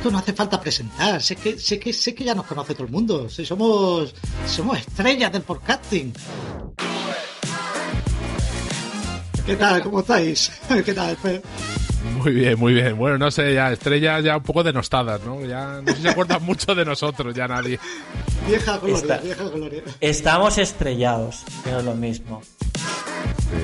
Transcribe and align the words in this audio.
Esto 0.00 0.10
no 0.10 0.16
hace 0.16 0.32
falta 0.32 0.58
presentar, 0.58 1.20
sé 1.20 1.36
que, 1.36 1.58
sé 1.58 1.78
que, 1.78 1.92
sé 1.92 2.14
que 2.14 2.24
ya 2.24 2.34
nos 2.34 2.46
conoce 2.46 2.72
todo 2.72 2.86
el 2.86 2.90
mundo. 2.90 3.28
Si 3.28 3.44
somos, 3.44 4.14
somos 4.46 4.78
estrellas 4.78 5.30
del 5.30 5.42
podcasting. 5.42 6.14
¿Qué 9.44 9.56
tal? 9.56 9.82
¿Cómo 9.82 10.00
estáis? 10.00 10.50
¿Qué 10.86 10.94
tal? 10.94 11.18
Muy 12.16 12.32
bien, 12.32 12.58
muy 12.58 12.72
bien. 12.72 12.96
Bueno, 12.96 13.18
no 13.18 13.30
sé, 13.30 13.52
ya 13.52 13.72
estrellas 13.72 14.24
ya 14.24 14.38
un 14.38 14.42
poco 14.42 14.62
denostadas, 14.62 15.20
¿no? 15.22 15.44
Ya 15.44 15.82
no 15.82 15.88
sé 15.90 15.96
si 15.96 16.02
se 16.02 16.08
acuerdan 16.08 16.42
mucho 16.46 16.74
de 16.74 16.86
nosotros, 16.86 17.34
ya 17.34 17.46
nadie. 17.46 17.78
Vieja 18.48 18.78
gloria, 18.78 18.96
Está- 18.96 19.18
vieja 19.18 19.44
gloria. 19.44 19.82
Estamos 20.00 20.56
estrellados, 20.56 21.42
es 21.66 21.84
lo 21.84 21.94
mismo. 21.94 22.40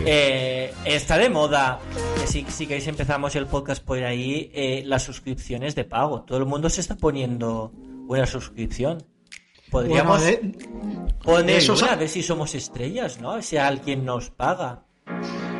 Eh, 0.05 0.73
está 0.85 1.19
de 1.19 1.29
moda, 1.29 1.79
que 2.21 2.27
si, 2.27 2.45
si 2.49 2.67
queréis 2.67 2.87
empezamos 2.87 3.35
el 3.37 3.47
podcast 3.47 3.83
por 3.85 3.99
ahí, 4.03 4.51
eh, 4.55 4.83
las 4.85 5.03
suscripciones 5.03 5.75
de 5.75 5.85
pago. 5.85 6.23
Todo 6.23 6.39
el 6.39 6.47
mundo 6.47 6.69
se 6.71 6.81
está 6.81 6.97
poniendo 6.97 7.73
una 8.09 8.27
suscripción. 8.27 9.03
Podríamos 9.71 10.21
Bueno, 10.23 10.41
de, 10.53 11.15
poner 11.25 11.57
eso 11.57 11.75
una, 11.75 11.93
a 11.93 11.97
ver 11.97 12.09
si 12.09 12.23
somos 12.23 12.55
estrellas, 12.55 13.21
¿no? 13.21 13.41
Si 13.43 13.57
alguien 13.57 14.05
nos 14.05 14.31
paga. 14.31 14.83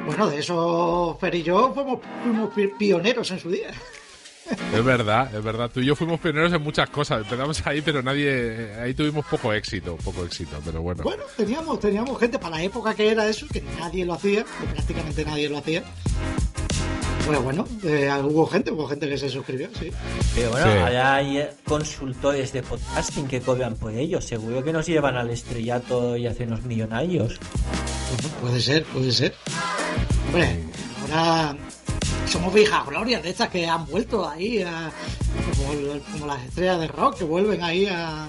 bueno, 0.07 0.29
de 0.29 0.39
eso 0.39 1.17
Fer 1.21 1.35
y 1.35 1.43
yo 1.43 1.73
fuimos, 1.75 1.99
fuimos 2.23 2.55
pi- 2.55 2.71
pioneros 2.79 3.31
en 3.33 3.39
su 3.41 3.51
día. 3.51 3.71
Es 4.75 4.85
verdad, 4.85 5.35
es 5.35 5.43
verdad. 5.43 5.71
Tú 5.73 5.81
y 5.81 5.87
yo 5.87 5.97
fuimos 5.97 6.21
pioneros 6.21 6.53
en 6.53 6.63
muchas 6.63 6.89
cosas. 6.91 7.23
Empezamos 7.23 7.67
ahí, 7.67 7.81
pero 7.81 8.03
nadie. 8.03 8.73
Ahí 8.81 8.95
tuvimos 8.95 9.25
poco 9.27 9.53
éxito, 9.53 9.97
poco 10.05 10.25
éxito, 10.25 10.61
pero 10.65 10.83
bueno. 10.83 11.03
Bueno, 11.03 11.23
teníamos, 11.37 11.81
teníamos 11.81 12.19
gente 12.19 12.39
para 12.39 12.57
la 12.57 12.63
época 12.63 12.95
que 12.95 13.11
era 13.11 13.27
eso, 13.29 13.47
que 13.53 13.63
nadie 13.79 14.05
lo 14.05 14.15
hacía, 14.15 14.43
o 14.63 14.73
prácticamente 14.75 15.25
nadie 15.25 15.49
lo 15.49 15.59
hacía. 15.59 15.83
Pues 17.27 17.43
bueno, 17.43 17.67
eh, 17.83 18.09
hubo 18.23 18.47
gente, 18.47 18.71
hubo 18.71 18.87
gente 18.87 19.09
que 19.09 19.19
se 19.19 19.29
suscribió, 19.29 19.69
sí. 19.77 19.91
Pero 20.37 20.51
bueno, 20.51 20.67
Sí. 20.73 20.79
ahora 20.79 21.15
hay 21.17 21.49
consultores 21.65 22.53
de 22.53 22.63
podcasting 22.63 23.27
que 23.27 23.41
cobran 23.41 23.75
por 23.75 23.93
ello. 23.93 24.21
Seguro 24.21 24.63
que 24.63 24.73
nos 24.73 24.87
llevan 24.87 25.17
al 25.17 25.31
estrellato 25.31 26.17
y 26.17 26.29
hacernos 26.29 26.63
millonarios. 26.63 27.41
Bueno, 28.13 28.29
puede 28.41 28.61
ser, 28.61 28.85
puede 28.85 29.11
ser. 29.11 29.35
Hombre, 30.29 30.57
ahora 31.03 31.57
somos 32.27 32.53
viejas 32.53 32.87
glorias 32.87 33.23
de 33.23 33.31
estas 33.31 33.49
que 33.49 33.67
han 33.67 33.87
vuelto 33.87 34.29
ahí 34.29 34.63
a, 34.63 34.91
como, 35.57 36.01
como 36.13 36.27
las 36.27 36.43
estrellas 36.45 36.81
de 36.81 36.89
rock 36.89 37.19
que 37.19 37.25
vuelven 37.25 37.63
ahí 37.63 37.87
a. 37.87 38.27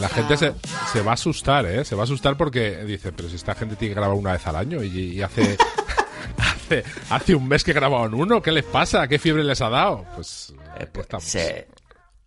La 0.00 0.08
gente 0.08 0.36
se, 0.36 0.54
se 0.92 1.00
va 1.02 1.12
a 1.12 1.14
asustar, 1.14 1.66
¿eh? 1.66 1.84
Se 1.84 1.94
va 1.94 2.02
a 2.02 2.04
asustar 2.04 2.36
porque 2.36 2.84
dice, 2.84 3.12
pero 3.12 3.28
si 3.28 3.36
esta 3.36 3.54
gente 3.54 3.76
tiene 3.76 3.94
que 3.94 4.00
grabar 4.00 4.16
una 4.16 4.32
vez 4.32 4.46
al 4.46 4.56
año 4.56 4.82
y, 4.82 4.88
y 5.14 5.22
hace, 5.22 5.56
hace. 6.38 6.84
Hace 7.10 7.34
un 7.34 7.46
mes 7.48 7.62
que 7.64 7.72
grabaron 7.72 8.14
uno, 8.14 8.40
¿qué 8.42 8.52
les 8.52 8.64
pasa? 8.64 9.06
¿Qué 9.08 9.18
fiebre 9.18 9.44
les 9.44 9.60
ha 9.60 9.68
dado? 9.68 10.04
Pues. 10.14 10.52
Eh, 10.78 10.86
pues, 10.92 11.04
estamos. 11.04 11.24
se- 11.24 11.68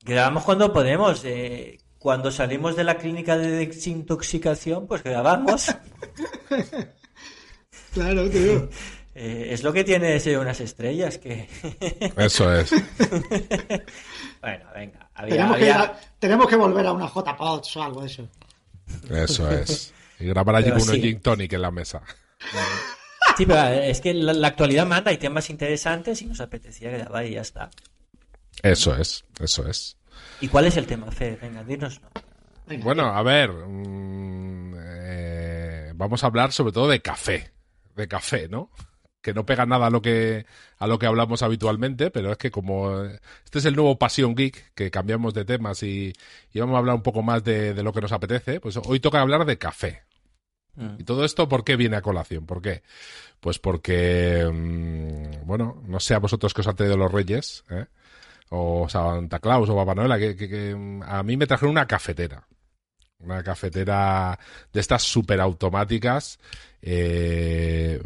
Grabamos 0.03 0.43
cuando 0.43 0.71
podemos. 0.71 1.21
eh, 1.25 1.79
cuando 1.97 2.29
salimos 2.29 2.75
de 2.75 2.83
la 2.83 2.97
clínica 2.97 3.35
de 3.35 3.49
desintoxicación, 3.65 4.85
pues 4.87 5.01
grabamos. 5.03 5.73
Claro, 7.93 8.29
tío. 8.29 8.69
Eh, 9.17 9.47
es 9.53 9.63
lo 9.63 9.71
que 9.71 9.85
tiene 9.85 10.07
de 10.11 10.19
ser 10.19 10.37
unas 10.37 10.59
estrellas 10.59 11.17
que... 11.17 11.47
Eso 12.17 12.53
es. 12.53 12.69
bueno, 14.41 14.65
venga. 14.75 15.09
Había, 15.13 15.35
Tenemos, 15.35 15.57
que, 15.57 15.71
a- 15.71 15.99
tenemos 16.19 16.47
que 16.47 16.55
volver 16.57 16.85
a 16.85 16.91
una 16.91 17.07
JPODs 17.07 17.77
o 17.77 17.83
algo 17.83 18.01
de 18.01 18.07
eso. 18.07 18.27
Eso 19.09 19.49
es. 19.49 19.93
Y 20.19 20.25
grabar 20.25 20.57
allí 20.57 20.69
con 20.71 20.81
unos 20.81 20.95
sí. 20.95 21.01
gin 21.01 21.21
tonic 21.21 21.53
en 21.53 21.61
la 21.61 21.71
mesa. 21.71 22.01
Sí, 23.37 23.45
pero 23.45 23.63
es 23.69 24.01
que 24.01 24.13
la, 24.13 24.33
la 24.33 24.49
actualidad 24.49 24.85
manda, 24.85 25.11
hay 25.11 25.17
temas 25.17 25.49
interesantes 25.49 26.21
y 26.21 26.25
nos 26.25 26.41
apetecía 26.41 26.91
grabar 26.91 27.25
y 27.25 27.31
ya 27.35 27.41
está. 27.41 27.69
Eso 28.61 28.95
es, 28.97 29.23
eso 29.39 29.67
es. 29.67 29.97
¿Y 30.41 30.49
cuál 30.49 30.65
es 30.65 30.75
el 30.77 30.85
tema, 30.85 31.09
Fer? 31.11 31.39
Venga, 31.41 31.63
dinos. 31.63 32.01
Venga, 32.67 32.83
Bueno, 32.83 33.05
a 33.05 33.23
ver, 33.23 33.51
mm, 33.51 34.73
eh, 34.77 35.91
vamos 35.95 36.23
a 36.23 36.27
hablar 36.27 36.51
sobre 36.51 36.73
todo 36.73 36.89
de 36.89 37.01
café, 37.01 37.51
de 37.95 38.07
café, 38.07 38.47
¿no? 38.49 38.69
Que 39.25 39.33
no 39.33 39.43
pega 39.43 39.65
nada 39.65 39.87
a 39.87 39.89
lo 39.89 40.03
que 40.03 40.45
a 40.77 40.85
lo 40.85 40.99
que 40.99 41.07
hablamos 41.07 41.41
habitualmente, 41.41 42.11
pero 42.11 42.31
es 42.31 42.37
que 42.37 42.51
como 42.51 43.01
este 43.43 43.57
es 43.57 43.65
el 43.65 43.75
nuevo 43.75 43.97
Pasión 43.97 44.35
Geek, 44.35 44.73
que 44.75 44.91
cambiamos 44.91 45.33
de 45.33 45.45
temas 45.45 45.81
y, 45.81 46.13
y 46.53 46.59
vamos 46.59 46.75
a 46.75 46.77
hablar 46.77 46.95
un 46.95 47.01
poco 47.01 47.23
más 47.23 47.43
de, 47.43 47.73
de 47.73 47.81
lo 47.81 47.91
que 47.91 48.01
nos 48.01 48.11
apetece, 48.11 48.59
pues 48.59 48.77
hoy 48.77 48.99
toca 48.99 49.19
hablar 49.19 49.45
de 49.45 49.57
café. 49.57 50.03
Mm. 50.75 50.97
¿Y 50.99 51.03
todo 51.05 51.25
esto 51.25 51.49
por 51.49 51.63
qué 51.63 51.75
viene 51.75 51.95
a 51.95 52.01
colación? 52.03 52.45
¿Por 52.45 52.61
qué? 52.61 52.83
Pues 53.39 53.57
porque, 53.57 54.45
mm, 54.53 55.47
bueno, 55.47 55.81
no 55.87 55.99
sé 55.99 56.13
a 56.13 56.19
vosotros 56.19 56.53
que 56.53 56.61
os 56.61 56.67
han 56.67 56.75
traído 56.75 56.97
los 56.97 57.11
Reyes, 57.11 57.63
¿eh? 57.71 57.85
o 58.49 58.87
Santa 58.87 59.39
Claus 59.39 59.69
o 59.69 59.75
Papá 59.75 59.95
Noel, 59.95 60.19
que, 60.19 60.35
que- 60.35 60.49
que, 60.49 60.75
mm, 60.75 61.01
a 61.03 61.23
mí 61.23 61.35
me 61.35 61.47
trajeron 61.47 61.71
una 61.71 61.87
cafetera. 61.87 62.45
Una 63.19 63.41
cafetera 63.41 64.37
de 64.73 64.79
estas 64.81 65.01
super 65.01 65.39
automáticas, 65.39 66.37
eh, 66.81 67.99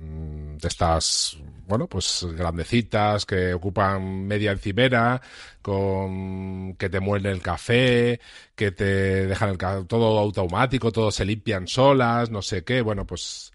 de 0.00 0.68
estas, 0.68 1.38
bueno, 1.66 1.86
pues 1.86 2.26
grandecitas, 2.36 3.26
que 3.26 3.54
ocupan 3.54 4.26
media 4.26 4.52
encimera, 4.52 5.20
con 5.62 6.74
que 6.76 6.88
te 6.88 7.00
muelen 7.00 7.32
el 7.32 7.42
café, 7.42 8.20
que 8.54 8.70
te 8.72 9.26
dejan 9.26 9.50
el 9.50 9.58
todo 9.86 10.18
automático, 10.18 10.90
todo 10.92 11.10
se 11.10 11.24
limpian 11.24 11.66
solas, 11.68 12.30
no 12.30 12.42
sé 12.42 12.64
qué, 12.64 12.80
bueno, 12.82 13.06
pues 13.06 13.52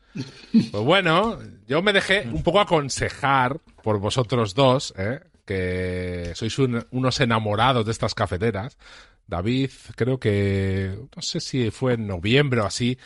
pues 0.72 0.84
bueno, 0.84 1.38
yo 1.68 1.82
me 1.82 1.92
dejé 1.92 2.28
un 2.32 2.42
poco 2.42 2.62
aconsejar 2.62 3.60
por 3.84 4.00
vosotros 4.00 4.54
dos, 4.54 4.94
¿eh? 4.98 5.20
que 5.46 6.32
sois 6.36 6.58
un- 6.60 6.86
unos 6.92 7.20
enamorados 7.20 7.86
de 7.86 7.92
estas 7.92 8.16
cafeteras. 8.16 8.78
David, 9.28 9.70
creo 9.96 10.20
que, 10.20 10.98
no 11.16 11.22
sé 11.22 11.40
si 11.42 11.70
fue 11.72 11.94
en 11.96 12.08
noviembre 12.08 12.62
o 12.62 12.66
así, 12.66 12.98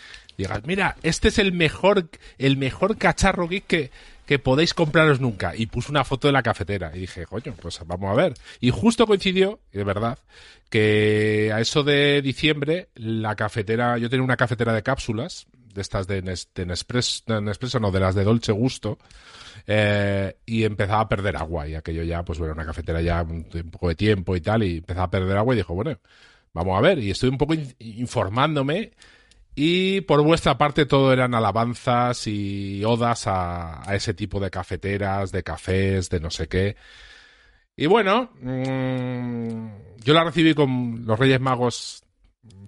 digas, 0.44 0.62
mira, 0.66 0.96
este 1.04 1.28
es 1.30 1.40
el 1.40 1.52
mejor, 1.54 2.10
el 2.38 2.58
mejor 2.58 2.98
cacharro 2.98 3.48
geek 3.48 3.66
que, 3.68 3.92
que 4.26 4.40
podéis 4.40 4.74
compraros 4.74 5.20
nunca. 5.20 5.56
Y 5.56 5.68
puso 5.68 5.92
una 5.92 6.04
foto 6.04 6.28
de 6.28 6.34
la 6.34 6.44
cafetera. 6.44 6.92
Y 6.96 7.00
dije, 7.02 7.26
coño, 7.26 7.54
pues 7.62 7.80
vamos 7.86 8.12
a 8.12 8.16
ver. 8.16 8.34
Y 8.60 8.70
justo 8.72 9.08
coincidió, 9.08 9.60
de 9.72 9.84
verdad, 9.84 10.18
que 10.70 11.52
a 11.54 11.60
eso 11.62 11.84
de 11.84 12.22
diciembre, 12.22 12.90
la 12.96 13.36
cafetera, 13.36 13.98
yo 13.98 14.10
tenía 14.10 14.24
una 14.24 14.38
cafetera 14.38 14.74
de 14.74 14.84
cápsulas, 14.84 15.48
de 15.74 15.82
estas 15.82 16.08
de, 16.08 16.24
Nes- 16.24 16.48
de 16.54 16.66
Nespresso, 16.66 17.42
Nespresso, 17.42 17.80
no, 17.80 17.92
de 17.92 18.00
las 18.00 18.16
de 18.16 18.24
Dolce 18.24 18.52
Gusto, 18.52 18.98
eh, 19.68 20.36
y 20.46 20.64
empezaba 20.64 21.02
a 21.02 21.10
perder 21.10 21.36
agua. 21.38 21.68
Y 21.68 21.76
aquello 21.76 22.04
ya, 22.04 22.24
pues 22.24 22.40
bueno, 22.40 22.54
una 22.54 22.66
cafetera 22.66 23.02
ya 23.02 23.22
un, 23.24 23.44
poco 23.72 23.90
de 23.90 23.96
tiempo 23.96 24.36
y 24.36 24.42
tal, 24.42 24.64
y 24.64 24.78
empezaba 24.78 25.06
a 25.06 25.12
perder 25.12 25.38
agua 25.38 25.54
y 25.54 25.58
dijo, 25.58 25.74
bueno, 25.76 25.98
vamos 26.54 26.78
a 26.78 26.82
ver. 26.82 27.00
Y 27.00 27.12
estoy 27.12 27.30
un 27.30 27.38
poco 27.38 27.54
in- 27.54 27.76
informándome. 27.80 28.92
Y 29.62 30.00
por 30.00 30.24
vuestra 30.24 30.58
parte 30.58 30.86
todo 30.86 31.12
eran 31.12 31.36
alabanzas 31.36 32.28
y 32.28 32.82
odas 32.86 33.26
a, 33.28 33.84
ese 33.92 34.14
tipo 34.14 34.40
de 34.40 34.50
cafeteras, 34.50 35.34
de 35.34 35.44
cafés, 35.44 36.10
de 36.10 36.22
no 36.22 36.32
sé 36.32 36.48
qué. 36.48 36.78
Y 37.76 37.86
bueno, 37.86 38.32
mm, 38.40 39.98
yo 40.02 40.14
la 40.14 40.24
recibí 40.24 40.54
con 40.54 41.06
los 41.06 41.20
Reyes 41.20 41.42
Magos, 41.42 42.04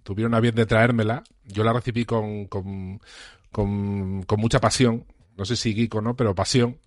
tuvieron 0.04 0.34
a 0.34 0.42
bien 0.42 0.54
de 0.54 0.66
traérmela. 0.66 1.24
Yo 1.46 1.64
la 1.64 1.72
recibí 1.72 2.04
con, 2.04 2.48
con, 2.48 3.00
con, 3.54 4.26
mucha 4.38 4.60
pasión. 4.60 5.06
No 5.38 5.46
sé 5.46 5.56
si 5.56 5.74
geek 5.74 5.96
o 5.96 6.02
no, 6.02 6.18
pero 6.18 6.36
pasión. 6.36 6.82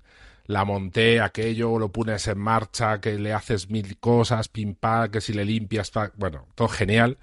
La 0.45 0.67
monté, 0.67 1.23
aquello, 1.23 1.79
lo 1.79 1.91
pones 1.91 2.29
en 2.29 2.39
marcha, 2.39 3.01
que 3.01 3.19
le 3.19 3.33
haces 3.33 3.71
mil 3.71 3.97
cosas, 3.99 4.49
pim 4.49 4.75
pam, 4.75 5.11
que 5.11 5.23
si 5.23 5.33
le 5.33 5.47
limpias, 5.47 5.91
bueno, 6.19 6.47
todo 6.55 6.69
genial. 6.69 7.17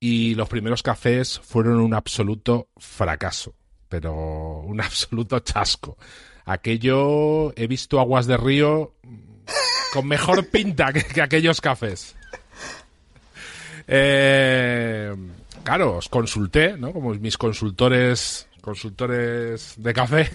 Y 0.00 0.34
los 0.34 0.48
primeros 0.48 0.82
cafés 0.82 1.40
fueron 1.40 1.80
un 1.80 1.94
absoluto 1.94 2.68
fracaso, 2.76 3.54
pero 3.88 4.60
un 4.60 4.80
absoluto 4.80 5.38
chasco. 5.40 5.96
aquello 6.44 7.52
he 7.56 7.66
visto 7.66 8.00
aguas 8.00 8.26
de 8.26 8.36
río 8.36 8.94
con 9.92 10.06
mejor 10.06 10.48
pinta 10.48 10.92
que, 10.92 11.02
que 11.02 11.22
aquellos 11.22 11.60
cafés. 11.60 12.14
Eh, 13.88 15.14
claro, 15.64 15.96
os 15.96 16.08
consulté, 16.08 16.76
¿no? 16.76 16.92
Como 16.92 17.14
mis 17.14 17.38
consultores, 17.38 18.46
consultores 18.60 19.74
de 19.78 19.94
café. 19.94 20.30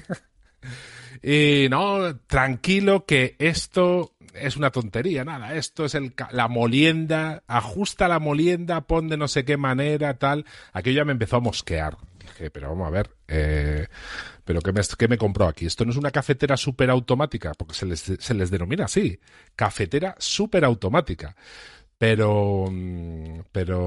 y 1.23 1.67
no, 1.69 2.17
tranquilo 2.25 3.05
que 3.05 3.35
esto 3.37 4.12
es 4.33 4.57
una 4.57 4.71
tontería, 4.71 5.23
nada. 5.23 5.55
Esto 5.55 5.85
es 5.85 5.95
el, 5.95 6.13
la 6.31 6.47
molienda, 6.47 7.43
ajusta 7.47 8.07
la 8.07 8.19
molienda, 8.19 8.81
pon 8.81 9.09
de 9.09 9.17
no 9.17 9.27
sé 9.27 9.45
qué 9.45 9.57
manera, 9.57 10.15
tal. 10.15 10.45
Aquello 10.71 10.97
ya 10.97 11.05
me 11.05 11.11
empezó 11.11 11.37
a 11.37 11.41
mosquear. 11.41 11.97
Dije, 12.19 12.49
pero 12.49 12.69
vamos 12.69 12.87
a 12.87 12.91
ver, 12.91 13.11
eh, 13.27 13.87
pero 14.45 14.61
¿qué 14.61 14.71
me, 14.71 14.81
qué 14.97 15.07
me 15.07 15.17
compró 15.17 15.47
aquí? 15.47 15.65
Esto 15.65 15.85
no 15.85 15.91
es 15.91 15.97
una 15.97 16.11
cafetera 16.11 16.57
súper 16.57 16.89
automática, 16.89 17.53
porque 17.53 17.73
se 17.73 17.85
les, 17.85 17.99
se 18.01 18.33
les 18.33 18.49
denomina 18.49 18.85
así, 18.85 19.19
cafetera 19.55 20.15
súper 20.17 20.65
automática. 20.65 21.35
Pero, 21.97 22.65
pero, 23.51 23.79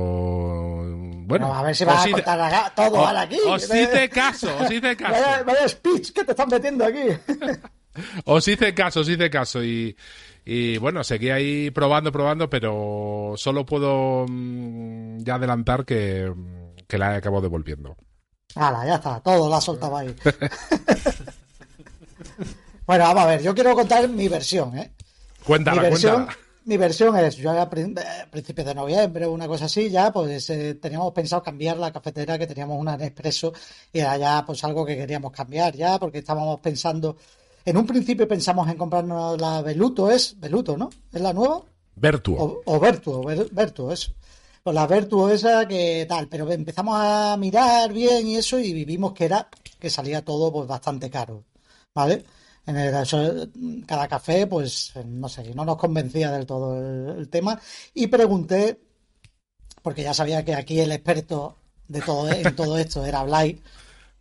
bueno. 0.86 1.26
Bueno, 1.26 1.54
a 1.54 1.62
ver 1.62 1.76
si 1.76 1.84
vas 1.84 2.06
a 2.06 2.10
contar 2.10 2.40
acá 2.40 2.72
todo 2.74 3.06
ahora 3.06 3.22
aquí. 3.22 3.36
Os 3.46 3.64
hice 3.64 4.08
caso, 4.08 4.56
os 4.58 4.70
hice 4.70 4.96
caso. 4.96 5.12
Vaya, 5.12 5.42
vaya 5.42 5.68
speech 5.68 6.12
que 6.12 6.24
te 6.24 6.30
están 6.30 6.48
metiendo 6.48 6.84
aquí. 6.84 7.08
Os 8.24 8.46
hice 8.46 8.74
caso, 8.74 9.00
os 9.00 9.08
hice 9.08 9.30
caso 9.30 9.64
y, 9.64 9.96
y 10.48 10.78
bueno, 10.78 11.02
seguí 11.02 11.30
ahí 11.30 11.72
probando, 11.72 12.12
probando, 12.12 12.48
pero 12.48 13.34
solo 13.36 13.66
puedo 13.66 14.26
mm, 14.28 15.24
ya 15.24 15.34
adelantar 15.34 15.84
que, 15.84 16.32
mm, 16.32 16.86
que 16.86 16.98
la 16.98 17.14
he 17.14 17.16
acabado 17.16 17.42
devolviendo. 17.42 17.96
Hala, 18.54 18.86
ya 18.86 18.94
está, 18.94 19.18
todo 19.20 19.48
lo 19.48 19.56
ha 19.56 19.60
soltado 19.60 19.96
ahí. 19.96 20.06
bueno, 22.86 23.04
vamos 23.04 23.24
a 23.24 23.26
ver, 23.26 23.42
yo 23.42 23.56
quiero 23.56 23.74
contar 23.74 24.08
mi 24.08 24.28
versión, 24.28 24.78
¿eh? 24.78 24.92
Cuéntala, 25.44 25.82
mi 25.82 25.90
versión, 25.90 26.14
cuéntala. 26.14 26.38
mi 26.64 26.76
versión 26.76 27.18
es, 27.18 27.36
yo 27.36 27.50
a 27.50 27.64
eh, 27.64 27.94
principios 28.30 28.68
de 28.68 28.74
noviembre, 28.76 29.26
una 29.26 29.48
cosa 29.48 29.64
así, 29.64 29.90
ya 29.90 30.12
pues 30.12 30.48
eh, 30.50 30.76
teníamos 30.76 31.12
pensado 31.12 31.42
cambiar 31.42 31.76
la 31.76 31.92
cafetera, 31.92 32.38
que 32.38 32.46
teníamos 32.46 32.78
una 32.78 32.96
Nespresso, 32.96 33.52
y 33.92 33.98
era 33.98 34.16
ya 34.16 34.44
pues 34.46 34.62
algo 34.62 34.86
que 34.86 34.96
queríamos 34.96 35.32
cambiar 35.32 35.74
ya, 35.74 35.98
porque 35.98 36.18
estábamos 36.18 36.60
pensando, 36.60 37.16
en 37.66 37.76
un 37.76 37.86
principio 37.86 38.26
pensamos 38.26 38.66
en 38.70 38.78
comprarnos 38.78 39.38
la 39.40 39.60
Veluto, 39.60 40.10
es 40.10 40.38
Veluto, 40.40 40.76
¿no? 40.76 40.88
¿Es 41.12 41.20
la 41.20 41.32
nueva? 41.34 41.62
Vertuo. 41.96 42.38
O, 42.42 42.62
o 42.76 42.80
Vertuo, 42.80 43.22
Ver- 43.24 43.48
Vertuo, 43.52 43.92
eso. 43.92 44.12
Pues 44.62 44.74
la 44.74 44.86
Vertuo 44.86 45.28
esa 45.30 45.66
que 45.68 46.06
tal, 46.08 46.28
pero 46.28 46.50
empezamos 46.50 46.96
a 46.98 47.36
mirar 47.38 47.92
bien 47.92 48.26
y 48.26 48.36
eso 48.36 48.58
y 48.58 48.84
vimos 48.84 49.12
que 49.12 49.26
era, 49.26 49.48
que 49.78 49.90
salía 49.90 50.24
todo 50.24 50.50
pues 50.52 50.66
bastante 50.66 51.08
caro, 51.10 51.44
¿vale? 51.94 52.24
En 52.66 52.76
el, 52.76 52.92
eso, 52.94 53.46
cada 53.86 54.08
café, 54.08 54.46
pues, 54.48 54.92
no 55.04 55.28
sé, 55.28 55.54
no 55.54 55.64
nos 55.64 55.76
convencía 55.76 56.32
del 56.32 56.46
todo 56.46 56.76
el, 56.78 57.16
el 57.18 57.28
tema 57.28 57.60
y 57.94 58.08
pregunté, 58.08 58.80
porque 59.82 60.02
ya 60.02 60.12
sabía 60.12 60.44
que 60.44 60.54
aquí 60.54 60.80
el 60.80 60.90
experto 60.90 61.56
de 61.86 62.00
todo, 62.00 62.28
en 62.28 62.56
todo 62.56 62.76
esto 62.76 63.04
era 63.06 63.22
Blay. 63.22 63.60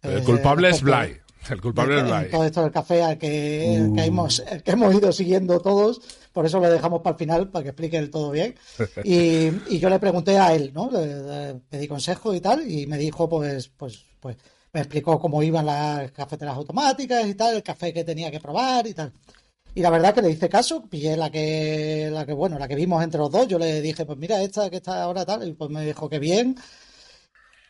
El 0.04 0.20
eh, 0.20 0.24
culpable 0.24 0.70
es 0.70 0.80
porque- 0.82 0.96
Bly. 1.08 1.22
El 1.50 1.62
culpable 1.62 2.00
en 2.00 2.32
todo 2.32 2.44
esto 2.44 2.62
del 2.62 2.72
café 2.72 3.04
al 3.04 3.18
que, 3.18 3.92
que 3.96 4.04
hemos, 4.04 4.40
el 4.40 4.64
que 4.64 4.72
hemos 4.72 4.94
ido 4.96 5.12
siguiendo 5.12 5.60
todos, 5.60 6.02
por 6.34 6.46
eso 6.46 6.60
lo 6.60 6.70
dejamos 6.70 7.02
para 7.02 7.14
el 7.14 7.20
final, 7.20 7.50
para 7.50 7.64
que 7.64 7.70
explique 7.70 7.98
el 7.98 8.10
todo 8.10 8.32
bien. 8.32 8.56
Y, 9.04 9.48
y 9.70 9.80
yo 9.80 9.90
le 9.90 10.00
pregunté 10.00 10.38
a 10.38 10.54
él, 10.54 10.72
¿no? 10.74 10.90
Le, 10.90 11.06
le 11.06 11.56
pedí 11.70 11.88
consejo 11.88 12.34
y 12.34 12.42
tal, 12.42 12.70
y 12.70 12.88
me 12.88 12.98
dijo, 12.98 13.30
pues, 13.30 13.70
pues, 13.70 14.06
pues, 14.20 14.38
me 14.74 14.82
explicó 14.82 15.20
cómo 15.20 15.42
iban 15.44 15.66
las 15.66 16.12
cafeteras 16.12 16.56
automáticas 16.56 17.26
y 17.28 17.36
tal, 17.36 17.56
el 17.56 17.64
café 17.64 17.94
que 17.94 18.04
tenía 18.04 18.32
que 18.32 18.40
probar 18.40 18.88
y 18.88 18.94
tal. 18.94 19.14
Y 19.74 19.82
la 19.82 19.90
verdad 19.90 20.14
que 20.14 20.22
le 20.22 20.32
hice 20.32 20.48
caso, 20.50 20.88
pillé 20.90 21.18
la 21.18 21.30
que, 21.30 22.10
la 22.12 22.26
que, 22.26 22.34
bueno, 22.34 22.58
la 22.58 22.68
que 22.68 22.76
vimos 22.76 23.04
entre 23.04 23.20
los 23.20 23.30
dos, 23.30 23.48
yo 23.48 23.60
le 23.60 23.82
dije, 23.82 24.06
pues 24.06 24.18
mira, 24.18 24.42
esta 24.42 24.70
que 24.70 24.78
está 24.78 25.04
ahora 25.04 25.26
tal, 25.26 25.48
y 25.48 25.54
pues 25.54 25.70
me 25.70 25.86
dijo 25.86 26.10
que 26.10 26.18
bien. 26.20 26.56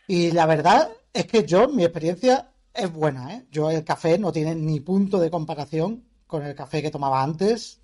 Y 0.06 0.30
la 0.30 0.46
verdad 0.46 0.88
es 1.12 1.26
que 1.26 1.44
yo, 1.44 1.68
mi 1.68 1.82
experiencia 1.82 2.48
es 2.76 2.92
buena, 2.92 3.34
¿eh? 3.34 3.46
Yo 3.50 3.70
el 3.70 3.84
café 3.84 4.18
no 4.18 4.32
tiene 4.32 4.54
ni 4.54 4.80
punto 4.80 5.18
de 5.18 5.30
comparación 5.30 6.04
con 6.26 6.44
el 6.44 6.54
café 6.54 6.82
que 6.82 6.90
tomaba 6.90 7.22
antes. 7.22 7.80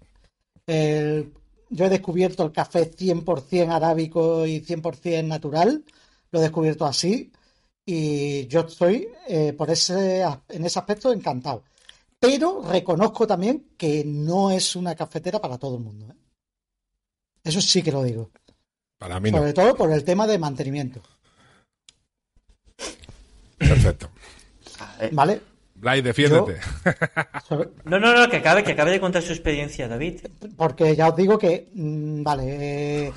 El- 0.67 1.33
yo 1.71 1.87
he 1.87 1.89
descubierto 1.89 2.45
el 2.45 2.53
café 2.53 2.91
100% 2.91 3.71
arábico 3.73 4.47
y 4.47 4.61
100% 4.61 5.29
natural. 5.29 5.85
Lo 6.31 6.39
he 6.39 6.43
descubierto 6.43 6.85
así. 6.87 7.33
Y 7.85 8.47
yo 8.47 8.61
estoy 8.61 9.09
eh, 9.27 9.53
por 9.55 9.71
ese, 9.71 10.23
en 10.49 10.65
ese 10.65 10.79
aspecto 10.79 11.13
encantado. 11.13 11.65
Pero 12.21 12.63
reconozco 12.63 13.27
también 13.27 13.71
que 13.77 14.05
no 14.05 14.51
es 14.51 14.77
una 14.77 14.95
cafetera 14.95 15.41
para 15.41 15.59
todo 15.59 15.77
el 15.77 15.83
mundo. 15.83 16.07
¿eh? 16.13 16.17
Eso 17.43 17.61
sí 17.61 17.83
que 17.83 17.91
lo 17.91 18.03
digo. 18.05 18.31
Para 18.99 19.19
mí 19.19 19.33
no. 19.33 19.39
Sobre 19.39 19.53
todo 19.53 19.75
por 19.75 19.91
el 19.91 20.05
tema 20.05 20.27
de 20.29 20.39
mantenimiento. 20.39 21.03
Perfecto. 23.59 24.11
¿Vale? 25.11 25.41
Bly, 25.75 26.01
defiéndete. 26.01 26.61
No, 27.85 27.99
no, 27.99 28.15
no, 28.15 28.31
que 28.31 28.37
acabe, 28.37 28.63
que 28.63 28.73
acabe 28.73 28.93
de 28.93 29.01
contar 29.01 29.21
su 29.21 29.33
experiencia, 29.33 29.89
David. 29.89 30.21
Porque 30.57 30.95
ya 30.95 31.09
os 31.09 31.17
digo 31.17 31.39
que, 31.39 31.69
mm, 31.75 32.23
vale, 32.23 33.09
eh, 33.09 33.13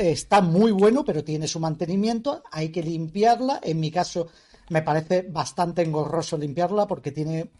está 0.00 0.40
muy 0.40 0.72
bueno, 0.72 1.04
pero 1.04 1.22
tiene 1.22 1.46
su 1.46 1.60
mantenimiento, 1.60 2.42
hay 2.50 2.70
que 2.70 2.82
limpiarla. 2.82 3.60
En 3.62 3.78
mi 3.80 3.90
caso, 3.90 4.28
me 4.70 4.82
parece 4.82 5.22
bastante 5.22 5.82
engorroso 5.82 6.36
limpiarla 6.36 6.86
porque 6.86 7.12
tiene, 7.12 7.50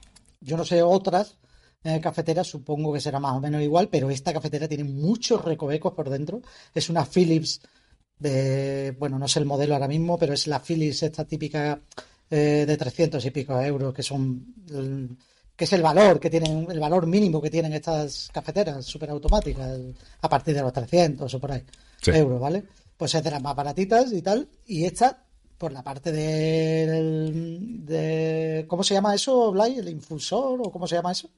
yo 0.40 0.56
no 0.56 0.64
sé, 0.64 0.82
otras 0.82 1.38
eh, 1.85 2.00
cafeteras, 2.00 2.46
supongo 2.49 2.93
que 2.93 3.00
será 3.00 3.20
más 3.20 3.37
o 3.37 3.40
menos 3.40 3.62
igual, 3.62 3.88
pero 3.88 4.11
esta 4.11 4.32
cafetera 4.32 4.69
tiene 4.69 4.85
muchos 4.85 5.44
recovecos 5.44 5.94
por 5.94 6.11
dentro. 6.11 6.43
Es 6.75 6.90
una 6.90 7.05
Philips 7.05 7.61
de, 8.19 8.96
bueno, 8.99 9.19
no 9.19 9.29
sé 9.29 9.38
el 9.38 9.46
modelo 9.46 9.75
ahora 9.75 9.88
mismo, 9.88 10.19
pero 10.19 10.32
es 10.32 10.46
la 10.49 10.61
Philips 10.61 11.05
esta 11.05 11.25
típica 11.25 11.81
eh, 12.31 12.65
de 12.67 12.77
300 12.77 13.25
y 13.25 13.31
pico 13.31 13.61
euros, 13.61 13.95
que 13.95 14.03
son, 14.03 14.55
el- 14.71 15.17
que 15.57 15.65
es 15.65 15.73
el 15.73 15.83
valor 15.83 16.21
que 16.21 16.31
tienen, 16.31 16.67
el 16.71 16.79
valor 16.81 17.07
mínimo 17.07 17.41
que 17.43 17.51
tienen 17.51 17.73
estas 17.73 18.29
cafeteras 18.33 18.85
superautomáticas, 18.85 19.79
a 20.21 20.29
partir 20.29 20.55
de 20.55 20.63
los 20.63 20.73
300 20.73 21.33
o 21.35 21.41
por 21.41 21.53
ahí, 21.53 21.63
Sí. 22.01 22.11
euros, 22.13 22.41
¿vale? 22.41 22.63
Pues 22.97 23.15
es 23.15 23.23
de 23.25 23.31
las 23.31 23.43
más 23.43 23.57
baratitas 23.57 24.13
y 24.13 24.23
tal, 24.23 24.49
y 24.67 24.85
esta, 24.85 25.25
por 25.57 25.73
la 25.73 25.83
parte 25.83 26.13
del, 26.13 27.85
de, 27.85 28.65
¿cómo 28.69 28.83
se 28.85 28.95
llama 28.95 29.15
eso, 29.15 29.51
Blay? 29.53 29.79
¿El 29.79 29.89
infusor 29.89 30.61
o 30.63 30.71
cómo 30.71 30.87
se 30.87 30.97
llama 30.97 31.13
eso? 31.13 31.29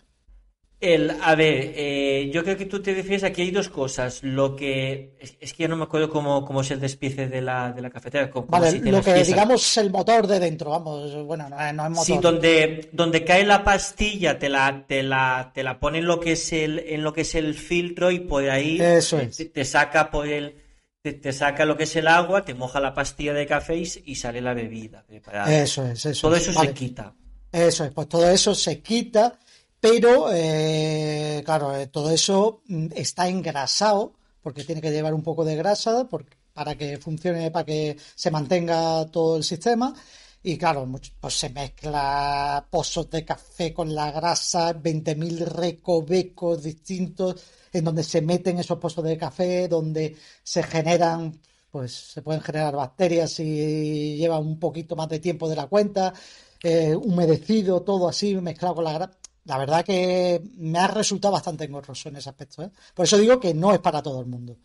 El, 0.82 1.10
a 1.20 1.34
ver, 1.34 1.72
eh, 1.76 2.30
yo 2.32 2.42
creo 2.42 2.56
que 2.56 2.64
tú 2.64 2.80
te 2.80 2.94
refieres 2.94 3.22
aquí 3.22 3.42
hay 3.42 3.50
dos 3.50 3.68
cosas. 3.68 4.22
Lo 4.22 4.56
que 4.56 5.14
es, 5.20 5.36
es 5.38 5.52
que 5.52 5.64
ya 5.64 5.68
no 5.68 5.76
me 5.76 5.84
acuerdo 5.84 6.08
cómo, 6.08 6.42
cómo 6.46 6.62
es 6.62 6.70
el 6.70 6.80
despiece 6.80 7.28
de 7.28 7.42
la, 7.42 7.70
de 7.72 7.82
la 7.82 7.90
cafetera. 7.90 8.30
cómo- 8.30 8.46
Vale, 8.46 8.78
lo 8.90 9.02
que 9.02 9.12
piezas. 9.12 9.26
digamos 9.26 9.62
es 9.62 9.76
el 9.76 9.90
motor 9.90 10.26
de 10.26 10.40
dentro, 10.40 10.70
vamos, 10.70 11.14
bueno, 11.26 11.50
no 11.50 11.60
es, 11.60 11.74
no 11.74 11.84
es 11.84 11.90
motor. 11.90 12.06
Sí, 12.06 12.18
donde, 12.22 12.88
donde 12.92 13.24
cae 13.24 13.44
la 13.44 13.62
pastilla, 13.62 14.38
te 14.38 14.48
la, 14.48 14.86
te 14.88 15.02
la, 15.02 15.50
te 15.54 15.62
la 15.62 15.78
pone 15.78 15.98
en 15.98 16.06
lo 16.06 16.18
que 16.18 16.32
es 16.32 16.50
el, 16.54 16.78
en 16.78 17.02
lo 17.04 17.12
que 17.12 17.20
es 17.22 17.34
el 17.34 17.52
filtro 17.54 18.10
y 18.10 18.20
por 18.20 18.48
ahí 18.48 18.80
Eso 18.80 19.18
te, 19.18 19.24
es. 19.24 19.52
te 19.52 19.64
saca 19.66 20.10
por 20.10 20.26
el, 20.28 20.54
te, 21.02 21.12
te 21.12 21.34
saca 21.34 21.66
lo 21.66 21.76
que 21.76 21.84
es 21.84 21.94
el 21.96 22.08
agua, 22.08 22.42
te 22.46 22.54
moja 22.54 22.80
la 22.80 22.94
pastilla 22.94 23.34
de 23.34 23.44
café 23.46 23.76
y, 23.76 23.86
y 24.06 24.14
sale 24.14 24.40
la 24.40 24.54
bebida 24.54 25.04
preparada. 25.06 25.54
Eso 25.54 25.86
es, 25.86 26.06
eso 26.06 26.26
Todo 26.28 26.36
es. 26.36 26.48
eso 26.48 26.54
Vale. 26.58 26.68
se 26.70 26.74
quita. 26.74 27.12
Eso 27.52 27.84
es, 27.84 27.90
pues 27.92 28.08
todo 28.08 28.30
eso 28.30 28.54
se 28.54 28.80
quita, 28.80 29.38
pero 29.80 30.30
eh, 30.32 31.42
claro, 31.44 31.74
eh, 31.76 31.86
todo 31.86 32.10
eso 32.10 32.62
mm, 32.66 32.88
está 32.94 33.28
engrasado, 33.28 34.14
porque 34.42 34.64
tiene 34.64 34.80
que 34.80 34.90
llevar 34.90 35.14
un 35.14 35.22
poco 35.22 35.44
de 35.44 35.56
grasa 35.56 36.06
para 36.54 36.74
que 36.76 36.98
funcione, 36.98 37.50
para 37.50 37.64
que 37.64 37.96
se 38.14 38.30
mantenga 38.30 39.06
todo 39.06 39.36
el 39.36 39.44
sistema. 39.44 39.94
Y 40.42 40.56
claro, 40.56 40.88
pues 41.20 41.34
se 41.34 41.50
mezcla 41.50 42.66
pozos 42.70 43.10
de 43.10 43.24
café 43.24 43.74
con 43.74 43.94
la 43.94 44.10
grasa, 44.10 44.72
20.000 44.74 45.38
recovecos 45.46 46.62
distintos, 46.62 47.36
en 47.72 47.84
donde 47.84 48.02
se 48.02 48.22
meten 48.22 48.58
esos 48.58 48.78
pozos 48.78 49.04
de 49.04 49.18
café, 49.18 49.68
donde 49.68 50.16
se 50.42 50.62
generan, 50.62 51.38
pues 51.70 51.92
se 51.92 52.22
pueden 52.22 52.40
generar 52.42 52.74
bacterias 52.74 53.32
si 53.32 54.16
lleva 54.16 54.38
un 54.38 54.58
poquito 54.58 54.96
más 54.96 55.08
de 55.08 55.18
tiempo 55.20 55.48
de 55.48 55.56
la 55.56 55.66
cuenta, 55.66 56.14
eh, 56.62 56.94
humedecido, 56.96 57.82
todo 57.82 58.08
así, 58.08 58.34
mezclado 58.36 58.76
con 58.76 58.84
la 58.84 58.92
grasa. 58.94 59.19
La 59.44 59.58
verdad 59.58 59.84
que 59.84 60.42
me 60.58 60.78
ha 60.78 60.86
resultado 60.86 61.32
bastante 61.32 61.64
engorroso 61.64 62.08
en 62.08 62.16
ese 62.16 62.28
aspecto, 62.28 62.62
¿eh? 62.62 62.70
Por 62.94 63.04
eso 63.04 63.18
digo 63.18 63.40
que 63.40 63.54
no 63.54 63.72
es 63.72 63.80
para 63.80 64.02
todo 64.02 64.20
el 64.20 64.26
mundo. 64.26 64.56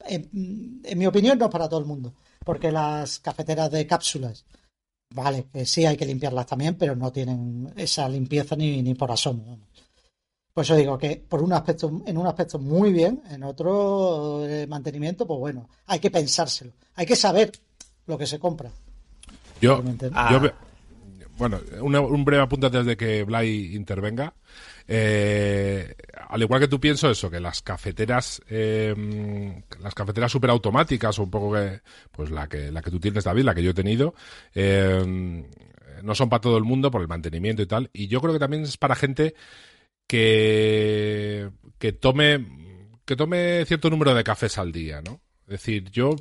En, 0.00 0.80
en 0.84 0.98
mi 0.98 1.06
opinión, 1.06 1.38
no 1.38 1.46
es 1.46 1.50
para 1.50 1.68
todo 1.68 1.80
el 1.80 1.86
mundo, 1.86 2.14
porque 2.44 2.70
las 2.70 3.18
cafeteras 3.20 3.70
de 3.70 3.86
cápsulas, 3.86 4.44
vale, 5.10 5.46
que 5.52 5.64
sí 5.64 5.86
hay 5.86 5.96
que 5.96 6.06
limpiarlas 6.06 6.46
también, 6.46 6.74
pero 6.76 6.94
no 6.96 7.12
tienen 7.12 7.72
esa 7.76 8.08
limpieza 8.08 8.56
ni, 8.56 8.82
ni 8.82 8.94
por 8.94 9.10
asomo. 9.10 9.44
vamos. 9.46 9.68
Por 10.56 10.64
eso 10.64 10.74
digo 10.74 10.96
que 10.96 11.16
por 11.16 11.42
un 11.42 11.52
aspecto, 11.52 12.00
en 12.06 12.16
un 12.16 12.26
aspecto 12.26 12.58
muy 12.58 12.90
bien, 12.90 13.22
en 13.28 13.42
otro 13.42 14.42
eh, 14.46 14.66
mantenimiento, 14.66 15.26
pues 15.26 15.38
bueno, 15.38 15.68
hay 15.84 15.98
que 15.98 16.10
pensárselo, 16.10 16.72
hay 16.94 17.04
que 17.04 17.14
saber 17.14 17.52
lo 18.06 18.16
que 18.16 18.26
se 18.26 18.38
compra. 18.38 18.70
Yo. 19.60 19.82
Ah. 20.14 20.30
yo 20.32 20.50
bueno, 21.38 21.60
un 21.80 22.24
breve 22.24 22.42
apunte 22.42 22.70
desde 22.70 22.84
de 22.84 22.96
que 22.96 23.24
Blay 23.24 23.74
intervenga. 23.74 24.34
Eh, 24.88 25.94
al 26.28 26.42
igual 26.42 26.60
que 26.60 26.68
tú 26.68 26.78
pienso 26.80 27.10
eso, 27.10 27.30
que 27.30 27.40
las 27.40 27.62
cafeteras, 27.62 28.40
eh, 28.48 29.62
las 29.80 29.94
cafeteras 29.94 30.32
superautomáticas, 30.32 31.18
o 31.18 31.24
un 31.24 31.30
poco 31.30 31.54
que, 31.54 31.80
pues 32.12 32.30
la 32.30 32.48
que, 32.48 32.70
la 32.70 32.82
que 32.82 32.90
tú 32.90 33.00
tienes, 33.00 33.24
David, 33.24 33.44
la 33.44 33.54
que 33.54 33.62
yo 33.62 33.70
he 33.70 33.74
tenido, 33.74 34.14
eh, 34.54 35.44
no 36.02 36.14
son 36.14 36.28
para 36.28 36.40
todo 36.40 36.56
el 36.56 36.64
mundo 36.64 36.90
por 36.90 37.00
el 37.00 37.08
mantenimiento 37.08 37.62
y 37.62 37.66
tal. 37.66 37.90
Y 37.92 38.08
yo 38.08 38.20
creo 38.20 38.32
que 38.32 38.38
también 38.38 38.62
es 38.62 38.76
para 38.76 38.94
gente 38.94 39.34
que, 40.06 41.50
que 41.78 41.92
tome, 41.92 42.46
que 43.04 43.16
tome 43.16 43.64
cierto 43.66 43.90
número 43.90 44.14
de 44.14 44.24
cafés 44.24 44.58
al 44.58 44.72
día, 44.72 45.02
¿no? 45.02 45.20
Es 45.46 45.52
decir, 45.52 45.90
yo 45.90 46.16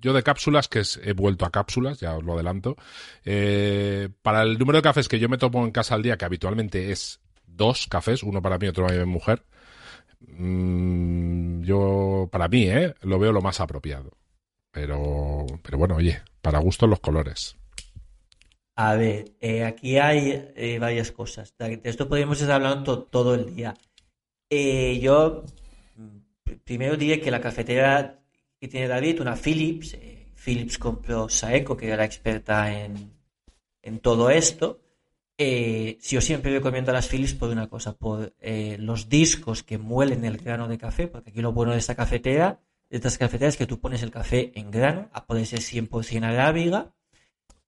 yo 0.00 0.12
de 0.12 0.22
cápsulas, 0.22 0.68
que 0.68 0.82
he 1.02 1.12
vuelto 1.12 1.44
a 1.44 1.50
cápsulas, 1.50 2.00
ya 2.00 2.16
os 2.16 2.24
lo 2.24 2.34
adelanto, 2.34 2.76
eh, 3.24 4.08
para 4.22 4.42
el 4.42 4.58
número 4.58 4.78
de 4.78 4.82
cafés 4.82 5.08
que 5.08 5.18
yo 5.18 5.28
me 5.28 5.38
tomo 5.38 5.64
en 5.64 5.70
casa 5.70 5.94
al 5.94 6.02
día, 6.02 6.16
que 6.16 6.24
habitualmente 6.24 6.90
es 6.90 7.20
dos 7.46 7.86
cafés, 7.86 8.22
uno 8.22 8.40
para 8.40 8.58
mí, 8.58 8.68
otro 8.68 8.86
para 8.86 8.98
mi 8.98 9.04
mujer, 9.04 9.44
mm, 10.20 11.62
yo, 11.62 12.28
para 12.32 12.48
mí, 12.48 12.64
¿eh? 12.68 12.94
lo 13.02 13.18
veo 13.18 13.32
lo 13.32 13.42
más 13.42 13.60
apropiado. 13.60 14.16
Pero, 14.72 15.46
pero 15.62 15.78
bueno, 15.78 15.96
oye, 15.96 16.22
para 16.40 16.60
gusto 16.60 16.86
los 16.86 17.00
colores. 17.00 17.56
A 18.76 18.94
ver, 18.94 19.32
eh, 19.40 19.64
aquí 19.64 19.98
hay 19.98 20.52
eh, 20.54 20.78
varias 20.78 21.10
cosas. 21.10 21.52
De 21.58 21.80
esto 21.84 22.08
podríamos 22.08 22.40
estar 22.40 22.54
hablando 22.54 23.02
todo 23.02 23.34
el 23.34 23.54
día. 23.54 23.74
yo 24.48 25.44
mm, 25.96 26.18
primero 26.64 26.96
diré 26.96 27.20
que 27.20 27.32
la 27.32 27.40
cafetera 27.40 28.19
que 28.60 28.68
tiene 28.68 28.88
David, 28.88 29.20
una 29.20 29.36
Philips. 29.36 29.96
Philips 30.34 30.78
compró 30.78 31.28
Saeco, 31.28 31.76
que 31.76 31.88
era 31.88 32.04
experta 32.04 32.72
en, 32.72 33.12
en 33.82 33.98
todo 34.00 34.30
esto. 34.30 34.80
Eh, 35.38 35.96
si 36.00 36.16
yo 36.16 36.20
siempre 36.20 36.52
recomiendo 36.52 36.90
a 36.90 36.94
las 36.94 37.08
Philips 37.08 37.32
por 37.32 37.48
una 37.48 37.68
cosa, 37.68 37.96
por 37.96 38.34
eh, 38.40 38.76
los 38.78 39.08
discos 39.08 39.62
que 39.62 39.78
muelen 39.78 40.24
el 40.26 40.36
grano 40.36 40.68
de 40.68 40.76
café, 40.76 41.08
porque 41.08 41.30
aquí 41.30 41.40
lo 41.40 41.52
bueno 41.52 41.72
de 41.72 41.78
esta 41.78 41.94
cafetera, 41.94 42.60
de 42.90 42.96
estas 42.98 43.16
cafeteras 43.16 43.54
es 43.54 43.58
que 43.58 43.66
tú 43.66 43.80
pones 43.80 44.02
el 44.02 44.10
café 44.10 44.52
en 44.54 44.70
grano, 44.70 45.08
a 45.14 45.24
poder 45.24 45.46
ser 45.46 45.60
100% 45.60 46.24
arábiga, 46.24 46.92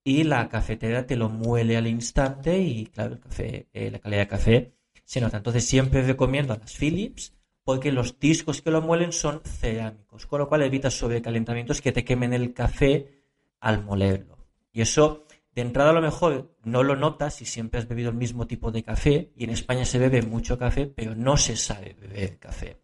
y 0.05 0.25
la 0.25 0.49
cafetera 0.51 1.07
te 1.07 1.17
lo 1.17 1.31
muele 1.31 1.77
al 1.77 1.87
instante 1.87 2.59
y 2.59 2.87
claro, 2.87 3.15
el 3.15 3.21
café, 3.21 3.69
eh, 3.73 3.91
la 3.91 4.01
calidad 4.01 4.23
de 4.23 4.29
café 4.29 4.75
se 5.05 5.21
nota. 5.23 5.39
Entonces 5.39 5.65
siempre 5.65 6.03
recomiendo 6.03 6.53
a 6.53 6.59
las 6.59 6.77
Philips 6.77 7.35
porque 7.64 7.92
los 7.92 8.19
discos 8.19 8.62
que 8.62 8.71
lo 8.71 8.83
muelen 8.83 9.12
son 9.12 9.40
cerámicos, 9.45 10.26
con 10.26 10.40
lo 10.40 10.49
cual 10.49 10.62
evitas 10.62 10.95
sobrecalentamientos 10.95 11.81
que 11.81 11.92
te 11.92 12.04
quemen 12.04 12.33
el 12.33 12.52
café 12.52 13.23
al 13.61 13.85
molerlo. 13.85 14.38
Y 14.73 14.81
eso 14.81 15.26
de 15.54 15.62
entrada 15.62 15.90
a 15.90 15.95
lo 15.95 16.00
mejor 16.00 16.57
no 16.64 16.83
lo 16.83 16.97
notas 16.97 17.35
si 17.35 17.45
siempre 17.45 17.78
has 17.78 17.88
bebido 17.88 18.11
el 18.11 18.16
mismo 18.16 18.47
tipo 18.47 18.71
de 18.73 18.83
café 18.83 19.33
y 19.37 19.45
en 19.45 19.50
España 19.50 19.85
se 19.85 19.99
bebe 19.99 20.23
mucho 20.23 20.59
café, 20.59 20.87
pero 20.87 21.14
no 21.14 21.37
se 21.37 21.57
sabe 21.57 21.95
beber 22.00 22.38
café. 22.38 22.78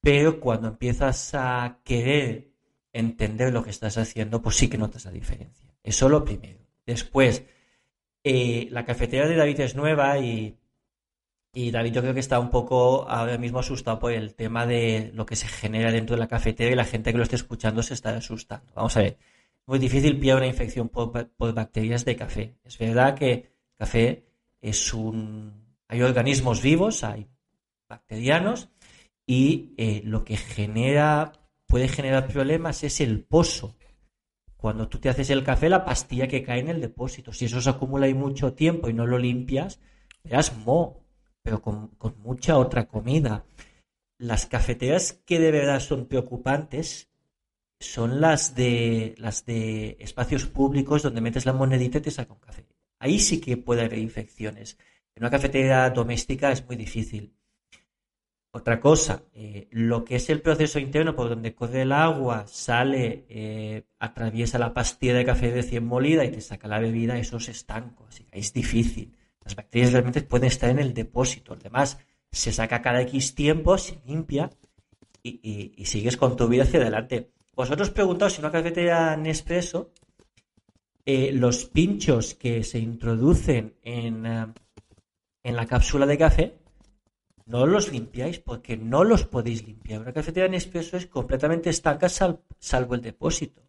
Pero 0.00 0.40
cuando 0.40 0.68
empiezas 0.68 1.34
a 1.34 1.80
querer 1.84 2.52
entender 2.92 3.52
lo 3.52 3.62
que 3.62 3.70
estás 3.70 3.98
haciendo, 3.98 4.40
pues 4.40 4.56
sí 4.56 4.68
que 4.68 4.78
notas 4.78 5.04
la 5.04 5.10
diferencia. 5.10 5.68
Eso 5.82 6.08
lo 6.08 6.24
primero. 6.24 6.60
Después, 6.86 7.44
eh, 8.24 8.68
la 8.70 8.84
cafetera 8.84 9.28
de 9.28 9.36
David 9.36 9.60
es 9.60 9.74
nueva 9.74 10.18
y, 10.18 10.59
y 11.52 11.70
David 11.70 11.92
yo 11.92 12.02
creo 12.02 12.14
que 12.14 12.20
está 12.20 12.38
un 12.38 12.50
poco 12.50 13.08
ahora 13.08 13.38
mismo 13.38 13.58
asustado 13.58 13.98
por 13.98 14.12
el 14.12 14.34
tema 14.34 14.66
de 14.66 15.10
lo 15.14 15.26
que 15.26 15.36
se 15.36 15.48
genera 15.48 15.90
dentro 15.90 16.16
de 16.16 16.20
la 16.20 16.28
cafetera 16.28 16.70
y 16.70 16.76
la 16.76 16.84
gente 16.84 17.12
que 17.12 17.18
lo 17.18 17.24
esté 17.24 17.36
escuchando 17.36 17.82
se 17.82 17.94
está 17.94 18.16
asustando. 18.16 18.72
Vamos 18.74 18.96
a 18.96 19.00
ver 19.00 19.18
muy 19.70 19.78
difícil 19.78 20.18
pillar 20.18 20.38
una 20.38 20.48
infección 20.48 20.88
por, 20.88 21.12
bacterias 21.54 22.04
de 22.04 22.16
café. 22.16 22.56
Es 22.64 22.76
verdad 22.76 23.14
que 23.14 23.52
café 23.76 24.24
es 24.60 24.92
un... 24.92 25.76
Hay 25.86 26.02
organismos 26.02 26.60
vivos, 26.60 27.04
hay 27.04 27.28
bacterianos, 27.88 28.68
y 29.24 29.74
eh, 29.76 30.02
lo 30.04 30.24
que 30.24 30.36
genera, 30.36 31.32
puede 31.66 31.86
generar 31.86 32.26
problemas 32.26 32.82
es 32.82 33.00
el 33.00 33.22
pozo. 33.22 33.76
Cuando 34.56 34.88
tú 34.88 34.98
te 34.98 35.08
haces 35.08 35.30
el 35.30 35.44
café, 35.44 35.68
la 35.68 35.84
pastilla 35.84 36.26
que 36.26 36.42
cae 36.42 36.58
en 36.58 36.68
el 36.68 36.80
depósito. 36.80 37.32
Si 37.32 37.44
eso 37.44 37.60
se 37.60 37.70
acumula 37.70 38.06
ahí 38.06 38.14
mucho 38.14 38.54
tiempo 38.54 38.90
y 38.90 38.92
no 38.92 39.06
lo 39.06 39.18
limpias, 39.18 39.80
verás 40.24 40.56
mo, 40.56 40.99
pero 41.42 41.60
con, 41.62 41.88
con 41.98 42.20
mucha 42.20 42.58
otra 42.58 42.86
comida. 42.86 43.44
Las 44.18 44.46
cafeteras 44.46 45.14
que 45.24 45.38
de 45.38 45.50
verdad 45.50 45.80
son 45.80 46.06
preocupantes 46.06 47.10
son 47.80 48.20
las 48.20 48.54
de 48.54 49.14
las 49.18 49.46
de 49.46 49.96
espacios 50.00 50.46
públicos 50.46 51.02
donde 51.02 51.22
metes 51.22 51.46
la 51.46 51.54
monedita 51.54 51.98
y 51.98 52.02
te 52.02 52.10
saca 52.10 52.34
un 52.34 52.40
café. 52.40 52.66
Ahí 52.98 53.18
sí 53.18 53.40
que 53.40 53.56
puede 53.56 53.82
haber 53.82 53.98
infecciones. 53.98 54.78
En 55.14 55.22
una 55.22 55.30
cafetería 55.30 55.88
doméstica 55.90 56.52
es 56.52 56.64
muy 56.66 56.76
difícil. 56.76 57.34
Otra 58.52 58.80
cosa, 58.80 59.22
eh, 59.32 59.68
lo 59.70 60.04
que 60.04 60.16
es 60.16 60.28
el 60.28 60.42
proceso 60.42 60.80
interno 60.80 61.14
por 61.14 61.28
donde 61.28 61.54
corre 61.54 61.82
el 61.82 61.92
agua, 61.92 62.46
sale, 62.48 63.24
eh, 63.28 63.84
atraviesa 64.00 64.58
la 64.58 64.74
pastilla 64.74 65.14
de 65.14 65.24
café 65.24 65.52
recién 65.52 65.86
molida 65.86 66.24
y 66.24 66.32
te 66.32 66.40
saca 66.40 66.66
la 66.66 66.80
bebida, 66.80 67.16
eso 67.16 67.36
es 67.36 67.48
estanco, 67.48 68.06
así 68.08 68.24
que 68.24 68.40
es 68.40 68.52
difícil. 68.52 69.16
Las 69.50 69.56
bacterias 69.56 69.92
realmente 69.92 70.22
pueden 70.22 70.46
estar 70.46 70.70
en 70.70 70.78
el 70.78 70.94
depósito. 70.94 71.54
Además, 71.54 71.98
se 72.30 72.52
saca 72.52 72.80
cada 72.80 73.02
X 73.02 73.34
tiempo, 73.34 73.76
se 73.76 74.00
limpia 74.06 74.48
y 75.22 75.84
sigues 75.86 76.16
con 76.16 76.36
tu 76.36 76.46
vida 76.46 76.62
hacia 76.62 76.80
adelante. 76.80 77.32
Vosotros 77.56 77.90
preguntaos 77.90 78.34
si 78.34 78.40
una 78.40 78.52
cafetería 78.52 79.16
Nespresso, 79.16 79.92
eh, 81.04 81.32
los 81.32 81.64
pinchos 81.64 82.34
que 82.34 82.62
se 82.62 82.78
introducen 82.78 83.74
en, 83.82 84.24
eh, 84.24 84.46
en 85.42 85.56
la 85.56 85.66
cápsula 85.66 86.06
de 86.06 86.16
café, 86.16 86.54
no 87.46 87.66
los 87.66 87.90
limpiáis 87.90 88.38
porque 88.38 88.76
no 88.76 89.02
los 89.02 89.24
podéis 89.24 89.66
limpiar. 89.66 90.00
Una 90.00 90.12
cafetería 90.12 90.48
Nespresso 90.48 90.96
es 90.96 91.06
completamente 91.06 91.70
estanca 91.70 92.08
salvo 92.08 92.94
el 92.94 93.02
depósito. 93.02 93.62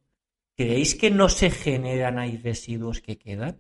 ¿Creéis 0.56 0.94
que 0.94 1.10
no 1.10 1.30
se 1.30 1.50
generan 1.50 2.20
ahí 2.20 2.38
residuos 2.38 3.02
que 3.02 3.18
quedan? 3.18 3.58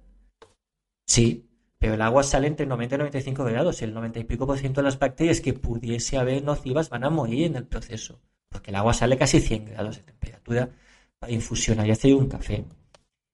Sí, 1.04 1.51
pero 1.82 1.96
el 1.96 2.02
agua 2.04 2.22
sale 2.22 2.46
entre 2.46 2.68
90 2.68 2.94
y 2.94 2.98
95 3.00 3.44
grados 3.44 3.82
el 3.82 3.92
90 3.92 4.20
y 4.20 4.24
pico 4.26 4.46
por 4.46 4.60
ciento 4.60 4.82
de 4.82 4.86
las 4.86 5.00
bacterias 5.00 5.42
que 5.42 5.54
pudiese 5.54 6.20
haber 6.20 6.44
nocivas 6.44 6.90
van 6.90 7.04
a 7.04 7.10
morir 7.10 7.48
en 7.48 7.56
el 7.56 7.66
proceso 7.66 8.22
porque 8.52 8.70
el 8.70 8.76
agua 8.76 8.94
sale 8.94 9.18
casi 9.18 9.40
100 9.40 9.66
grados 9.66 9.98
de 9.98 10.04
temperatura 10.04 10.70
para 11.18 11.32
infusionar 11.32 11.88
y 11.88 11.92
hacer 11.92 12.14
un 12.14 12.28
café. 12.28 12.66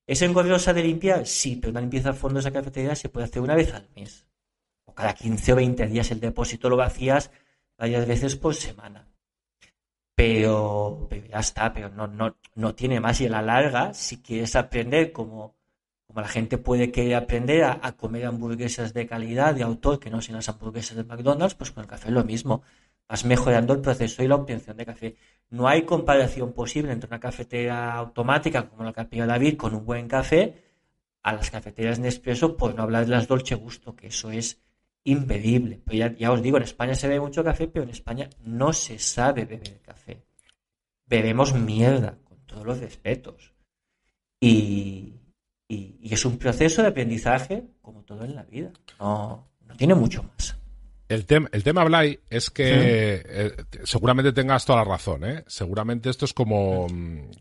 ¿Es 0.06 0.22
engorrosa 0.22 0.74
de 0.74 0.84
limpiar? 0.84 1.26
Sí, 1.26 1.58
pero 1.58 1.72
una 1.72 1.82
limpieza 1.82 2.12
a 2.12 2.14
fondo 2.14 2.36
de 2.36 2.42
esa 2.42 2.52
cafetería 2.52 2.96
se 2.96 3.10
puede 3.10 3.26
hacer 3.26 3.42
una 3.42 3.56
vez 3.56 3.74
al 3.74 3.90
mes. 3.96 4.26
O 4.86 4.94
cada 4.94 5.14
15 5.14 5.54
o 5.54 5.56
20 5.58 5.88
días 5.88 6.12
el 6.12 6.20
depósito 6.20 6.70
lo 6.70 6.78
vacías 6.78 7.32
varias 7.78 8.08
veces 8.08 8.36
por 8.36 8.56
semana. 8.56 9.08
Pero, 10.16 11.10
ya 11.30 11.40
está, 11.40 11.74
pero 11.74 11.90
no, 11.90 12.08
no, 12.08 12.38
no 12.56 12.76
tiene 12.76 13.00
más. 13.00 13.20
Y 13.20 13.26
a 13.26 13.30
la 13.30 13.42
larga, 13.42 13.94
si 13.94 14.22
quieres 14.22 14.56
aprender 14.56 15.12
como, 15.12 15.57
como 16.08 16.22
la 16.22 16.28
gente 16.28 16.58
puede 16.58 16.92
querer 16.92 17.16
aprender 17.16 17.64
a, 17.66 17.92
comer 17.94 18.26
hamburguesas 18.26 18.94
de 18.94 19.06
calidad, 19.06 19.54
de 19.54 19.64
autor, 19.64 20.00
que 20.00 20.10
no 20.10 20.22
sean 20.22 20.38
las 20.38 20.50
hamburguesas 20.50 20.98
de 20.98 21.04
McDonald's, 21.04 21.56
pues 21.56 21.72
con 21.72 21.84
el 21.84 21.90
café 21.90 22.08
es 22.08 22.14
lo 22.14 22.24
mismo 22.24 22.64
vas 23.08 23.26
mejorando 23.26 23.74
el 23.74 23.82
proceso 23.82 24.24
y 24.24 24.28
la 24.28 24.36
obtención 24.36 24.78
de 24.78 24.86
café. 24.86 25.16
No 25.50 25.68
hay 25.68 25.84
comparación 25.84 26.54
posible 26.54 26.92
entre 26.92 27.08
una 27.08 27.20
cafetera 27.20 27.94
automática 27.94 28.68
como 28.68 28.84
la 28.84 28.94
que 28.94 29.26
David 29.26 29.58
con 29.58 29.74
un 29.74 29.86
buen 29.86 30.08
café 30.08 30.56
a 31.24 31.34
las 31.34 31.50
cafeteras 31.50 32.00
Nespresso, 32.00 32.56
por 32.56 32.76
no 32.76 32.84
hablar 32.84 33.06
de 33.06 33.12
las 33.12 33.28
Dolce 33.28 33.56
Gusto, 33.56 33.96
que 33.96 34.08
eso 34.08 34.32
es 34.32 34.62
impedible. 35.04 35.82
Pero 35.86 36.16
ya, 36.18 36.32
os 36.32 36.42
digo, 36.42 36.58
en 36.58 36.64
España 36.64 36.96
se 36.96 37.08
bebe 37.08 37.20
mucho 37.20 37.44
café, 37.44 37.68
pero 37.68 37.84
en 37.84 37.90
España 37.90 38.30
no 38.44 38.72
se 38.72 39.00
sabe 39.00 39.46
beber 39.46 39.82
café. 39.82 40.24
Bebemos 41.06 41.54
mierda, 41.54 42.18
con 42.24 42.38
todos 42.46 42.66
los 42.66 42.80
respetos. 42.80 43.54
Y, 44.40 45.16
y, 45.68 46.14
es 46.14 46.26
un 46.26 46.38
proceso 46.38 46.82
de 46.82 46.90
aprendizaje 46.90 47.64
como 47.82 48.04
todo 48.04 48.24
en 48.24 48.36
la 48.36 48.44
vida. 48.44 48.72
No, 49.00 49.48
no 49.66 49.76
tiene 49.76 49.96
mucho 49.96 50.24
más. 50.24 50.56
El, 51.10 51.26
tema, 51.26 51.48
el 51.54 51.64
tema, 51.64 51.86
Blay, 51.86 52.20
es 52.30 52.50
que 52.50 53.24
eh, 53.26 53.56
seguramente 53.86 54.34
tengas 54.34 54.66
toda 54.66 54.80
la 54.80 54.92
razón, 54.92 55.24
¿eh? 55.24 55.44
Seguramente 55.48 56.10
esto 56.10 56.26
es 56.26 56.34
como, 56.34 56.88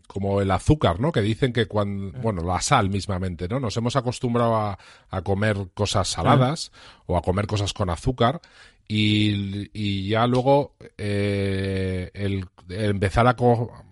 como 0.07 0.39
el 0.39 0.49
azúcar, 0.51 1.01
¿no? 1.01 1.11
Que 1.11 1.19
dicen 1.19 1.51
que 1.51 1.65
cuando, 1.65 2.17
bueno, 2.19 2.43
la 2.43 2.61
sal 2.61 2.89
mismamente, 2.89 3.49
¿no? 3.49 3.59
Nos 3.59 3.75
hemos 3.75 3.97
acostumbrado 3.97 4.55
a, 4.55 4.79
a 5.09 5.21
comer 5.21 5.57
cosas 5.73 6.07
saladas 6.07 6.71
o 7.07 7.17
a 7.17 7.21
comer 7.21 7.45
cosas 7.45 7.73
con 7.73 7.89
azúcar 7.89 8.39
y, 8.87 9.69
y 9.73 10.07
ya 10.09 10.25
luego 10.27 10.75
eh, 10.97 12.09
el, 12.13 12.45
empezar 12.69 13.27
a, 13.27 13.35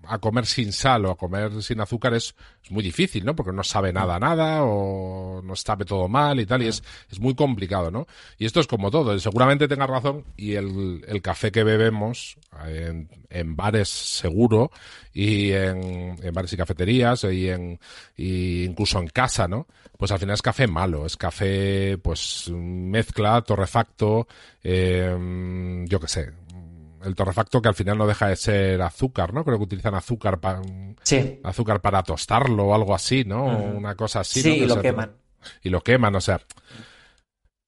a, 0.07 0.19
comer 0.19 0.45
sin 0.45 0.71
sal 0.71 1.05
o 1.05 1.11
a 1.11 1.17
comer 1.17 1.61
sin 1.61 1.81
azúcar 1.81 2.13
es, 2.13 2.35
es, 2.63 2.71
muy 2.71 2.83
difícil, 2.83 3.25
¿no? 3.25 3.35
Porque 3.35 3.51
no 3.51 3.63
sabe 3.63 3.91
nada 3.91 4.19
nada 4.19 4.63
o 4.63 5.41
no 5.43 5.55
sabe 5.55 5.85
todo 5.85 6.07
mal 6.07 6.39
y 6.39 6.45
tal 6.45 6.63
y 6.63 6.67
es, 6.67 6.83
es 7.09 7.19
muy 7.19 7.35
complicado, 7.35 7.91
¿no? 7.91 8.07
Y 8.37 8.45
esto 8.45 8.59
es 8.59 8.67
como 8.67 8.89
todo. 8.89 9.17
Seguramente 9.19 9.67
tengas 9.67 9.89
razón 9.89 10.25
y 10.37 10.53
el, 10.53 11.03
el 11.07 11.21
café 11.21 11.51
que 11.51 11.63
bebemos 11.63 12.37
en, 12.65 13.09
en 13.29 13.55
bares 13.55 13.89
seguro 13.89 14.71
y 15.13 15.51
en, 15.51 16.15
en 16.21 16.33
bares 16.33 16.53
y 16.53 16.57
cafeterías 16.57 17.23
y, 17.25 17.49
en, 17.49 17.79
y 18.15 18.63
incluso 18.63 18.99
en 18.99 19.07
casa, 19.07 19.47
¿no? 19.47 19.67
Pues 19.97 20.11
al 20.11 20.19
final 20.19 20.33
es 20.33 20.41
café 20.41 20.67
malo, 20.67 21.05
es 21.05 21.15
café 21.15 21.97
pues 21.97 22.49
mezcla, 22.53 23.41
torrefacto, 23.41 24.27
eh, 24.61 24.84
yo 25.87 25.99
qué 25.99 26.07
sé, 26.07 26.31
el 27.03 27.15
torrefacto 27.15 27.61
que 27.61 27.69
al 27.69 27.75
final 27.75 27.97
no 27.97 28.07
deja 28.07 28.27
de 28.27 28.35
ser 28.35 28.81
azúcar, 28.81 29.33
¿no? 29.33 29.43
Creo 29.45 29.57
que 29.57 29.63
utilizan 29.65 29.95
azúcar 29.95 30.39
para 30.39 30.61
Sí. 31.03 31.39
azúcar 31.43 31.81
para 31.81 32.01
tostarlo 32.03 32.65
o 32.67 32.75
algo 32.75 32.95
así, 32.95 33.23
¿no? 33.25 33.45
Una 33.45 33.95
cosa 33.95 34.21
así. 34.21 34.41
Sí, 34.41 34.53
y 34.57 34.65
lo 34.65 34.75
se- 34.75 34.81
queman. 34.81 35.11
Y 35.61 35.69
lo 35.69 35.81
queman, 35.81 36.15
o 36.15 36.21
sea. 36.21 36.41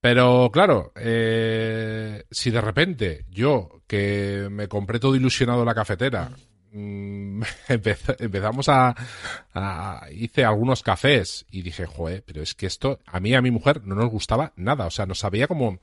Pero 0.01 0.49
claro, 0.51 0.91
eh, 0.95 2.23
si 2.31 2.51
de 2.51 2.61
repente 2.61 3.25
yo, 3.29 3.81
que 3.87 4.47
me 4.51 4.67
compré 4.67 4.99
todo 4.99 5.15
ilusionado 5.15 5.65
la 5.65 5.73
cafetera, 5.75 6.29
mm, 6.71 7.41
empez- 7.69 8.15
empezamos 8.19 8.69
a, 8.69 8.95
a- 9.53 10.07
Hice 10.11 10.45
algunos 10.45 10.83
cafés 10.83 11.45
y 11.51 11.61
dije, 11.63 11.85
joder, 11.85 12.23
pero 12.25 12.41
es 12.41 12.53
que 12.53 12.67
esto 12.67 12.99
a 13.05 13.19
mí 13.19 13.29
y 13.31 13.35
a 13.35 13.41
mi 13.41 13.51
mujer 13.51 13.81
no 13.85 13.95
nos 13.95 14.09
gustaba 14.09 14.53
nada, 14.55 14.85
o 14.85 14.91
sea, 14.91 15.05
nos 15.05 15.19
sabía 15.19 15.47
como 15.47 15.79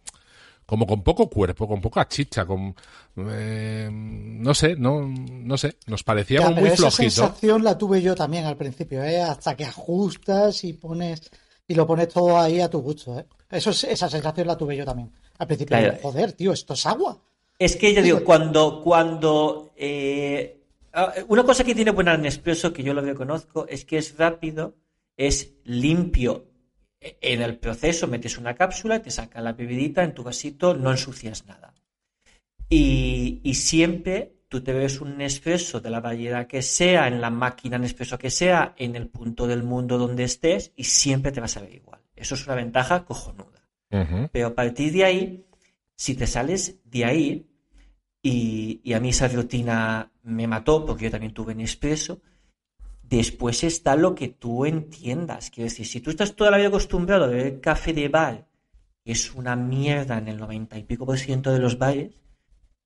como 0.66 0.87
con 0.87 1.02
poco 1.02 1.28
cuerpo, 1.28 1.68
con 1.68 1.80
poca 1.80 2.06
chicha, 2.09 2.44
con 2.47 2.75
eh, 3.16 3.88
no 3.92 4.54
sé, 4.54 4.76
no 4.76 5.02
no 5.06 5.56
sé, 5.59 5.76
nos 5.87 6.02
parecía 6.02 6.40
Ya, 6.40 6.44
como 6.47 6.56
pero 6.56 6.66
muy 6.66 6.73
esa 6.75 6.90
flojito. 6.90 7.11
sensación 7.23 7.62
la 7.64 7.76
tuve 7.78 8.00
yo 8.02 8.14
también 8.14 8.44
al 8.47 8.56
principio, 8.56 9.02
¿eh? 9.02 9.21
Hasta 9.23 9.54
que 9.56 9.64
ajustas 9.64 10.64
y 10.64 10.73
pones 10.75 11.23
y 11.66 11.75
lo 11.75 11.87
pones 11.87 12.09
todo 12.09 12.38
ahí 12.38 12.61
a 12.61 12.68
tu 12.68 12.80
gusto, 12.80 13.18
¿eh? 13.18 13.26
Eso 13.50 13.71
es- 13.71 13.85
esa 13.85 14.09
sensación 14.09 14.47
la 14.47 14.56
tuve 14.56 14.76
yo 14.76 14.85
también. 14.85 15.11
Al 15.38 15.47
principio, 15.47 15.76
Claro. 15.78 15.99
joder, 16.02 16.33
tío, 16.33 16.52
esto 16.52 16.75
es 16.75 16.85
agua. 16.87 17.18
Es 17.59 17.76
que 17.76 17.94
yo 17.94 18.02
digo, 18.02 18.25
cuando, 18.25 18.80
cuando 18.83 19.73
eh, 19.76 20.61
ah, 20.92 21.12
una 21.28 21.44
cosa 21.44 21.62
que 21.64 21.75
tiene 21.75 21.90
buena 21.92 22.16
Nespresso, 22.16 22.73
que 22.73 22.83
yo 22.83 22.92
lo 22.94 23.02
que 23.04 23.14
conozco, 23.14 23.66
es 23.68 23.85
que 23.85 23.99
es 23.99 24.16
rápido, 24.18 24.75
es 25.16 25.52
limpio. 25.64 26.47
En 27.20 27.42
el 27.42 27.58
proceso 27.58 28.06
metes 28.06 28.38
una 28.38 28.54
cápsula, 28.54 29.02
te 29.02 29.11
saca 29.11 29.42
la 29.42 29.52
bebidita 29.52 30.02
en 30.02 30.14
tu 30.14 30.23
vasito, 30.23 30.75
no 30.75 30.90
ensucias 30.90 31.44
nada. 31.46 31.75
Y, 32.70 33.40
y 33.44 33.54
siempre 33.54 34.34
tú 34.49 34.62
te 34.62 34.73
bebes 34.73 35.00
un 35.00 35.18
Nespresso 35.18 35.80
de 35.80 35.90
la 35.90 36.00
variedad 36.00 36.46
que 36.46 36.62
sea, 36.62 37.08
en 37.08 37.20
la 37.20 37.28
máquina 37.28 37.76
Nespresso 37.76 38.16
que 38.16 38.30
sea, 38.30 38.75
en 38.78 38.96
el 38.96 39.08
punto 39.08 39.46
del 39.46 39.62
mundo 39.62 39.99
donde 39.99 40.25
estés, 40.25 40.73
y 40.76 40.84
siempre 40.84 41.30
te 41.30 41.40
vas 41.40 41.56
a 41.56 41.61
ver 41.61 41.75
igual. 41.75 42.00
Eso 42.16 42.37
es 42.37 42.46
una 42.46 42.54
ventaja 42.54 43.04
cojonuda. 43.04 43.68
Ujú. 43.90 44.30
Pero 44.32 44.46
a 44.46 44.54
partir 44.54 44.92
de 44.92 45.04
ahí, 45.04 45.44
si 45.96 46.14
te 46.14 46.26
sales 46.26 46.78
de 46.84 47.04
ahí, 47.04 47.46
y, 48.23 48.80
y 48.82 48.94
a 48.94 49.00
mí 49.00 49.11
esa 49.11 49.28
rutina 49.28 50.11
me 50.23 50.46
mató, 50.46 50.87
porque 50.87 51.04
yo 51.04 51.11
también 51.11 51.34
tuve 51.34 51.54
Nespresso, 51.54 52.23
después 53.16 53.64
está 53.64 53.97
lo 53.97 54.14
que 54.14 54.28
tú 54.28 54.64
entiendas. 54.66 55.50
Quiero 55.50 55.68
decir, 55.71 55.87
si 55.87 56.00
tú 56.00 56.11
estás 56.11 56.35
toda 56.37 56.50
la 56.50 56.56
vida 56.59 56.68
acostumbrado 56.68 57.25
a 57.25 57.28
beber 57.28 57.61
café 57.61 57.92
de 57.92 58.09
bar, 58.09 58.47
que 59.04 59.12
es 59.12 59.35
una 59.35 59.56
mierda 59.56 60.18
en 60.18 60.28
el 60.28 60.37
90 60.38 60.78
y 60.78 60.85
pico 60.85 61.04
por 61.06 61.18
ciento 61.18 61.52
de 61.52 61.59
los 61.59 61.78
bares, 61.78 62.12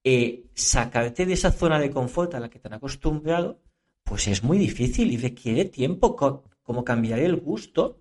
eh, 0.05 0.45
sacarte 0.55 1.27
de 1.27 1.33
esa 1.35 1.51
zona 1.53 1.79
de 1.79 1.91
confort 1.91 2.35
a 2.35 2.41
la 2.41 2.49
que 2.49 2.59
te 2.59 2.69
han 2.69 2.75
acostumbrado, 2.75 3.61
pues 4.05 4.27
es 4.29 4.43
muy 4.43 4.59
difícil 4.59 5.13
y 5.13 5.17
requiere 5.17 5.67
tiempo, 5.67 6.17
co- 6.17 6.45
como 6.63 6.85
cambiar 6.85 7.19
el 7.21 7.37
gusto. 7.37 7.99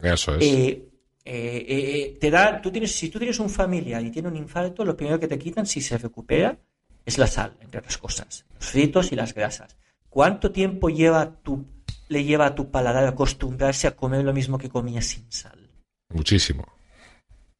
Eso 0.00 0.34
es. 0.36 0.44
Eh, 0.44 0.88
eh, 1.24 2.18
te 2.20 2.30
da, 2.30 2.60
tú 2.60 2.70
tienes, 2.72 2.92
si 2.92 3.08
tú 3.08 3.18
tienes 3.18 3.38
un 3.38 3.48
familiar 3.50 4.02
y 4.04 4.10
tiene 4.10 4.28
un 4.28 4.36
infarto, 4.36 4.84
lo 4.84 4.96
primero 4.96 5.20
que 5.20 5.28
te 5.28 5.38
quitan, 5.38 5.66
si 5.66 5.80
se 5.80 5.96
recupera, 5.98 6.58
es 7.06 7.18
la 7.18 7.26
sal, 7.28 7.56
entre 7.60 7.78
otras 7.80 7.98
cosas, 7.98 8.44
los 8.54 8.66
fritos 8.66 9.12
y 9.12 9.16
las 9.16 9.32
grasas. 9.34 9.76
¿Cuánto 10.12 10.52
tiempo 10.52 10.90
lleva 10.90 11.40
tu, 11.42 11.64
le 12.08 12.22
lleva 12.22 12.44
a 12.44 12.54
tu 12.54 12.70
paladar 12.70 13.06
acostumbrarse 13.06 13.86
a 13.86 13.96
comer 13.96 14.22
lo 14.22 14.34
mismo 14.34 14.58
que 14.58 14.68
comía 14.68 15.00
sin 15.00 15.32
sal? 15.32 15.70
Muchísimo. 16.10 16.66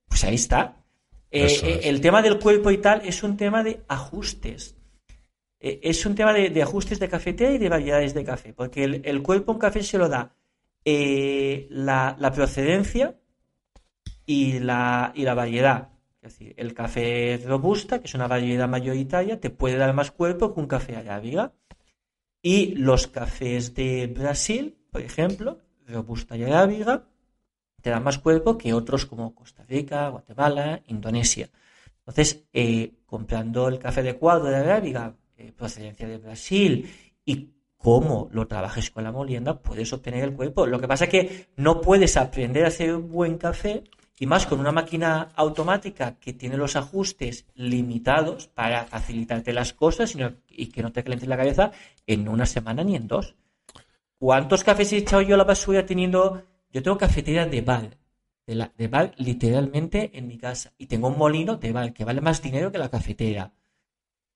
Pues 0.06 0.22
ahí 0.24 0.34
está. 0.34 0.84
Eh, 1.30 1.46
eh, 1.62 1.80
el 1.84 2.02
tema 2.02 2.20
del 2.20 2.38
cuerpo 2.38 2.70
y 2.70 2.76
tal 2.76 3.06
es 3.06 3.22
un 3.22 3.38
tema 3.38 3.62
de 3.62 3.82
ajustes. 3.88 4.76
Eh, 5.60 5.80
es 5.82 6.04
un 6.04 6.14
tema 6.14 6.34
de, 6.34 6.50
de 6.50 6.62
ajustes 6.62 7.00
de 7.00 7.08
cafetera 7.08 7.52
y 7.52 7.56
de 7.56 7.70
variedades 7.70 8.12
de 8.12 8.22
café, 8.22 8.52
porque 8.52 8.84
el, 8.84 9.00
el 9.02 9.22
cuerpo 9.22 9.52
un 9.52 9.58
café 9.58 9.82
se 9.82 9.96
lo 9.96 10.10
da 10.10 10.36
la, 10.84 12.16
la 12.18 12.32
procedencia 12.32 13.18
y 14.26 14.58
la, 14.58 15.12
y 15.14 15.22
la 15.22 15.32
variedad. 15.32 15.88
Es 16.20 16.32
decir, 16.32 16.52
el 16.58 16.74
café 16.74 17.40
robusta, 17.46 18.00
que 18.00 18.08
es 18.08 18.14
una 18.14 18.28
variedad 18.28 18.68
mayoritaria, 18.68 19.40
te 19.40 19.48
puede 19.48 19.78
dar 19.78 19.94
más 19.94 20.10
cuerpo 20.10 20.52
que 20.52 20.60
un 20.60 20.66
café 20.66 20.96
arábiga. 20.96 21.54
Y 22.42 22.74
los 22.74 23.06
cafés 23.06 23.74
de 23.74 24.08
Brasil, 24.08 24.76
por 24.90 25.00
ejemplo, 25.00 25.58
robusta 25.86 26.36
y 26.36 26.42
arábiga, 26.42 27.04
te 27.80 27.90
dan 27.90 28.02
más 28.02 28.18
cuerpo 28.18 28.58
que 28.58 28.74
otros 28.74 29.06
como 29.06 29.34
Costa 29.34 29.64
Rica, 29.64 30.08
Guatemala, 30.08 30.82
Indonesia. 30.88 31.48
Entonces, 31.98 32.44
eh, 32.52 32.94
comprando 33.06 33.68
el 33.68 33.78
café 33.78 34.02
de 34.02 34.16
cuadro 34.16 34.48
de 34.48 34.56
arábiga, 34.56 35.14
eh, 35.36 35.52
procedencia 35.52 36.08
de 36.08 36.18
Brasil, 36.18 36.90
y 37.24 37.50
cómo 37.76 38.28
lo 38.32 38.46
trabajes 38.46 38.90
con 38.90 39.04
la 39.04 39.12
molienda, 39.12 39.60
puedes 39.60 39.92
obtener 39.92 40.24
el 40.24 40.34
cuerpo. 40.34 40.66
Lo 40.66 40.80
que 40.80 40.88
pasa 40.88 41.04
es 41.04 41.10
que 41.10 41.46
no 41.56 41.80
puedes 41.80 42.16
aprender 42.16 42.64
a 42.64 42.68
hacer 42.68 42.94
un 42.94 43.10
buen 43.10 43.38
café, 43.38 43.84
y 44.22 44.26
más 44.26 44.46
con 44.46 44.60
una 44.60 44.70
máquina 44.70 45.32
automática 45.34 46.16
que 46.20 46.32
tiene 46.32 46.56
los 46.56 46.76
ajustes 46.76 47.44
limitados 47.56 48.46
para 48.46 48.84
facilitarte 48.84 49.52
las 49.52 49.72
cosas 49.72 50.14
y 50.48 50.66
que 50.66 50.80
no 50.80 50.92
te 50.92 51.02
calientes 51.02 51.28
la 51.28 51.36
cabeza 51.36 51.72
en 52.06 52.28
una 52.28 52.46
semana 52.46 52.84
ni 52.84 52.94
en 52.94 53.08
dos. 53.08 53.34
¿Cuántos 54.18 54.62
cafés 54.62 54.92
he 54.92 54.98
echado 54.98 55.22
yo 55.22 55.34
a 55.34 55.38
la 55.38 55.42
basura 55.42 55.84
teniendo... 55.84 56.40
Yo 56.70 56.84
tengo 56.84 56.96
cafetería 56.98 57.46
de 57.46 57.62
bar, 57.62 57.98
de, 58.46 58.54
la, 58.54 58.72
bar 58.88 59.12
literalmente 59.16 60.16
en 60.16 60.28
mi 60.28 60.38
casa. 60.38 60.72
Y 60.78 60.86
tengo 60.86 61.08
un 61.08 61.18
molino 61.18 61.56
de 61.56 61.72
bar 61.72 61.92
que 61.92 62.04
vale 62.04 62.20
más 62.20 62.40
dinero 62.40 62.70
que 62.70 62.78
la 62.78 62.90
cafetera. 62.90 63.52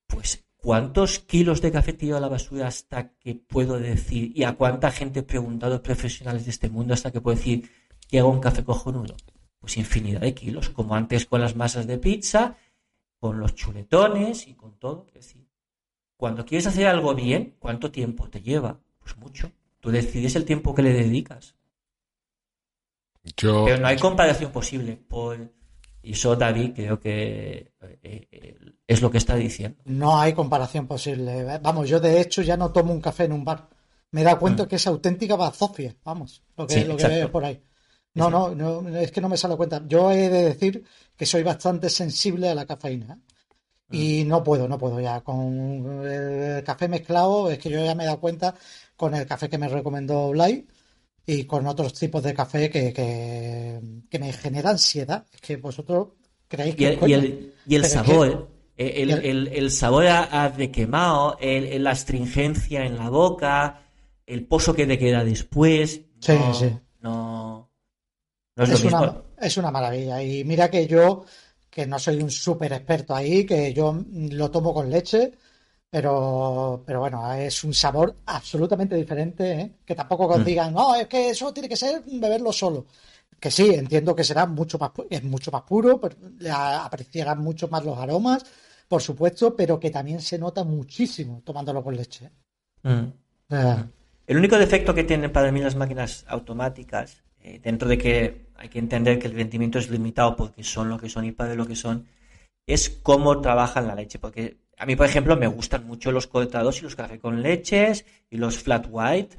Pues, 0.09 0.49
¿cuántos 0.57 1.21
kilos 1.21 1.63
de 1.63 1.71
café 1.71 1.93
tiro 1.93 2.17
a 2.17 2.21
la 2.21 2.29
basura 2.29 2.67
hasta 2.67 3.13
que 3.21 3.37
puedo 3.37 3.79
decir? 3.79 4.33
¿Y 4.35 4.43
a 4.43 4.55
cuánta 4.57 4.91
gente 4.91 5.21
he 5.21 5.23
preguntado 5.23 5.81
profesionales 5.81 6.45
de 6.45 6.51
este 6.51 6.69
mundo 6.69 6.93
hasta 6.93 7.13
que 7.13 7.21
puedo 7.21 7.37
decir 7.37 7.71
que 8.09 8.19
hago 8.19 8.31
un 8.31 8.41
café 8.41 8.65
cojonudo? 8.65 9.15
Pues 9.61 9.77
infinidad 9.77 10.21
de 10.21 10.35
kilos, 10.35 10.71
como 10.71 10.95
antes 10.95 11.27
con 11.27 11.41
las 11.41 11.57
masas 11.57 11.87
de 11.87 11.99
pizza, 11.99 12.57
con 13.19 13.41
los 13.41 13.55
chuletones 13.55 14.47
y 14.47 14.55
con 14.55 14.79
todo. 14.79 15.07
Es 15.09 15.15
decir, 15.15 15.47
cuando 16.17 16.45
quieres 16.45 16.67
hacer 16.67 16.87
algo 16.87 17.15
bien, 17.15 17.57
¿cuánto 17.59 17.91
tiempo 17.91 18.29
te 18.29 18.41
lleva? 18.41 18.79
Pues 18.99 19.17
mucho. 19.17 19.51
Tú 19.81 19.91
decides 19.91 20.37
el 20.37 20.45
tiempo 20.45 20.75
que 20.75 20.83
le 20.83 20.93
dedicas. 20.93 21.55
Yo, 23.37 23.65
Pero 23.65 23.79
no 23.79 23.89
hay 23.89 23.97
comparación 23.97 24.53
posible. 24.53 24.97
Por... 24.97 25.53
Y 26.03 26.13
eso, 26.13 26.37
David, 26.37 26.73
creo 26.75 27.01
que 27.01 27.73
eh, 27.83 28.29
eh, 28.31 28.59
es 28.87 29.03
lo 29.03 29.11
que 29.11 29.19
está 29.19 29.35
diciendo. 29.35 29.79
No 29.85 30.19
hay 30.19 30.33
comparación 30.33 30.87
posible. 30.87 31.59
Vamos, 31.61 31.89
yo 31.89 31.99
de 31.99 32.21
hecho 32.21 32.43
ya 32.43 32.57
no 32.57 32.71
tomo 32.71 32.93
un 32.93 33.01
café 33.01 33.25
en 33.25 33.33
un 33.33 33.45
bar. 33.45 33.69
Me 34.13 34.21
he 34.21 34.25
dado 34.25 34.39
cuenta 34.39 34.69
que 34.69 34.77
es 34.77 34.87
auténtica 34.87 35.35
bazofia, 35.35 35.97
vamos, 36.05 36.43
lo 36.57 36.67
que, 36.67 36.77
Mm. 36.77 36.79
Sí, 36.79 36.85
lo 36.85 36.97
que 36.97 37.09
veo 37.09 37.31
por 37.31 37.45
ahí. 37.45 37.61
No, 38.17 38.31
no, 38.31 38.55
no, 38.83 38.99
es 38.99 39.11
que 39.13 39.21
no 39.21 39.29
me 39.29 39.37
sale 39.37 39.57
cuenta. 39.57 39.83
Yo 39.87 40.11
he 40.11 40.29
de 40.29 40.45
decir 40.45 40.83
que 41.17 41.27
soy 41.27 41.43
bastante 41.43 41.89
sensible 41.91 42.49
a 42.49 42.55
la 42.55 42.67
cafeína. 42.67 43.15
¿eh? 43.15 43.21
Y 43.93 44.25
Mm. 44.25 44.29
no 44.29 44.43
puedo, 44.43 44.67
no 44.69 44.79
puedo 44.79 45.01
ya. 45.01 45.21
Con 45.21 46.03
el 46.05 46.65
café 46.65 46.89
mezclado, 46.89 47.51
es 47.51 47.59
que 47.59 47.71
yo 47.71 47.85
ya 47.85 47.95
me 47.95 48.03
he 48.03 48.07
dado 48.07 48.21
cuenta 48.21 48.55
con 48.97 49.15
el 49.15 49.27
café 49.27 49.49
que 49.49 49.59
me 49.59 49.69
recomendó 49.69 50.31
Blay 50.31 50.67
y 51.27 51.45
con 51.45 51.67
otros 51.67 51.93
tipos 51.95 52.23
de 52.23 52.35
café 52.35 52.71
que, 52.71 52.93
que, 52.93 53.81
que 54.11 54.19
me 54.19 54.33
genera 54.33 54.71
ansiedad. 54.71 55.25
Es 55.33 55.41
que 55.41 55.57
vosotros 55.57 56.09
creéis 56.49 56.75
Y 56.75 56.79
que. 56.79 56.99
y 57.07 57.13
el, 57.13 57.55
y 57.67 57.75
el 57.77 57.85
es 57.85 57.93
sabor, 57.93 58.49
eh, 58.77 58.93
el, 59.03 59.11
el- 59.11 59.49
el- 59.49 59.71
sabor 59.71 60.07
a, 60.07 60.45
a 60.45 60.51
de 60.51 60.71
quemado, 60.71 61.37
la 61.41 61.91
astringencia 61.91 62.85
en 62.85 62.97
la 62.97 63.09
boca, 63.11 63.83
el 64.27 64.47
pozo 64.47 64.75
que 64.75 64.87
te 64.87 64.99
queda 64.99 65.25
después. 65.25 66.01
Sí, 66.21 66.33
no, 66.33 66.55
sí. 66.55 66.77
No, 67.01 67.66
no 68.57 68.65
es, 68.65 68.71
Es 68.71 68.83
lo 68.83 68.89
una, 68.89 69.23
es 69.39 69.57
una 69.57 69.71
maravilla. 69.71 70.23
Y 70.23 70.45
mira 70.45 70.71
que 70.71 70.87
yo, 70.87 71.25
que 71.71 71.87
no 71.87 71.99
soy 71.99 72.23
un 72.23 72.31
súper 72.31 72.73
experto 72.73 73.15
ahí, 73.15 73.45
que 73.45 73.73
yo 73.73 73.95
lo 74.13 74.51
tomo 74.51 74.73
con 74.75 74.91
leche, 74.91 75.33
pero, 75.91 76.83
pero 76.87 77.01
bueno, 77.01 77.33
es 77.35 77.65
un 77.65 77.73
sabor 77.75 78.17
absolutamente 78.27 78.97
diferente, 78.97 79.53
¿eh? 79.61 79.73
Que 79.85 79.95
tampoco 79.95 80.27
os 80.27 80.41
Mm. 80.41 80.45
digan, 80.45 80.75
no, 80.75 80.95
es 80.95 81.07
que 81.07 81.31
eso 81.31 81.53
tiene 81.53 81.69
que 81.69 81.77
ser 81.77 82.03
beberlo 82.07 82.53
solo. 82.53 82.87
Que 83.41 83.51
sí, 83.51 83.75
entiendo 83.75 84.15
que 84.17 84.25
será 84.25 84.47
mucho 84.47 84.79
más, 84.79 84.91
es 85.11 85.23
mucho 85.25 85.51
más 85.51 85.63
puro, 85.63 86.01
pero 86.01 86.17
le 86.39 86.51
a- 86.51 86.85
apreciarán 86.85 87.41
mucho 87.41 87.69
más 87.69 87.85
los 87.85 87.99
aromas, 87.99 88.45
por 88.89 89.03
supuesto, 89.03 89.55
pero 89.55 89.79
que 89.79 89.91
también 89.91 90.21
se 90.21 90.39
nota 90.39 90.65
muchísimo 90.65 91.43
tomándolo 91.45 91.83
con 91.85 91.97
leche. 91.97 92.31
Mm. 92.83 93.13
Eh, 93.51 93.85
El 94.27 94.37
único 94.39 94.59
defecto 94.59 94.95
que 94.95 95.05
tienen 95.05 95.33
para 95.33 95.53
mí 95.53 95.61
las 95.61 95.77
máquinas 95.77 96.25
automáticas, 96.29 97.23
eh, 97.47 97.61
dentro 97.63 97.89
de 97.89 97.97
que 97.97 98.47
hay 98.57 98.69
que 98.69 98.81
entender 98.81 99.21
que 99.21 99.29
el 99.29 99.35
rendimiento 99.35 99.79
es 99.79 99.89
limitado 99.89 100.35
porque 100.35 100.65
son 100.65 100.89
lo 100.89 100.99
que 100.99 101.09
son 101.09 101.25
y 101.25 101.31
para 101.31 101.55
lo 101.55 101.65
que 101.65 101.77
son, 101.77 102.05
es 102.67 102.91
cómo 102.91 103.41
trabajan 103.41 103.87
la 103.87 103.95
leche. 103.95 104.19
Porque 104.19 104.57
a 104.77 104.85
mí, 104.85 104.97
por 104.97 105.07
ejemplo, 105.07 105.37
me 105.37 105.47
gustan 105.47 105.87
mucho 105.87 106.11
los 106.11 106.27
cortados 106.27 106.81
y 106.81 106.83
los 106.83 106.97
cafés 106.97 107.21
con 107.21 107.43
leches 107.43 108.05
y 108.31 108.39
los 108.39 108.59
flat 108.59 108.89
white. 108.91 109.37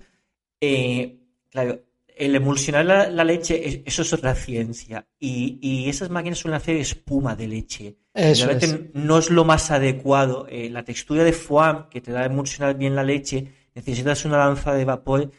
Eh, 0.61 1.17
claro, 1.49 1.81
el 2.15 2.33
emulsionar 2.33 2.85
la, 2.85 3.23
leche, 3.25 3.83
eso 3.85 4.03
es 4.03 4.13
otra 4.13 4.33
ciencia. 4.35 5.05
Y, 5.19 5.89
esas 5.89 6.09
máquinas 6.09 6.39
suelen 6.39 6.55
hacer 6.55 6.77
espuma 6.77 7.35
de 7.35 7.47
leche. 7.49 7.97
Eso 8.13 8.47
no 8.93 9.17
es 9.17 9.29
lo 9.29 9.43
más 9.43 9.69
adecuado. 9.69 10.47
Eh, 10.49 10.69
la 10.69 10.85
textura 10.85 11.25
de 11.25 11.33
foam 11.33 11.89
que 11.89 11.99
te 11.99 12.13
da 12.13 12.23
emulsionar 12.23 12.77
bien 12.77 12.95
la 12.95 13.03
leche, 13.03 13.51
necesitas 13.75 14.23
una 14.23 14.37
lanza 14.37 14.73
de 14.73 14.85
vapor 14.85 15.29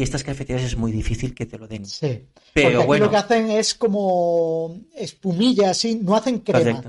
que 0.00 0.04
estas 0.04 0.24
cafeterías 0.24 0.64
es 0.64 0.78
muy 0.78 0.92
difícil 0.92 1.34
que 1.34 1.44
te 1.44 1.58
lo 1.58 1.68
den. 1.68 1.84
Sí. 1.84 2.24
Pero 2.54 2.84
bueno. 2.84 3.04
lo 3.04 3.10
que 3.10 3.18
hacen 3.18 3.50
es 3.50 3.74
como 3.74 4.80
espumilla, 4.96 5.70
así, 5.70 6.00
no 6.02 6.16
hacen 6.16 6.38
crema. 6.38 6.82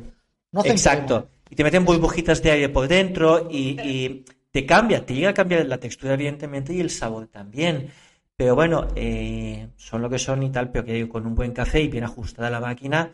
Exacto. 0.64 1.28
Y 1.50 1.56
te 1.56 1.64
meten 1.66 1.84
burbujitas 1.84 2.42
de 2.42 2.52
aire 2.52 2.70
por 2.70 2.88
dentro 2.88 3.50
y, 3.52 4.24
te 4.50 4.66
cambia, 4.66 5.06
te 5.06 5.14
llega 5.14 5.32
a 5.32 5.34
cambiar 5.34 5.66
la 5.66 5.78
textura, 5.78 6.14
evidentemente, 6.14 6.74
y 6.74 6.80
el 6.80 6.90
sabor 6.90 7.28
también. 7.28 7.90
Pero 8.38 8.56
bueno, 8.56 8.88
eh, 8.96 9.68
son 9.76 10.02
lo 10.02 10.10
que 10.10 10.18
son 10.18 10.42
y 10.44 10.50
tal, 10.50 10.72
pero 10.72 10.86
que 10.86 11.10
con 11.10 11.28
un 11.28 11.36
buen 11.36 11.52
café 11.52 11.82
y 11.82 11.90
bien 11.90 12.06
ajustada 12.06 12.50
la 12.50 12.62
máquina, 12.62 13.14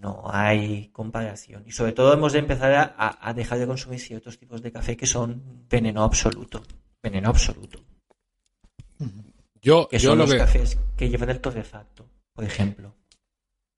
no 0.00 0.22
hay 0.26 0.90
comparación. 0.92 1.64
Y 1.66 1.72
sobre 1.72 1.90
todo 1.92 2.12
hemos 2.12 2.32
de 2.32 2.38
empezar 2.38 2.94
a, 2.96 3.34
dejar 3.34 3.58
de 3.58 3.66
consumir 3.66 3.98
ciertos 3.98 4.38
tipos 4.38 4.62
de 4.62 4.70
café 4.70 4.96
que 4.96 5.06
son 5.06 5.66
veneno 5.68 6.04
absoluto. 6.04 6.62
Veneno 7.02 7.30
absoluto. 7.30 7.87
Yo, 9.68 9.86
que 9.86 10.00
son 10.00 10.16
los 10.16 10.32
cafés 10.32 10.78
que 10.96 11.10
llevan 11.10 11.28
el 11.28 11.40
torrefacto, 11.40 12.08
por 12.32 12.42
ejemplo. 12.42 12.94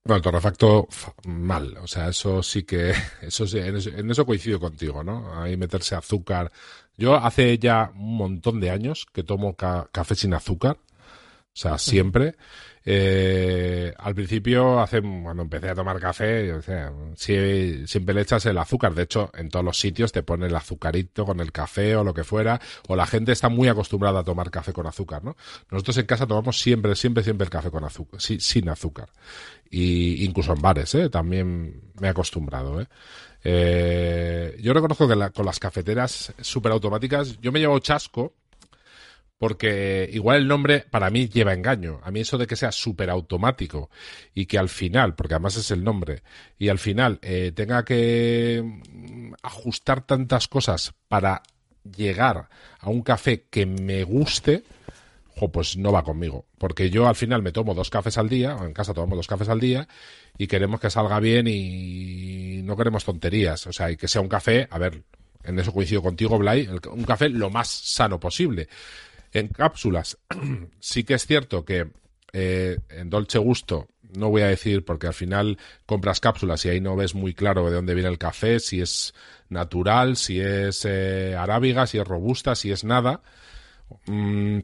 Bueno, 0.05 0.19
el 0.19 0.23
torrefacto 0.23 0.87
mal, 1.25 1.77
o 1.79 1.89
sea, 1.89 2.09
eso 2.09 2.45
sí 2.45 2.63
que, 2.63 2.95
eso 3.23 3.45
en 3.57 4.09
eso 4.09 4.25
coincido 4.25 4.61
contigo, 4.61 5.03
¿no? 5.03 5.43
Ahí 5.43 5.57
meterse 5.57 5.97
azúcar. 5.97 6.53
Yo 6.97 7.17
hace 7.17 7.59
ya 7.59 7.91
un 7.93 8.17
montón 8.19 8.61
de 8.61 8.71
años 8.71 9.05
que 9.13 9.25
tomo 9.25 9.57
café 9.57 10.15
sin 10.15 10.33
azúcar, 10.33 10.79
o 10.79 11.57
sea, 11.57 11.77
siempre. 11.77 12.37
Eh, 12.85 13.93
al 13.99 14.15
principio, 14.15 14.81
hace, 14.81 15.03
cuando 15.03 15.43
empecé 15.43 15.69
a 15.69 15.75
tomar 15.75 16.01
café, 16.01 16.47
yo 16.47 16.57
decía, 16.57 16.93
si, 17.15 17.87
siempre 17.87 18.15
le 18.15 18.23
echas 18.23 18.47
el 18.47 18.57
azúcar. 18.59 18.95
De 18.95 19.03
hecho, 19.03 19.31
en 19.35 19.51
todos 19.51 19.65
los 19.65 19.79
sitios 19.79 20.13
te 20.13 20.23
pone 20.23 20.47
el 20.47 20.57
azucarito 20.57 21.27
con 21.27 21.41
el 21.41 21.53
café 21.53 21.97
o 21.97 22.05
lo 22.05 22.15
que 22.15 22.25
fuera. 22.25 22.61
O 22.89 22.97
la 22.97 23.07
gente 23.07 23.33
está 23.33 23.49
muy 23.49 23.69
acostumbrada 23.69 24.21
a 24.21 24.25
tomar 24.25 24.51
café 24.51 24.73
con 24.73 24.87
azúcar, 24.87 25.23
¿no? 25.23 25.37
Nosotros 25.71 25.99
en 25.99 26.07
casa 26.07 26.27
tomamos 26.27 26.61
siempre, 26.61 26.95
siempre, 26.97 27.23
siempre 27.23 27.45
el 27.45 27.51
café 27.51 27.71
con 27.71 27.85
azúcar, 27.85 28.21
sin 28.21 28.69
azúcar. 28.69 29.11
Y 29.71 30.25
incluso 30.25 30.53
en 30.53 30.63
bares, 30.63 30.95
¿eh? 30.95 31.11
También 31.11 31.83
me 32.01 32.09
he 32.09 32.11
acostumbrado, 32.11 32.81
¿eh? 32.81 32.87
eh 33.45 34.57
yo 34.61 34.73
reconozco 34.73 35.07
que 35.07 35.31
con 35.33 35.47
las 35.47 35.59
cafeteras 35.59 36.33
superautomáticas, 36.41 37.39
yo 37.41 37.53
me 37.53 37.61
llevo 37.61 37.79
chasco 37.79 38.35
porque 39.41 40.07
igual 40.13 40.37
el 40.37 40.49
nombre 40.49 40.81
para 40.91 41.09
mí 41.09 41.27
lleva 41.27 41.55
engaño. 41.55 41.99
A 42.03 42.11
mí 42.11 42.21
eso 42.21 42.37
de 42.37 42.47
que 42.47 42.57
sea 42.57 42.71
súper 42.73 43.09
automático 43.09 43.89
y 44.35 44.45
que 44.45 44.59
al 44.59 44.69
final, 44.69 45.15
porque 45.15 45.33
además 45.33 45.57
es 45.57 45.71
el 45.71 45.83
nombre, 45.83 46.23
y 46.59 46.69
al 46.69 46.79
final 46.79 47.19
eh, 47.23 47.51
tenga 47.57 47.83
que 47.83 48.63
mm, 48.63 49.33
ajustar 49.43 50.03
tantas 50.03 50.47
cosas 50.47 50.93
para 51.09 51.43
llegar 51.97 52.51
a 52.81 52.91
un 52.91 53.01
café 53.01 53.47
que 53.49 53.65
me 53.65 54.05
guste, 54.05 54.63
pues 55.49 55.79
no 55.79 55.91
va 55.91 56.05
conmigo. 56.05 56.45
Porque 56.59 56.91
yo 56.91 57.09
al 57.09 57.17
final 57.17 57.41
me 57.41 57.51
tomo 57.51 57.73
dos 57.73 57.89
cafés 57.89 58.19
al 58.19 58.29
día, 58.29 58.57
o 58.57 58.67
en 58.67 58.75
casa 58.75 58.93
tomamos 58.93 59.17
dos 59.17 59.27
cafés 59.27 59.49
al 59.49 59.59
día, 59.59 59.89
y 60.37 60.49
queremos 60.49 60.81
que 60.81 60.91
salga 60.91 61.19
bien 61.19 61.47
y 61.49 62.61
no 62.63 62.77
queremos 62.77 63.07
tonterías. 63.07 63.67
O 63.67 63.73
sea, 63.73 63.91
y 63.91 63.97
que 63.97 64.07
sea 64.07 64.21
un 64.21 64.29
café, 64.29 64.69
a 64.71 64.77
ver, 64.77 65.03
en 65.45 65.59
eso 65.59 65.73
coincido 65.73 66.03
contigo, 66.03 66.39
Blay, 66.39 66.69
un 66.69 67.05
café 67.05 67.31
lo 67.31 67.49
más 67.49 67.69
sano 67.69 68.21
posible. 68.21 68.69
En 69.33 69.49
cápsulas, 69.49 70.19
sí 70.81 71.05
que 71.05 71.15
es 71.15 71.27
cierto 71.27 71.65
que 71.65 71.91
eh, 72.33 72.79
en 72.91 73.11
Dolce 73.11 73.39
Gusto, 73.39 73.89
no 74.17 74.31
voy 74.31 74.43
a 74.43 74.49
decir 74.49 74.85
porque 74.85 75.07
al 75.07 75.15
final 75.15 75.59
compras 75.87 76.21
cápsulas 76.21 76.65
y 76.65 76.69
ahí 76.69 76.81
no 76.81 76.97
ves 76.97 77.15
muy 77.15 77.35
claro 77.35 77.67
de 77.67 77.77
dónde 77.77 77.95
viene 77.95 78.09
el 78.09 78.19
café, 78.19 78.59
si 78.61 78.81
es 78.81 79.15
natural, 79.49 80.17
si 80.17 80.41
es 80.41 80.85
eh, 80.85 81.37
arábiga, 81.37 81.87
si 81.87 81.99
es 81.99 82.07
robusta, 82.07 82.55
si 82.55 82.71
es 82.73 82.85
nada. 82.85 83.23
Mm, 84.07 84.61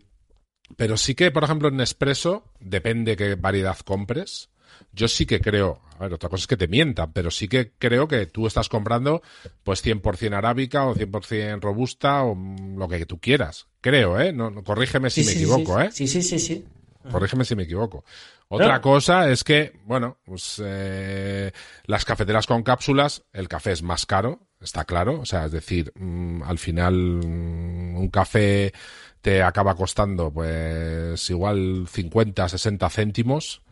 pero 0.77 0.97
sí 0.97 1.15
que, 1.15 1.31
por 1.31 1.45
ejemplo, 1.45 1.69
en 1.69 1.77
Nespresso, 1.77 2.45
depende 2.59 3.17
qué 3.17 3.37
variedad 3.37 3.79
compres. 3.79 4.51
Yo 4.97 5.09
sí 5.09 5.27
que 5.27 5.41
creo, 5.41 5.83
a 5.99 6.05
ver, 6.05 6.15
otra 6.15 6.31
cosa 6.31 6.45
es 6.45 6.47
que 6.47 6.57
te 6.57 6.69
mientan, 6.69 7.13
pero 7.13 7.31
sí 7.31 7.49
que 7.49 7.73
creo 7.79 8.09
que 8.09 8.25
tú 8.25 8.47
estás 8.47 8.71
comprando 8.71 9.21
pues 9.63 9.85
100% 9.85 10.35
arábica 10.35 10.87
o 10.87 10.95
100% 10.95 11.61
robusta 11.61 12.25
o 12.25 12.35
lo 12.35 12.89
que 12.89 13.05
tú 13.05 13.21
quieras. 13.21 13.67
Creo, 13.83 14.19
¿eh? 14.19 14.33
No, 14.33 14.65
corrígeme 14.65 15.11
si 15.11 15.23
me 15.23 15.33
equivoco, 15.33 15.79
¿eh? 15.79 15.91
Sí, 15.93 16.09
sí, 16.09 16.23
sí, 16.23 16.39
sí. 16.39 16.65
Corrígeme 17.11 17.45
si 17.45 17.55
me 17.55 17.65
equivoco. 17.65 18.07
Otra 18.49 18.81
cosa 18.81 19.31
es 19.31 19.45
que, 19.45 19.75
bueno, 19.85 20.17
pues 20.25 20.63
eh, 20.65 21.53
las 21.85 22.07
cafeteras 22.07 22.47
con 22.47 22.63
cápsulas, 22.63 23.23
el 23.35 23.49
café 23.49 23.73
es 23.73 23.83
más 23.83 24.07
caro, 24.07 24.49
está 24.63 24.87
claro. 24.87 25.21
O 25.21 25.27
sea, 25.27 25.45
es 25.45 25.53
decir, 25.53 25.93
mm, 25.95 26.43
al 26.43 26.59
final 26.59 26.95
mm, 26.95 27.99
un 27.99 28.09
café 28.09 28.73
te 29.21 29.43
acaba 29.43 29.75
costando 29.75 30.33
pues 30.33 31.29
igual 31.29 31.87
50, 31.87 32.49
60 32.49 32.89
céntimos 32.89 33.63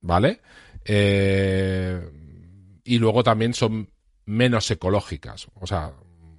¿vale? 0.00 0.40
Eh, 0.84 2.00
y 2.84 2.98
luego 2.98 3.22
también 3.22 3.54
son 3.54 3.90
menos 4.26 4.70
ecológicas, 4.70 5.48
o 5.54 5.66
sea, 5.66 5.92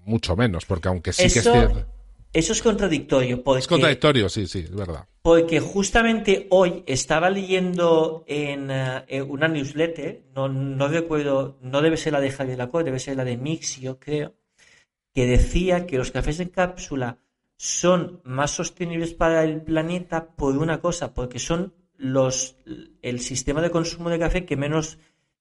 mucho 0.05 0.35
menos, 0.35 0.65
porque 0.65 0.87
aunque 0.87 1.13
sí 1.13 1.23
que 1.31 1.39
es 1.39 1.43
cierto. 1.43 1.85
Eso 2.31 2.53
es 2.53 2.61
contradictorio. 2.61 3.43
es 3.57 3.67
contradictorio, 3.67 4.29
sí, 4.29 4.45
sí, 4.45 4.59
es 4.59 4.75
verdad. 4.75 5.07
Porque 5.23 5.59
justamente 5.59 6.47
hoy 6.51 6.83
estaba 6.85 7.29
leyendo 7.29 8.23
en, 8.27 8.69
eh, 8.69 9.21
una 9.23 9.47
newsletter, 9.47 10.25
no, 10.35 10.47
no 10.47 10.87
recuerdo, 10.87 11.57
no 11.61 11.81
debe 11.81 11.97
ser 11.97 12.13
la 12.13 12.21
de 12.21 12.31
Javier 12.31 12.59
Lacoste, 12.59 12.85
debe 12.85 12.99
ser 12.99 13.17
la 13.17 13.25
de 13.25 13.37
Mixio, 13.37 13.99
creo, 13.99 14.35
que 15.13 15.25
decía 15.25 15.87
que 15.87 15.97
los 15.97 16.11
cafés 16.11 16.39
en 16.39 16.49
cápsula 16.49 17.17
son 17.57 18.21
más 18.23 18.51
sostenibles 18.51 19.13
para 19.13 19.43
el 19.43 19.61
planeta 19.61 20.27
por 20.35 20.55
una 20.57 20.79
cosa, 20.81 21.13
porque 21.13 21.39
son 21.39 21.73
los, 21.99 22.55
el 23.01 23.19
sistema 23.19 23.61
de 23.61 23.69
consumo 23.69 24.09
de 24.09 24.17
café 24.17 24.45
que 24.45 24.55
menos 24.55 24.97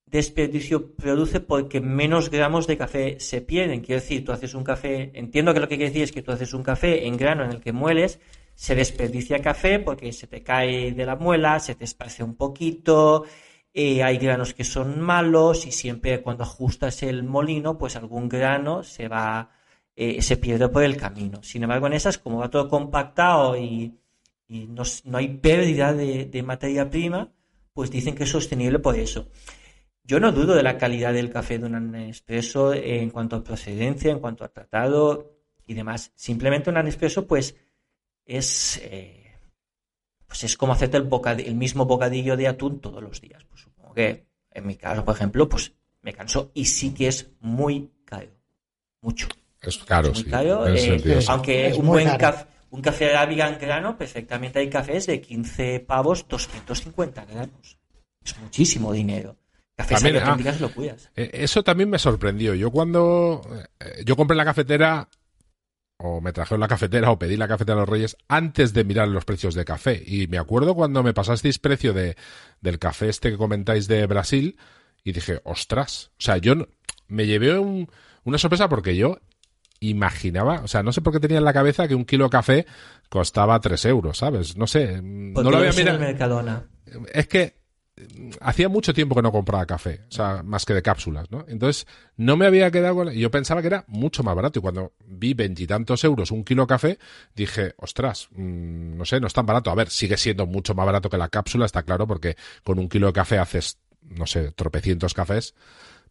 desperdicio 0.07 0.95
produce 0.95 1.41
porque 1.41 1.81
menos 1.81 2.31
gramos 2.31 2.67
de 2.67 2.77
café 2.77 3.21
se 3.21 3.41
pierden. 3.41 3.81
Quiero 3.81 4.01
decir, 4.01 4.25
tú 4.25 4.33
haces 4.33 4.55
un 4.55 4.65
café, 4.65 5.13
entiendo 5.15 5.55
que 5.55 5.61
lo 5.61 5.69
que 5.69 5.77
quiere 5.77 5.91
decir 5.91 6.03
es 6.03 6.13
que 6.13 6.23
tú 6.23 6.33
haces 6.33 6.53
un 6.55 6.63
café 6.63 7.07
en 7.07 7.17
grano 7.17 7.45
en 7.45 7.51
el 7.51 7.61
que 7.61 7.73
mueles, 7.73 8.19
se 8.55 8.75
desperdicia 8.75 9.41
café 9.41 9.79
porque 9.79 10.13
se 10.13 10.27
te 10.27 10.43
cae 10.43 10.93
de 10.93 11.07
la 11.07 11.15
muela, 11.15 11.61
se 11.61 11.77
te 11.77 11.85
esparce 11.85 12.25
un 12.25 12.35
poquito, 12.35 13.25
eh, 13.73 14.03
hay 14.03 14.19
granos 14.19 14.55
que 14.55 14.65
son 14.65 15.01
malos 15.01 15.65
y 15.65 15.71
siempre 15.71 16.23
cuando 16.23 16.43
ajustas 16.43 17.05
el 17.05 17.23
molino, 17.23 17.79
pues 17.79 17.95
algún 17.95 18.29
grano 18.29 18.83
se 18.83 19.07
va, 19.07 19.51
eh, 19.95 20.21
se 20.23 20.37
pierde 20.39 20.69
por 20.69 20.83
el 20.83 20.97
camino. 20.97 21.43
Sin 21.45 21.63
embargo, 21.63 21.87
en 21.87 21.93
esas, 21.93 22.19
como 22.19 22.39
va 22.39 22.51
todo 22.51 22.69
compactado 22.69 23.57
y 23.57 23.95
y 24.49 24.67
no, 24.67 24.83
hay 25.13 25.29
pérdida 25.29 25.93
de, 25.93 26.43
materia 26.43 26.89
prima, 26.89 27.31
pues 27.75 27.91
dicen 27.91 28.15
que 28.15 28.25
es 28.25 28.31
sostenible 28.31 28.79
por 28.79 28.97
eso. 28.97 29.29
Yo 30.03 30.19
no 30.21 30.33
dudo 30.33 30.55
de 30.55 30.63
la 30.63 30.79
calidad 30.79 31.13
del 31.13 31.31
café 31.31 31.59
de 31.59 31.67
un 31.67 31.93
Nespresso 31.93 32.73
en 32.73 33.11
cuanto 33.11 33.37
a 33.37 33.45
procedencia, 33.45 34.11
en 34.11 34.21
cuanto 34.21 34.45
a 34.45 34.49
tratado 34.49 35.35
y 35.67 35.75
demás. 35.75 36.13
Simplemente 36.17 36.71
un 36.71 36.83
Nespresso, 36.83 37.27
pues, 37.27 37.57
es, 38.25 38.81
eh, 38.85 39.35
pues 40.27 40.45
es 40.45 40.57
como 40.57 40.73
hacerte 40.73 40.97
el, 40.97 41.11
el 41.45 41.55
mismo 41.55 41.85
bocadillo 41.85 42.39
de 42.39 42.49
atún 42.49 42.81
todos 42.81 43.03
los 43.03 43.21
días. 43.21 43.45
Pues 43.45 43.61
supongo 43.61 43.93
que, 43.93 44.25
en 44.51 44.67
mi 44.67 44.77
caso, 44.77 45.05
por 45.05 45.15
ejemplo, 45.15 45.47
pues 45.47 45.75
me 46.01 46.15
canso 46.15 46.51
y 46.55 46.65
sí 46.65 46.95
que 46.95 47.09
es 47.09 47.31
muy 47.41 47.91
caro. 48.07 48.31
Mucho. 49.03 49.29
Es 49.61 49.77
caro, 49.79 50.11
muy 50.13 50.25
Caro, 50.25 50.69
eh, 50.69 51.21
aunque 51.29 51.75
un 51.77 51.87
buen 51.87 52.17
café 52.17 52.47
un 52.71 52.83
café 52.83 53.07
de 53.07 53.17
Arábiga 53.17 53.49
en 53.49 53.59
grano, 53.59 53.97
perfectamente 53.97 54.59
hay 54.59 54.69
cafés 54.69 55.07
de 55.07 55.21
15 55.21 55.81
pavos, 55.81 56.27
250 56.29 57.25
granos. 57.25 57.79
Es 58.25 58.39
muchísimo 58.39 58.93
dinero. 58.93 59.37
Cafés 59.77 60.03
también, 60.03 60.23
ah, 60.25 60.57
lo 60.61 60.73
cuidas. 60.73 61.11
Eh, 61.15 61.31
eso 61.33 61.63
también 61.63 61.89
me 61.89 61.99
sorprendió. 61.99 62.55
Yo 62.55 62.71
cuando 62.71 63.43
eh, 63.81 64.03
yo 64.05 64.17
compré 64.17 64.37
la 64.37 64.45
cafetera 64.45 65.09
o 65.99 66.21
me 66.21 66.33
trajeron 66.33 66.61
la 66.61 66.69
cafetera 66.69 67.11
o 67.11 67.19
pedí 67.19 67.37
la 67.37 67.49
cafetera 67.49 67.77
a 67.77 67.81
los 67.81 67.89
Reyes 67.89 68.17
antes 68.29 68.73
de 68.73 68.85
mirar 68.85 69.09
los 69.09 69.25
precios 69.25 69.55
de 69.55 69.65
café. 69.65 70.03
Y 70.05 70.27
me 70.27 70.39
acuerdo 70.39 70.75
cuando 70.75 71.03
me 71.03 71.15
pasasteis 71.15 71.59
precio 71.59 71.93
de, 71.93 72.17
del 72.61 72.79
café 72.79 73.09
este 73.09 73.31
que 73.31 73.37
comentáis 73.37 73.89
de 73.89 74.07
Brasil 74.07 74.59
y 75.05 75.13
dije, 75.13 75.41
ostras. 75.45 76.11
O 76.19 76.23
sea, 76.23 76.39
yo 76.39 76.69
me 77.07 77.27
llevé 77.27 77.59
una 77.59 78.39
sorpresa 78.39 78.69
porque 78.69 78.97
yo 78.97 79.19
imaginaba, 79.81 80.61
o 80.65 80.69
sea, 80.69 80.83
no 80.83 80.93
sé 80.93 81.01
por 81.01 81.13
qué 81.13 81.21
tenía 81.21 81.39
en 81.39 81.45
la 81.45 81.53
cabeza 81.53 81.87
que 81.87 81.95
un 81.95 82.05
kilo 82.05 82.25
de 82.25 82.31
café 82.31 82.67
costaba 83.09 83.61
3 83.61 83.85
euros, 83.87 84.19
¿sabes? 84.19 84.57
No 84.57 84.67
sé, 84.67 85.01
no 85.03 85.51
lo 85.51 85.57
había 85.57 85.73
mirado. 85.73 85.99
Mercadona. 85.99 86.65
Es 87.13 87.29
que 87.29 87.59
hacía 88.41 88.69
mucho 88.69 88.95
tiempo 88.95 89.15
que 89.15 89.23
no 89.23 89.33
compraba 89.33 89.67
café, 89.67 90.03
o 90.09 90.13
sea, 90.13 90.43
más 90.43 90.65
que 90.65 90.75
de 90.75 90.83
cápsulas, 90.83 91.31
¿no? 91.31 91.45
Entonces, 91.49 91.87
no 92.17 92.37
me 92.37 92.47
había 92.47 92.71
quedado 92.71 92.95
con... 92.95 93.11
Yo 93.11 93.31
pensaba 93.31 93.61
que 93.61 93.69
era 93.69 93.85
mucho 93.89 94.23
más 94.23 94.35
barato 94.35 94.59
y 94.59 94.63
cuando 94.63 94.93
vi 95.05 95.35
veintitantos 95.35 96.05
euros 96.05 96.31
un 96.31 96.45
kilo 96.45 96.63
de 96.63 96.69
café, 96.69 96.99
dije, 97.35 97.75
ostras, 97.79 98.29
mm, 98.33 98.97
no 98.97 99.05
sé, 99.05 99.21
no 99.21 99.27
es 99.27 99.33
tan 99.33 99.47
barato. 99.47 99.71
A 99.71 99.75
ver, 99.75 99.91
sigue 99.91 100.17
siendo 100.17 100.47
mucho 100.47 100.75
más 100.75 100.87
barato 100.87 101.11
que 101.11 101.19
la 101.19 101.29
cápsula, 101.29 101.67
está 101.67 101.83
claro, 101.83 102.07
porque 102.07 102.37
con 102.63 102.79
un 102.79 102.89
kilo 102.89 103.09
de 103.09 103.13
café 103.13 103.39
haces, 103.39 103.79
no 104.03 104.27
sé, 104.27 104.53
tropecientos 104.53 105.15
cafés, 105.15 105.55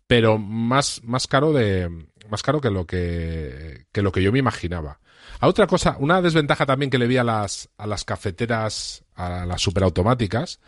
pero 0.08 0.38
más, 0.38 1.01
más 1.03 1.27
caro 1.27 1.53
de, 1.53 1.89
más 2.29 2.43
caro 2.43 2.61
que 2.61 2.69
lo 2.69 2.85
que, 2.85 3.85
que 3.91 4.01
lo 4.01 4.11
que 4.11 4.21
yo 4.21 4.31
me 4.31 4.39
imaginaba. 4.39 4.99
A 5.39 5.47
otra 5.47 5.67
cosa, 5.67 5.97
una 5.99 6.21
desventaja 6.21 6.65
también 6.65 6.89
que 6.89 6.97
le 6.97 7.07
vi 7.07 7.17
a 7.17 7.23
las, 7.23 7.69
a 7.77 7.85
las 7.87 8.05
cafeteras, 8.05 9.03
a 9.15 9.45
las 9.45 9.61
superautomáticas, 9.61 10.59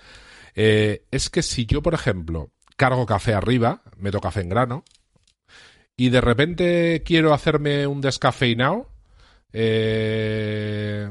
eh, 0.56 1.04
es 1.12 1.30
que 1.30 1.41
si 1.41 1.65
yo, 1.65 1.82
por 1.82 1.93
ejemplo, 1.93 2.52
cargo 2.76 3.06
café 3.06 3.34
arriba, 3.34 3.82
meto 3.98 4.19
café 4.19 4.41
en 4.41 4.50
grano, 4.50 4.84
y 5.95 6.10
de 6.10 6.22
repente 6.22 7.04
quiero 7.06 7.34
hacerme 7.34 7.88
un 7.88 8.02
descafeinado, 8.02 8.89
eh, 9.52 11.10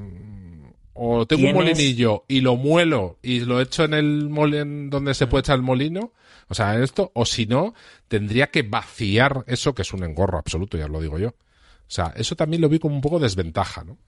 o 0.94 1.26
tengo 1.26 1.48
un 1.48 1.54
molinillo 1.54 2.24
y 2.26 2.40
lo 2.40 2.56
muelo 2.56 3.18
y 3.22 3.40
lo 3.40 3.60
echo 3.60 3.84
en 3.84 3.94
el 3.94 4.28
molin 4.28 4.90
donde 4.90 5.14
se 5.14 5.26
puede 5.26 5.40
echar 5.40 5.56
el 5.56 5.62
molino, 5.62 6.12
o 6.48 6.54
sea, 6.54 6.78
esto, 6.82 7.10
o 7.14 7.24
si 7.26 7.46
no, 7.46 7.74
tendría 8.08 8.50
que 8.50 8.62
vaciar 8.62 9.44
eso, 9.46 9.74
que 9.74 9.82
es 9.82 9.92
un 9.92 10.04
engorro 10.04 10.38
absoluto, 10.38 10.76
ya 10.78 10.88
lo 10.88 11.00
digo 11.00 11.18
yo. 11.18 11.28
O 11.30 11.90
sea, 11.90 12.12
eso 12.16 12.36
también 12.36 12.62
lo 12.62 12.68
vi 12.68 12.78
como 12.78 12.94
un 12.94 13.00
poco 13.00 13.18
desventaja, 13.18 13.84
¿no? 13.84 13.98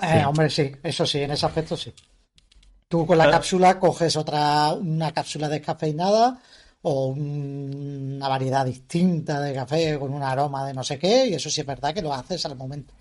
Eh, 0.00 0.24
Hombre, 0.24 0.48
sí, 0.50 0.70
eso 0.82 1.04
sí, 1.06 1.20
en 1.22 1.32
ese 1.32 1.46
aspecto 1.46 1.76
sí. 1.76 1.92
Tú 2.88 3.06
con 3.06 3.18
la 3.18 3.30
cápsula 3.30 3.78
coges 3.78 4.16
otra, 4.16 4.72
una 4.74 5.12
cápsula 5.12 5.48
descafeinada 5.48 6.40
o 6.82 7.06
un- 7.08 8.14
una 8.16 8.28
variedad 8.28 8.64
distinta 8.64 9.40
de 9.40 9.52
café 9.54 9.98
con 9.98 10.12
un 10.14 10.22
aroma 10.22 10.66
de 10.66 10.74
no 10.74 10.82
sé 10.84 10.98
qué, 10.98 11.26
y 11.26 11.34
eso 11.34 11.50
sí 11.50 11.60
es 11.60 11.66
verdad 11.66 11.92
que 11.94 12.02
lo 12.02 12.14
haces 12.14 12.44
al 12.46 12.56
momento. 12.56 12.94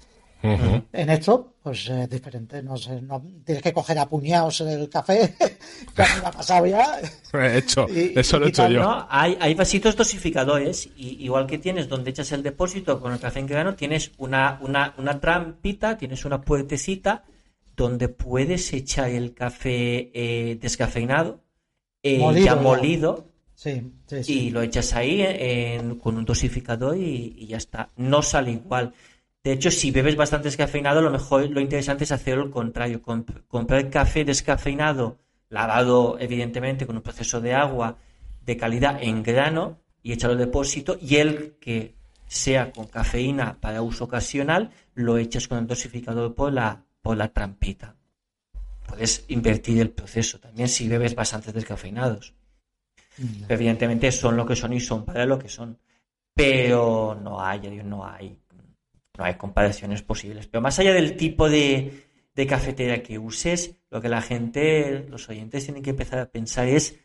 En 0.44 1.10
esto, 1.10 1.56
pues 1.64 1.90
es 1.90 2.10
diferente, 2.10 2.62
no 2.62 2.78
sé, 2.78 3.02
no 3.02 3.22
tienes 3.44 3.64
que 3.64 3.74
coger 3.74 3.98
a 4.00 4.08
puñados 4.08 4.62
el 4.62 4.88
café, 4.90 5.34
que 5.96 6.02
me 6.22 6.28
ha 6.28 6.32
pasado 6.32 6.66
ya. 6.66 7.00
He 7.34 7.58
hecho, 7.58 7.88
Y- 7.90 8.14
eso 8.18 8.40
lo 8.40 8.46
he 8.46 8.50
hecho 8.50 8.68
yo. 8.70 8.82
No, 8.82 9.08
hay, 9.10 9.38
hay 9.40 9.54
vasitos 9.56 9.96
dosificadores, 9.96 10.90
y, 10.96 11.24
igual 11.26 11.48
que 11.48 11.58
tienes 11.58 11.90
donde 11.90 12.12
echas 12.12 12.32
el 12.32 12.44
depósito 12.44 13.00
con 13.02 13.14
el 13.14 13.20
café 13.20 13.40
en 13.40 13.48
grano, 13.48 13.76
tienes 13.76 14.12
una, 14.18 14.60
una, 14.62 14.94
una 14.98 15.20
trampita, 15.20 15.98
tienes 15.98 16.24
una 16.26 16.40
puertecita 16.42 17.24
donde 17.76 18.08
puedes 18.10 18.72
echar 18.74 19.10
el 19.10 19.34
café 19.34 20.12
eh, 20.14 20.58
descafeinado, 20.62 21.42
eh, 22.04 22.20
Molido 22.20 22.46
ya 22.46 22.56
ya. 22.56 22.62
molido, 22.62 23.28
Sí, 23.56 23.92
sí, 24.06 24.24
sí. 24.24 24.40
y 24.48 24.52
lo 24.52 24.62
echas 24.62 24.94
ahí 24.94 25.22
en- 25.22 25.96
con 25.96 26.16
un 26.16 26.26
dosificador 26.26 26.96
y, 26.96 27.34
y 27.38 27.48
ya 27.48 27.58
está. 27.58 27.90
No 27.98 28.22
sale 28.22 28.52
igual. 28.52 28.94
De 29.48 29.54
hecho, 29.54 29.72
si 29.72 29.92
bebes 29.92 30.18
bastante 30.18 30.50
descafeinado, 30.50 31.02
lo 31.02 31.10
mejor, 31.10 31.50
lo 31.50 31.62
interesante 31.62 32.04
es 32.04 32.12
hacer 32.12 32.38
lo 32.38 32.52
contrario. 32.52 33.02
comp- 33.02 33.44
comprar 33.48 33.90
café 33.90 34.26
descafeinado, 34.26 35.20
lavado 35.48 36.18
evidentemente 36.20 36.86
con 36.86 36.98
un 36.98 37.02
proceso 37.02 37.40
de 37.40 37.54
agua 37.54 37.98
de 38.46 38.58
calidad 38.58 39.02
en 39.02 39.24
grano 39.24 39.78
y 40.04 40.12
echarlo 40.12 40.34
al 40.34 40.40
depósito 40.40 40.98
y 41.00 41.16
el 41.16 41.56
que 41.62 41.96
sea 42.28 42.74
con 42.74 42.88
cafeína 42.88 43.58
para 43.62 43.82
uso 43.82 44.04
ocasional, 44.04 44.72
lo 44.96 45.18
echas 45.18 45.48
con 45.48 45.60
el 45.60 45.68
dosificador 45.68 46.36
por 46.36 46.52
la, 46.52 46.84
por 47.02 47.16
la 47.16 47.30
trampita. 47.30 47.96
Puedes 48.86 49.24
invertir 49.30 49.80
el 49.80 49.92
proceso 49.92 50.42
también 50.42 50.68
si 50.68 50.90
bebes 50.90 51.16
bastantes 51.16 51.54
descafeinados. 51.54 52.34
Evidentemente 53.48 54.12
son 54.12 54.36
lo 54.36 54.46
que 54.46 54.58
son 54.58 54.74
y 54.74 54.82
son 54.82 55.06
para 55.06 55.26
lo 55.26 55.40
que 55.40 55.48
son. 55.48 55.78
Pero 56.34 57.18
no 57.24 57.42
hay, 57.42 57.60
digo, 57.62 57.84
no 57.84 58.06
hay, 58.06 58.38
no 59.18 59.24
hay 59.24 59.36
comparaciones 59.36 60.02
posibles. 60.02 60.48
Pero 60.48 60.62
más 60.62 60.78
allá 60.80 60.94
del 60.94 61.18
tipo 61.18 61.50
de, 61.50 62.04
cafetera 62.48 63.02
que 63.02 63.18
uses, 63.18 63.76
lo 63.90 64.00
que 64.02 64.10
la 64.10 64.22
gente, 64.22 65.06
los 65.10 65.28
oyentes 65.30 65.66
tienen 65.66 65.84
que 65.84 65.90
empezar 65.90 66.20
a 66.20 66.30
pensar 66.30 66.68
es 66.68 67.00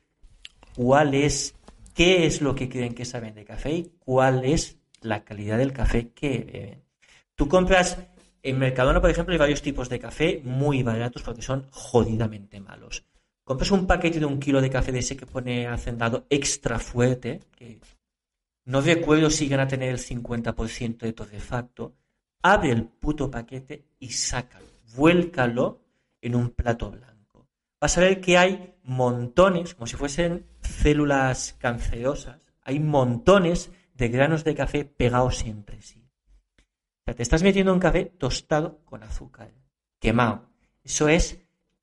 cuál 0.76 1.14
es, 1.14 1.54
qué 1.94 2.26
es 2.26 2.42
lo 2.42 2.54
que 2.54 2.68
creen 2.68 2.94
que 2.94 3.04
saben 3.04 3.34
de 3.34 3.44
café 3.44 3.72
y 3.72 3.92
cuál 3.98 4.44
es 4.44 4.78
la 5.00 5.24
calidad 5.24 5.58
del 5.58 5.72
café 5.72 6.10
que 6.10 6.38
beben. 6.52 6.82
Tú 7.34 7.48
compras 7.48 7.98
en 8.42 8.58
Mercadona, 8.58 9.00
por 9.00 9.10
ejemplo, 9.10 9.32
hay 9.32 9.38
varios 9.38 9.62
tipos 9.62 9.88
de 9.88 9.98
café 9.98 10.40
muy 10.44 10.82
baratos 10.82 11.22
porque 11.22 11.42
son 11.42 11.66
jodidamente 11.70 12.60
malos. 12.60 13.04
Compras 13.44 13.70
un 13.70 13.86
paquete 13.86 14.20
de 14.20 14.26
un 14.26 14.38
kilo 14.38 14.60
de 14.60 14.70
café 14.70 14.92
de 14.92 15.00
ese 15.00 15.16
que 15.16 15.26
pone 15.26 15.66
hacendado 15.66 16.26
extra 16.28 16.78
fuerte, 16.78 17.40
que 17.56 17.80
no 18.64 18.80
recuerdo 18.80 19.30
si 19.30 19.48
van 19.48 19.60
a 19.60 19.68
tener 19.68 19.90
el 19.90 19.98
50% 19.98 20.98
de 20.98 21.12
torrefacto. 21.12 21.94
Abre 22.42 22.72
el 22.72 22.84
puto 22.84 23.30
paquete 23.30 23.86
y 24.00 24.10
sácalo, 24.10 24.66
vuélcalo 24.96 25.80
en 26.20 26.34
un 26.34 26.50
plato 26.50 26.90
blanco. 26.90 27.48
Vas 27.80 27.96
a 27.96 28.00
ver 28.00 28.20
que 28.20 28.36
hay 28.36 28.74
montones, 28.82 29.74
como 29.74 29.86
si 29.86 29.96
fuesen 29.96 30.46
células 30.60 31.54
cancerosas, 31.58 32.52
hay 32.62 32.80
montones 32.80 33.70
de 33.94 34.08
granos 34.08 34.42
de 34.42 34.54
café 34.54 34.84
pegados 34.84 35.44
entre 35.44 35.82
sí. 35.82 36.04
O 36.58 37.04
sea, 37.04 37.14
te 37.14 37.22
estás 37.22 37.42
metiendo 37.42 37.72
un 37.72 37.80
café 37.80 38.06
tostado 38.06 38.84
con 38.84 39.02
azúcar, 39.02 39.52
quemado. 40.00 40.48
Eso 40.82 41.08
es 41.08 41.40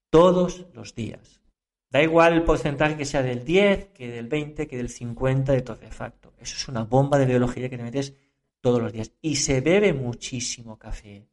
todos 0.10 0.66
los 0.74 0.96
días. 0.96 1.42
Da 1.90 2.04
igual 2.04 2.34
el 2.34 2.44
porcentaje 2.44 2.98
que 2.98 3.06
sea 3.06 3.24
del 3.24 3.44
10, 3.44 3.88
que 3.88 4.10
del 4.10 4.28
20, 4.28 4.68
que 4.68 4.78
del 4.78 4.90
50 4.90 5.54
de 5.54 5.62
torrefacto. 5.62 6.34
Eso 6.38 6.56
es 6.56 6.68
una 6.68 6.84
bomba 6.84 7.18
de 7.18 7.26
biología 7.26 7.70
que 7.70 7.78
te 7.78 7.84
metes 7.84 8.14
todos 8.62 8.82
los 8.82 8.92
días. 8.92 9.12
Y 9.22 9.38
se 9.38 9.62
bebe 9.62 9.94
muchísimo 9.94 10.78
café. 10.78 11.28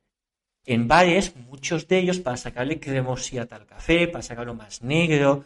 En 0.64 0.88
bares, 0.88 1.36
muchos 1.36 1.86
de 1.86 1.98
ellos 1.98 2.18
para 2.18 2.36
sacarle 2.36 2.80
cremosidad 2.80 3.52
al 3.52 3.66
café, 3.66 4.08
para 4.08 4.22
sacarlo 4.22 4.54
más 4.54 4.82
negro, 4.82 5.44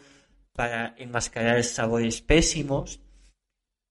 para 0.53 0.95
enmascarar 0.99 1.63
sabores 1.63 2.23
pésimos, 2.23 3.01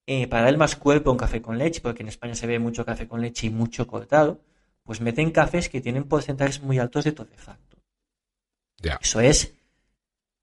eh, 0.08 0.28
para 0.28 0.46
dar 0.46 0.58
más 0.58 0.76
cuerpo 0.76 1.10
a 1.10 1.14
un 1.14 1.20
café 1.20 1.42
con 1.42 1.58
leche, 1.58 1.82
porque 1.82 2.02
en 2.02 2.10
España 2.10 2.34
se 2.34 2.48
ve 2.48 2.58
mucho 2.58 2.84
café 2.84 3.08
con 3.08 3.22
leche 3.22 3.48
y 3.48 3.50
mucho 3.52 3.86
cortado, 3.86 4.42
pues 4.84 5.02
meten 5.02 5.30
cafés 5.30 5.70
que 5.70 5.82
tienen 5.82 6.06
porcentajes 6.06 6.62
muy 6.64 6.80
altos 6.80 7.06
de 7.06 7.12
torrefacto. 7.12 7.78
Eso 9.02 9.20
es 9.20 9.54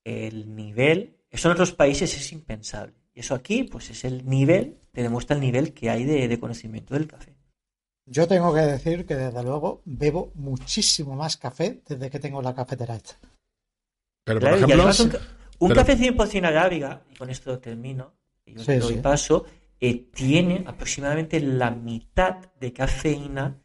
el 0.05 0.55
nivel, 0.55 1.17
eso 1.31 1.49
en 1.49 1.53
otros 1.53 1.73
países 1.73 2.17
es 2.17 2.33
impensable. 2.33 2.95
Y 3.13 3.21
eso 3.21 3.35
aquí, 3.35 3.65
pues 3.65 3.91
es 3.91 4.05
el 4.05 4.25
nivel, 4.29 4.79
te 4.93 5.03
demuestra 5.03 5.35
el 5.35 5.43
nivel 5.43 5.73
que 5.73 5.91
hay 5.91 6.05
de, 6.05 6.29
de 6.29 6.39
conocimiento 6.39 6.95
del 6.95 7.07
café. 7.07 7.36
Yo 8.07 8.29
tengo 8.29 8.55
que 8.55 8.61
decir 8.61 9.05
que 9.05 9.17
desde 9.17 9.43
luego 9.43 9.83
bebo 9.85 10.31
muchísimo 10.35 11.17
más 11.17 11.37
café 11.37 11.83
desde 11.89 12.09
que 12.09 12.21
tengo 12.21 12.41
la 12.41 12.55
cafetera 12.55 12.95
hecha. 12.97 13.17
Pero, 14.25 14.41
por 14.41 14.49
Claro, 14.49 14.57
ejemplo, 14.73 14.85
un, 15.05 15.13
un 15.59 15.69
pero- 15.69 15.81
café 15.81 15.97
100% 15.97 16.47
arábiga, 16.47 17.03
y 17.11 17.17
con 17.17 17.31
esto 17.31 17.59
termino, 17.59 18.13
y 18.45 18.55
yo 18.55 18.61
Sí, 18.61 18.67
te 18.67 18.79
doy 18.79 18.95
sí. 18.95 19.01
paso, 19.01 19.45
eh, 19.81 20.07
tiene 20.15 20.65
aproximadamente 20.67 21.41
la 21.41 21.71
mitad 21.71 22.37
de 22.61 22.73
cafeína 22.73 23.59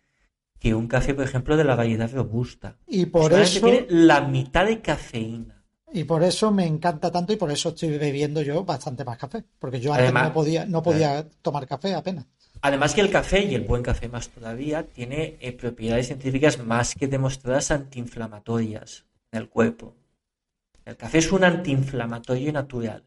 que 0.59 0.73
un 0.75 0.87
café, 0.87 1.13
por 1.13 1.23
ejemplo, 1.25 1.55
de 1.57 1.63
la 1.63 1.75
variedad 1.75 2.11
robusta. 2.11 2.77
Y 2.87 3.05
por 3.07 3.33
eso, 3.33 3.61
tiene 3.61 3.85
la 3.89 4.21
mitad 4.21 4.65
de 4.65 4.81
cafeína. 4.81 5.57
y 5.93 6.03
por 6.05 6.23
eso 6.23 6.51
me 6.51 6.65
encanta 6.65 7.11
tanto 7.11 7.33
y 7.33 7.35
por 7.35 7.51
eso 7.51 7.69
estoy 7.69 7.97
bebiendo 7.97 8.41
yo 8.41 8.63
bastante 8.63 9.03
más 9.03 9.17
café. 9.17 9.43
Porque 9.59 9.79
yo 9.79 9.91
antes 9.91 10.05
Además- 10.05 10.27
no 10.29 10.33
podía, 10.33 10.65
no 10.65 10.81
podía 10.81 11.27
tomar 11.41 11.67
café 11.67 11.93
apenas. 11.95 12.25
Además 12.63 12.93
que 12.93 13.01
el 13.01 13.09
café, 13.09 13.43
y 13.43 13.55
el 13.55 13.61
buen 13.61 13.81
café 13.81 14.07
más 14.07 14.29
todavía, 14.29 14.85
tiene 14.87 15.37
eh, 15.39 15.51
propiedades 15.51 16.07
científicas 16.07 16.63
más 16.63 16.93
que 16.93 17.07
demostradas 17.07 17.71
antiinflamatorias 17.71 19.05
en 19.31 19.41
el 19.41 19.49
cuerpo. 19.49 19.95
El 20.85 20.95
café 20.95 21.17
es 21.17 21.31
un 21.31 21.43
antiinflamatorio 21.43 22.51
natural. 22.53 23.03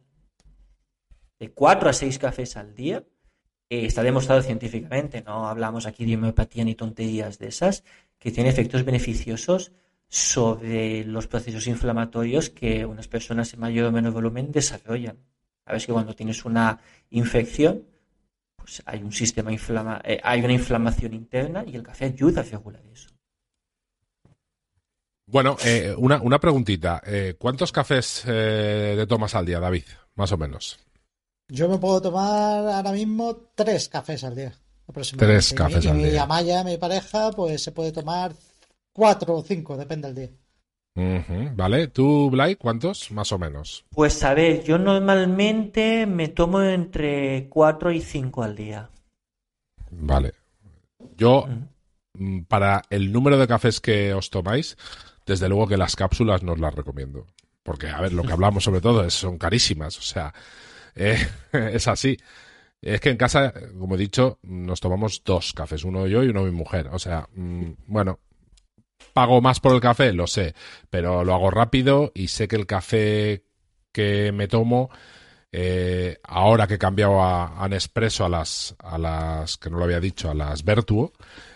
De 1.39 1.53
4 1.53 1.89
a 1.89 1.93
6 1.93 2.19
cafés 2.19 2.57
al 2.57 2.75
día, 2.75 3.05
eh, 3.71 3.87
está 3.87 4.03
demostrado 4.03 4.43
científicamente, 4.43 5.23
no 5.23 5.49
hablamos 5.49 5.87
aquí 5.87 6.05
de 6.05 6.17
homeopatía 6.17 6.65
ni 6.65 6.75
tonterías 6.75 7.39
de 7.39 7.49
esas, 7.49 7.85
que 8.19 8.33
tiene 8.33 8.51
efectos 8.51 8.85
beneficiosos 8.85 9.73
sobre 10.09 11.05
los 11.05 11.27
procesos 11.29 11.67
inflamatorios 11.69 12.51
que 12.51 12.85
unas 12.85 13.09
personas 13.09 13.55
en 13.55 13.61
mayor 13.61 13.87
o 13.87 13.93
menor 13.93 14.13
volumen 14.13 14.51
desarrollan. 14.51 15.19
Sabes 15.65 15.87
que 15.87 15.93
cuando 15.93 16.15
tienes 16.15 16.45
una 16.45 16.81
infección, 17.11 17.85
pues 18.65 18.83
hay 18.87 19.03
un 19.03 19.13
sistema 19.13 19.53
inflama 19.53 20.01
eh, 20.03 20.19
hay 20.25 20.41
una 20.43 20.55
inflamación 20.55 21.13
interna 21.13 21.63
y 21.67 21.77
el 21.77 21.83
café 21.83 22.07
ayuda 22.07 22.41
a 22.41 22.45
regular 22.45 22.83
eso. 22.91 23.11
Bueno, 25.27 25.57
eh, 25.65 25.95
una, 25.99 26.21
una 26.21 26.39
preguntita. 26.39 27.03
Eh, 27.07 27.35
¿Cuántos 27.39 27.73
cafés 27.73 28.25
eh, 28.27 28.95
te 28.97 29.07
tomas 29.07 29.35
al 29.35 29.47
día, 29.47 29.61
David? 29.61 29.85
Más 30.15 30.33
o 30.33 30.37
menos. 30.39 30.79
Yo 31.49 31.69
me 31.69 31.79
puedo 31.79 32.01
tomar 32.01 32.67
ahora 32.69 32.93
mismo 32.93 33.51
tres 33.55 33.89
cafés 33.89 34.25
al 34.25 34.35
día. 34.35 34.55
aproximadamente. 34.87 35.41
Tres 35.47 35.53
cafés 35.55 35.85
y, 35.85 35.89
al 35.89 35.97
mi- 35.97 36.09
y. 36.09 36.17
Amaya, 36.17 36.65
mi 36.65 36.77
pareja, 36.79 37.31
pues 37.33 37.63
se 37.63 37.73
puede 37.73 37.93
tomar 37.93 38.33
cuatro 38.93 39.37
o 39.37 39.43
cinco, 39.43 39.77
depende 39.77 40.09
del 40.13 40.17
día. 40.17 40.39
¿Vale? 40.97 41.89
¿Tú, 41.89 42.31
Blay, 42.31 42.55
cuántos? 42.55 43.11
Más 43.11 43.33
o 43.33 43.39
menos. 43.39 43.85
Pues 43.91 44.23
a 44.23 44.33
ver, 44.33 44.63
yo 44.63 44.79
normalmente 44.79 46.07
me 46.07 46.29
tomo 46.29 46.63
entre 46.63 47.49
4 47.49 47.91
y 47.91 48.01
5 48.01 48.43
al 48.43 48.55
día. 48.55 48.91
Vale. 49.91 50.33
Yo, 51.17 51.47
mm, 52.15 52.43
para 52.43 52.83
el 52.91 53.13
número 53.13 53.39
de 53.39 53.49
cafés 53.49 53.81
que 53.81 54.15
os 54.15 54.31
tomáis, 54.31 54.77
desde 55.27 55.49
luego 55.49 55.67
que 55.67 55.77
las 55.77 55.97
cápsulas 55.97 56.43
no 56.43 56.53
os 56.53 56.61
las 56.61 56.75
recomiendo. 56.75 57.27
Porque, 57.65 57.89
a 57.89 58.01
ver, 58.01 58.13
lo 58.13 58.23
que 58.23 58.33
hablamos 58.33 58.63
sobre 58.63 58.81
todo 58.81 59.05
es, 59.05 59.15
son 59.15 59.37
carísimas. 59.37 59.99
O 59.99 60.03
sea, 60.03 60.33
eh, 60.95 61.19
es 61.53 61.89
así. 61.89 62.17
Es 62.81 63.01
que 63.01 63.11
en 63.11 63.17
casa, 63.17 63.53
como 63.79 63.95
he 63.95 63.99
dicho, 63.99 64.39
nos 64.43 64.79
tomamos 64.79 65.23
dos 65.25 65.55
cafés, 65.55 65.85
uno 65.85 66.07
yo 66.07 66.23
y 66.23 66.29
uno 66.29 66.45
mi 66.45 66.51
mujer. 66.51 66.89
O 66.93 66.99
sea, 66.99 67.27
mm, 67.35 67.73
bueno, 67.87 68.21
pago 69.13 69.41
más 69.41 69.61
por 69.61 69.75
el 69.75 69.81
café, 69.81 70.13
lo 70.13 70.27
sé, 70.27 70.55
pero 70.91 71.25
lo 71.25 71.35
hago 71.35 71.51
rápido 71.51 72.11
y 72.15 72.29
sé 72.29 72.49
que 72.49 72.57
el 72.57 72.67
café 72.67 73.45
que 73.93 74.33
me 74.33 74.49
tomo, 74.49 74.91
eh, 75.53 76.19
ahora 76.25 76.67
que 76.67 76.75
he 76.75 76.79
cambiado 76.79 77.23
a, 77.23 77.63
a 77.63 77.69
Nespresso, 77.69 78.25
a 78.25 78.29
las, 78.29 78.75
a 78.79 78.99
las, 78.99 79.57
que 79.57 79.71
no 79.71 79.79
lo 79.79 79.85
había 79.85 80.01
dicho, 80.01 80.31
a 80.31 80.35
las 80.35 80.65
Vertuo, 80.65 81.13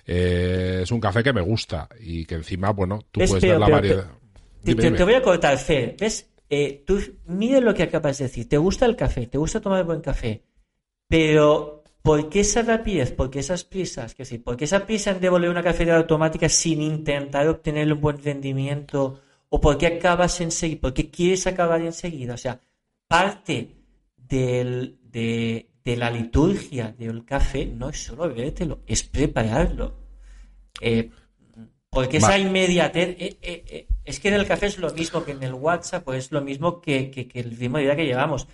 eh, 0.07 0.81
es 0.83 0.91
un 0.93 1.01
café 1.01 1.23
que 1.23 1.33
me 1.33 1.41
gusta 1.41 1.89
y 2.01 2.25
que 2.25 2.37
encima, 2.37 2.71
bueno, 2.71 3.01
tú 3.11 3.21
Es 3.21 3.31
puedes 3.31 3.43
pero- 3.43 3.53
ver 3.55 3.61
la 3.61 3.67
pero- 3.67 3.77
variedad. 3.77 4.05
Te, 4.05 4.71
Dime, 4.73 4.81
te- 4.81 4.87
dime. 4.89 4.99
te 4.99 5.05
voy 5.05 5.15
a 5.15 5.23
cortar, 5.23 5.57
Fer. 5.59 5.97
¿Ves? 5.99 6.31
Eh, 6.51 6.83
tú 6.87 7.01
mide 7.27 7.61
lo 7.61 7.73
que 7.75 7.85
acabas 7.85 8.19
de 8.19 8.25
decir. 8.25 8.49
Te 8.49 8.57
gusta 8.59 8.87
el 8.87 8.97
café, 8.97 9.27
te 9.27 9.39
gusta 9.39 9.61
tomar 9.61 9.85
buen 9.85 10.01
café. 10.01 10.43
Pero, 11.09 11.78
¿por 12.09 12.29
qué 12.31 12.41
esa 12.41 12.63
rapidez? 12.63 13.13
¿Por 13.13 13.29
qué 13.31 13.41
esas 13.41 13.65
prisas? 13.65 14.15
Que 14.15 14.25
sí, 14.25 14.39
¿por 14.39 14.57
qué 14.57 14.65
esa 14.65 14.87
prisa 14.87 15.11
en 15.11 15.21
devolver 15.21 15.51
una 15.51 15.63
cafetera 15.63 15.99
automática 15.99 16.49
sin 16.49 16.81
intentar 16.81 17.47
obtener 17.49 17.93
un 17.93 18.01
buen 18.01 18.19
rendimiento? 18.29 19.21
¿O 19.51 19.61
por 19.61 19.77
qué 19.77 19.87
acabas 19.89 20.41
enseguida? 20.41 20.81
¿Por 20.81 20.95
qué 20.95 21.11
quieres 21.11 21.47
acabar 21.47 21.81
enseguida? 21.83 22.33
O 22.35 22.39
sea, 22.39 22.61
parte 23.07 23.57
del- 24.17 24.99
de, 25.03 25.69
de 25.85 25.97
la 25.97 26.11
liturgia 26.11 26.95
del 26.99 27.25
café 27.25 27.67
no 27.67 27.91
es 27.91 27.99
solo 28.05 28.27
bebértelo, 28.29 28.81
es 28.87 29.03
prepararlo. 29.03 29.87
Eh, 30.81 31.11
porque 31.91 32.19
esa 32.19 32.39
inmediatez, 32.39 33.09
eh, 33.19 33.37
eh, 33.43 33.65
eh, 33.67 33.87
es 34.05 34.21
que 34.21 34.29
en 34.29 34.35
el 34.35 34.47
café 34.47 34.67
es 34.67 34.79
lo 34.79 34.91
mismo 34.95 35.25
que 35.25 35.33
en 35.33 35.43
el 35.43 35.55
WhatsApp, 35.55 36.05
pues 36.05 36.25
es 36.27 36.33
lo 36.33 36.41
mismo 36.41 36.81
que, 36.81 37.11
que- 37.11 37.27
que 37.29 37.41
el 37.41 37.51
ritmo 37.57 37.77
de 37.79 37.85
vida 37.85 37.97
que 37.97 38.07
llevamos. 38.07 38.47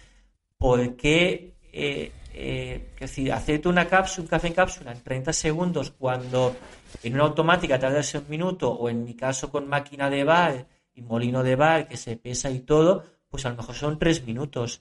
Porque, 0.59 1.55
eh, 1.73 2.11
eh, 2.35 2.91
es 2.95 3.01
decir, 3.01 3.33
hacerte 3.33 3.69
una 3.69 3.87
cápsula, 3.87 4.25
un 4.25 4.29
café 4.29 4.49
en 4.49 4.55
cápsula 4.55 4.93
en 4.93 5.01
30 5.01 5.33
segundos 5.33 5.93
cuando 5.93 6.57
en 7.03 7.15
una 7.15 7.25
automática 7.25 7.79
tardas 7.79 8.15
un 8.15 8.29
minuto, 8.29 8.71
o 8.71 8.89
en 8.89 9.05
mi 9.05 9.15
caso 9.15 9.51
con 9.51 9.69
máquina 9.69 10.11
de 10.11 10.25
bar 10.25 10.67
y 10.95 11.03
molino 11.03 11.43
de 11.43 11.57
bar 11.57 11.89
que 11.89 11.97
se 11.97 12.17
pesa 12.17 12.51
y 12.51 12.61
todo, 12.61 13.05
pues 13.29 13.47
a 13.47 13.51
lo 13.51 13.57
mejor 13.57 13.75
son 13.75 13.99
3 13.99 14.27
minutos. 14.27 14.81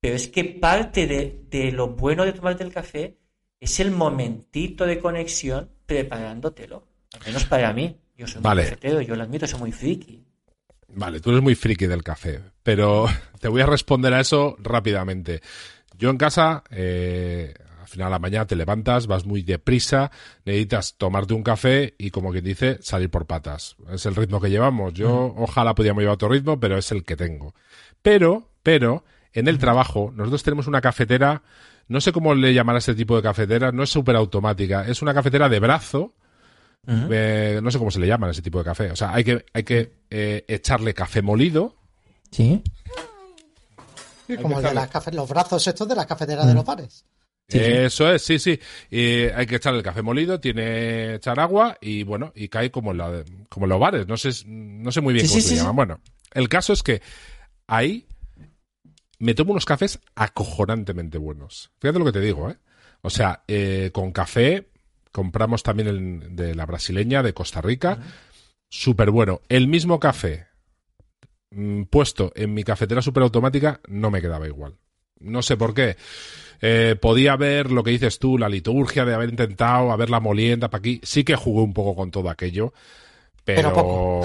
Pero 0.00 0.16
es 0.16 0.28
que 0.28 0.44
parte 0.44 1.06
de, 1.06 1.44
de 1.50 1.72
lo 1.72 1.88
bueno 1.88 2.24
de 2.24 2.32
tomarte 2.32 2.64
el 2.64 2.72
café 2.72 3.16
es 3.60 3.80
el 3.80 3.90
momentito 3.90 4.86
de 4.86 4.98
conexión 4.98 5.70
preparándotelo. 5.86 6.86
Al 7.14 7.26
menos 7.26 7.44
para 7.44 7.72
mí. 7.72 7.96
Yo 8.16 8.26
soy 8.26 8.42
Vale. 8.42 8.62
muy 8.62 8.70
cafetero, 8.70 9.00
yo 9.00 9.16
lo 9.16 9.22
admito, 9.22 9.46
soy 9.46 9.58
muy 9.58 9.72
friki. 9.72 10.22
Vale, 10.88 11.20
tú 11.20 11.30
eres 11.30 11.42
muy 11.42 11.54
friki 11.54 11.86
del 11.86 12.02
café, 12.02 12.40
pero 12.62 13.06
te 13.40 13.48
voy 13.48 13.62
a 13.62 13.66
responder 13.66 14.12
a 14.14 14.20
eso 14.20 14.56
rápidamente. 14.58 15.40
Yo 16.02 16.10
en 16.10 16.16
casa, 16.16 16.64
eh, 16.72 17.54
al 17.80 17.86
final 17.86 18.08
de 18.08 18.10
la 18.10 18.18
mañana 18.18 18.44
te 18.44 18.56
levantas, 18.56 19.06
vas 19.06 19.24
muy 19.24 19.42
deprisa, 19.42 20.10
necesitas 20.44 20.96
tomarte 20.98 21.32
un 21.32 21.44
café 21.44 21.94
y, 21.96 22.10
como 22.10 22.32
quien 22.32 22.42
dice, 22.42 22.78
salir 22.82 23.08
por 23.08 23.26
patas. 23.26 23.76
Es 23.88 24.04
el 24.06 24.16
ritmo 24.16 24.40
que 24.40 24.50
llevamos. 24.50 24.94
Yo, 24.94 25.32
ojalá 25.38 25.76
pudiéramos 25.76 26.00
llevar 26.00 26.14
otro 26.14 26.28
ritmo, 26.28 26.58
pero 26.58 26.76
es 26.76 26.90
el 26.90 27.04
que 27.04 27.14
tengo. 27.14 27.54
Pero, 28.02 28.48
pero, 28.64 29.04
en 29.32 29.46
el 29.46 29.58
trabajo, 29.58 30.12
nosotros 30.16 30.42
tenemos 30.42 30.66
una 30.66 30.80
cafetera, 30.80 31.42
no 31.86 32.00
sé 32.00 32.10
cómo 32.10 32.34
le 32.34 32.52
llamará 32.52 32.80
este 32.80 32.96
tipo 32.96 33.14
de 33.14 33.22
cafetera, 33.22 33.70
no 33.70 33.84
es 33.84 33.90
súper 33.90 34.16
automática, 34.16 34.84
es 34.88 35.02
una 35.02 35.14
cafetera 35.14 35.48
de 35.48 35.60
brazo, 35.60 36.14
eh, 36.84 37.60
no 37.62 37.70
sé 37.70 37.78
cómo 37.78 37.92
se 37.92 38.00
le 38.00 38.08
llama 38.08 38.26
a 38.26 38.30
ese 38.30 38.42
tipo 38.42 38.58
de 38.58 38.64
café. 38.64 38.90
O 38.90 38.96
sea, 38.96 39.14
hay 39.14 39.22
que, 39.22 39.46
hay 39.52 39.62
que 39.62 39.92
eh, 40.10 40.44
echarle 40.48 40.94
café 40.94 41.22
molido. 41.22 41.76
Sí. 42.32 42.60
Como 44.40 44.58
el 44.58 44.62
de 44.64 44.68
echarle- 44.70 44.74
las 44.74 44.88
cafe- 44.90 45.12
los 45.12 45.28
brazos 45.28 45.66
estos 45.66 45.88
de 45.88 45.94
las 45.94 46.06
cafeteras 46.06 46.46
de 46.46 46.54
los 46.54 46.64
bares. 46.64 47.04
Eso 47.48 48.10
es, 48.10 48.22
sí, 48.22 48.38
sí. 48.38 48.58
Y 48.90 49.24
hay 49.24 49.44
que 49.46 49.56
echarle 49.56 49.78
el 49.80 49.84
café 49.84 50.00
molido, 50.00 50.40
tiene 50.40 51.16
echar 51.16 51.38
agua 51.38 51.76
y 51.82 52.02
bueno, 52.02 52.32
y 52.34 52.48
cae 52.48 52.70
como 52.70 52.92
en, 52.92 52.98
la, 52.98 53.24
como 53.50 53.66
en 53.66 53.70
los 53.70 53.80
bares. 53.80 54.06
No 54.06 54.16
sé, 54.16 54.30
no 54.46 54.90
sé 54.90 55.00
muy 55.02 55.12
bien 55.12 55.26
Sí, 55.26 55.32
cómo 55.32 55.42
sí, 55.42 55.48
se 55.56 55.62
sí. 55.62 55.66
Bueno, 55.74 56.00
el 56.32 56.48
caso 56.48 56.72
es 56.72 56.82
que 56.82 57.02
ahí 57.66 58.06
me 59.18 59.34
tomo 59.34 59.52
unos 59.52 59.66
cafés 59.66 59.98
acojonantemente 60.14 61.18
buenos. 61.18 61.70
Fíjate 61.78 61.98
lo 61.98 62.04
que 62.06 62.12
te 62.12 62.20
digo, 62.20 62.50
¿eh? 62.50 62.56
O 63.02 63.10
sea, 63.10 63.42
eh, 63.48 63.90
con 63.92 64.12
café 64.12 64.68
compramos 65.10 65.62
también 65.62 65.88
el 65.88 66.36
de 66.36 66.54
la 66.54 66.64
brasileña 66.64 67.22
de 67.22 67.34
Costa 67.34 67.60
Rica. 67.60 67.98
Súper 68.70 69.10
bueno. 69.10 69.42
El 69.50 69.68
mismo 69.68 70.00
café 70.00 70.46
mm, 70.46 70.51
puesto 71.90 72.32
en 72.34 72.54
mi 72.54 72.64
cafetera 72.64 73.02
superautomática 73.02 73.80
no 73.88 74.10
me 74.10 74.20
quedaba 74.20 74.46
igual. 74.46 74.74
No 75.20 75.42
sé 75.42 75.56
por 75.56 75.72
qué. 75.74 75.96
Eh, 76.60 76.96
podía 77.00 77.36
ver 77.36 77.70
lo 77.72 77.82
que 77.82 77.90
dices 77.90 78.18
tú, 78.18 78.38
la 78.38 78.48
liturgia 78.48 79.04
de 79.04 79.14
haber 79.14 79.30
intentado, 79.30 79.92
haber 79.92 80.10
la 80.10 80.20
molienda 80.20 80.68
para 80.70 80.80
aquí. 80.80 81.00
Sí 81.02 81.24
que 81.24 81.36
jugué 81.36 81.62
un 81.62 81.72
poco 81.74 81.94
con 81.96 82.10
todo 82.10 82.28
aquello. 82.30 82.72
Pero, 83.44 84.22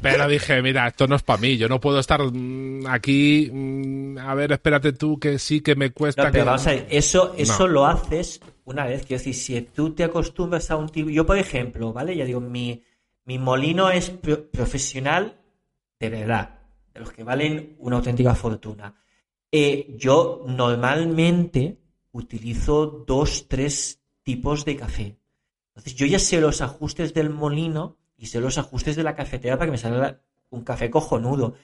Pero 0.00 0.28
dije, 0.28 0.62
mira, 0.62 0.86
esto 0.88 1.06
no 1.06 1.16
es 1.16 1.22
para 1.22 1.40
mí. 1.40 1.58
Yo 1.58 1.68
no 1.68 1.78
puedo 1.80 1.98
estar 2.00 2.20
mm, 2.22 2.86
aquí. 2.86 3.50
mm, 3.52 4.18
a 4.18 4.34
ver, 4.34 4.52
espérate 4.52 4.92
tú, 4.94 5.18
que 5.18 5.38
sí 5.38 5.60
que 5.60 5.74
me 5.74 5.90
cuesta. 5.90 6.24
No, 6.24 6.32
pero 6.32 6.44
que... 6.44 6.46
vamos 6.46 6.66
a 6.66 6.70
ver, 6.70 6.86
eso, 6.90 7.34
eso 7.36 7.66
No. 7.66 7.74
lo 7.74 7.86
haces 7.86 8.40
una 8.64 8.86
vez. 8.86 9.04
Quiero 9.04 9.18
decir, 9.22 9.34
si 9.34 9.60
tú 9.62 9.92
te 9.94 10.04
acostumbras 10.04 10.70
a 10.70 10.76
un 10.76 10.88
tipo. 10.88 11.10
Yo, 11.10 11.26
por 11.26 11.36
ejemplo, 11.36 11.92
¿vale? 11.92 12.16
Ya 12.16 12.24
digo, 12.24 12.40
mi, 12.40 12.82
mi 13.26 13.38
molino 13.38 13.90
es 13.90 14.08
pro- 14.10 14.46
profesional 14.50 15.36
de 16.00 16.08
verdad, 16.08 16.58
de 16.92 17.00
los 17.00 17.12
que 17.12 17.22
valen 17.22 17.76
una 17.78 17.96
auténtica 17.96 18.34
fortuna. 18.34 18.94
Eh, 19.52 19.94
yo 19.98 20.44
normalmente 20.46 21.78
utilizo 22.12 22.86
dos, 23.06 23.46
tres 23.48 24.00
tipos 24.22 24.64
de 24.64 24.76
café. 24.76 25.18
Entonces, 25.68 25.94
yo 25.94 26.06
ya 26.06 26.18
sé 26.18 26.40
los 26.40 26.62
ajustes 26.62 27.14
del 27.14 27.30
molino 27.30 27.98
y 28.16 28.26
sé 28.26 28.40
los 28.40 28.58
ajustes 28.58 28.96
de 28.96 29.02
la 29.02 29.14
cafetera 29.14 29.56
para 29.56 29.66
que 29.66 29.72
me 29.72 29.78
salga 29.78 30.20
un 30.50 30.64
café 30.64 30.90
cojonudo 30.90 31.54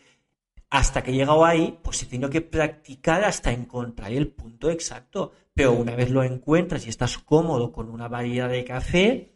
hasta 0.69 1.03
que 1.03 1.13
he 1.13 1.15
llegado 1.15 1.45
ahí, 1.45 1.79
pues 1.83 2.03
he 2.03 2.07
tenido 2.07 2.29
que 2.29 2.41
practicar 2.41 3.25
hasta 3.25 3.53
encontrar 3.53 4.13
el 4.13 4.29
punto 4.29 4.71
exacto. 4.71 5.33
Pero 5.55 5.73
una 5.73 5.95
vez 5.95 6.11
lo 6.11 6.23
encuentras 6.23 6.87
y 6.87 6.91
estás 6.91 7.19
cómodo 7.19 7.73
con 7.73 7.89
una 7.89 8.09
variedad 8.09 8.49
de 8.49 8.65
café, 8.65 9.33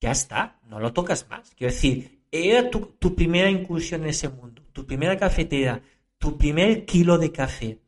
ya 0.00 0.12
está, 0.12 0.60
no 0.66 0.78
lo 0.78 0.92
tocas 0.92 1.28
más. 1.28 1.52
Quiero 1.56 1.72
decir, 1.72 2.19
era 2.30 2.70
tu, 2.70 2.80
tu 2.98 3.14
primera 3.14 3.50
incursión 3.50 4.02
en 4.02 4.10
ese 4.10 4.28
mundo, 4.28 4.62
tu 4.72 4.86
primera 4.86 5.16
cafetera, 5.16 5.82
tu 6.18 6.36
primer 6.38 6.84
kilo 6.84 7.18
de 7.18 7.32
café. 7.32 7.78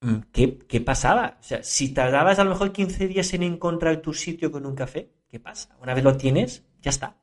Mm, 0.00 0.16
¿Qué, 0.32 0.58
qué 0.58 0.80
pasaba? 0.80 1.38
O 1.40 1.42
sea, 1.42 1.62
si 1.62 1.92
tardabas 1.92 2.38
a 2.38 2.44
lo 2.44 2.50
mejor 2.50 2.72
15 2.72 3.08
días 3.08 3.32
en 3.34 3.42
encontrar 3.42 4.00
tu 4.00 4.14
sitio 4.14 4.50
con 4.50 4.66
un 4.66 4.74
café, 4.74 5.10
¿qué 5.28 5.38
pasa? 5.38 5.76
Una 5.80 5.94
vez 5.94 6.04
lo 6.04 6.16
tienes, 6.16 6.64
ya 6.80 6.90
está. 6.90 7.16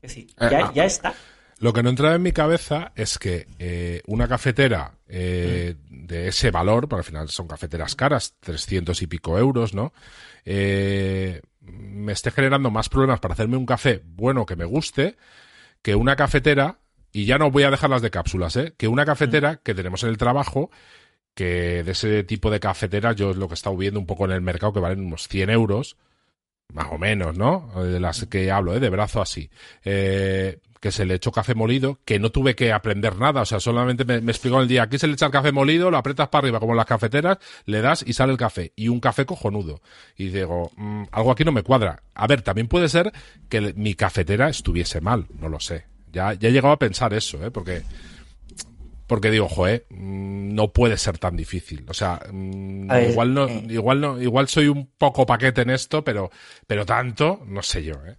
Es 0.00 0.14
decir, 0.14 0.26
Eh, 0.40 0.48
ya, 0.50 0.66
ah. 0.66 0.72
ya 0.74 0.84
está. 0.84 1.14
Lo 1.58 1.72
que 1.72 1.84
no 1.84 1.90
entraba 1.90 2.16
en 2.16 2.22
mi 2.22 2.32
cabeza 2.32 2.90
es 2.96 3.18
que 3.18 3.46
eh, 3.60 4.02
una 4.08 4.26
cafetera 4.26 4.98
eh, 5.06 5.76
de 5.88 6.26
ese 6.26 6.50
valor, 6.50 6.88
porque 6.88 7.00
al 7.00 7.04
final 7.04 7.28
son 7.28 7.46
cafeteras 7.46 7.94
caras, 7.94 8.34
300 8.40 9.00
y 9.00 9.06
pico 9.06 9.38
euros, 9.38 9.72
¿no? 9.72 9.92
Eh, 10.44 11.40
me 11.62 12.12
esté 12.12 12.30
generando 12.30 12.70
más 12.70 12.88
problemas 12.88 13.20
para 13.20 13.34
hacerme 13.34 13.56
un 13.56 13.66
café 13.66 14.02
bueno 14.04 14.46
que 14.46 14.56
me 14.56 14.64
guste 14.64 15.16
que 15.82 15.94
una 15.96 16.16
cafetera, 16.16 16.78
y 17.12 17.26
ya 17.26 17.38
no 17.38 17.50
voy 17.50 17.64
a 17.64 17.70
dejar 17.70 17.90
las 17.90 18.02
de 18.02 18.10
cápsulas, 18.10 18.56
¿eh? 18.56 18.74
Que 18.76 18.88
una 18.88 19.04
cafetera 19.04 19.56
que 19.56 19.74
tenemos 19.74 20.02
en 20.04 20.10
el 20.10 20.16
trabajo, 20.16 20.70
que 21.34 21.82
de 21.82 21.92
ese 21.92 22.24
tipo 22.24 22.50
de 22.50 22.60
cafeteras 22.60 23.16
yo 23.16 23.30
es 23.30 23.36
lo 23.36 23.48
que 23.48 23.54
he 23.54 23.56
estado 23.56 23.76
viendo 23.76 24.00
un 24.00 24.06
poco 24.06 24.24
en 24.24 24.30
el 24.30 24.40
mercado, 24.40 24.72
que 24.72 24.80
valen 24.80 25.04
unos 25.04 25.28
100 25.28 25.50
euros, 25.50 25.96
más 26.72 26.86
o 26.90 26.98
menos, 26.98 27.36
¿no? 27.36 27.70
De 27.82 28.00
las 28.00 28.26
que 28.26 28.50
hablo, 28.50 28.74
¿eh? 28.74 28.80
De 28.80 28.90
brazo 28.90 29.20
así. 29.20 29.50
Eh, 29.84 30.60
que 30.82 30.90
se 30.90 31.04
le 31.04 31.14
echó 31.14 31.30
café 31.30 31.54
molido, 31.54 32.00
que 32.04 32.18
no 32.18 32.30
tuve 32.30 32.56
que 32.56 32.72
aprender 32.72 33.16
nada, 33.16 33.42
o 33.42 33.44
sea, 33.46 33.60
solamente 33.60 34.04
me, 34.04 34.20
me 34.20 34.32
explicó 34.32 34.60
el 34.60 34.66
día, 34.66 34.82
aquí 34.82 34.98
se 34.98 35.06
le 35.06 35.12
echa 35.12 35.26
el 35.26 35.32
café 35.32 35.52
molido, 35.52 35.92
lo 35.92 35.96
aprietas 35.96 36.28
para 36.28 36.42
arriba 36.42 36.58
como 36.58 36.72
en 36.72 36.78
las 36.78 36.86
cafeteras, 36.86 37.38
le 37.66 37.80
das 37.80 38.04
y 38.04 38.14
sale 38.14 38.32
el 38.32 38.36
café, 38.36 38.72
y 38.74 38.88
un 38.88 38.98
café 38.98 39.24
cojonudo. 39.24 39.80
Y 40.16 40.30
digo, 40.30 40.72
mm, 40.76 41.04
algo 41.12 41.30
aquí 41.30 41.44
no 41.44 41.52
me 41.52 41.62
cuadra. 41.62 42.02
A 42.14 42.26
ver, 42.26 42.42
también 42.42 42.66
puede 42.66 42.88
ser 42.88 43.12
que 43.48 43.72
mi 43.76 43.94
cafetera 43.94 44.48
estuviese 44.48 45.00
mal, 45.00 45.26
no 45.38 45.48
lo 45.48 45.60
sé. 45.60 45.84
Ya, 46.10 46.32
ya 46.32 46.48
he 46.48 46.52
llegado 46.52 46.74
a 46.74 46.80
pensar 46.80 47.14
eso, 47.14 47.46
¿eh? 47.46 47.52
Porque, 47.52 47.82
porque 49.06 49.30
digo, 49.30 49.48
joder, 49.48 49.86
mm, 49.88 50.52
no 50.52 50.72
puede 50.72 50.96
ser 50.96 51.16
tan 51.16 51.36
difícil. 51.36 51.84
O 51.88 51.94
sea, 51.94 52.18
mm, 52.28 52.88
ver, 52.88 53.10
igual 53.10 53.34
no, 53.34 53.46
eh. 53.46 53.66
igual 53.68 54.00
no, 54.00 54.20
igual 54.20 54.48
soy 54.48 54.66
un 54.66 54.90
poco 54.98 55.26
paquete 55.26 55.62
en 55.62 55.70
esto, 55.70 56.02
pero, 56.02 56.32
pero 56.66 56.84
tanto, 56.84 57.40
no 57.46 57.62
sé 57.62 57.84
yo, 57.84 57.94
¿eh? 58.04 58.16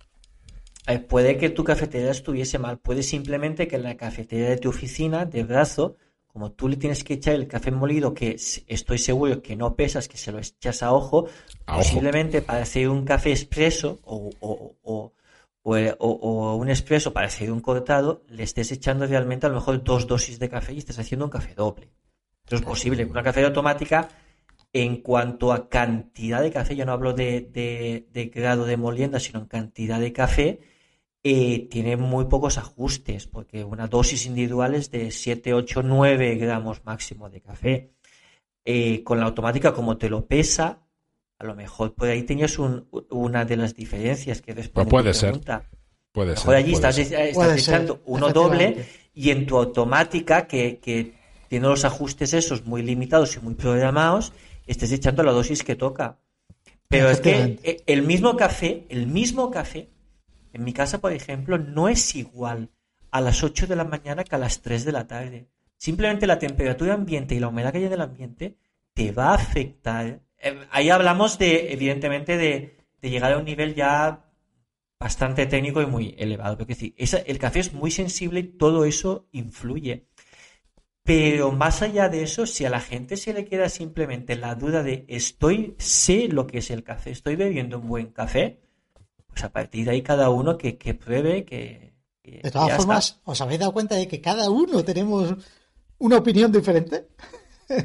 Eh, 0.88 1.00
puede 1.00 1.38
que 1.38 1.50
tu 1.50 1.64
cafetería 1.64 2.12
estuviese 2.12 2.60
mal, 2.60 2.80
puede 2.80 3.04
simplemente 3.04 3.68
que 3.68 3.76
en 3.78 3.84
la 3.84 3.96
cafetería 3.98 4.50
de 4.50 4.58
tu 4.58 4.70
oficina, 4.70 5.26
de 5.26 5.44
brazo, 5.44 5.96
como 6.28 6.52
tú 6.52 6.68
le 6.68 6.78
tienes 6.78 7.04
que 7.04 7.14
echar 7.16 7.36
el 7.36 7.48
café 7.48 7.72
molido, 7.72 8.14
que 8.14 8.36
estoy 8.68 8.98
seguro 8.98 9.42
que 9.42 9.56
no 9.56 9.76
pesas, 9.76 10.08
que 10.08 10.18
se 10.18 10.32
lo 10.32 10.40
echas 10.40 10.82
a 10.84 10.92
ojo, 10.92 11.28
A 11.66 11.74
ojo. 11.74 11.84
posiblemente 11.84 12.42
para 12.42 12.64
hacer 12.64 12.90
un 12.90 13.06
café 13.06 13.30
expreso 13.32 14.00
o, 14.04 14.30
o- 14.40 14.76
o- 14.84 15.14
o- 15.62 15.96
o- 16.00 16.20
o 16.22 16.56
un 16.56 16.70
expreso 16.70 17.14
para 17.14 17.28
hacer 17.28 17.52
un 17.52 17.62
cortado, 17.62 18.24
le 18.28 18.44
estés 18.44 18.72
echando 18.72 19.06
realmente 19.06 19.46
a 19.46 19.50
lo 19.50 19.56
mejor 19.56 19.84
dos 19.84 20.08
dosis 20.08 20.40
de 20.40 20.50
café 20.50 20.74
y 20.74 20.80
estés 20.80 21.00
haciendo 21.00 21.26
un 21.26 21.32
café 21.32 21.54
doble. 21.54 21.92
Eso 22.46 22.56
es 22.58 22.62
posible. 22.62 23.06
Una 23.06 23.24
cafetería 23.24 23.48
automática, 23.48 24.10
en 24.74 24.98
cuanto 24.98 25.54
a 25.54 25.70
cantidad 25.70 26.42
de 26.42 26.52
café, 26.52 26.76
yo 26.76 26.86
no 26.86 26.92
hablo 26.94 27.14
de, 27.14 27.42
de- 27.42 28.08
de 28.12 28.26
grado 28.26 28.66
de 28.66 28.76
molienda, 28.76 29.20
sino 29.20 29.40
en 29.40 29.46
cantidad 29.46 30.00
de 30.00 30.12
café, 30.12 30.60
eh, 31.24 31.68
tiene 31.72 31.96
muy 31.98 32.26
pocos 32.26 32.58
ajustes, 32.58 33.28
porque 33.28 33.64
una 33.64 33.88
dosis 33.88 34.26
individual 34.26 34.76
es 34.76 34.92
de 34.92 35.10
7, 35.12 35.54
8, 35.54 35.82
9 35.84 36.36
gramos 36.36 36.84
máximo 36.84 37.30
de 37.30 37.42
café. 37.42 37.90
Eh, 38.66 39.04
con 39.04 39.20
la 39.20 39.26
automática, 39.26 39.74
como 39.74 39.98
te 39.98 40.10
lo 40.10 40.26
pesa, 40.26 40.80
a 41.40 41.44
lo 41.46 41.56
mejor 41.56 41.94
por 41.94 42.08
ahí 42.08 42.24
tenías 42.24 42.58
un- 42.60 42.88
una 43.10 43.44
de 43.46 43.58
las 43.58 43.74
diferencias 43.74 44.42
que 44.42 44.54
responde 44.54 44.90
Pues 44.90 45.02
puede 45.04 45.14
tu 45.14 45.20
ser. 45.20 45.30
pregunta. 45.32 45.70
Puede 46.12 46.32
A 46.32 46.34
lo 46.34 46.38
ser. 46.38 46.46
mejor 46.48 46.56
allí 46.56 46.72
puede 46.74 46.76
estás, 46.90 46.96
ser. 46.96 47.06
estás 47.06 47.34
Puede 47.36 47.60
ser, 47.60 47.74
echando 47.76 48.02
uno 48.06 48.30
doble 48.32 48.86
y 49.14 49.30
en 49.32 49.46
tu 49.46 49.58
automática, 49.58 50.48
que, 50.48 50.78
que 50.80 51.14
tiene 51.50 51.68
los 51.68 51.86
ajustes 51.86 52.34
esos 52.34 52.66
muy 52.66 52.82
limitados 52.84 53.36
y 53.36 53.40
muy 53.40 53.56
programados, 53.56 54.34
estés 54.68 54.92
echando 54.92 55.24
la 55.24 55.32
dosis 55.32 55.64
que 55.64 55.76
toca. 55.76 56.18
Pero 56.88 57.10
es 57.10 57.20
que 57.22 57.60
eh, 57.64 57.84
el 57.88 58.04
mismo 58.04 58.36
café, 58.38 58.86
el 58.90 59.08
mismo 59.08 59.50
café, 59.52 59.90
en 60.54 60.64
mi 60.64 60.72
casa, 60.72 61.02
por 61.02 61.12
ejemplo, 61.12 61.58
no 61.58 61.90
es 61.90 62.16
igual 62.16 62.70
a 63.12 63.22
las 63.22 63.44
8 63.44 63.68
de 63.68 63.76
la 63.76 63.84
mañana 63.84 64.24
que 64.24 64.36
a 64.36 64.40
las 64.40 64.62
3 64.62 64.86
de 64.86 64.92
la 64.92 65.08
tarde. 65.08 65.48
Simplemente 65.78 66.28
la 66.28 66.40
temperatura 66.40 66.94
ambiente 66.94 67.36
y 67.36 67.40
la 67.40 67.50
humedad 67.50 67.72
que 67.72 67.80
hay 67.80 67.86
en 67.86 67.94
el 67.94 68.02
ambiente 68.02 68.58
te 68.94 69.12
va 69.12 69.32
a 69.32 69.36
afectar. 69.36 70.22
Eh, 70.38 70.68
ahí 70.72 70.90
hablamos 70.90 71.38
de, 71.38 71.74
evidentemente, 71.74 72.38
de, 72.38 72.78
llegar 73.02 73.34
a 73.34 73.38
un 73.38 73.46
nivel 73.46 73.76
ya 73.76 74.32
bastante 75.00 75.46
técnico 75.46 75.82
y 75.82 75.88
muy 75.88 76.16
elevado. 76.18 76.56
Pero, 76.56 76.68
quiero 76.68 76.96
decir, 76.98 77.24
el 77.28 77.38
café 77.38 77.60
es 77.60 77.74
muy 77.74 77.92
sensible 77.92 78.40
y 78.40 78.44
todo 78.44 78.86
eso 78.86 79.28
influye. 79.32 80.08
Pero 81.04 81.52
más 81.52 81.82
allá 81.82 82.08
de 82.08 82.24
eso, 82.24 82.46
si 82.46 82.64
a 82.64 82.70
la 82.70 82.80
gente 82.80 83.18
se 83.18 83.34
le 83.34 83.46
queda 83.46 83.68
simplemente 83.68 84.38
la 84.38 84.56
duda 84.56 84.84
de 84.84 85.04
estoy, 85.10 85.76
sé 85.78 86.30
lo 86.30 86.48
que 86.48 86.60
es 86.60 86.72
el 86.72 86.84
café, 86.84 87.12
estoy 87.12 87.36
bebiendo 87.36 87.80
un 87.80 87.90
buen 87.90 88.08
café, 88.08 88.62
pues 89.34 89.44
a 89.44 89.52
partir 89.52 89.86
de 89.86 89.92
ahí 89.92 90.02
cada 90.02 90.30
uno 90.30 90.58
que, 90.58 90.78
que 90.78 90.94
pruebe, 90.94 91.44
que, 91.46 91.94
que 92.22 92.40
De 92.44 92.52
todas 92.52 92.70
ya 92.70 92.78
formas, 92.78 93.06
está. 93.08 93.22
¿os 93.32 93.42
habéis 93.42 93.60
dado 93.60 93.74
cuenta 93.74 93.96
de 93.96 94.08
que 94.08 94.22
cada 94.22 94.50
uno 94.50 94.84
tenemos 94.84 95.34
una 96.00 96.18
opinión 96.18 96.52
diferente? 96.52 97.08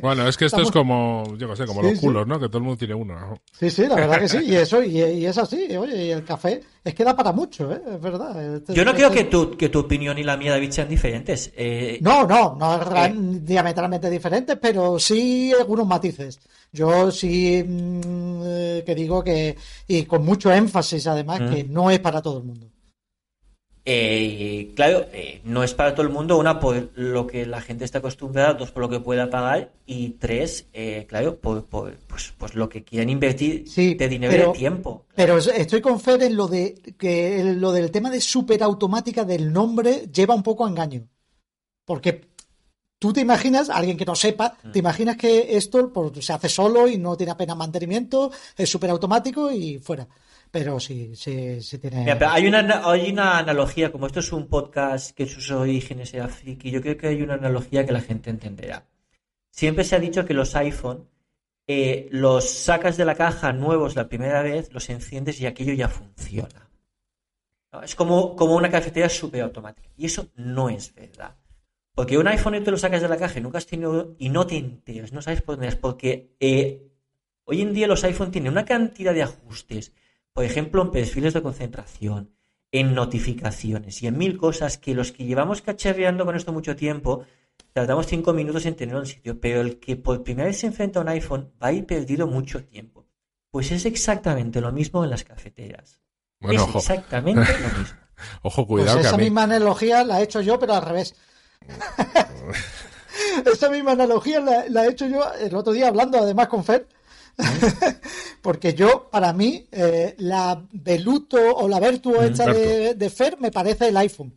Bueno, 0.03 0.29
es 0.29 0.37
que 0.37 0.45
esto 0.47 0.61
es 0.61 0.67
Estamos- 0.69 0.73
como, 1.27 1.37
yo 1.39 1.49
qué 1.49 1.57
sé, 1.57 1.65
como 1.65 1.81
Sí, 1.81 1.87
los 1.91 1.99
sí. 2.01 2.05
culos, 2.05 2.27
¿no? 2.27 2.39
Que 2.39 2.49
todo 2.49 2.59
el 2.59 2.65
mundo 2.65 2.77
tiene 2.77 2.95
uno. 2.95 3.19
¿no? 3.19 3.39
Sí, 3.59 3.71
sí, 3.71 3.87
la 3.87 3.95
verdad 3.95 4.19
que 4.19 4.29
sí. 4.29 4.39
Y 4.45 4.55
eso, 4.57 4.83
y, 4.83 4.99
y 5.01 5.25
es 5.25 5.39
así. 5.39 5.75
Oye, 5.77 6.07
y 6.07 6.11
el 6.11 6.25
café 6.25 6.61
es 6.85 6.95
que 6.95 7.05
da 7.05 7.17
para 7.17 7.31
mucho, 7.33 7.73
¿eh? 7.73 7.81
Es 7.95 8.01
verdad. 8.01 8.57
Este- 8.57 8.75
Yo 8.75 8.85
no 8.85 8.91
este- 8.91 9.03
creo 9.05 9.11
que 9.13 9.25
tu, 9.31 9.57
que 9.57 9.69
tu 9.69 9.79
opinión 9.79 10.19
y 10.19 10.25
la 10.25 10.37
mía, 10.37 10.51
David, 10.51 10.73
sean 10.73 10.89
diferentes. 10.89 11.53
Eh, 11.57 11.99
No, 12.03 12.27
no, 12.27 12.57
no 12.59 12.79
ra- 12.85 13.11
diametralmente 13.15 14.11
diferentes, 14.11 14.59
pero 14.61 14.99
sí 14.99 15.53
algunos 15.59 15.87
matices. 15.87 16.41
Yo 16.79 17.11
sí 17.11 17.63
mm, 17.67 18.43
eh, 18.45 18.83
que 18.87 18.95
digo 18.95 19.23
que, 19.25 19.57
y 19.89 20.05
con 20.05 20.25
mucho 20.25 20.53
énfasis 20.53 21.07
además, 21.09 21.41
Mm. 21.41 21.51
que 21.53 21.65
no 21.65 21.91
es 21.91 21.99
para 21.99 22.23
todo 22.23 22.39
el 22.39 22.45
mundo. 22.45 22.67
Eh, 23.91 24.73
claro, 24.77 25.07
eh, 25.15 25.41
no 25.45 25.63
es 25.65 25.73
para 25.73 25.95
todo 25.95 26.05
el 26.07 26.13
mundo. 26.13 26.37
Una, 26.37 26.61
por 26.61 26.91
lo 26.95 27.27
que 27.27 27.47
la 27.47 27.63
gente 27.63 27.87
está 27.87 27.99
acostumbrada. 27.99 28.53
Dos, 28.53 28.71
por 28.71 28.83
lo 28.83 28.89
que 28.91 29.01
pueda 29.01 29.31
pagar. 29.31 29.73
Y 29.87 30.11
tres, 30.11 30.67
eh, 30.75 31.07
claro, 31.09 31.37
por, 31.39 31.65
por, 31.65 31.95
pues, 32.07 32.35
pues 32.37 32.55
lo 32.55 32.69
que 32.69 32.85
quieran 32.85 33.09
invertir 33.09 33.65
Sí, 33.67 33.95
de 33.95 34.09
dinero 34.09 34.31
pero- 34.33 34.51
y 34.51 34.53
de 34.53 34.59
tiempo. 34.59 35.07
Pero 35.15 35.39
es- 35.39 35.47
estoy 35.47 35.81
con 35.81 35.99
Fer 36.01 36.23
en 36.23 36.37
lo 36.37 36.49
de 36.49 36.75
que 36.99 37.43
lo 37.57 37.73
del 37.73 37.91
tema 37.91 38.11
de 38.11 38.21
superautomática 38.21 39.25
del 39.25 39.51
nombre 39.53 40.07
lleva 40.13 40.35
un 40.35 40.43
poco 40.43 40.67
a 40.67 40.69
engaño. 40.69 41.09
Porque 41.87 42.28
tú 42.99 43.13
te 43.13 43.21
imaginas, 43.21 43.71
alguien 43.71 43.97
que 43.97 44.05
no 44.05 44.15
sepa, 44.15 44.57
Mm. 44.63 44.73
te 44.73 44.79
imaginas 44.79 45.17
que 45.17 45.57
esto 45.57 45.93
pues, 45.93 46.25
se 46.25 46.33
hace 46.33 46.49
solo 46.49 46.89
y 46.89 46.99
no 46.99 47.17
tiene 47.17 47.33
apenas 47.33 47.57
mantenimiento, 47.57 48.31
es 48.57 48.69
superautomático 48.71 49.51
y 49.51 49.79
fuera. 49.79 50.07
Pero 50.51 50.81
sí, 50.81 51.13
sí, 51.15 51.61
sí 51.61 51.79
tiene. 51.79 52.01
Mira, 52.05 52.19
pero 52.19 52.31
hay 52.31 52.47
una, 52.47 52.83
hay 52.91 53.11
una 53.11 53.39
analogía, 53.39 53.93
como 53.93 54.07
esto 54.07 54.21
es 54.21 54.33
un 54.33 54.47
podcast 54.49 55.11
que 55.15 55.27
sus 55.27 55.51
orígenes 55.51 56.15
era 56.15 56.27
friki, 56.29 56.71
yo 56.71 56.81
creo 56.81 56.97
que 56.97 57.09
hay 57.09 57.21
una 57.23 57.35
analogía 57.35 57.85
que 57.85 57.93
la 57.93 58.01
gente 58.01 58.31
entenderá. 58.31 58.87
Siempre 59.51 59.85
se 59.85 59.97
ha 59.97 59.99
dicho 59.99 60.25
que 60.25 60.35
los 60.35 60.55
iPhone 60.57 61.07
eh, 61.71 62.09
los 62.13 62.49
sacas 62.49 62.97
de 62.97 63.05
la 63.05 63.15
caja 63.15 63.53
nuevos 63.53 63.95
la 63.95 64.09
primera 64.09 64.41
vez, 64.43 64.73
los 64.73 64.89
enciendes 64.89 65.39
y 65.39 65.45
aquello 65.45 65.75
ya 65.75 65.89
funciona. 65.91 66.71
¿No? 67.71 67.83
Es 67.83 67.95
como, 67.95 68.35
como 68.35 68.55
una 68.55 68.71
cafetería 68.71 69.11
súper 69.11 69.43
automática. 69.43 69.91
Y 69.99 70.07
eso 70.07 70.29
no 70.37 70.71
es 70.71 70.95
verdad. 70.95 71.37
Porque 71.99 72.17
un 72.17 72.29
iPhone 72.29 72.63
te 72.63 72.71
lo 72.71 72.77
sacas 72.77 73.03
de 73.03 73.09
la 73.09 73.17
caja 73.17 73.41
y 73.41 73.43
nunca 73.43 73.59
has 73.59 73.67
tenido 73.67 74.15
y 74.21 74.29
no 74.29 74.47
te 74.47 74.57
enteras, 74.57 75.13
no 75.13 75.21
sabes 75.21 75.43
por 75.43 75.57
dónde 75.57 75.67
es, 75.67 75.75
porque 75.75 76.33
eh, 76.39 76.93
hoy 77.43 77.61
en 77.61 77.75
día 77.75 77.89
los 77.89 78.05
iPhone 78.05 78.31
tienen 78.31 78.53
una 78.53 78.65
cantidad 78.65 79.13
de 79.13 79.25
ajustes, 79.25 79.91
por 80.33 80.45
ejemplo, 80.45 80.81
en 80.81 80.93
perfiles 80.93 81.35
de 81.35 81.43
concentración, 81.43 82.31
en 82.71 82.95
notificaciones 82.95 84.01
y 84.01 84.07
en 84.07 84.17
mil 84.17 84.39
cosas 84.39 84.79
que 84.79 84.95
los 84.95 85.11
que 85.11 85.25
llevamos 85.25 85.61
cacharreando 85.61 86.25
con 86.25 86.37
esto 86.37 86.53
mucho 86.53 86.77
tiempo, 86.77 87.25
tardamos 87.73 88.07
cinco 88.07 88.33
minutos 88.33 88.65
en 88.67 88.77
tenerlo 88.77 89.01
en 89.01 89.07
sitio, 89.07 89.41
pero 89.41 89.61
el 89.61 89.81
que 89.81 89.97
por 89.97 90.23
primera 90.23 90.47
vez 90.47 90.61
se 90.61 90.69
enfrenta 90.69 91.01
a 91.01 91.03
un 91.03 91.09
iPhone 91.09 91.53
va 91.61 91.67
a 91.67 91.73
ir 91.73 91.85
perdido 91.85 92.29
mucho 92.29 92.65
tiempo. 92.65 93.09
Pues 93.51 93.73
es 93.73 93.87
exactamente 93.87 94.61
lo 94.61 94.71
mismo 94.71 95.03
en 95.03 95.11
las 95.11 95.25
cafeteras. 95.25 95.99
Bueno, 96.39 96.63
es 96.63 96.69
ojo, 96.69 96.79
exactamente 96.79 97.41
lo 97.61 97.77
mismo. 97.77 97.99
ojo, 98.43 98.69
Pues 98.69 98.83
cuidado 98.83 99.01
que 99.01 99.05
a 99.05 99.09
esa 99.09 99.17
mí. 99.17 99.25
misma 99.25 99.43
analogía 99.43 100.05
la 100.05 100.21
he 100.21 100.23
hecho 100.23 100.41
yo, 100.43 100.61
pero 100.61 100.75
al 100.75 100.83
revés. 100.83 101.17
esa 103.53 103.69
misma 103.71 103.93
analogía 103.93 104.41
la, 104.41 104.65
la 104.69 104.87
he 104.87 104.91
hecho 104.91 105.07
yo 105.07 105.21
el 105.41 105.55
otro 105.55 105.73
día 105.73 105.89
hablando 105.89 106.19
además 106.19 106.49
con 106.49 106.65
Fer. 106.65 106.87
Porque 108.43 108.75
yo, 108.75 109.09
para 109.11 109.33
mí, 109.33 109.69
eh, 109.71 110.15
la 110.19 110.61
Veluto 110.73 111.37
o 111.57 111.69
la 111.69 111.79
Vertuo 111.79 112.23
esta 112.23 112.53
de, 112.53 112.95
de 112.95 113.11
Fer 113.11 113.39
me 113.41 113.51
parece 113.53 113.89
el 113.89 113.97
iPhone. 113.97 114.35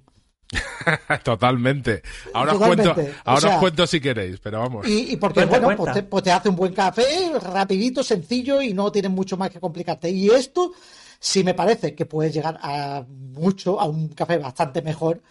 Totalmente. 1.24 2.02
Ahora 2.34 2.54
os 2.54 2.58
cuento, 2.60 2.92
O 2.92 2.96
ahora 3.26 3.42
sea- 3.42 3.54
os 3.56 3.60
cuento 3.60 3.88
si 3.88 4.02
queréis, 4.02 4.40
pero 4.40 4.60
vamos. 4.60 4.88
Y, 4.88 5.14
y 5.14 5.18
porque, 5.18 5.46
Cuenta, 5.48 5.60
bueno, 5.60 5.78
cuenta. 5.78 5.84
Pues, 5.84 5.94
te, 5.94 6.04
pues 6.04 6.24
te 6.24 6.32
hace 6.32 6.50
un 6.50 6.56
buen 6.56 6.74
café, 6.74 7.32
rapidito, 7.40 8.04
sencillo 8.04 8.62
y 8.62 8.74
no 8.74 8.92
tienes 8.92 9.12
mucho 9.12 9.38
más 9.38 9.50
que 9.50 9.60
complicarte. 9.60 10.10
Y 10.10 10.30
esto 10.30 10.74
sí 11.20 11.44
me 11.44 11.54
parece 11.54 11.96
que 11.96 12.06
puedes 12.06 12.34
llegar 12.34 12.60
a 12.62 13.04
mucho, 13.08 13.80
a 13.80 13.86
un 13.86 14.10
café 14.10 14.38
bastante 14.38 14.82
mejor, 14.82 15.22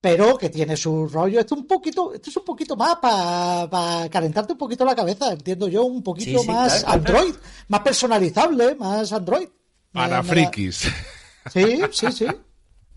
pero 0.00 0.38
que 0.38 0.48
tiene 0.48 0.76
su 0.76 1.08
rollo. 1.08 1.40
Esto 1.40 1.54
un 1.54 1.66
poquito, 1.66 2.12
esto 2.14 2.30
es 2.30 2.36
un 2.36 2.44
poquito 2.44 2.76
más 2.76 2.96
para 2.96 4.08
calentarte 4.08 4.52
un 4.52 4.58
poquito 4.58 4.84
la 4.84 4.94
cabeza, 4.94 5.32
entiendo 5.32 5.68
yo, 5.68 5.84
un 5.84 6.02
poquito 6.02 6.38
Sí, 6.38 6.44
sí, 6.44 6.50
más 6.52 6.84
claro, 6.84 7.02
claro. 7.02 7.18
Android, 7.18 7.34
más 7.68 7.80
personalizable, 7.80 8.74
más 8.76 9.12
Android. 9.12 9.48
Me- 9.48 10.00
Para 10.00 10.22
me 10.22 10.28
da- 10.28 10.34
frikis. 10.50 10.88
Sí, 11.52 11.80
sí, 11.92 12.12
sí. 12.12 12.26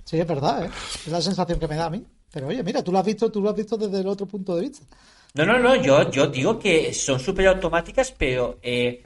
Sí, 0.04 0.20
es 0.20 0.28
verdad, 0.28 0.66
¿eh? 0.66 0.70
Es 1.06 1.08
la 1.08 1.22
sensación 1.22 1.58
que 1.58 1.68
me 1.70 1.76
da 1.78 1.86
a 1.86 1.90
mí. 1.90 2.06
Pero 2.34 2.48
oye, 2.48 2.62
mira, 2.64 2.84
tú 2.84 2.92
lo 2.92 3.00
has 3.00 3.06
visto, 3.06 3.32
tú 3.32 3.42
lo 3.42 3.50
has 3.50 3.56
visto 3.56 3.78
desde 3.78 4.00
el 4.02 4.08
otro 4.08 4.26
punto 4.26 4.56
de 4.56 4.62
vista. 4.64 4.86
No, 5.36 5.46
no, 5.46 5.58
no, 5.58 5.76
yo, 5.82 6.10
yo 6.12 6.28
digo 6.28 6.60
que 6.60 6.94
son 6.94 7.18
súper 7.20 7.48
automáticas, 7.48 8.14
pero 8.18 8.60
eh, 8.62 9.04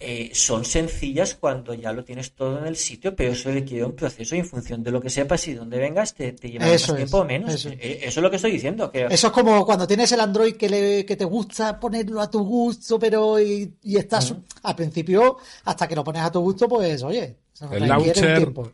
eh, 0.00 0.30
son 0.32 0.64
sencillas 0.64 1.34
cuando 1.34 1.74
ya 1.74 1.92
lo 1.92 2.04
tienes 2.04 2.32
todo 2.32 2.58
en 2.58 2.66
el 2.66 2.76
sitio, 2.76 3.14
pero 3.16 3.32
eso 3.32 3.50
requiere 3.50 3.84
un 3.84 3.94
proceso 3.96 4.34
y 4.36 4.38
en 4.40 4.46
función 4.46 4.82
de 4.82 4.90
lo 4.90 5.00
que 5.00 5.10
sepas 5.10 5.46
y 5.48 5.52
de 5.52 5.58
dónde 5.58 5.78
vengas, 5.78 6.14
te, 6.14 6.32
te 6.32 6.50
lleva 6.50 6.66
más 6.66 6.74
es, 6.88 6.94
tiempo 6.94 7.18
o 7.18 7.24
menos. 7.24 7.52
eso. 7.54 7.68
Eh, 7.70 8.00
eso 8.02 8.20
es 8.20 8.22
lo 8.22 8.30
que 8.30 8.36
estoy 8.36 8.52
diciendo. 8.52 8.90
Que, 8.90 9.06
Eso 9.10 9.26
es 9.28 9.32
como 9.32 9.64
cuando 9.66 9.86
tienes 9.86 10.10
el 10.12 10.20
Android 10.20 10.54
que, 10.56 10.68
le, 10.68 11.04
que 11.06 11.16
te 11.16 11.24
gusta 11.24 11.78
ponerlo 11.80 12.20
a 12.20 12.30
tu 12.30 12.44
gusto, 12.44 12.98
pero 12.98 13.40
y, 13.40 13.74
y 13.82 13.96
estás 13.96 14.34
al 14.62 14.76
principio, 14.76 15.38
hasta 15.64 15.86
que 15.88 15.96
lo 15.96 16.04
pones 16.04 16.22
a 16.22 16.30
tu 16.32 16.40
gusto, 16.40 16.68
pues 16.68 17.02
oye, 17.02 17.36
El 17.70 17.88
launcher. 17.88 18.36
tiempo. 18.36 18.70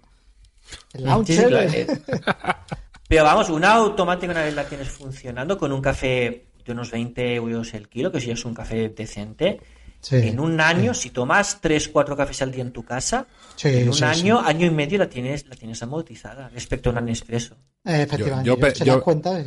El 0.92 1.00
Sí, 1.00 1.00
sí, 1.00 1.04
launcher. 1.04 1.48
claro, 1.48 1.70
eh. 1.72 1.86
Pero 3.08 3.22
vamos, 3.24 3.50
una 3.50 3.72
automática 3.74 4.32
una 4.32 4.42
vez 4.44 4.54
la 4.54 4.66
tienes 4.66 4.88
funcionando 4.88 5.58
con 5.58 5.72
un 5.72 5.82
café 5.82 6.46
de 6.64 6.72
unos 6.72 6.90
20 6.90 7.34
euros 7.34 7.74
el 7.74 7.88
kilo, 7.88 8.10
que 8.10 8.20
si 8.20 8.30
es 8.30 8.44
un 8.46 8.54
café 8.54 8.88
decente, 8.88 9.60
Sí, 10.04 10.16
en 10.16 10.38
un 10.38 10.60
año, 10.60 10.92
si 10.92 11.08
tomas 11.08 11.62
3, 11.62 11.88
4 11.88 12.14
cafés 12.14 12.42
al 12.42 12.52
día 12.52 12.60
en 12.62 12.72
tu 12.72 12.82
casa, 12.84 13.26
Sí, 13.56 13.68
en 13.68 13.88
un 13.88 13.94
sí, 13.94 14.04
año, 14.04 14.38
año 14.38 14.66
y 14.66 14.70
medio 14.70 14.98
la 14.98 15.08
tienes, 15.08 15.48
la 15.48 15.56
tienes 15.56 15.82
amortizada 15.82 16.50
respecto 16.50 16.90
a 16.90 16.92
un 16.92 17.06
Nespresso. 17.06 17.54
Eh, 17.86 18.02
efectivamente, 18.02 18.46
Yo- 18.50 18.56
das 18.96 19.02
cuenta. 19.02 19.42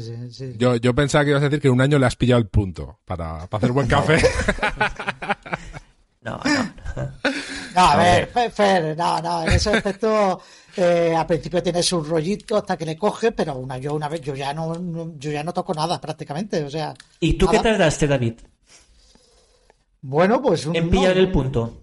pensaba 0.96 1.24
que 1.24 1.30
ibas 1.30 1.44
a 1.44 1.46
decir 1.50 1.62
que 1.62 1.68
en 1.68 1.76
un 1.76 1.82
año 1.82 2.00
le 2.00 2.08
has 2.08 2.16
pillado 2.16 2.42
el 2.42 2.48
punto 2.48 3.00
para, 3.06 3.46
para 3.48 3.58
hacer 3.60 3.72
buen 3.72 3.86
café. 3.88 4.18
No, 6.22 6.42
no. 6.44 7.04
No, 7.76 7.82
a 7.82 7.96
ver, 7.96 8.28
Fer, 8.28 8.52
Fer, 8.52 8.98
no, 8.98 9.22
no, 9.22 9.44
en 9.44 9.50
ese 9.54 9.70
aspecto 9.74 10.42
eh, 10.76 11.14
al 11.16 11.26
principio 11.26 11.64
tienes 11.64 11.90
un 11.94 12.04
rollito 12.06 12.58
hasta 12.58 12.76
que 12.76 12.86
le 12.86 12.98
coges, 12.98 13.32
pero 13.34 13.56
una 13.56 13.78
yo 13.78 13.94
una 13.94 14.10
vez 14.10 14.20
yo 14.22 14.36
ya 14.36 14.54
no, 14.54 14.74
no- 14.76 15.14
yo 15.18 15.32
ya 15.32 15.44
no 15.44 15.54
toco 15.54 15.74
nada 15.74 16.02
prácticamente, 16.02 16.64
o 16.64 16.70
sea. 16.70 16.94
¿Y 17.22 17.34
tú 17.36 17.48
qué 17.48 17.58
nada. 17.58 17.70
tardaste, 17.72 18.08
David, 18.08 18.34
Bueno, 20.10 20.42
pues 20.42 20.66
un, 20.66 20.74
en 20.74 20.90
pillar 20.90 21.16
no, 21.18 21.22
el 21.22 21.32
punto? 21.34 21.82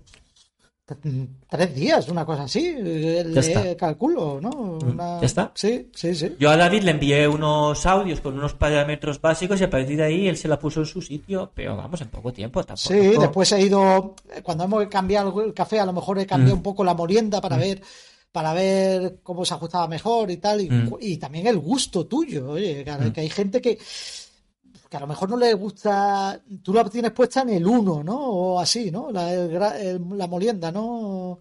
tres 1.50 1.74
días, 1.74 2.08
una 2.08 2.24
cosa 2.24 2.44
así, 2.44 2.74
eh, 2.78 3.22
Ya 3.32 3.40
está. 3.40 3.76
calculo, 3.76 4.38
¿no? 4.40 4.50
Una- 4.82 5.20
¿Ya 5.20 5.26
está? 5.26 5.52
Sí, 5.54 5.90
sí, 5.94 6.14
sí. 6.14 6.34
Yo 6.38 6.50
a 6.50 6.56
David 6.56 6.82
le 6.84 6.92
envié 6.92 7.28
unos 7.28 7.84
audios 7.84 8.22
con 8.22 8.34
unos 8.38 8.54
parámetros 8.54 9.20
básicos 9.20 9.60
y 9.60 9.64
a 9.64 9.70
partir 9.70 9.98
de 9.98 10.04
ahí 10.04 10.26
él 10.28 10.38
se 10.38 10.48
la 10.48 10.58
puso 10.58 10.80
en 10.80 10.86
su 10.86 11.02
sitio, 11.02 11.52
pero 11.54 11.76
vamos, 11.76 12.00
en 12.00 12.08
poco 12.08 12.32
tiempo 12.32 12.64
tampoco. 12.64 12.88
Sí, 12.94 12.98
después 13.18 13.52
he 13.52 13.60
ido, 13.60 14.14
cuando 14.42 14.64
hemos 14.64 14.86
cambiado 14.88 15.42
el 15.42 15.52
café, 15.52 15.80
a 15.80 15.86
lo 15.86 15.92
mejor 15.92 16.18
he 16.18 16.26
cambiado 16.26 16.54
Mm. 16.56 16.58
un 16.60 16.62
poco 16.62 16.82
la 16.82 16.94
molienda 16.94 17.42
para 17.42 17.58
ver, 17.58 17.82
para 18.32 18.54
ver 18.54 19.18
cómo 19.22 19.44
se 19.44 19.52
ajustaba 19.52 19.86
mejor 19.86 20.30
y 20.30 20.38
tal, 20.38 20.60
y, 20.62 20.70
Mm. 20.70 20.94
y 21.00 21.16
también 21.18 21.46
el 21.46 21.58
gusto 21.58 22.06
tuyo, 22.06 22.50
oye, 22.52 22.84
que, 22.84 23.12
que 23.12 23.20
hay 23.20 23.30
gente 23.30 23.60
que, 23.60 23.78
que 24.94 24.98
a 24.98 25.00
lo 25.00 25.08
mejor 25.08 25.28
no 25.28 25.36
le 25.36 25.52
gusta, 25.54 26.40
tú 26.62 26.72
la 26.72 26.84
tienes 26.88 27.10
puesta 27.10 27.42
en 27.42 27.48
el 27.50 27.66
1, 27.66 28.04
¿no? 28.04 28.16
O 28.16 28.60
así, 28.60 28.92
¿no? 28.92 29.10
La, 29.10 29.32
el 29.34 29.50
gra- 29.50 29.74
el- 29.76 30.16
la 30.16 30.28
molienda, 30.28 30.70
¿no? 30.70 31.40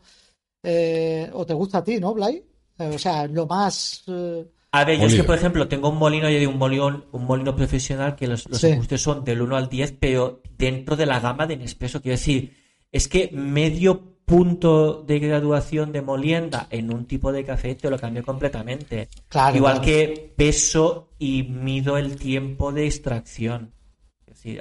Eh, 0.64 1.30
o 1.34 1.46
te 1.46 1.54
gusta 1.54 1.78
a 1.80 1.84
ti, 1.84 2.00
¿no, 2.00 2.14
Blay? 2.16 2.44
Eh, 2.80 2.92
o 2.96 2.98
sea, 2.98 3.28
lo 3.28 3.46
más... 3.46 4.04
eh, 4.08 4.44
A 4.72 4.84
ver, 4.86 5.00
yo 5.00 5.06
es 5.06 5.14
que, 5.14 5.24
por 5.24 5.36
ejemplo, 5.36 5.68
tengo 5.68 5.90
un 5.90 5.98
molino 5.98 6.28
y 6.30 6.40
de 6.40 6.48
un 6.48 6.58
molino, 6.58 7.06
un 7.12 7.26
molino 7.26 7.56
profesional 7.56 8.16
que 8.16 8.26
los, 8.28 8.50
los 8.50 8.60
Sí. 8.60 8.72
ajustes 8.72 9.02
son 9.02 9.24
del 9.24 9.42
1 9.44 9.56
al 9.56 9.70
10, 9.70 9.94
pero 10.00 10.42
dentro 10.58 10.96
de 10.96 11.06
la 11.06 11.20
gama 11.20 11.46
de 11.46 11.58
Nespresso. 11.58 12.02
Quiero 12.02 12.18
decir, 12.18 12.56
es 12.92 13.08
que 13.08 13.30
medio 13.34 14.13
punto 14.26 15.04
de 15.04 15.20
graduación 15.20 15.92
de 15.92 16.02
molienda 16.02 16.68
en 16.70 16.94
un 16.94 17.06
tipo 17.06 17.32
de 17.32 17.44
café 17.44 17.76
te 17.76 17.90
lo 17.90 18.00
cambio 18.00 18.24
completamente. 18.24 19.10
Claro, 19.28 19.56
Igual 19.56 19.82
claro. 19.82 19.86
que 19.86 20.34
peso 20.36 21.10
y 21.20 21.44
mido 21.44 21.98
el 21.98 22.16
tiempo 22.18 22.72
de 22.72 22.86
extracción. 22.86 23.74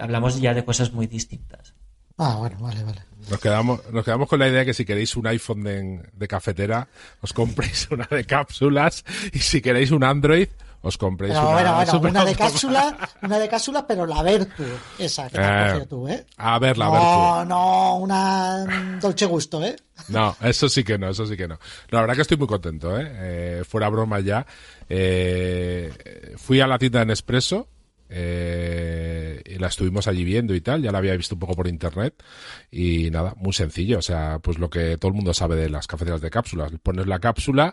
Hablamos 0.01 0.41
ya 0.41 0.55
de 0.55 0.65
cosas 0.65 0.93
muy 0.93 1.07
distintas. 1.07 1.75
Ah, 2.19 2.37
bueno, 2.39 2.59
vale, 2.61 2.85
vale. 2.85 3.03
Nos 3.31 3.41
quedamos, 3.41 3.81
nos 3.93 4.05
quedamos 4.05 4.29
con 4.29 4.39
la 4.39 4.49
idea 4.49 4.65
que 4.65 4.75
si 4.75 4.85
queréis 4.85 5.17
un 5.17 5.27
iPhone 5.27 5.63
de, 5.65 6.03
de 6.13 6.29
cafetera, 6.29 6.89
os 7.21 7.33
compréis 7.33 7.89
una 7.91 8.07
de 8.11 8.25
cápsulas 8.25 9.05
y 9.33 9.39
si 9.39 9.61
queréis 9.61 9.91
un 9.91 10.05
Android, 10.05 10.49
os 10.83 10.99
compréis 10.99 11.33
Pero 11.35 11.45
una 11.47 11.53
bueno, 11.55 11.75
bueno, 11.77 11.91
super 11.93 12.11
una 12.11 12.25
de 12.25 12.35
cápsula, 12.35 12.99
una 13.23 13.39
de 13.39 13.49
cápsula, 13.49 13.87
pero 13.87 14.05
la 14.07 14.23
Vertu, 14.23 14.65
esa 14.99 15.29
que 15.29 15.39
te 15.39 15.41
has 15.43 15.69
Eh, 15.71 15.73
cogido 15.75 15.87
tú, 15.87 16.09
¿eh? 16.09 16.27
A 16.37 16.59
ver, 16.59 16.77
la 16.77 16.87
no, 16.87 16.93
Vertu. 16.93 17.49
no, 17.49 17.97
una 17.99 18.67
mm, 18.69 19.01
Dolce 19.01 19.27
Gusto, 19.27 19.65
¿eh? 19.65 19.77
No, 20.09 20.37
eso 20.43 20.69
sí 20.69 20.83
que 20.85 20.99
no, 20.99 21.09
eso 21.11 21.25
sí 21.27 21.37
que 21.37 21.47
no. 21.49 21.59
La 21.91 22.01
verdad 22.01 22.17
que 22.17 22.23
estoy 22.23 22.37
muy 22.37 22.49
contento, 22.49 22.99
¿eh? 22.99 23.09
Eh, 23.13 23.63
fuera 23.67 23.89
broma 23.89 24.19
ya. 24.21 24.45
Eh, 24.89 26.35
fui 26.37 26.61
a 26.61 26.67
la 26.67 26.79
tienda 26.79 26.99
de 27.01 27.07
Nespresso, 27.07 27.69
eh, 28.15 29.41
y 29.47 29.59
la 29.59 29.69
estuvimos 29.69 30.07
allí 30.07 30.25
viendo 30.25 30.55
y 30.55 30.61
tal, 30.61 30.83
ya 30.83 30.93
la 30.93 30.99
había 30.99 31.17
visto 31.17 31.35
un 31.35 31.39
poco 31.39 31.55
por 31.55 31.67
internet 31.69 32.23
y 32.71 33.11
nada, 33.11 33.35
muy 33.37 33.53
sencillo, 33.53 33.99
o 33.99 34.03
sea, 34.03 34.39
pues 34.43 34.59
lo 34.59 34.69
que 34.69 34.99
todo 34.99 35.09
el 35.11 35.15
mundo 35.15 35.33
sabe 35.33 35.57
de 35.57 35.71
las 35.71 35.87
cafeteras 35.87 36.21
de 36.21 36.29
cápsulas, 36.31 36.73
pones 36.83 37.07
la 37.07 37.21
cápsula 37.21 37.73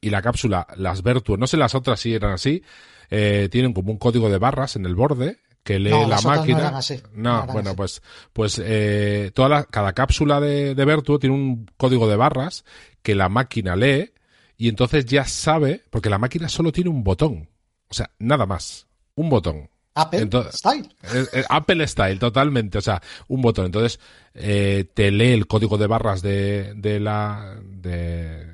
y 0.00 0.10
la 0.10 0.22
cápsula, 0.22 0.66
las 0.76 1.02
Vertu, 1.02 1.36
no 1.36 1.46
sé 1.46 1.56
las 1.56 1.74
otras 1.74 2.00
si 2.00 2.14
eran 2.14 2.32
así, 2.32 2.62
eh, 3.10 3.48
tienen 3.50 3.72
como 3.72 3.92
un 3.92 3.98
código 3.98 4.28
de 4.30 4.38
barras 4.38 4.76
en 4.76 4.86
el 4.86 4.94
borde 4.94 5.38
que 5.62 5.78
lee 5.78 5.90
No, 5.90 6.06
la 6.08 6.16
no 6.16 6.22
máquina. 6.30 6.58
eran 6.58 6.74
así, 6.74 7.00
No, 7.14 7.22
no 7.22 7.34
eran 7.44 7.52
bueno, 7.54 7.70
así. 7.70 7.76
pues, 7.76 8.02
pues 8.32 8.62
eh, 8.64 9.30
toda 9.34 9.48
la- 9.48 9.64
cada 9.64 9.92
cápsula 9.92 10.40
de, 10.40 10.74
de 10.74 10.84
Vertuo 10.84 11.18
tiene 11.18 11.34
un 11.34 11.70
código 11.76 12.06
de 12.08 12.16
barras 12.16 12.64
que 13.02 13.14
la 13.14 13.28
máquina 13.28 13.74
lee 13.76 14.12
y 14.56 14.68
entonces 14.68 15.04
ya 15.06 15.24
sabe, 15.24 15.82
porque 15.90 16.10
la 16.10 16.18
máquina 16.18 16.48
solo 16.48 16.70
tiene 16.72 16.90
un 16.90 17.02
botón, 17.02 17.48
o 17.88 17.94
sea, 17.94 18.10
nada 18.18 18.46
más, 18.46 18.86
un 19.14 19.28
botón. 19.30 19.68
Apple 19.96 20.20
Entonces- 20.22 20.56
Style. 20.56 20.88
Eh, 21.14 21.24
eh, 21.34 21.44
Apple 21.48 21.86
Style, 21.86 22.18
totalmente. 22.18 22.78
O 22.78 22.80
sea, 22.80 23.00
un 23.28 23.40
botón. 23.40 23.66
Entonces, 23.66 24.00
eh, 24.34 24.86
te 24.92 25.12
lee 25.12 25.30
el 25.32 25.46
código 25.46 25.78
de 25.78 25.86
barras 25.86 26.20
de, 26.20 26.74
de 26.74 26.98
la, 26.98 27.60
de, 27.64 28.44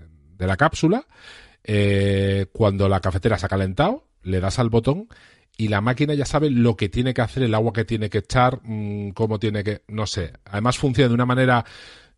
de 0.40 0.46
la 0.46 0.56
cápsula. 0.56 1.06
Eh, 1.62 2.46
cuando 2.52 2.88
la 2.88 3.00
cafetera 3.00 3.38
se 3.38 3.46
ha 3.46 3.48
calentado, 3.48 4.08
le 4.22 4.40
das 4.40 4.58
al 4.58 4.70
botón 4.70 5.08
y 5.56 5.68
la 5.68 5.82
máquina 5.82 6.14
ya 6.14 6.24
sabe 6.24 6.48
lo 6.48 6.74
que 6.74 6.88
tiene 6.88 7.12
que 7.12 7.20
hacer, 7.20 7.42
el 7.42 7.54
agua 7.54 7.72
que 7.72 7.84
tiene 7.84 8.08
que 8.08 8.18
echar, 8.18 8.60
mm, 8.62 9.10
cómo 9.10 9.38
tiene 9.38 9.62
que, 9.62 9.82
no 9.88 10.06
sé. 10.06 10.32
Además 10.46 10.78
funciona 10.78 11.08
de 11.08 11.14
una 11.14 11.26
manera, 11.26 11.64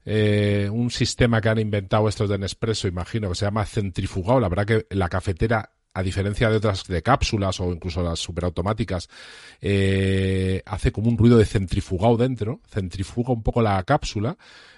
eh, 0.05 0.69
un 0.73 0.91
sistema 0.91 1.41
que 1.41 1.49
han 1.49 1.59
inventado 1.59 2.09
estos 2.09 2.29
de 2.29 2.39
Nespresso, 2.39 2.87
imagino, 2.87 3.29
que 3.29 3.35
se 3.35 3.45
llama 3.45 3.67
centrifugado. 3.67 4.39
La 4.39 4.49
verdad 4.49 4.67
que 4.67 4.87
la 4.95 5.09
cafetera, 5.09 5.73
a 5.95 6.03
diferencia 6.03 6.49
de 6.51 6.57
otras 6.57 6.85
de 6.87 7.03
cápsulas 7.03 7.61
o 7.61 7.73
incluso 7.73 8.03
las 8.03 8.19
superautomáticas, 8.19 9.09
eh, 9.61 10.63
hace 10.67 10.93
como 10.93 11.09
un 11.09 11.19
ruido 11.19 11.39
de 11.39 11.45
centrifugado 11.45 12.17
dentro, 12.17 12.61
centrifuga 12.69 13.33
un 13.33 13.43
poco 13.43 13.63
la 13.63 13.83
cápsula 13.85 14.37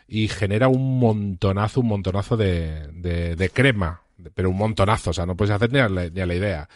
y 0.09 0.29
genera 0.29 0.69
un 0.69 0.99
montonazo, 0.99 1.81
un 1.81 1.89
montonazo 1.89 2.37
de, 2.37 2.89
de, 2.93 3.37
de 3.37 3.51
crema, 3.51 4.03
pero 4.35 4.51
un 4.51 4.57
montonazo, 4.57 5.11
o 5.11 5.13
sea, 5.13 5.27
no 5.27 5.37
puedes 5.37 5.55
hacer 5.55 5.73
ni 5.73 5.79
a 5.79 5.89
la, 5.89 6.09
la 6.09 6.35
idea. 6.35 6.69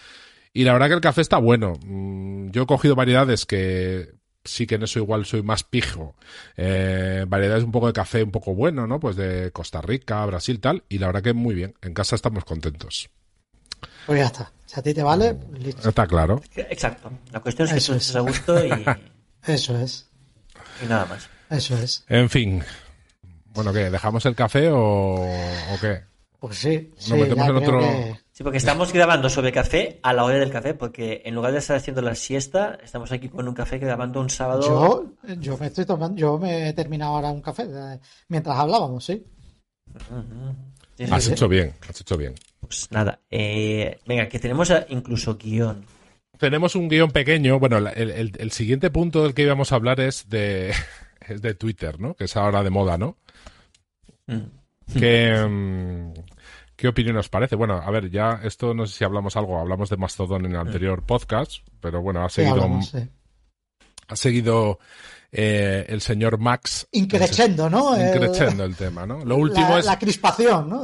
Y 0.53 0.65
la 0.65 0.73
verdad 0.73 0.89
que 0.89 0.95
el 0.95 1.01
café 1.01 1.21
está 1.21 1.39
bueno. 1.39 1.75
Mm, 1.85 2.51
Yo 2.51 2.63
he 2.63 2.67
cogido 2.67 2.95
variedades 2.95 3.47
que 3.47 4.15
sí 4.45 4.67
que 4.67 4.77
en 4.77 4.83
eso 4.85 4.99
igual 4.99 5.27
soy 5.27 5.43
más 5.43 5.63
pijo. 5.65 6.17
Eh, 6.57 7.25
variedades 7.29 7.65
un 7.65 7.73
poco 7.73 7.87
de 7.87 7.93
café 7.93 8.23
un 8.23 8.31
poco 8.31 8.55
bueno, 8.55 8.87
¿no? 8.87 8.99
Pues 9.01 9.17
de 9.17 9.51
Costa 9.53 9.81
Rica, 9.83 10.25
Brasil, 10.27 10.61
tal. 10.61 10.85
Y 10.89 10.99
la 10.99 11.07
verdad 11.09 11.23
que 11.23 11.33
muy 11.35 11.55
bien. 11.55 11.75
En 11.83 11.95
casa 11.95 12.17
estamos 12.17 12.45
contentos. 12.45 13.11
Pues 14.09 14.21
ya 14.21 14.27
está. 14.27 14.51
Si 14.65 14.81
a 14.81 14.83
ti 14.83 14.95
te 14.95 15.03
vale, 15.03 15.37
listo. 15.59 15.91
Está 15.91 16.07
claro. 16.07 16.41
Exacto. 16.57 17.11
La 17.31 17.41
cuestión 17.41 17.67
es 17.69 17.73
que 17.75 17.79
Eso 17.79 17.93
tú 17.93 17.99
es. 17.99 18.03
estés 18.07 18.17
a 18.17 18.21
gusto 18.21 18.65
y, 18.65 18.71
Eso 19.53 19.79
es. 19.79 20.09
y 20.83 20.87
nada 20.87 21.05
más. 21.05 21.29
Eso 21.51 21.77
es. 21.77 22.05
En 22.09 22.31
fin. 22.31 22.63
Bueno, 23.53 23.71
¿qué? 23.73 23.91
¿Dejamos 23.91 24.25
el 24.25 24.35
café 24.35 24.71
o, 24.71 25.15
o 25.17 25.79
qué? 25.81 26.01
Pues 26.41 26.57
sí. 26.57 26.91
sí 26.97 27.13
metemos 27.13 27.47
ya 27.47 27.53
en 27.53 27.57
creo 27.59 27.69
otro- 27.69 27.81
que- 27.81 28.21
Sí, 28.33 28.45
porque 28.45 28.59
estamos 28.59 28.93
grabando 28.93 29.29
sobre 29.29 29.51
café 29.53 29.99
a 30.03 30.13
la 30.15 30.23
hora 30.25 30.39
del 30.39 30.51
café, 30.53 30.73
porque 30.73 31.23
en 31.27 31.35
lugar 31.35 31.51
de 31.53 31.59
estar 31.59 31.77
haciendo 31.77 32.01
la 32.03 32.15
siesta, 32.15 32.79
estamos 32.85 33.11
aquí 33.13 33.29
con 33.29 33.47
un 33.49 33.55
café 33.55 33.77
grabando 33.79 34.21
un 34.21 34.31
sábado. 34.31 34.63
Yo, 35.27 35.35
yo 35.41 35.59
me 35.59 35.67
estoy 35.67 35.85
tomando, 35.85 36.17
yo 36.17 36.39
me 36.39 36.69
he 36.69 36.73
terminado 36.73 37.17
ahora 37.17 37.31
un 37.33 37.43
café 37.43 37.65
eh, 37.69 37.99
mientras 38.29 38.57
hablábamos, 38.57 39.05
sí. 39.05 39.27
Sí, 40.97 41.07
sí, 41.07 41.13
Has 41.13 41.25
sí. 41.25 41.33
hecho 41.33 41.49
bien, 41.49 41.75
has 41.89 42.01
hecho 42.01 42.17
bien. 42.17 42.35
Pues 42.61 42.91
nada, 42.91 43.21
eh, 43.31 43.99
venga, 44.07 44.29
que 44.29 44.39
tenemos 44.39 44.73
incluso 44.89 45.37
guion. 45.37 45.85
Tenemos 46.39 46.75
un 46.77 46.89
guion 46.89 47.11
pequeño. 47.11 47.59
Bueno, 47.59 47.79
el, 47.79 47.87
el- 48.11 48.33
el 48.39 48.51
siguiente 48.53 48.91
punto 48.91 49.23
del 49.23 49.35
que 49.35 49.43
íbamos 49.43 49.73
a 49.73 49.77
hablar 49.77 50.01
es 50.01 50.29
de, 50.29 50.73
es 51.29 51.41
de 51.43 51.55
Twitter, 51.55 51.99
¿no? 52.01 52.15
Que 52.15 52.25
es 52.25 52.37
ahora 52.37 52.63
de 52.63 52.71
moda, 52.71 52.99
¿no? 52.99 53.17
Mm. 54.27 54.99
¿Qué, 54.99 55.35
mm, 55.49 56.13
¿Qué 56.77 56.89
opinión 56.89 57.17
os 57.17 57.29
parece? 57.29 57.57
Bueno, 57.57 57.75
a 57.85 57.91
ver, 57.91 58.11
ya 58.11 58.41
esto 58.45 58.73
no 58.75 58.87
sé 58.87 58.99
si 58.99 59.05
hablamos 59.05 59.37
algo, 59.37 59.59
hablamos 59.59 59.91
de 59.91 59.97
Mastodon 59.97 60.47
en 60.47 60.53
el 60.53 60.59
anterior 60.61 61.05
podcast, 61.05 61.67
pero 61.81 62.01
bueno, 62.03 62.25
ha 62.25 62.29
Sí, 62.29 62.37
seguido, 62.37 62.55
hablamos, 62.55 62.89
sí. 62.91 62.99
ha 64.09 64.17
seguido 64.17 64.79
eh, 65.31 65.85
el 65.89 66.01
señor 66.01 66.39
Max. 66.39 66.87
Increchendo, 66.93 67.69
¿no? 67.69 67.95
El- 67.95 68.09
Increchendo 68.09 68.65
el 68.65 68.75
tema, 68.77 69.07
¿no? 69.07 69.25
Lo 69.25 69.37
último 69.39 69.69
la, 69.71 69.79
es. 69.81 69.85
la 69.85 69.99
crispación, 69.99 70.69
¿no? 70.71 70.83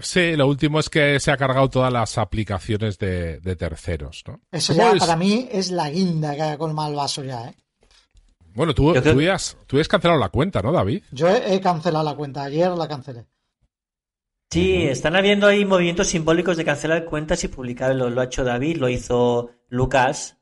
Sí, 0.00 0.34
lo 0.36 0.46
último 0.46 0.80
es 0.80 0.88
que 0.88 1.20
se 1.20 1.30
ha 1.30 1.36
cargado 1.36 1.68
todas 1.68 1.92
las 1.92 2.16
aplicaciones 2.18 2.98
de, 2.98 3.38
de 3.40 3.56
terceros, 3.56 4.22
¿no? 4.26 4.40
Eso 4.50 4.72
¿Cómo 4.74 4.88
ya 4.90 4.92
es? 4.96 5.00
para 5.00 5.16
mí 5.16 5.48
es 5.52 5.70
la 5.70 5.90
guinda 5.90 6.34
que 6.34 6.42
ha 6.42 6.58
colmado 6.58 6.90
el 6.90 6.96
vaso 6.96 7.22
ya, 7.24 7.48
¿eh? 7.48 7.54
Bueno, 8.54 8.74
tú, 8.74 8.92
creo- 8.92 9.14
tú, 9.14 9.30
has, 9.30 9.56
tú 9.66 9.80
has 9.80 9.88
cancelado 9.88 10.20
la 10.20 10.28
cuenta, 10.28 10.60
¿no, 10.62 10.72
David? 10.72 11.02
Yo 11.10 11.28
he, 11.28 11.54
he 11.54 11.60
cancelado 11.60 12.04
la 12.04 12.14
cuenta, 12.14 12.42
ayer 12.44 12.70
la 12.70 12.86
cancelé. 12.88 13.24
Sí, 14.50 14.82
están 14.84 15.16
habiendo 15.16 15.46
ahí 15.46 15.64
movimientos 15.64 16.08
simbólicos 16.08 16.58
de 16.58 16.64
cancelar 16.66 17.06
cuentas 17.06 17.42
y 17.44 17.48
publicarlo. 17.48 18.10
Lo 18.10 18.20
ha 18.20 18.24
hecho 18.24 18.44
David, 18.44 18.76
lo 18.76 18.90
hizo 18.90 19.50
Lucas, 19.70 20.36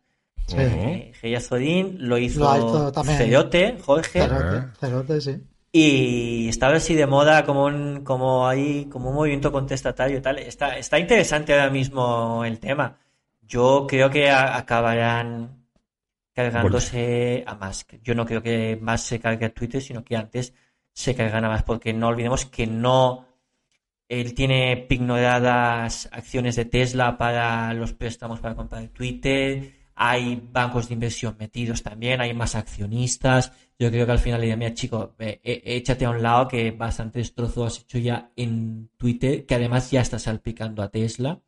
Sí. 0.51 0.57
eh, 0.59 1.13
Geya 1.21 1.41
Zodín, 1.41 1.97
lo 2.09 2.19
hizo, 2.19 2.41
Lo 2.41 2.93
también. 2.93 3.19
Cerote, 3.19 3.77
Jorge. 3.85 4.21
Cerote, 4.23 4.67
cerote, 4.81 5.21
sí. 5.21 5.37
Y 5.73 6.49
estaba 6.49 6.75
así 6.77 6.95
de 6.95 7.07
moda 7.07 7.45
como 7.45 7.65
un, 7.67 8.03
como 8.03 8.49
ahí, 8.49 8.87
como 8.87 9.11
un 9.11 9.15
movimiento 9.15 9.53
contestatario 9.53 10.19
y 10.19 10.21
tal. 10.21 10.39
Está, 10.39 10.77
está 10.77 10.99
interesante 10.99 11.53
ahora 11.53 11.71
mismo 11.71 12.45
el 12.45 12.59
tema. 12.59 12.97
Yo 13.43 13.87
creo 13.89 14.11
que 14.11 14.29
a- 14.31 14.57
acabarán 14.57 15.65
cargándose 16.35 17.45
a 17.47 17.55
Musk. 17.55 17.95
Yo 18.03 18.15
no 18.15 18.25
creo 18.27 18.43
que 18.43 18.79
Musk 18.81 19.05
se 19.05 19.21
cargue 19.21 19.47
a 19.47 19.55
Twitter, 19.55 19.81
sino 19.81 20.03
que 20.05 20.17
antes 20.17 20.55
se 20.93 21.15
cargan 21.15 21.45
a 21.45 21.51
Musk, 21.51 21.65
porque 21.65 21.93
no 21.93 22.09
olvidemos 22.09 22.47
que 22.47 22.67
no, 22.67 23.27
él 24.09 24.35
tiene 24.35 24.77
pignoradas 24.89 26.09
acciones 26.13 26.57
de 26.57 26.65
Tesla 26.65 27.17
para 27.17 27.73
los 27.75 27.93
préstamos 27.93 28.41
para 28.41 28.55
comprar 28.57 28.89
Twitter. 28.89 29.71
Hay 30.03 30.43
bancos 30.51 30.89
de 30.89 30.95
inversión 30.95 31.37
metidos 31.39 31.83
también, 31.83 32.23
hay 32.23 32.33
más 32.33 32.55
accionistas. 32.55 33.53
Yo 33.79 33.91
creo 33.91 34.07
que 34.07 34.13
al 34.13 34.19
final 34.19 34.41
le 34.41 34.47
diría, 34.47 34.57
mira, 34.57 34.73
chico, 34.73 35.15
eh, 35.19 35.39
eh, 35.45 35.61
échate 35.63 36.07
a 36.07 36.11
un 36.11 36.23
lado 36.23 36.49
que 36.49 36.71
bastante 36.71 37.19
destrozo 37.19 37.67
has 37.67 37.81
hecho 37.81 37.99
ya 37.99 38.31
en 38.35 38.89
Twitter, 38.97 39.45
que 39.45 39.55
además 39.57 39.91
ya 39.91 40.01
está 40.01 40.19
salpicando 40.19 40.83
a 40.83 40.89
Tesla. 40.89 41.43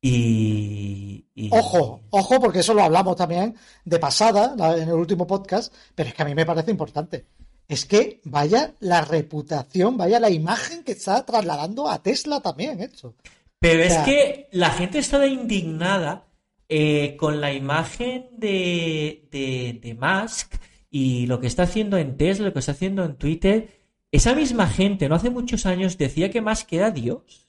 Y, 0.00 1.26
y- 1.34 1.50
Ojo, 1.52 2.02
ojo, 2.10 2.40
porque 2.40 2.60
eso 2.60 2.74
lo 2.74 2.84
hablamos 2.84 3.16
también 3.16 3.56
de 3.84 3.98
pasada 3.98 4.54
en 4.76 4.88
el 4.88 4.94
último 4.94 5.26
podcast, 5.26 5.74
pero 5.96 6.10
es 6.10 6.14
que 6.14 6.22
a 6.22 6.26
mí 6.26 6.36
me 6.36 6.46
parece 6.46 6.70
importante. 6.70 7.26
Es 7.66 7.84
que 7.86 8.20
vaya 8.24 8.72
la 8.78 9.00
reputación, 9.00 9.96
vaya 9.96 10.20
la 10.20 10.30
imagen 10.30 10.84
que 10.84 10.92
está 10.92 11.26
trasladando 11.26 11.88
a 11.90 12.00
Tesla 12.00 12.40
también, 12.40 12.80
esto. 12.80 13.16
Pero 13.58 13.80
O 13.82 13.84
es 13.86 13.96
que 14.04 14.48
la 14.52 14.70
gente 14.70 15.00
estaba 15.00 15.26
indignada 15.26 16.27
eh, 16.68 17.16
con 17.16 17.40
la 17.40 17.52
imagen 17.52 18.26
de, 18.36 19.26
de, 19.30 19.78
de 19.80 19.94
Musk 19.94 20.54
y 20.90 21.26
lo 21.26 21.40
que 21.40 21.46
está 21.46 21.64
haciendo 21.64 21.96
en 21.96 22.16
Tesla, 22.16 22.46
lo 22.46 22.52
que 22.52 22.58
está 22.58 22.72
haciendo 22.72 23.04
en 23.04 23.16
Twitter. 23.16 23.68
Esa 24.10 24.34
misma 24.34 24.66
gente, 24.66 25.08
no 25.08 25.14
hace 25.14 25.30
muchos 25.30 25.66
años, 25.66 25.98
decía 25.98 26.30
que 26.30 26.40
Musk 26.40 26.72
era 26.72 26.90
Dios. 26.90 27.46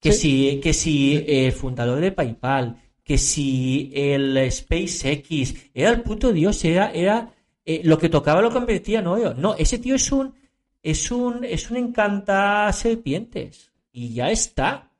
Que 0.00 0.12
si, 0.12 0.60
que 0.62 0.74
si 0.74 1.24
el 1.26 1.52
fundador 1.52 1.98
de 2.00 2.12
PayPal, 2.12 2.76
que 3.02 3.16
si 3.16 3.90
el 3.94 4.50
SpaceX 4.50 5.54
era 5.72 5.90
el 5.90 6.02
puto 6.02 6.32
Dios, 6.32 6.62
era, 6.64 6.90
era 6.90 7.32
eh, 7.64 7.80
lo 7.84 7.98
que 7.98 8.10
tocaba 8.10 8.42
lo 8.42 8.50
convertía 8.50 8.98
en 8.98 9.06
oro. 9.06 9.34
No, 9.34 9.54
ese 9.54 9.78
tío 9.78 9.94
es 9.94 10.12
un, 10.12 10.34
es 10.82 11.10
un, 11.10 11.44
es 11.44 11.70
un 11.70 11.78
encanta 11.78 12.70
serpientes. 12.72 13.72
Y 13.92 14.12
ya 14.12 14.30
está. 14.30 14.90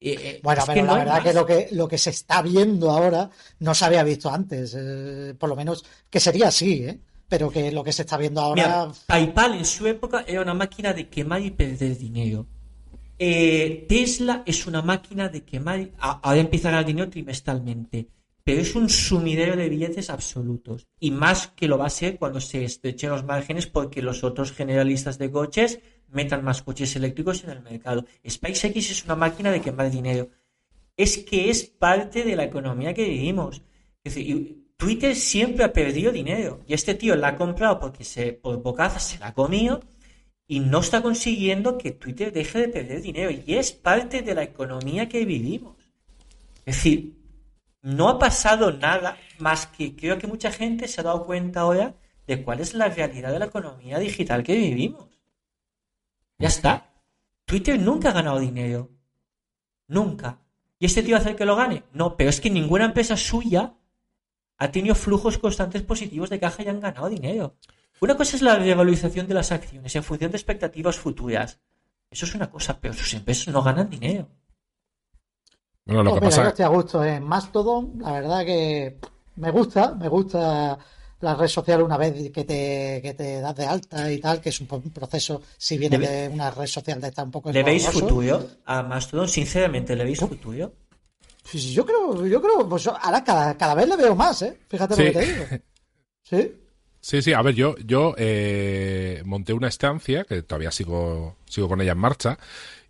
Eh, 0.00 0.40
Bueno, 0.42 0.62
pero 0.66 0.84
la 0.84 0.94
verdad 0.94 1.14
más. 1.16 1.24
que 1.24 1.32
lo 1.32 1.46
que 1.46 1.68
lo 1.72 1.88
que 1.88 1.98
se 1.98 2.10
está 2.10 2.40
viendo 2.42 2.90
ahora 2.90 3.30
no 3.58 3.74
se 3.74 3.84
había 3.84 4.04
visto 4.04 4.30
antes, 4.30 4.74
eh, 4.78 5.34
por 5.38 5.48
lo 5.48 5.56
menos 5.56 5.84
que 6.08 6.20
sería 6.20 6.48
así, 6.48 6.84
¿eh? 6.84 7.00
Pero 7.28 7.50
que 7.50 7.70
lo 7.72 7.84
que 7.84 7.92
se 7.92 8.02
está 8.02 8.16
viendo 8.16 8.40
ahora, 8.40 8.84
Mira, 8.86 8.92
PayPal 9.06 9.54
en 9.54 9.64
su 9.64 9.86
época 9.86 10.24
era 10.26 10.40
una 10.40 10.54
máquina 10.54 10.92
de 10.92 11.08
quemar 11.08 11.42
y 11.42 11.50
perder 11.50 11.98
dinero. 11.98 12.46
Eh, 13.18 13.84
Tesla 13.88 14.42
es 14.46 14.66
una 14.66 14.80
máquina 14.82 15.28
de 15.28 15.42
quemar. 15.44 15.90
Ahora 15.98 16.38
empieza 16.40 16.68
a 16.68 16.70
ganar 16.72 16.86
dinero 16.86 17.10
trimestralmente. 17.10 18.08
Pero 18.44 18.62
es 18.62 18.74
un 18.74 18.88
sumidero 18.88 19.56
de 19.56 19.68
billetes 19.68 20.08
absolutos. 20.08 20.86
Y 21.00 21.10
más 21.10 21.48
que 21.48 21.68
lo 21.68 21.76
va 21.76 21.86
a 21.86 21.90
ser 21.90 22.18
cuando 22.18 22.40
se 22.40 22.64
estrechen 22.64 23.10
los 23.10 23.24
márgenes 23.24 23.66
porque 23.66 24.00
los 24.00 24.24
otros 24.24 24.52
generalistas 24.52 25.18
de 25.18 25.30
coches 25.30 25.80
metan 26.10 26.44
más 26.44 26.62
coches 26.62 26.94
eléctricos 26.96 27.44
en 27.44 27.50
el 27.50 27.62
mercado. 27.62 28.04
SpaceX 28.28 28.90
es 28.90 29.04
una 29.04 29.16
máquina 29.16 29.50
de 29.50 29.60
quemar 29.60 29.90
dinero. 29.90 30.30
Es 30.96 31.18
que 31.18 31.50
es 31.50 31.64
parte 31.64 32.24
de 32.24 32.36
la 32.36 32.44
economía 32.44 32.94
que 32.94 33.08
vivimos. 33.08 33.62
Twitter 34.76 35.14
siempre 35.16 35.64
ha 35.64 35.72
perdido 35.72 36.12
dinero. 36.12 36.60
Y 36.66 36.74
este 36.74 36.94
tío 36.94 37.16
la 37.16 37.28
ha 37.28 37.36
comprado 37.36 37.80
porque 37.80 38.04
se, 38.04 38.32
por 38.32 38.62
bocaza 38.62 39.00
se 39.00 39.18
la 39.18 39.28
ha 39.28 39.34
comido 39.34 39.80
y 40.46 40.60
no 40.60 40.80
está 40.80 41.02
consiguiendo 41.02 41.76
que 41.76 41.90
Twitter 41.90 42.32
deje 42.32 42.60
de 42.60 42.68
perder 42.68 43.02
dinero. 43.02 43.30
Y 43.30 43.54
es 43.54 43.72
parte 43.72 44.22
de 44.22 44.34
la 44.34 44.42
economía 44.44 45.08
que 45.08 45.24
vivimos. 45.24 45.76
Es 46.64 46.76
decir, 46.76 47.18
no 47.82 48.08
ha 48.08 48.18
pasado 48.18 48.72
nada 48.72 49.18
más 49.38 49.66
que 49.66 49.94
creo 49.94 50.18
que 50.18 50.26
mucha 50.26 50.50
gente 50.50 50.88
se 50.88 51.00
ha 51.00 51.04
dado 51.04 51.26
cuenta 51.26 51.60
ahora 51.60 51.94
de 52.26 52.42
cuál 52.42 52.60
es 52.60 52.74
la 52.74 52.88
realidad 52.88 53.32
de 53.32 53.38
la 53.38 53.46
economía 53.46 53.98
digital 53.98 54.42
que 54.42 54.56
vivimos. 54.56 55.17
Ya 56.38 56.48
está. 56.48 56.90
Twitter 57.44 57.78
nunca 57.80 58.10
ha 58.10 58.12
ganado 58.12 58.38
dinero. 58.38 58.90
Nunca. 59.88 60.38
¿Y 60.78 60.86
este 60.86 61.02
tío 61.02 61.12
va 61.14 61.18
a 61.18 61.20
hacer 61.22 61.36
que 61.36 61.44
lo 61.44 61.56
gane? 61.56 61.84
No, 61.92 62.16
pero 62.16 62.30
es 62.30 62.40
que 62.40 62.50
ninguna 62.50 62.84
empresa 62.84 63.16
suya 63.16 63.74
ha 64.58 64.70
tenido 64.70 64.94
flujos 64.94 65.38
constantes 65.38 65.82
positivos 65.82 66.30
de 66.30 66.38
caja 66.40 66.62
y 66.62 66.68
han 66.68 66.80
ganado 66.80 67.08
dinero. 67.08 67.56
Una 68.00 68.16
cosa 68.16 68.36
es 68.36 68.42
la 68.42 68.56
revalorización 68.56 69.26
de 69.26 69.34
las 69.34 69.50
acciones 69.50 69.94
en 69.96 70.04
función 70.04 70.30
de 70.30 70.36
expectativas 70.36 70.96
futuras. 70.96 71.60
Eso 72.10 72.26
es 72.26 72.34
una 72.34 72.50
cosa, 72.50 72.78
pero 72.80 72.94
sus 72.94 73.12
empresas 73.14 73.48
no 73.52 73.62
ganan 73.62 73.90
dinero. 73.90 74.28
Bueno, 75.84 76.02
lo 76.04 76.10
Pues 76.10 76.20
que 76.20 76.26
mira, 76.26 76.36
yo 76.36 76.42
pasa... 76.42 76.48
estoy 76.50 76.64
a 76.64 76.68
gusto 76.68 77.04
en 77.04 77.24
Mastodon, 77.24 77.94
la 77.98 78.12
verdad 78.12 78.44
que 78.44 78.98
me 79.36 79.50
gusta, 79.50 79.94
me 79.94 80.08
gusta 80.08 80.78
la 81.20 81.34
red 81.34 81.48
social 81.48 81.82
una 81.82 81.96
vez 81.96 82.30
que 82.30 82.44
te, 82.44 83.00
que 83.02 83.14
te 83.14 83.40
das 83.40 83.56
de 83.56 83.66
alta 83.66 84.12
y 84.12 84.18
tal, 84.18 84.40
que 84.40 84.50
es 84.50 84.60
un, 84.60 84.66
proceso, 84.66 85.42
si 85.56 85.78
viene 85.78 85.98
de 85.98 86.28
una 86.28 86.50
red 86.50 86.66
social 86.66 87.00
de 87.00 87.08
esta 87.08 87.24
un 87.24 87.30
poco 87.30 87.50
¿Le 87.50 87.62
veis 87.62 87.88
futuro 87.88 88.46
a 88.64 88.82
Mastodon? 88.82 89.28
Sinceramente, 89.28 89.96
¿le 89.96 90.04
veis 90.04 90.20
futuro? 90.20 90.72
Pues 91.50 91.64
yo 91.64 91.84
creo, 91.84 92.26
yo 92.26 92.42
creo, 92.42 92.68
pues 92.68 92.86
ahora 92.86 93.24
cada, 93.24 93.56
cada 93.56 93.74
vez 93.74 93.88
le 93.88 93.96
veo 93.96 94.14
más, 94.14 94.42
¿eh? 94.42 94.58
Fíjate 94.68 94.94
Sí. 94.94 95.02
lo 95.02 95.12
que 95.12 95.18
te 95.18 95.26
digo. 95.26 95.44
Sí. 96.22 96.52
Sí, 97.00 97.22
sí, 97.22 97.32
a 97.32 97.40
ver, 97.40 97.54
yo, 97.54 97.74
yo 97.78 98.14
eh, 98.18 99.22
monté 99.24 99.54
una 99.54 99.68
estancia, 99.68 100.24
que 100.24 100.42
todavía 100.42 100.70
sigo, 100.70 101.36
sigo 101.46 101.66
con 101.66 101.80
ella 101.80 101.92
en 101.92 101.98
marcha, 101.98 102.38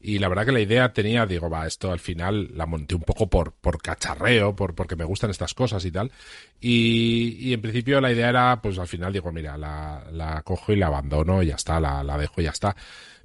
y 0.01 0.18
la 0.18 0.28
verdad 0.28 0.46
que 0.46 0.53
la 0.53 0.61
idea 0.61 0.92
tenía, 0.92 1.26
digo, 1.26 1.51
va, 1.51 1.66
esto 1.66 1.90
al 1.90 1.99
final 1.99 2.51
la 2.55 2.66
monté 2.66 2.94
un 2.94 3.03
poco 3.03 3.28
por, 3.28 3.53
por 3.53 3.82
cacharreo, 3.82 4.55
por, 4.55 4.74
porque 4.74 4.96
me 4.96 5.05
gustan 5.05 5.30
estas 5.30 5.55
cosas 5.55 5.84
y 5.84 5.90
tal, 5.90 6.12
y, 6.61 7.36
y 7.40 7.53
en 7.53 7.61
principio 7.61 8.01
la 8.01 8.12
idea 8.12 8.28
era, 8.28 8.62
pues 8.62 8.78
al 8.78 8.88
final 8.88 9.12
digo, 9.12 9.32
mira, 9.32 9.57
la, 9.57 10.05
la 10.12 10.42
cojo 10.42 10.72
y 10.72 10.76
la 10.76 10.86
abandono 10.86 11.42
y 11.42 11.46
ya 11.46 11.57
está, 11.57 11.80
la, 11.80 12.03
la 12.03 12.16
dejo 12.16 12.40
y 12.40 12.44
ya 12.44 12.51
está. 12.51 12.76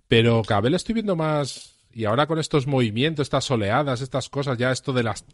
Pero 0.07 0.41
cada 0.43 0.61
vez 0.61 0.71
la 0.71 0.78
estoy 0.78 0.93
viendo 0.93 1.15
más, 1.15 1.74
y 1.91 2.05
ahora 2.05 2.26
con 2.26 2.39
estos 2.39 2.65
movimientos, 2.65 3.26
estas 3.26 3.49
oleadas, 3.51 4.01
estas 4.01 4.28
cosas, 4.30 4.57
ya 4.57 4.71
esto 4.71 4.93
de 4.93 5.03
las 5.03 5.26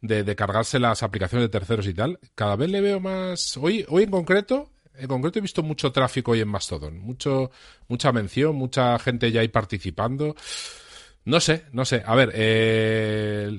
de, 0.00 0.24
de 0.24 0.36
cargarse 0.36 0.78
las 0.78 1.02
aplicaciones 1.02 1.44
de 1.44 1.50
terceros 1.50 1.86
y 1.86 1.94
tal, 1.94 2.18
cada 2.34 2.56
vez 2.56 2.70
le 2.70 2.80
veo 2.80 3.00
más. 3.00 3.56
Hoy, 3.58 3.84
hoy 3.88 4.04
en 4.04 4.10
concreto, 4.10 4.70
en 4.94 5.08
concreto 5.08 5.38
he 5.38 5.42
visto 5.42 5.62
mucho 5.62 5.92
tráfico 5.92 6.30
hoy 6.32 6.40
en 6.40 6.48
Mastodon, 6.48 6.98
mucho, 6.98 7.50
mucha 7.88 8.12
mención, 8.12 8.56
mucha 8.56 8.98
gente 8.98 9.30
ya 9.30 9.42
ahí 9.42 9.48
participando. 9.48 10.34
No 11.26 11.40
sé, 11.40 11.64
no 11.72 11.84
sé. 11.84 12.02
A 12.06 12.14
ver, 12.14 12.30
eh, 12.34 13.50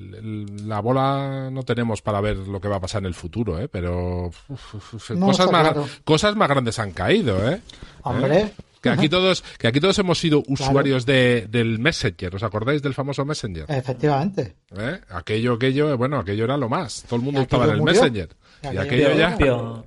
la 0.64 0.80
bola 0.80 1.50
no 1.52 1.62
tenemos 1.64 2.00
para 2.00 2.20
ver 2.22 2.36
lo 2.38 2.60
que 2.60 2.68
va 2.68 2.76
a 2.76 2.80
pasar 2.80 3.02
en 3.02 3.06
el 3.06 3.14
futuro, 3.14 3.60
¿eh? 3.60 3.68
Pero 3.68 4.28
uf, 4.28 4.50
uf, 4.74 4.94
uf, 4.94 5.10
No, 5.10 5.26
cosas, 5.26 5.52
más, 5.52 5.62
claro. 5.68 5.86
cosas 6.02 6.34
más 6.34 6.48
grandes 6.48 6.78
han 6.78 6.92
caído, 6.92 7.46
¿eh? 7.50 7.60
Hombre. 8.02 8.52
Que 8.80 8.88
aquí 8.88 9.08
todos, 9.10 9.44
que 9.58 9.66
aquí 9.68 9.80
todos 9.80 9.98
hemos 9.98 10.18
sido 10.18 10.42
usuarios 10.46 11.04
de, 11.04 11.46
del 11.50 11.78
Messenger. 11.78 12.34
¿Os 12.36 12.42
acordáis 12.42 12.80
del 12.80 12.94
famoso 12.94 13.24
Messenger? 13.26 13.66
Efectivamente. 13.68 14.54
¿Eh? 14.74 15.00
Aquello, 15.10 15.54
aquello, 15.54 15.98
bueno, 15.98 16.18
aquello 16.18 16.44
era 16.44 16.56
lo 16.56 16.70
más. 16.70 17.02
Todo 17.06 17.16
el 17.16 17.22
mundo 17.22 17.42
estaba 17.42 17.64
en 17.64 17.70
el 17.72 17.78
murió. 17.78 18.00
Messenger. 18.00 18.28
Y 18.62 18.74
Y 18.74 18.78
aquello 18.78 19.12
ya. 19.14 19.36
Pero, 19.36 19.84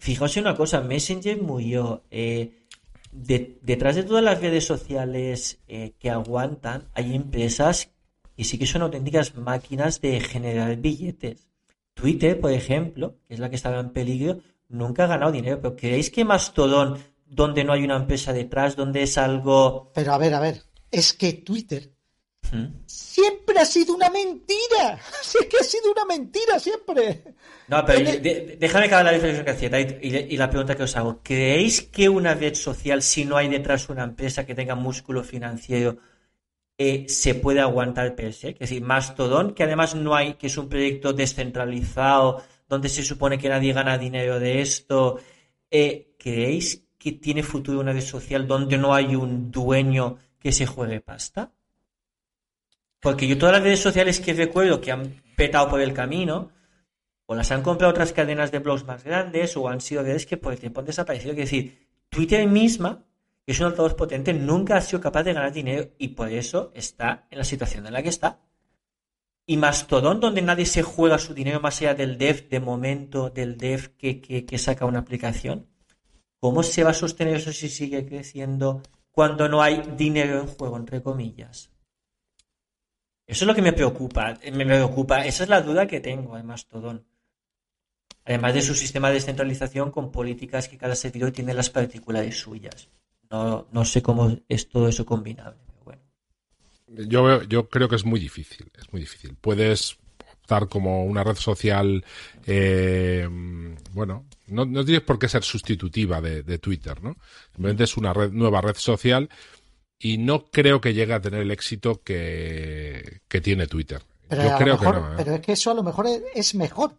fijaos 0.00 0.36
en 0.38 0.44
una 0.44 0.56
cosa, 0.56 0.80
Messenger 0.80 1.40
murió. 1.40 2.02
Eh, 2.10 2.50
de- 3.12 3.58
detrás 3.62 3.96
de 3.96 4.02
todas 4.04 4.22
las 4.24 4.40
redes 4.40 4.64
sociales 4.66 5.58
eh, 5.68 5.92
que 5.98 6.10
aguantan, 6.10 6.88
hay 6.94 7.14
empresas 7.14 7.90
que 8.36 8.44
sí 8.44 8.58
que 8.58 8.66
son 8.66 8.82
auténticas 8.82 9.34
máquinas 9.36 10.00
de 10.00 10.20
generar 10.20 10.76
billetes. 10.76 11.48
Twitter, 11.94 12.40
por 12.40 12.52
ejemplo, 12.52 13.16
que 13.28 13.34
es 13.34 13.40
la 13.40 13.50
que 13.50 13.56
estaba 13.56 13.80
en 13.80 13.90
peligro, 13.90 14.38
nunca 14.68 15.04
ha 15.04 15.08
ganado 15.08 15.32
dinero. 15.32 15.60
Pero 15.60 15.76
¿creéis 15.76 16.10
que 16.10 16.24
Mastodon, 16.24 16.98
donde 17.26 17.64
no 17.64 17.72
hay 17.72 17.84
una 17.84 17.96
empresa 17.96 18.32
detrás, 18.32 18.76
donde 18.76 19.02
es 19.02 19.18
algo... 19.18 19.90
Pero 19.94 20.12
a 20.14 20.18
ver, 20.18 20.32
a 20.34 20.40
ver. 20.40 20.62
Es 20.90 21.12
que 21.12 21.32
Twitter 21.34 21.90
¿Mm? 22.52 22.66
siempre 22.86 23.58
ha 23.60 23.64
sido 23.64 23.94
una 23.94 24.10
mentira. 24.10 24.98
Sí, 25.22 25.38
es 25.40 25.46
que 25.46 25.58
ha 25.58 25.62
sido 25.62 25.92
una 25.92 26.04
mentira 26.04 26.58
siempre. 26.58 27.22
No, 27.68 27.84
pero 27.84 27.98
de- 28.00 28.56
déjame 28.58 28.86
acabar 28.86 29.04
la 29.04 29.12
reflexión 29.12 29.44
que 29.44 29.50
hacía 29.52 29.80
y, 29.80 30.26
y 30.34 30.36
la 30.36 30.50
pregunta 30.50 30.74
que 30.74 30.82
os 30.84 30.96
hago. 30.96 31.20
¿Creéis 31.22 31.82
que 31.82 32.08
una 32.08 32.34
red 32.34 32.54
social, 32.54 33.02
si 33.02 33.24
no 33.24 33.36
hay 33.36 33.48
detrás 33.48 33.88
una 33.88 34.02
empresa 34.04 34.44
que 34.46 34.54
tenga 34.56 34.74
músculo 34.74 35.22
financiero, 35.22 35.98
eh, 36.78 37.06
se 37.08 37.34
puede 37.34 37.60
aguantar 37.60 38.14
per 38.16 38.32
se? 38.32 38.50
Es 38.50 38.58
decir, 38.60 38.82
Mastodon, 38.82 39.54
que 39.54 39.62
además 39.64 39.94
no 39.94 40.14
hay, 40.16 40.34
que 40.34 40.48
es 40.48 40.56
un 40.56 40.68
proyecto 40.68 41.12
descentralizado, 41.12 42.42
donde 42.68 42.88
se 42.88 43.02
supone 43.04 43.38
que 43.38 43.48
nadie 43.48 43.72
gana 43.72 43.98
dinero 43.98 44.40
de 44.40 44.60
esto, 44.62 45.18
eh, 45.70 46.14
¿creéis 46.18 46.84
que 46.98 47.12
tiene 47.12 47.42
futuro 47.42 47.80
una 47.80 47.92
red 47.92 48.00
social 48.02 48.46
donde 48.46 48.76
no 48.78 48.94
hay 48.94 49.14
un 49.14 49.50
dueño 49.50 50.18
que 50.38 50.52
se 50.52 50.66
juegue 50.66 51.00
pasta? 51.00 51.52
Porque 53.00 53.26
yo 53.26 53.38
todas 53.38 53.54
las 53.54 53.62
redes 53.62 53.80
sociales 53.80 54.20
que 54.20 54.34
recuerdo 54.34 54.80
que 54.80 54.92
han 54.92 55.22
petado 55.36 55.68
por 55.70 55.80
el 55.80 55.94
camino, 55.94 56.52
o 57.26 57.34
las 57.34 57.50
han 57.50 57.62
comprado 57.62 57.92
otras 57.92 58.12
cadenas 58.12 58.52
de 58.52 58.58
blogs 58.58 58.84
más 58.84 59.04
grandes, 59.04 59.56
o 59.56 59.68
han 59.68 59.80
sido 59.80 60.02
redes 60.02 60.26
que 60.26 60.36
por 60.36 60.52
el 60.52 60.60
tiempo 60.60 60.80
han 60.80 60.86
desaparecido. 60.86 61.32
Es 61.32 61.38
decir, 61.38 61.88
Twitter 62.10 62.46
misma, 62.46 63.04
que 63.46 63.52
es 63.52 63.60
un 63.60 63.66
altavoz 63.66 63.94
potente, 63.94 64.34
nunca 64.34 64.76
ha 64.76 64.80
sido 64.80 65.00
capaz 65.00 65.22
de 65.22 65.32
ganar 65.32 65.52
dinero 65.52 65.90
y 65.96 66.08
por 66.08 66.28
eso 66.28 66.72
está 66.74 67.26
en 67.30 67.38
la 67.38 67.44
situación 67.44 67.86
en 67.86 67.94
la 67.94 68.02
que 68.02 68.10
está. 68.10 68.40
Y 69.46 69.56
Mastodon, 69.56 70.20
donde 70.20 70.42
nadie 70.42 70.66
se 70.66 70.82
juega 70.82 71.18
su 71.18 71.32
dinero 71.32 71.60
más 71.60 71.80
allá 71.80 71.94
del 71.94 72.18
dev, 72.18 72.48
de 72.48 72.60
momento, 72.60 73.30
del 73.30 73.56
dev 73.56 73.96
que, 73.96 74.20
que, 74.20 74.44
que 74.44 74.58
saca 74.58 74.84
una 74.84 75.00
aplicación. 75.00 75.66
¿Cómo 76.38 76.62
se 76.62 76.84
va 76.84 76.90
a 76.90 76.94
sostener 76.94 77.36
eso 77.36 77.52
si 77.52 77.68
sigue 77.68 78.06
creciendo 78.06 78.82
cuando 79.10 79.48
no 79.48 79.62
hay 79.62 79.82
dinero 79.96 80.40
en 80.40 80.46
juego, 80.46 80.76
entre 80.76 81.02
comillas? 81.02 81.70
Eso 83.30 83.44
es 83.44 83.46
lo 83.46 83.54
que 83.54 83.62
me 83.62 83.72
preocupa. 83.72 84.36
Me 84.52 84.66
preocupa. 84.66 85.24
Esa 85.24 85.44
es 85.44 85.48
la 85.48 85.62
duda 85.62 85.86
que 85.86 86.00
tengo 86.00 86.36
en 86.36 86.44
Mastodon. 86.46 87.06
Además 88.24 88.54
de 88.54 88.62
su 88.62 88.74
sistema 88.74 89.06
de 89.06 89.14
descentralización 89.14 89.92
con 89.92 90.10
políticas 90.10 90.68
que 90.68 90.76
cada 90.76 90.96
servidor 90.96 91.30
tiene 91.30 91.54
las 91.54 91.70
particularidades 91.70 92.40
suyas. 92.40 92.88
No, 93.30 93.68
no 93.70 93.84
sé 93.84 94.02
cómo 94.02 94.36
es 94.48 94.68
todo 94.68 94.88
eso 94.88 95.06
combinable. 95.06 95.60
Pero 95.64 95.84
bueno. 95.84 96.02
Yo, 97.08 97.42
yo 97.44 97.68
creo 97.68 97.88
que 97.88 97.94
es 97.94 98.04
muy 98.04 98.18
difícil, 98.18 98.68
es 98.76 98.92
muy 98.92 99.00
difícil. 99.00 99.36
Puedes 99.40 99.96
optar 100.32 100.68
como 100.68 101.04
una 101.04 101.22
red 101.22 101.36
social, 101.36 102.04
eh, 102.46 103.28
bueno, 103.92 104.26
no, 104.48 104.64
no 104.64 104.84
tienes 104.84 105.02
por 105.02 105.20
qué 105.20 105.28
ser 105.28 105.44
sustitutiva 105.44 106.20
de, 106.20 106.42
de 106.42 106.58
Twitter, 106.58 107.00
¿no? 107.00 107.16
Simplemente 107.52 107.84
es 107.84 107.96
una 107.96 108.12
red, 108.12 108.32
nueva 108.32 108.60
red 108.60 108.74
social 108.74 109.30
y 110.00 110.18
no 110.18 110.46
creo 110.46 110.80
que 110.80 110.94
llegue 110.94 111.12
a 111.12 111.20
tener 111.20 111.42
el 111.42 111.50
éxito 111.50 112.00
que, 112.02 113.20
que 113.28 113.40
tiene 113.40 113.66
Twitter. 113.66 114.02
Pero, 114.28 114.42
yo 114.44 114.56
creo 114.56 114.74
mejor- 114.78 114.94
que 114.94 115.00
no. 115.00 115.12
¿eh? 115.12 115.14
pero 115.18 115.34
es 115.34 115.40
que 115.40 115.52
eso 115.52 115.70
a 115.70 115.74
lo 115.74 115.82
mejor 115.82 116.06
es, 116.06 116.22
es 116.34 116.54
mejor 116.54 116.92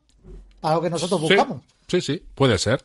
para 0.60 0.76
lo 0.76 0.82
que 0.82 0.89
nosotros 0.89 1.20
Sí, 1.22 1.28
buscamos. 1.28 1.62
Sí, 1.88 2.02
sí, 2.02 2.24
puede 2.36 2.58
ser. 2.58 2.84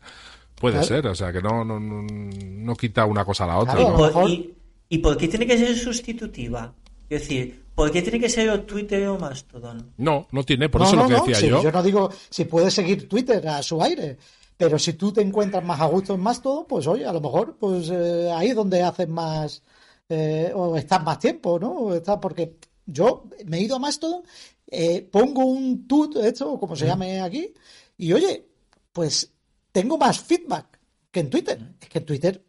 Puede 0.55 0.73
Claro. 0.79 0.87
ser, 0.87 1.07
o 1.07 1.15
sea 1.15 1.31
que 1.31 1.39
no, 1.41 1.63
no, 1.63 1.79
no, 1.79 2.01
no 2.01 2.75
quita 2.75 3.05
una 3.05 3.23
cosa 3.23 3.43
a 3.43 3.47
la 3.47 3.57
otra. 3.59 4.27
Y, 4.27 4.53
¿Y 4.89 4.97
por 4.97 5.15
qué 5.17 5.27
tiene 5.27 5.45
que 5.45 5.57
ser 5.57 5.77
sustitutiva? 5.77 6.73
Es 7.09 7.21
decir, 7.21 7.63
¿por 7.75 7.91
qué 7.91 8.01
tiene 8.01 8.19
que 8.19 8.27
ser 8.29 8.49
o 8.49 8.61
Twitter 8.61 9.07
o 9.07 9.19
Mastodon? 9.19 9.91
No, 9.97 10.27
no 10.31 10.43
tiene, 10.43 10.67
por 10.69 10.81
no, 10.81 10.87
eso 10.87 10.95
no, 10.95 11.03
lo 11.03 11.07
que 11.09 11.13
no, 11.13 11.19
decía 11.25 11.35
sí, 11.35 11.47
yo. 11.47 11.71
no 11.71 11.83
digo 11.83 12.09
si 12.29 12.45
puedes 12.45 12.73
seguir 12.73 13.07
Twitter 13.07 13.47
a 13.47 13.61
su 13.61 13.81
aire, 13.83 14.17
pero 14.57 14.79
si 14.79 14.93
tú 14.93 15.11
te 15.13 15.21
encuentras 15.21 15.63
más 15.63 15.79
a 15.79 15.85
gusto 15.85 16.15
en 16.15 16.21
Mastodon, 16.21 16.65
pues 16.67 16.87
oye, 16.87 17.05
a 17.05 17.13
lo 17.13 17.21
mejor 17.21 17.55
pues 17.59 17.89
eh, 17.91 18.31
ahí 18.35 18.47
es 18.49 18.55
donde 18.55 18.81
haces 18.81 19.07
más 19.07 19.61
eh, 20.09 20.51
o 20.55 20.75
estás 20.77 21.03
más 21.03 21.19
tiempo, 21.19 21.59
¿no? 21.59 21.93
Estás- 21.93 22.19
porque 22.21 22.57
yo 22.85 23.25
me 23.45 23.57
he 23.57 23.61
ido 23.61 23.75
a 23.75 23.79
Mastodon, 23.79 24.23
eh, 24.69 25.01
pongo 25.11 25.45
un 25.45 25.87
tut, 25.87 26.15
esto, 26.17 26.59
como 26.59 26.75
se 26.75 26.85
llame 26.85 27.21
aquí, 27.21 27.53
y 27.97 28.13
oye, 28.13 28.45
pues 28.91 29.31
tengo 29.71 29.97
más 29.97 30.19
feedback 30.19 30.79
que 31.11 31.19
en 31.21 31.29
Twitter. 31.29 31.59
Es 31.81 31.89
que 31.89 31.97
en 31.99 32.05
Twitter 32.05 32.45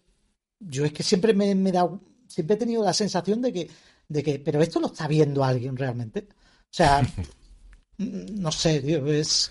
yo 0.60 0.84
es 0.84 0.92
que 0.92 1.02
siempre 1.02 1.34
me, 1.34 1.54
me 1.54 1.70
he 1.70 1.72
dado- 1.72 2.00
siempre 2.26 2.54
he 2.54 2.58
tenido 2.58 2.82
la 2.84 2.92
sensación 2.92 3.40
de 3.42 3.52
que, 3.52 3.70
de 4.08 4.22
que, 4.22 4.38
pero 4.38 4.60
esto 4.62 4.80
lo 4.80 4.86
está 4.88 5.06
viendo 5.08 5.42
alguien 5.44 5.76
realmente. 5.76 6.28
O 6.30 6.70
sea, 6.72 7.02
mm, 7.98 8.40
no 8.40 8.52
sé, 8.52 8.80
tío, 8.80 9.06
es 9.08 9.50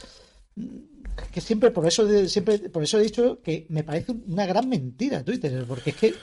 que 1.31 1.41
siempre 1.41 1.71
por 1.71 1.85
eso 1.87 2.07
siempre 2.27 2.57
por 2.69 2.83
eso 2.83 2.99
he 2.99 3.03
dicho 3.03 3.41
que 3.41 3.65
me 3.69 3.83
parece 3.83 4.11
una 4.27 4.45
gran 4.45 4.67
mentira 4.69 5.23
Twitter, 5.23 5.65
porque 5.67 5.91
es 5.91 5.95
que 5.95 6.13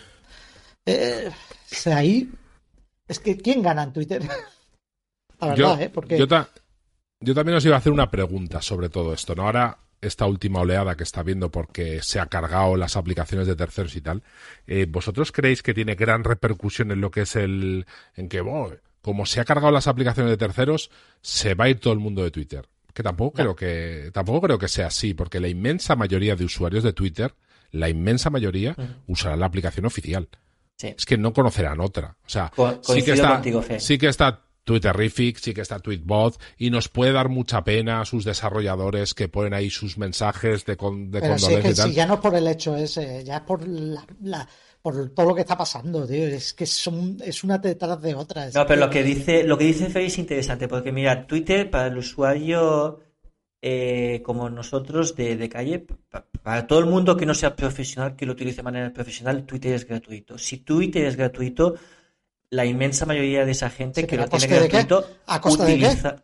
eh, 0.87 1.31
o 1.31 1.75
sea, 1.75 1.99
ahí 1.99 2.31
es 3.09 3.19
que 3.19 3.37
quién 3.37 3.63
gana 3.63 3.83
en 3.85 3.93
Twitter. 3.93 4.23
La 5.41 5.49
verdad, 5.49 5.57
yo, 5.79 5.83
¿eh? 5.85 5.91
Porque 5.93 6.19
yo, 6.19 6.27
ta- 6.29 6.49
yo 7.21 7.35
también 7.35 7.57
os 7.57 7.65
iba 7.65 7.75
a 7.75 7.79
hacer 7.79 7.93
una 7.93 8.11
pregunta 8.11 8.63
sobre 8.63 8.89
todo 8.89 9.13
esto, 9.13 9.35
¿no? 9.35 9.43
Ahora, 9.45 9.79
esta 10.01 10.27
última 10.27 10.61
oleada 10.61 10.97
que 10.97 11.03
está 11.03 11.23
viendo 11.23 11.51
porque 11.51 12.03
se 12.03 12.21
ha 12.21 12.27
cargado 12.27 12.77
las 12.77 12.97
aplicaciones 12.97 13.47
de 13.47 13.57
terceros 13.57 13.97
y 13.97 14.01
tal, 14.01 14.23
eh, 14.67 14.87
¿vosotros 14.89 15.33
creéis 15.33 15.63
que 15.63 15.75
tiene 15.75 15.95
gran 15.95 16.25
repercusión 16.25 16.91
en 16.93 17.01
lo 17.01 17.11
que 17.11 17.23
es 17.23 17.37
el... 17.37 17.87
en 18.15 18.29
que, 18.29 18.43
como 19.03 19.27
se 19.27 19.41
ha 19.41 19.45
cargado 19.45 19.73
las 19.73 19.87
aplicaciones 19.87 20.31
de 20.31 20.37
terceros, 20.37 20.91
se 21.23 21.55
va 21.55 21.65
a 21.65 21.69
ir 21.71 21.81
todo 21.81 21.93
el 21.93 21.99
mundo 22.01 22.23
de 22.23 22.31
Twitter? 22.31 22.67
Que 22.93 23.03
tampoco 23.03 23.33
creo 23.33 23.57
que 23.57 24.11
tampoco 24.13 24.43
creo 24.43 24.59
que 24.59 24.69
sea 24.69 24.87
así, 24.87 25.15
porque 25.15 25.41
la 25.41 25.49
inmensa 25.49 25.97
mayoría 25.97 26.37
de 26.37 26.45
usuarios 26.45 26.85
de 26.85 26.93
Twitter, 26.93 27.35
la 27.73 27.89
inmensa 27.89 28.31
mayoría, 28.31 28.77
usarán 29.09 29.41
la 29.41 29.47
aplicación 29.47 29.85
oficial. 29.85 30.29
Sí. 30.77 30.89
Es 30.99 31.07
que 31.07 31.17
no 31.17 31.33
conocerán 31.33 31.81
otra. 31.81 32.17
O 32.27 32.29
sea, 32.29 32.51
Co- 32.55 32.81
sí 32.83 33.03
que 33.03 33.13
está, 33.13 33.35
contigo, 33.35 33.63
sí 33.79 33.97
que 33.99 34.09
está 34.09 34.41
Twitterific, 34.65 35.37
sí 35.39 35.53
que 35.55 35.61
está 35.61 35.79
Tweetbot 35.79 36.41
y 36.59 36.71
nos 36.71 36.89
puede 36.89 37.13
dar 37.13 37.29
mucha 37.29 37.63
pena 37.63 38.01
a 38.01 38.05
sus 38.05 38.25
desarrolladores 38.25 39.13
que 39.15 39.29
ponen 39.29 39.55
ahí 39.55 39.71
sus 39.71 39.99
mensajes 39.99 40.65
de, 40.65 40.77
con, 40.77 41.11
de 41.11 41.21
pero 41.21 41.39
si 41.39 41.45
es 41.45 41.51
condolencia 41.53 41.69
que 41.69 41.73
y 41.73 41.77
tal. 41.77 41.89
si 41.91 41.95
ya 41.95 42.07
no 42.07 42.15
es 42.15 42.21
por 42.21 42.35
el 42.35 42.49
hecho 42.49 42.77
ese, 42.77 43.23
ya 43.25 43.37
es 43.37 43.43
por 43.43 43.67
la, 43.69 44.05
la- 44.23 44.49
por 44.83 45.11
todo 45.15 45.27
lo 45.29 45.35
que 45.35 45.41
está 45.43 45.57
pasando, 45.57 46.07
tío, 46.07 46.27
es 46.27 46.53
que 46.53 46.67
son 46.67 47.17
es 47.25 47.43
una 47.45 47.57
detrás 47.57 48.03
de 48.03 48.15
otra. 48.15 48.51
No, 48.55 48.67
pero 48.67 48.81
lo 48.81 48.91
que 48.91 49.03
dice, 49.03 49.43
lo 49.45 49.57
que 49.57 49.65
dice 49.65 49.89
Fer 49.89 50.03
es 50.03 50.19
interesante, 50.19 50.69
porque 50.69 50.93
mira, 50.93 51.27
Twitter 51.27 51.71
para 51.71 51.87
el 51.87 51.97
usuario 51.97 53.01
eh, 53.67 54.21
como 54.23 54.51
nosotros 54.51 55.17
de, 55.17 55.37
de 55.37 55.49
calle, 55.49 55.79
pa- 56.11 56.27
para 56.43 56.67
todo 56.67 56.81
el 56.81 56.87
mundo 56.87 57.17
que 57.17 57.25
no 57.25 57.33
sea 57.33 57.57
profesional, 57.57 58.15
que 58.15 58.27
lo 58.27 58.33
utilice 58.33 58.59
de 58.59 58.63
manera 58.65 58.93
profesional, 58.93 59.45
Twitter 59.47 59.73
es 59.73 59.87
gratuito. 59.87 60.37
Si 60.37 60.59
Twitter 60.59 61.07
es 61.07 61.17
gratuito, 61.17 61.75
la 62.51 62.67
inmensa 62.67 63.07
mayoría 63.07 63.45
de 63.47 63.53
esa 63.53 63.71
gente 63.71 64.03
Sí, 64.03 64.07
que 64.07 64.17
lo 64.17 64.25
¿a 64.25 64.27
tiene 64.27 64.47
coste 64.47 64.61
de 64.61 64.69
qué? 64.69 64.77
gratuito 64.77 65.17
¿A 65.27 65.41
costa 65.41 65.65
de 65.65 65.79
qué? 65.79 65.85
utiliza. 65.87 66.23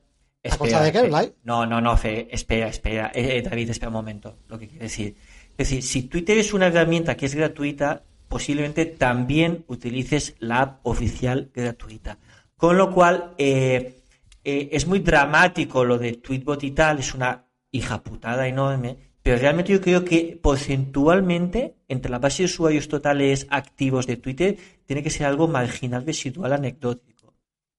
¿A 0.51 0.57
costa 0.59 0.83
de 0.83 0.93
qué, 0.93 1.03
Blay? 1.03 1.33
No, 1.45 1.65
no, 1.65 1.81
no, 1.81 1.97
Fe, 1.97 2.29
espera, 2.31 2.69
espera. 2.69 3.11
Eh, 3.15 3.39
eh, 3.39 3.43
David, 3.43 3.71
espera 3.71 3.89
un 3.89 3.95
momento. 3.95 4.37
Lo 4.49 4.59
que 4.59 4.69
quiero 4.69 4.83
decir. 4.85 5.17
Es 5.57 5.69
decir, 5.69 5.83
si 5.83 6.03
Twitter 6.05 6.37
es 6.39 6.53
una 6.53 6.67
herramienta 6.69 7.17
que 7.17 7.25
es 7.27 7.35
gratuita, 7.35 8.05
posiblemente 8.29 8.85
también 8.87 9.65
utilices 9.67 10.35
la 10.39 10.61
app 10.61 10.87
oficial 10.87 11.51
gratuita. 11.55 12.19
Con 12.57 12.77
lo 12.77 12.91
cual, 12.93 13.35
eh, 13.39 14.00
eh, 14.45 14.69
es 14.73 14.87
muy 14.87 15.01
dramático 15.01 15.85
lo 15.85 15.99
de 15.99 16.15
Tweetbot 16.15 16.63
y 16.65 16.71
tal, 16.73 16.99
es 16.99 17.15
una 17.15 17.47
hija 17.71 18.03
putada 18.03 18.47
enorme, 18.49 18.97
pero 19.23 19.39
realmente 19.39 19.73
yo 19.73 19.81
creo 19.81 20.05
que 20.05 20.39
porcentualmente, 20.43 21.77
entre 21.89 22.11
la 22.11 22.19
base 22.19 22.43
de 22.43 22.47
usuarios 22.47 22.89
totales 22.89 23.47
activos 23.51 24.07
de 24.07 24.17
Twitter, 24.17 24.57
tiene 24.87 25.03
que 25.03 25.11
ser 25.11 25.27
algo 25.27 25.47
marginal, 25.47 26.05
residual, 26.07 26.53
anecdótico. 26.55 27.35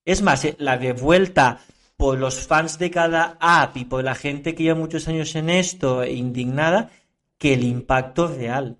Es 0.05 0.21
más, 0.21 0.45
eh, 0.45 0.55
la 0.59 0.77
revuelta 0.77 1.59
por 1.97 2.17
los 2.17 2.45
fans 2.47 2.79
de 2.79 2.89
cada 2.89 3.37
app 3.39 3.77
y 3.77 3.85
por 3.85 4.03
la 4.03 4.15
gente 4.15 4.55
que 4.55 4.63
lleva 4.63 4.79
muchos 4.79 5.07
años 5.07 5.35
en 5.35 5.49
esto, 5.49 6.03
indignada, 6.05 6.89
que 7.37 7.53
el 7.53 7.63
impacto 7.63 8.27
real. 8.27 8.77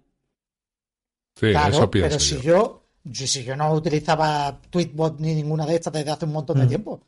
Sí, 1.35 1.51
Claro, 1.51 1.73
eso 1.73 1.91
pienso 1.91 2.09
pero 2.09 2.19
si 2.19 2.41
yo- 2.41 2.77
si 3.13 3.43
yo 3.43 3.55
no 3.55 3.73
utilizaba 3.73 4.59
Tweetbot 4.69 5.19
ni 5.19 5.33
ninguna 5.35 5.65
de 5.65 5.75
estas 5.75 5.93
desde 5.93 6.11
hace 6.11 6.25
un 6.25 6.33
montón 6.33 6.59
de 6.59 6.65
Mm. 6.65 6.69
tiempo. 6.69 7.01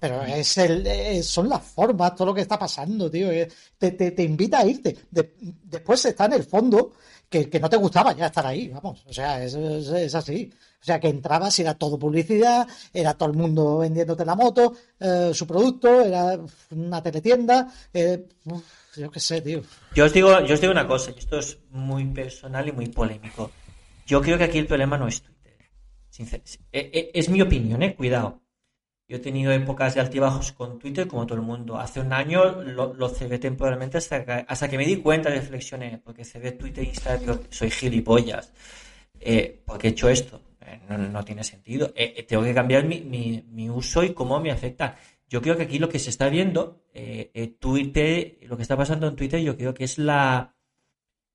Pero 0.00 0.22
es 0.22 0.56
el, 0.58 0.86
es- 0.86 1.26
son 1.26 1.48
las 1.48 1.62
formas, 1.62 2.14
todo 2.16 2.28
lo 2.28 2.34
que 2.34 2.40
está 2.40 2.58
pasando, 2.58 3.10
tío. 3.10 3.30
eh, 3.30 3.48
Te, 3.78 3.92
te, 3.92 4.10
te 4.12 4.22
invita 4.22 4.58
a 4.60 4.66
irte. 4.66 4.96
De- 5.10 5.34
después 5.64 6.04
está 6.06 6.24
en 6.24 6.32
el 6.34 6.44
fondo 6.44 6.92
que, 7.28 7.48
que 7.48 7.60
no 7.60 7.68
te 7.70 7.76
gustaba 7.76 8.12
ya 8.14 8.26
estar 8.26 8.46
ahí, 8.46 8.68
vamos. 8.68 9.04
O 9.06 9.12
sea, 9.12 9.44
es, 9.44 9.54
es, 9.54 9.88
es 9.88 10.14
así. 10.14 10.50
O 10.80 10.84
sea, 10.84 10.98
que 10.98 11.08
entrabas 11.08 11.58
y 11.58 11.62
era 11.62 11.74
todo 11.74 11.98
publicidad, 11.98 12.66
era 12.94 13.12
todo 13.12 13.28
el 13.30 13.36
mundo 13.36 13.78
vendiéndote 13.78 14.24
la 14.24 14.34
moto, 14.34 14.72
eh, 14.98 15.30
su 15.34 15.46
producto, 15.46 16.00
era 16.00 16.40
una 16.70 17.02
teletienda. 17.02 17.70
eh, 17.92 18.26
yo 18.96 19.10
qué 19.10 19.20
sé, 19.20 19.40
tío. 19.42 19.60
Yo 19.94 20.06
os 20.06 20.12
digo, 20.12 20.40
yo 20.40 20.54
os 20.54 20.60
digo 20.60 20.72
una 20.72 20.88
cosa, 20.88 21.10
y 21.14 21.18
esto 21.18 21.38
es 21.38 21.58
muy 21.70 22.04
personal 22.06 22.66
y 22.66 22.72
muy 22.72 22.88
polémico. 22.88 23.50
Yo 24.06 24.20
creo 24.22 24.38
que 24.38 24.44
aquí 24.44 24.58
el 24.58 24.66
problema 24.66 24.96
no 24.98 25.06
es 25.06 25.20
Twitter. 25.22 25.58
Eh, 26.72 26.90
eh, 26.92 27.10
es 27.14 27.28
mi 27.28 27.40
opinión, 27.42 27.82
eh, 27.82 27.94
cuidado. 27.94 28.40
Yo 29.10 29.16
he 29.16 29.18
tenido 29.18 29.50
épocas 29.50 29.96
de 29.96 30.00
altibajos 30.00 30.52
con 30.52 30.78
Twitter 30.78 31.08
como 31.08 31.26
todo 31.26 31.34
el 31.36 31.44
mundo. 31.44 31.76
Hace 31.76 31.98
un 31.98 32.12
año 32.12 32.62
lo, 32.62 32.94
lo 32.94 33.10
temporalmente 33.10 33.98
hasta 33.98 34.24
que, 34.24 34.44
hasta 34.46 34.68
que 34.70 34.78
me 34.78 34.86
di 34.86 34.98
cuenta, 34.98 35.30
reflexioné, 35.30 36.00
porque 36.04 36.24
cerré 36.24 36.52
Twitter 36.52 36.84
e 36.84 36.90
Instagram, 36.90 37.40
soy 37.50 37.70
gilipollas. 37.72 38.52
Eh, 39.18 39.62
porque 39.66 39.88
he 39.88 39.90
hecho 39.90 40.08
esto. 40.08 40.40
Eh, 40.64 40.78
no, 40.88 41.24
tiene 41.24 41.42
sentido. 41.42 41.92
Eh, 41.96 42.14
eh, 42.18 42.22
tengo 42.22 42.44
que 42.44 42.54
cambiar 42.54 42.84
mi, 42.84 43.00
mi- 43.00 43.68
uso 43.68 44.04
y 44.04 44.14
cómo 44.14 44.38
me 44.38 44.52
afecta. 44.52 44.96
Yo 45.28 45.42
creo 45.42 45.56
que 45.56 45.64
aquí 45.64 45.80
lo 45.80 45.88
que 45.88 45.98
se 45.98 46.10
está 46.10 46.28
viendo, 46.28 46.84
Twitter, 47.58 48.38
lo 48.42 48.56
que 48.56 48.62
está 48.62 48.76
pasando 48.76 49.08
en 49.08 49.16
Twitter, 49.16 49.40
yo 49.40 49.56
creo 49.56 49.74
que 49.74 49.84
es 49.84 49.98
la 49.98 50.54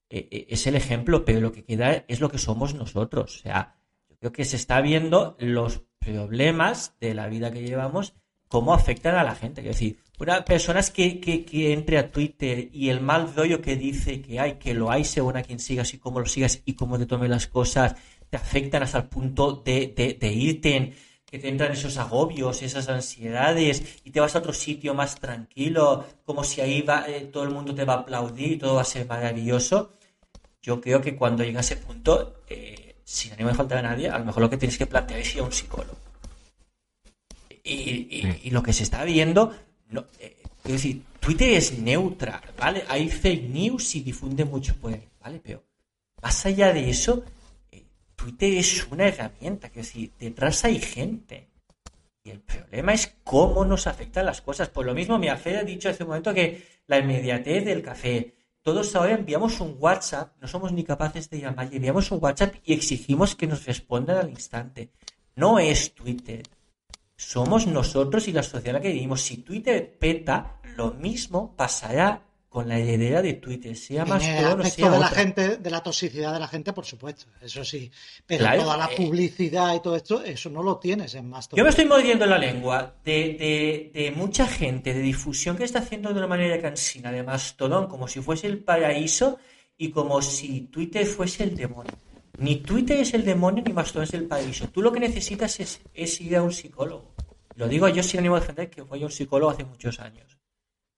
es 0.10 0.66
el 0.68 0.76
ejemplo, 0.76 1.26
pero 1.26 1.42
lo 1.42 1.52
que 1.52 1.66
queda 1.66 2.06
es 2.08 2.22
lo 2.22 2.30
que 2.30 2.38
somos 2.38 2.74
nosotros. 2.74 3.36
O 3.36 3.40
sea, 3.42 3.76
yo 4.10 4.16
creo 4.18 4.32
que 4.32 4.46
se 4.46 4.56
está 4.56 4.80
viendo 4.80 5.36
los 5.40 5.82
problemas 6.06 6.96
de 7.02 7.14
la 7.14 7.28
vida 7.28 7.52
que 7.52 7.64
llevamos, 7.64 8.14
cómo 8.48 8.74
afectan 8.74 9.16
a 9.16 9.24
la 9.24 9.36
gente. 9.36 9.62
Es 9.62 9.68
decir, 9.68 9.98
una 10.20 10.46
personas 10.46 10.92
que, 10.92 11.20
que, 11.20 11.44
que 11.46 11.74
entre 11.74 11.98
a 11.98 12.12
Twitter 12.12 12.70
y 12.72 12.90
el 12.90 13.02
mal 13.02 13.34
rollo 13.36 13.62
que 13.62 13.76
dice 13.76 14.22
que 14.22 14.40
hay, 14.40 14.54
que 14.54 14.74
lo 14.74 14.92
hay 14.92 15.04
según 15.04 15.36
a 15.38 15.44
quien 15.44 15.60
sigas 15.60 15.94
y 15.94 15.98
cómo 15.98 16.20
lo 16.20 16.26
sigas 16.26 16.62
y 16.66 16.74
cómo 16.74 16.98
te 16.98 17.06
tomes 17.06 17.30
las 17.30 17.48
cosas, 17.48 17.96
te 18.30 18.38
afectan 18.38 18.84
hasta 18.84 19.00
el 19.00 19.06
punto 19.06 19.52
de, 19.66 19.94
de, 19.96 20.14
de 20.14 20.34
irte 20.34 20.76
en- 20.78 20.94
que 21.26 21.40
te 21.40 21.50
entran 21.50 21.72
esos 21.72 21.98
agobios, 21.98 22.62
esas 22.62 22.88
ansiedades, 22.88 24.00
y 24.06 24.12
te 24.12 24.20
vas 24.20 24.36
a 24.36 24.40
otro 24.40 24.54
sitio 24.54 24.94
más 24.94 25.16
tranquilo, 25.20 26.06
como 26.24 26.44
si 26.44 26.62
ahí 26.62 26.82
va, 26.82 27.06
eh, 27.10 27.22
todo 27.34 27.44
el 27.44 27.50
mundo 27.50 27.74
te 27.74 27.84
va 27.84 27.96
a 27.96 27.98
aplaudir 28.02 28.52
y 28.54 28.58
todo 28.58 28.76
va 28.76 28.82
a 28.82 28.86
ser 28.86 29.08
maravilloso. 29.08 29.94
Yo 30.62 30.80
creo 30.82 31.02
que 31.02 31.16
cuando 31.16 31.44
llega 31.44 31.60
a 31.60 31.62
ese 31.62 31.78
punto, 31.78 32.42
eh, 32.48 32.85
sin 33.06 33.32
ánimo 33.34 33.50
de 33.50 33.56
faltar 33.56 33.78
a 33.78 33.82
nadie, 33.84 34.10
a 34.10 34.18
lo 34.20 34.26
mejor 34.26 34.42
lo 34.42 34.50
que 34.50 34.58
tienes 34.58 34.78
que 34.78 34.88
plantear 34.88 35.20
es 35.22 35.34
ir 35.36 35.42
a 35.42 35.44
un 35.46 35.52
psicólogo. 35.54 35.98
Y, 37.64 37.74
y- 37.74 38.40
y 38.44 38.50
lo 38.52 38.62
que 38.62 38.74
se 38.74 38.84
está 38.84 39.04
viendo, 39.04 39.56
no, 39.90 40.06
eh, 40.20 40.36
es 40.66 40.72
decir, 40.72 41.02
Twitter 41.20 41.54
es 41.54 41.78
neutra, 41.80 42.42
¿vale? 42.58 42.84
Hay 42.88 43.10
fake 43.10 43.50
news 43.50 43.96
y 43.96 44.02
difunde 44.02 44.46
mucho 44.46 44.76
por 44.76 44.94
ahí, 44.94 45.08
¿vale? 45.22 45.40
Pero 45.44 45.64
más 46.22 46.46
allá 46.46 46.74
de 46.74 46.90
eso, 46.90 47.24
eh, 47.72 47.84
Twitter 48.16 48.54
es 48.54 48.86
una 48.92 49.08
herramienta, 49.08 49.70
que 49.70 49.80
decir, 49.80 50.12
detrás 50.20 50.64
hay 50.66 50.80
gente. 50.80 51.48
Y 52.24 52.32
el 52.32 52.40
problema 52.42 52.94
es 52.94 53.14
cómo 53.24 53.66
nos 53.66 53.86
afectan 53.88 54.26
las 54.26 54.42
cosas. 54.42 54.70
Por 54.70 54.86
lo 54.86 54.94
mismo, 54.96 55.18
mi 55.20 55.30
Fer 55.38 55.58
ha 55.58 55.64
dicho 55.64 55.90
hace 55.90 56.04
un 56.04 56.10
momento 56.10 56.34
que 56.34 56.64
la 56.88 56.98
inmediatez 57.00 57.66
del 57.66 57.82
café. 57.84 58.35
Todos 58.66 58.96
ahora 58.96 59.14
enviamos 59.14 59.60
un 59.60 59.76
WhatsApp, 59.78 60.34
no 60.42 60.48
somos 60.48 60.72
ni 60.72 60.84
capaces 60.84 61.30
de 61.30 61.40
llamar, 61.40 61.70
enviamos 61.72 62.10
un 62.10 62.18
WhatsApp 62.20 62.56
y 62.64 62.74
exigimos 62.74 63.36
que 63.36 63.46
nos 63.46 63.64
respondan 63.64 64.18
al 64.18 64.32
instante. 64.32 64.90
No 65.36 65.60
es 65.60 65.94
Twitter. 65.94 66.42
Somos 67.16 67.68
nosotros 67.68 68.28
y 68.28 68.32
la 68.32 68.42
sociedad 68.42 68.70
en 68.70 68.74
la 68.74 68.82
que 68.82 68.92
vivimos. 68.92 69.22
Si 69.22 69.38
Twitter 69.38 69.96
peta, 70.00 70.60
lo 70.78 70.96
mismo 70.96 71.56
pasará 71.56 72.24
con 72.56 72.70
la 72.70 72.80
heredera 72.80 73.22
de 73.22 73.34
Twitter, 73.34 73.76
sea 73.76 74.06
más 74.06 74.24
en 74.24 74.38
el 74.38 74.46
aspecto 74.46 74.70
sea 74.70 74.90
de 74.92 75.00
la 75.00 75.08
otra. 75.08 75.20
gente, 75.20 75.58
de 75.58 75.70
la 75.70 75.84
toxicidad 75.84 76.34
de 76.34 76.40
la 76.40 76.48
gente, 76.48 76.72
por 76.72 76.86
supuesto, 76.86 77.26
eso 77.42 77.66
sí. 77.66 77.92
Pero 78.26 78.46
Claro, 78.46 78.62
toda 78.64 78.78
la 78.78 78.86
eh. 78.86 78.96
publicidad 78.96 79.76
y 79.76 79.82
todo 79.82 79.98
esto, 79.98 80.24
eso 80.24 80.50
no 80.50 80.64
lo 80.64 80.78
tienes 80.78 81.14
en 81.16 81.28
Mastodon. 81.30 81.58
Yo 81.58 81.64
me 81.66 81.70
estoy 81.72 81.84
mordiendo 81.84 82.26
la 82.26 82.38
lengua 82.38 82.96
de, 83.04 83.12
de- 83.14 83.92
de 83.94 84.12
mucha 84.12 84.48
gente, 84.48 84.94
de 84.94 85.02
difusión 85.02 85.58
que 85.58 85.66
está 85.66 85.80
haciendo 85.80 86.14
de 86.14 86.18
una 86.20 86.28
manera 86.28 86.58
cansina 86.62 87.12
de 87.12 87.24
Mastodon, 87.24 87.88
como 87.88 88.08
si 88.08 88.22
fuese 88.22 88.48
el 88.48 88.60
paraíso 88.64 89.38
y 89.78 89.90
como 89.92 90.22
si 90.22 90.62
Twitter 90.72 91.06
fuese 91.06 91.44
el 91.44 91.58
demonio. 91.58 91.92
Ni 92.38 92.56
Twitter 92.56 92.98
es 93.02 93.14
el 93.14 93.26
demonio 93.26 93.64
ni 93.68 93.74
Mastodon 93.74 94.04
es 94.06 94.14
el 94.14 94.28
paraíso. 94.28 94.70
Tú 94.70 94.82
lo 94.82 94.94
que 94.94 95.02
necesitas 95.02 95.60
es, 95.60 95.82
es 95.94 96.22
ir 96.22 96.38
a 96.38 96.42
un 96.42 96.54
psicólogo. 96.54 97.14
Lo 97.58 97.68
digo 97.68 97.90
yo 97.90 98.02
sin 98.02 98.22
ánimo 98.22 98.36
de 98.36 98.42
defender 98.42 98.70
que 98.70 98.84
fui 98.86 99.02
a 99.04 99.06
un 99.06 99.12
psicólogo 99.12 99.52
hace 99.52 99.66
muchos 99.66 100.00
años. 100.00 100.38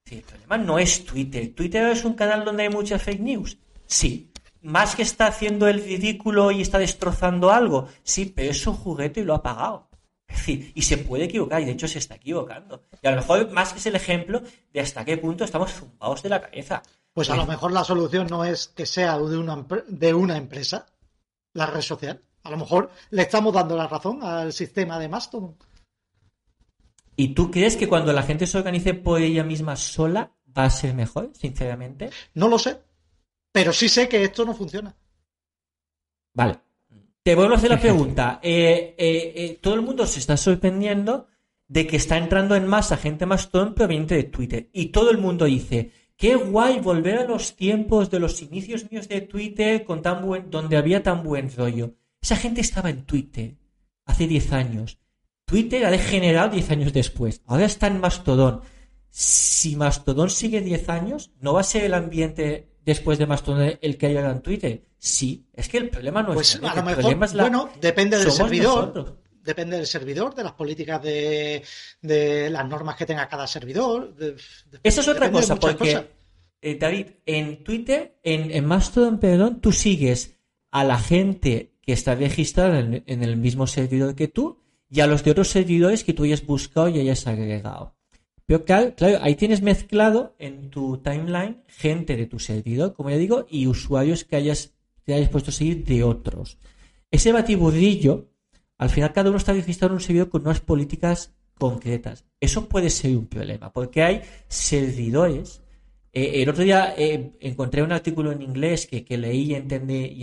Sí, 0.07 0.15
el 0.15 0.23
problema 0.23 0.57
no 0.57 0.79
es 0.79 1.03
Twitter. 1.03 1.53
¿Twitter 1.53 1.87
es 1.89 2.05
un 2.05 2.13
canal 2.13 2.45
donde 2.45 2.63
hay 2.63 2.69
mucha 2.69 2.97
fake 2.97 3.19
news? 3.19 3.57
Sí. 3.87 4.31
Más 4.61 4.95
que 4.95 5.01
está 5.01 5.27
haciendo 5.27 5.67
el 5.67 5.83
ridículo 5.83 6.49
y 6.51 6.61
está 6.61 6.79
destrozando 6.79 7.51
algo. 7.51 7.89
Sí, 8.03 8.31
pero 8.33 8.51
es 8.51 8.65
un 8.65 8.75
juguete 8.75 9.19
y 9.19 9.23
lo 9.25 9.35
ha 9.35 9.43
pagado. 9.43 9.89
Es 10.25 10.37
decir, 10.37 10.71
y 10.73 10.81
se 10.81 10.97
puede 10.97 11.25
equivocar, 11.25 11.61
y 11.61 11.65
de 11.65 11.71
hecho 11.71 11.89
se 11.89 11.99
está 11.99 12.15
equivocando. 12.15 12.85
Y 13.01 13.07
a 13.07 13.11
lo 13.11 13.17
mejor 13.17 13.51
más 13.51 13.73
que 13.73 13.79
es 13.79 13.85
el 13.85 13.95
ejemplo 13.95 14.41
de 14.71 14.79
hasta 14.79 15.03
qué 15.03 15.17
punto 15.17 15.43
estamos 15.43 15.73
zumbados 15.73 16.23
de 16.23 16.29
la 16.29 16.41
cabeza. 16.41 16.83
Pues 17.11 17.29
a 17.29 17.35
lo 17.35 17.45
mejor 17.45 17.73
la 17.73 17.83
solución 17.83 18.27
no 18.29 18.45
es 18.45 18.69
que 18.69 18.85
sea 18.85 19.17
de 19.17 19.37
una, 19.37 19.65
de 19.87 20.13
una 20.13 20.37
empresa, 20.37 20.85
la 21.53 21.65
red 21.65 21.81
social. 21.81 22.21
A 22.43 22.51
lo 22.51 22.57
mejor 22.57 22.91
le 23.09 23.23
estamos 23.23 23.53
dando 23.53 23.75
la 23.75 23.87
razón 23.87 24.23
al 24.23 24.53
sistema 24.53 24.99
de 24.99 25.09
Mastodon. 25.09 25.57
¿Y 27.17 27.29
tú 27.29 27.51
crees 27.51 27.75
que 27.75 27.89
cuando 27.89 28.13
la 28.13 28.23
gente 28.23 28.45
se 28.45 28.59
organice 28.59 28.93
por 28.93 29.21
ella 29.21 29.43
misma 29.43 29.75
sola 29.75 30.31
va 30.55 30.65
a 30.65 30.69
ser 30.69 30.93
mejor, 30.93 31.31
sinceramente? 31.33 32.11
No 32.35 32.47
lo 32.47 32.59
sé, 32.59 32.79
pero 33.51 33.73
sí 33.73 33.89
sé 33.89 34.07
que 34.07 34.23
esto 34.23 34.45
no 34.45 34.53
funciona. 34.53 34.95
Vale. 36.31 36.59
Te 37.23 37.33
vuelvo 37.33 37.55
a 37.55 37.57
hacer 37.57 37.71
la 37.71 37.79
pregunta. 37.81 38.39
Eh, 38.43 38.93
eh, 38.95 39.33
eh, 39.35 39.59
todo 39.59 39.73
el 39.73 39.81
mundo 39.81 40.05
se 40.05 40.19
está 40.19 40.37
sorprendiendo 40.37 41.27
de 41.67 41.87
que 41.87 41.97
está 41.97 42.17
entrando 42.17 42.55
en 42.55 42.67
masa 42.67 42.97
gente 42.97 43.25
Mastodon 43.25 43.73
proveniente 43.73 44.13
de 44.13 44.25
Twitter. 44.25 44.69
Y 44.73 44.89
todo 44.89 45.09
el 45.09 45.17
mundo 45.17 45.45
dice, 45.45 45.91
qué 46.15 46.35
guay 46.35 46.79
volver 46.81 47.17
a 47.17 47.23
los 47.25 47.55
tiempos 47.55 48.11
de 48.11 48.19
los 48.19 48.43
inicios 48.43 48.91
míos 48.91 49.07
de 49.07 49.21
Twitter 49.21 49.83
con 49.83 50.03
tan 50.03 50.23
buen, 50.23 50.51
donde 50.51 50.77
había 50.77 51.01
tan 51.01 51.23
buen 51.23 51.51
rollo. 51.51 51.95
Esa 52.21 52.35
gente 52.35 52.61
estaba 52.61 52.91
en 52.91 53.05
Twitter 53.05 53.55
hace 54.05 54.27
10 54.27 54.51
años. 54.53 54.99
Twitter 55.47 55.85
ha 55.85 55.91
degenerado 55.91 56.49
10 56.49 56.71
años 56.71 56.91
después. 56.93 57.41
Ahora 57.47 57.65
está 57.65 57.87
en 57.87 57.99
Mastodon. 58.01 58.61
Si 59.09 59.75
Mastodon 59.77 60.29
sigue 60.29 60.59
10 60.61 60.89
años, 60.89 61.31
¿no 61.39 61.53
va 61.53 61.61
a 61.61 61.63
ser 61.63 61.85
el 61.85 61.93
ambiente 61.93 62.67
después 62.85 63.17
de 63.17 63.25
Mastodon 63.27 63.77
el 63.81 63.97
que 63.97 64.07
haya 64.07 64.29
en 64.29 64.41
Twitter? 64.41 64.83
Sí, 64.97 65.47
es 65.53 65.69
que 65.69 65.77
el 65.77 65.89
problema 65.89 66.21
no 66.21 66.33
Pues 66.33 66.55
es 66.55 66.61
a 66.63 66.69
el 66.71 66.75
lo 66.75 66.83
mejor, 66.83 67.01
problema 67.01 67.25
es 67.25 67.33
la- 67.33 67.43
bueno, 67.43 67.69
depende 67.79 68.17
del 68.17 68.25
somos 68.29 68.37
servidor. 68.49 68.79
nosotros. 68.89 69.13
Depende 69.41 69.77
del 69.77 69.87
servidor, 69.87 70.35
de 70.35 70.43
las 70.43 70.51
políticas 70.51 71.01
de, 71.01 71.63
de 72.01 72.49
las 72.49 72.67
normas 72.67 72.97
que 72.97 73.05
tenga 73.05 73.29
cada 73.29 73.47
servidor. 73.47 74.13
de- 74.15 74.33
de- 74.33 74.39
Esa 74.83 74.99
es 74.99 75.07
otra 75.07 75.31
cosa, 75.31 75.55
porque, 75.55 76.09
eh, 76.61 76.75
David, 76.77 77.07
en 77.25 77.63
Twitter, 77.63 78.19
en, 78.23 78.51
en 78.51 78.65
Mastodon, 78.65 79.17
perdón, 79.19 79.61
tú 79.61 79.71
sigues 79.71 80.35
a 80.71 80.83
la 80.83 80.99
gente 80.99 81.77
que 81.81 81.93
está 81.93 82.15
registrada 82.15 82.79
en, 82.79 83.03
en 83.07 83.23
el 83.23 83.37
mismo 83.37 83.65
servidor 83.65 84.13
que 84.15 84.27
tú 84.27 84.59
y 84.89 85.01
a 85.01 85.07
los 85.07 85.23
de 85.23 85.31
otros 85.31 85.49
servidores 85.49 86.03
que 86.03 86.13
tú 86.13 86.23
hayas 86.23 86.45
buscado 86.45 86.89
y 86.89 86.99
hayas 86.99 87.27
agregado. 87.27 87.95
Pero 88.45 88.63
claro, 88.63 88.95
claro, 88.95 89.19
ahí 89.21 89.35
tienes 89.35 89.61
mezclado 89.61 90.33
en 90.39 90.69
tu 90.69 90.99
timeline 90.99 91.63
gente 91.67 92.15
de 92.15 92.27
tu 92.27 92.39
servidor, 92.39 92.93
como 92.93 93.09
ya 93.09 93.17
digo, 93.17 93.45
y 93.49 93.67
usuarios 93.67 94.23
que 94.23 94.37
hayas, 94.37 94.73
te 95.03 95.13
hayas 95.13 95.29
puesto 95.29 95.51
a 95.51 95.53
seguir 95.53 95.83
de 95.83 96.03
otros. 96.03 96.57
Ese 97.11 97.33
batiburrillo, 97.33 98.29
al 98.77 98.89
final 98.89 99.11
cada 99.11 99.29
uno 99.29 99.37
está 99.37 99.51
registrado 99.51 99.93
en 99.93 99.95
un 99.95 100.01
servidor 100.01 100.29
con 100.29 100.43
unas 100.43 100.61
políticas 100.61 101.35
concretas. 101.57 102.25
Eso 102.39 102.69
puede 102.69 102.89
ser 102.89 103.17
un 103.17 103.27
problema, 103.27 103.73
porque 103.73 104.01
hay 104.03 104.21
servidores. 104.47 105.61
eh, 106.13 106.41
el 106.41 106.49
otro 106.49 106.63
día 106.63 106.93
eh, 106.97 107.33
encontré 107.41 107.83
un 107.83 107.91
artículo 107.91 108.31
en 108.31 108.41
inglés 108.41 108.87
que, 108.87 109.03
que 109.03 109.17
leí 109.17 109.51
y 109.51 109.55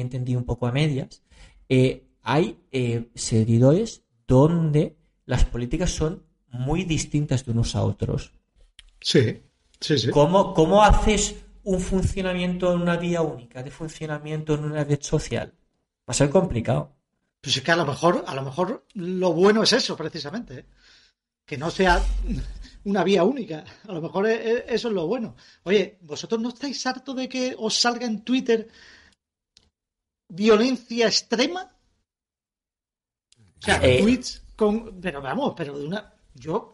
entendí, 0.00 0.34
un 0.34 0.44
poco 0.44 0.66
a 0.66 0.72
medias. 0.72 1.22
Eh, 1.68 2.06
hay 2.22 2.58
servidores 3.14 4.03
donde 4.26 4.96
las 5.26 5.44
políticas 5.44 5.90
son 5.90 6.24
muy 6.48 6.84
distintas 6.84 7.44
de 7.44 7.52
unos 7.52 7.74
a 7.74 7.82
otros. 7.82 8.32
Sí, 9.00 9.42
sí, 9.80 9.98
sí. 9.98 10.10
¿Cómo, 10.10 10.54
¿Cómo 10.54 10.82
haces 10.82 11.36
un 11.64 11.80
funcionamiento 11.80 12.72
en 12.72 12.82
una 12.82 12.96
vía 12.96 13.22
única 13.22 13.62
de 13.62 13.70
funcionamiento 13.70 14.54
en 14.54 14.64
una 14.64 14.84
red 14.84 15.00
social? 15.00 15.52
Va 16.08 16.12
a 16.12 16.14
ser 16.14 16.30
complicado. 16.30 16.92
Pues 17.40 17.56
es 17.56 17.62
que 17.62 17.72
a 17.72 17.76
lo 17.76 17.84
mejor, 17.84 18.24
a 18.26 18.34
lo 18.34 18.42
mejor 18.42 18.86
lo 18.94 19.32
bueno 19.32 19.62
es 19.62 19.72
eso, 19.72 19.96
precisamente. 19.96 20.58
¿eh? 20.60 20.66
Que 21.44 21.58
no 21.58 21.70
sea 21.70 22.02
una 22.84 23.04
vía 23.04 23.24
única. 23.24 23.64
A 23.86 23.92
lo 23.92 24.00
mejor 24.00 24.26
e- 24.26 24.50
e- 24.50 24.64
eso 24.68 24.88
es 24.88 24.94
lo 24.94 25.06
bueno. 25.06 25.36
Oye, 25.64 25.98
¿vosotros 26.02 26.40
no 26.40 26.50
estáis 26.50 26.86
hartos 26.86 27.16
de 27.16 27.28
que 27.28 27.54
os 27.58 27.74
salga 27.74 28.06
en 28.06 28.22
Twitter 28.22 28.68
violencia 30.28 31.06
extrema? 31.06 31.73
O 33.64 33.78
sea, 33.80 33.80
Eh. 33.82 34.00
tweets 34.02 34.42
con. 34.56 35.00
Pero 35.00 35.20
vamos, 35.22 35.54
pero 35.56 35.78
de 35.78 35.86
una. 35.86 36.12
Yo. 36.34 36.70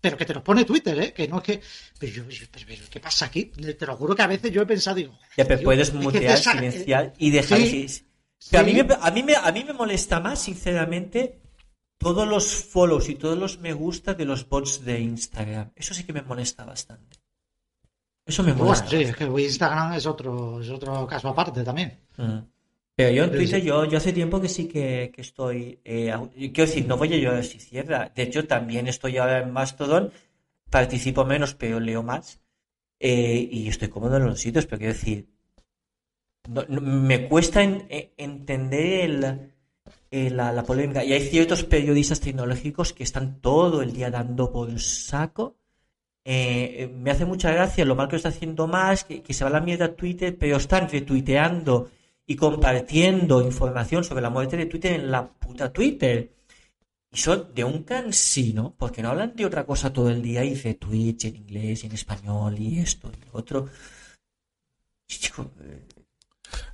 Pero 0.00 0.16
que 0.16 0.24
te 0.24 0.32
los 0.32 0.42
pone 0.42 0.64
Twitter, 0.64 0.98
¿eh? 0.98 1.12
Que 1.12 1.28
no 1.28 1.38
es 1.38 1.42
que. 1.44 1.60
Pero, 1.98 2.12
yo, 2.12 2.24
pero- 2.50 2.66
pero 2.68 2.82
¿qué 2.90 3.00
pasa 3.00 3.26
aquí? 3.26 3.46
Te 3.46 3.86
lo 3.86 3.96
juro 3.96 4.14
que 4.14 4.22
a 4.22 4.26
veces 4.26 4.50
yo 4.50 4.62
he 4.62 4.66
pensado, 4.66 4.96
digo. 4.96 5.18
Ya, 5.36 5.44
pero 5.44 5.62
puedes 5.62 5.88
es 5.88 5.94
que 5.94 5.98
mutear, 5.98 6.36
te 6.36 6.42
saca- 6.42 6.58
silenciar 6.58 7.12
y 7.18 7.30
dejar. 7.30 7.58
Sí, 7.58 7.86
que- 7.86 8.04
Pero 8.50 8.62
a, 8.62 8.66
mí 8.66 8.72
me, 8.74 8.94
a, 8.98 9.10
mí 9.10 9.22
me, 9.22 9.36
a 9.36 9.52
mí 9.52 9.64
me 9.64 9.72
molesta 9.74 10.18
más, 10.20 10.40
sinceramente, 10.40 11.40
todos 11.98 12.26
los 12.26 12.46
follows 12.64 13.10
y 13.10 13.16
todos 13.16 13.36
los 13.36 13.58
me 13.58 13.74
gusta 13.74 14.14
de 14.14 14.24
los 14.24 14.48
bots 14.48 14.82
de 14.84 15.00
Instagram. 15.00 15.70
Eso 15.76 15.92
sí 15.92 16.04
que 16.04 16.14
me 16.14 16.22
molesta 16.22 16.64
bastante. 16.64 17.18
Eso 18.24 18.42
me 18.42 18.54
molesta. 18.54 18.86
Bueno, 18.86 19.04
sí, 19.04 19.10
es 19.10 19.16
que 19.16 19.24
Instagram 19.24 19.92
es 19.94 20.06
otro, 20.06 20.60
es 20.62 20.70
otro 20.70 21.06
caso 21.06 21.28
aparte 21.28 21.62
también. 21.62 21.98
Mm. 22.16 22.38
Pero 23.00 23.10
yo 23.16 23.24
en 23.24 23.30
Twitter, 23.32 23.62
yo, 23.62 23.84
yo 23.84 23.98
hace 23.98 24.12
tiempo 24.12 24.40
que 24.40 24.48
sí 24.48 24.66
que, 24.68 25.10
que 25.14 25.20
estoy. 25.22 25.78
eh, 25.84 26.12
quiero 26.36 26.66
decir, 26.68 26.86
no 26.86 26.96
voy 26.96 27.12
a 27.14 27.16
llorar 27.16 27.44
si 27.44 27.58
cierra. 27.58 28.10
De 28.14 28.22
hecho, 28.22 28.46
también 28.46 28.88
estoy 28.88 29.16
ahora 29.18 29.38
en 29.40 29.50
Mastodon. 29.52 30.12
Participo 30.70 31.24
menos, 31.24 31.54
pero 31.54 31.80
leo 31.80 32.02
más. 32.02 32.40
eh, 33.02 33.48
y 33.50 33.66
estoy 33.68 33.88
cómodo 33.88 34.16
en 34.18 34.26
los 34.26 34.38
sitios, 34.40 34.66
pero 34.66 34.78
quiero 34.78 34.92
decir. 34.92 35.26
no- 36.48 36.64
no- 36.68 36.80
me 36.80 37.28
cuesta 37.28 37.62
en- 37.62 37.86
en- 37.88 38.10
entender 38.16 39.50
el- 40.10 40.36
la, 40.36 40.52
la 40.52 40.62
polémica. 40.64 41.04
Y 41.04 41.12
hay 41.12 41.20
ciertos 41.22 41.64
periodistas 41.64 42.20
tecnológicos 42.20 42.92
que 42.92 43.04
están 43.04 43.40
todo 43.40 43.82
el 43.82 43.92
día 43.92 44.10
dando 44.10 44.50
por 44.52 44.78
saco. 44.80 45.56
Eh, 46.24 46.76
eh, 46.80 46.86
me 46.88 47.10
hace 47.10 47.24
mucha 47.24 47.50
gracia 47.52 47.84
lo 47.84 47.94
mal 47.96 48.08
que 48.08 48.12
lo 48.12 48.16
está 48.18 48.28
haciendo 48.30 48.66
más, 48.66 49.04
que, 49.04 49.22
que 49.22 49.32
se 49.32 49.44
va 49.44 49.50
a 49.50 49.52
la 49.54 49.60
mierda 49.60 49.86
a 49.86 49.94
Twitter, 49.96 50.36
pero 50.38 50.56
están 50.58 50.88
retuiteando 50.88 51.90
y 52.30 52.36
compartiendo 52.36 53.42
información 53.42 54.04
sobre 54.04 54.22
la 54.22 54.30
muerte 54.30 54.56
de 54.56 54.66
Twitter 54.66 54.92
en 54.92 55.10
la 55.10 55.28
puta 55.28 55.72
Twitter. 55.72 56.32
Y 57.10 57.16
son 57.18 57.52
de 57.52 57.64
un 57.64 57.82
cansino, 57.82 58.76
porque 58.78 59.02
no 59.02 59.08
hablan 59.10 59.34
de 59.34 59.46
otra 59.46 59.66
cosa 59.66 59.92
todo 59.92 60.10
el 60.10 60.22
día 60.22 60.44
y 60.44 60.54
de 60.54 60.74
Twitch 60.74 61.24
en 61.24 61.34
inglés 61.34 61.82
y 61.82 61.88
en 61.88 61.94
español 61.94 62.56
y 62.56 62.78
esto 62.78 63.10
y 63.10 63.24
lo 63.24 63.32
otro. 63.32 63.68
Chico, 65.08 65.50
eh, 65.60 65.86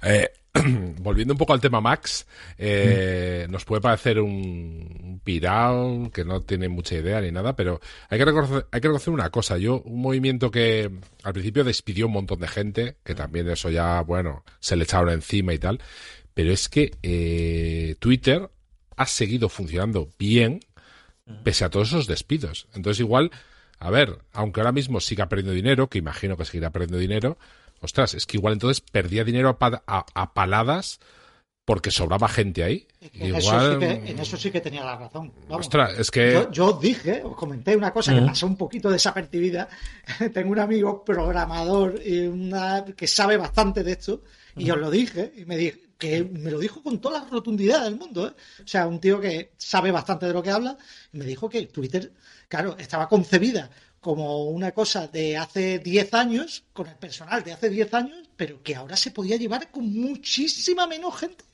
Eh, 0.03 0.29
volviendo 1.01 1.35
un 1.35 1.39
poco 1.39 1.53
al 1.53 1.61
tema 1.61 1.81
Max, 1.81 2.27
eh, 2.59 3.47
nos 3.51 3.65
puede 3.65 3.81
parecer 3.81 4.21
un, 4.21 5.01
un 5.03 5.21
pirao 5.23 6.11
que 6.11 6.25
no 6.25 6.43
tiene 6.43 6.69
mucha 6.69 6.95
idea 6.97 7.21
ni 7.21 7.31
nada, 7.31 7.55
pero 7.57 7.81
hay 8.09 8.19
que, 8.19 8.25
reconocer, 8.25 8.67
hay 8.71 8.81
que 8.81 8.89
reconocer 8.89 9.15
una 9.15 9.31
cosa. 9.31 9.59
Yo, 9.59 9.83
un 9.83 10.01
movimiento 10.01 10.51
que 10.51 10.91
al 11.23 11.33
principio 11.33 11.65
despidió 11.65 12.07
un 12.07 12.13
montón 12.13 12.41
de 12.41 12.49
gente, 12.49 12.97
que 13.05 13.15
también 13.15 13.49
eso 13.49 13.71
ya, 13.71 14.01
bueno, 14.03 14.45
se 14.61 14.77
le 14.77 14.85
echaron 14.85 15.11
encima 15.11 15.53
y 15.55 15.59
tal, 15.59 15.81
pero 16.35 16.53
es 16.53 16.69
que 16.69 16.93
eh, 17.03 17.97
Twitter 17.99 18.51
ha 18.97 19.07
seguido 19.07 19.49
funcionando 19.49 20.09
bien 20.19 20.61
pese 21.43 21.65
a 21.65 21.71
todos 21.71 21.89
esos 21.89 22.07
despidos. 22.07 22.69
Entonces, 22.75 23.01
igual, 23.01 23.31
a 23.79 23.91
ver, 23.91 24.19
aunque 24.33 24.61
ahora 24.61 24.73
mismo 24.73 25.01
siga 25.01 25.29
perdiendo 25.29 25.53
dinero, 25.53 25.89
que 25.89 25.99
imagino 25.99 26.37
que 26.37 26.45
seguirá 26.45 26.71
perdiendo 26.71 26.99
dinero, 26.99 27.39
ostras, 27.81 28.15
es 28.15 28.27
que 28.27 28.37
igual 28.37 28.55
entonces 28.55 28.81
perdía 28.81 29.25
dinero 29.25 29.49
a, 29.49 29.59
pa- 29.59 29.83
a- 29.87 30.07
a 30.15 30.35
paladas 30.35 31.01
porque 31.65 31.91
sobraba 31.91 32.29
gente 32.29 32.63
ahí. 32.63 32.87
Que 33.13 33.25
en, 33.27 33.27
Igual, 33.37 33.43
eso 33.43 33.73
sí 33.73 33.79
que, 33.81 34.11
en 34.11 34.19
eso 34.21 34.37
sí 34.37 34.51
que 34.53 34.61
tenía 34.61 34.85
la 34.85 34.97
razón. 34.97 35.33
Vamos. 35.49 35.67
ostras, 35.67 35.99
es 35.99 36.11
que 36.13 36.33
Yo, 36.33 36.51
yo 36.53 36.67
os 36.77 36.81
dije, 36.81 37.23
os 37.25 37.35
comenté 37.35 37.75
una 37.77 37.93
cosa 37.93 38.15
que 38.15 38.21
Mm. 38.21 38.27
pasó 38.27 38.47
un 38.47 38.57
poquito 38.57 38.89
desapercibida. 38.89 39.69
Tengo 40.33 40.51
un 40.53 40.61
amigo 40.61 41.05
programador 41.05 42.01
y 42.05 42.21
una, 42.27 42.85
que 42.85 43.09
sabe 43.09 43.37
bastante 43.37 43.83
de 43.83 43.93
esto, 43.93 44.23
y 44.57 44.71
os 44.71 44.79
lo 44.79 44.91
dije, 44.91 45.33
y 45.37 45.45
me 45.45 45.57
dijo 45.57 45.79
que 45.99 46.23
me 46.25 46.51
lo 46.51 46.59
dijo 46.61 46.83
con 46.83 47.01
toda 47.01 47.21
la 47.23 47.29
rotundidad 47.31 47.83
del 47.85 47.97
mundo. 47.97 48.29
¿eh? 48.29 48.33
O 48.63 48.67
sea, 48.67 48.87
un 48.87 49.01
tío 49.01 49.19
que 49.21 49.53
sabe 49.57 49.91
bastante 49.91 50.27
de 50.27 50.35
lo 50.35 50.43
que 50.43 50.51
habla, 50.51 50.77
y 51.13 51.19
me 51.19 51.25
dijo 51.25 51.49
que 51.49 51.67
Twitter, 51.67 52.13
claro, 52.49 52.77
estaba 52.79 53.09
concebida 53.09 53.71
como 54.07 54.45
una 54.45 54.71
cosa 54.71 55.09
de 55.09 55.37
hace 55.37 55.81
10 55.81 56.15
años, 56.15 56.63
con 56.73 56.87
el 56.87 56.95
personal 56.95 57.43
de 57.43 57.53
hace 57.53 57.69
10 57.69 57.93
años, 57.93 58.19
pero 58.37 58.63
que 58.63 58.77
ahora 58.77 58.97
se 58.97 59.11
podía 59.11 59.37
llevar 59.37 59.69
con 59.73 59.93
muchísima 59.93 60.87
menos 60.87 61.17
gente. 61.19 61.45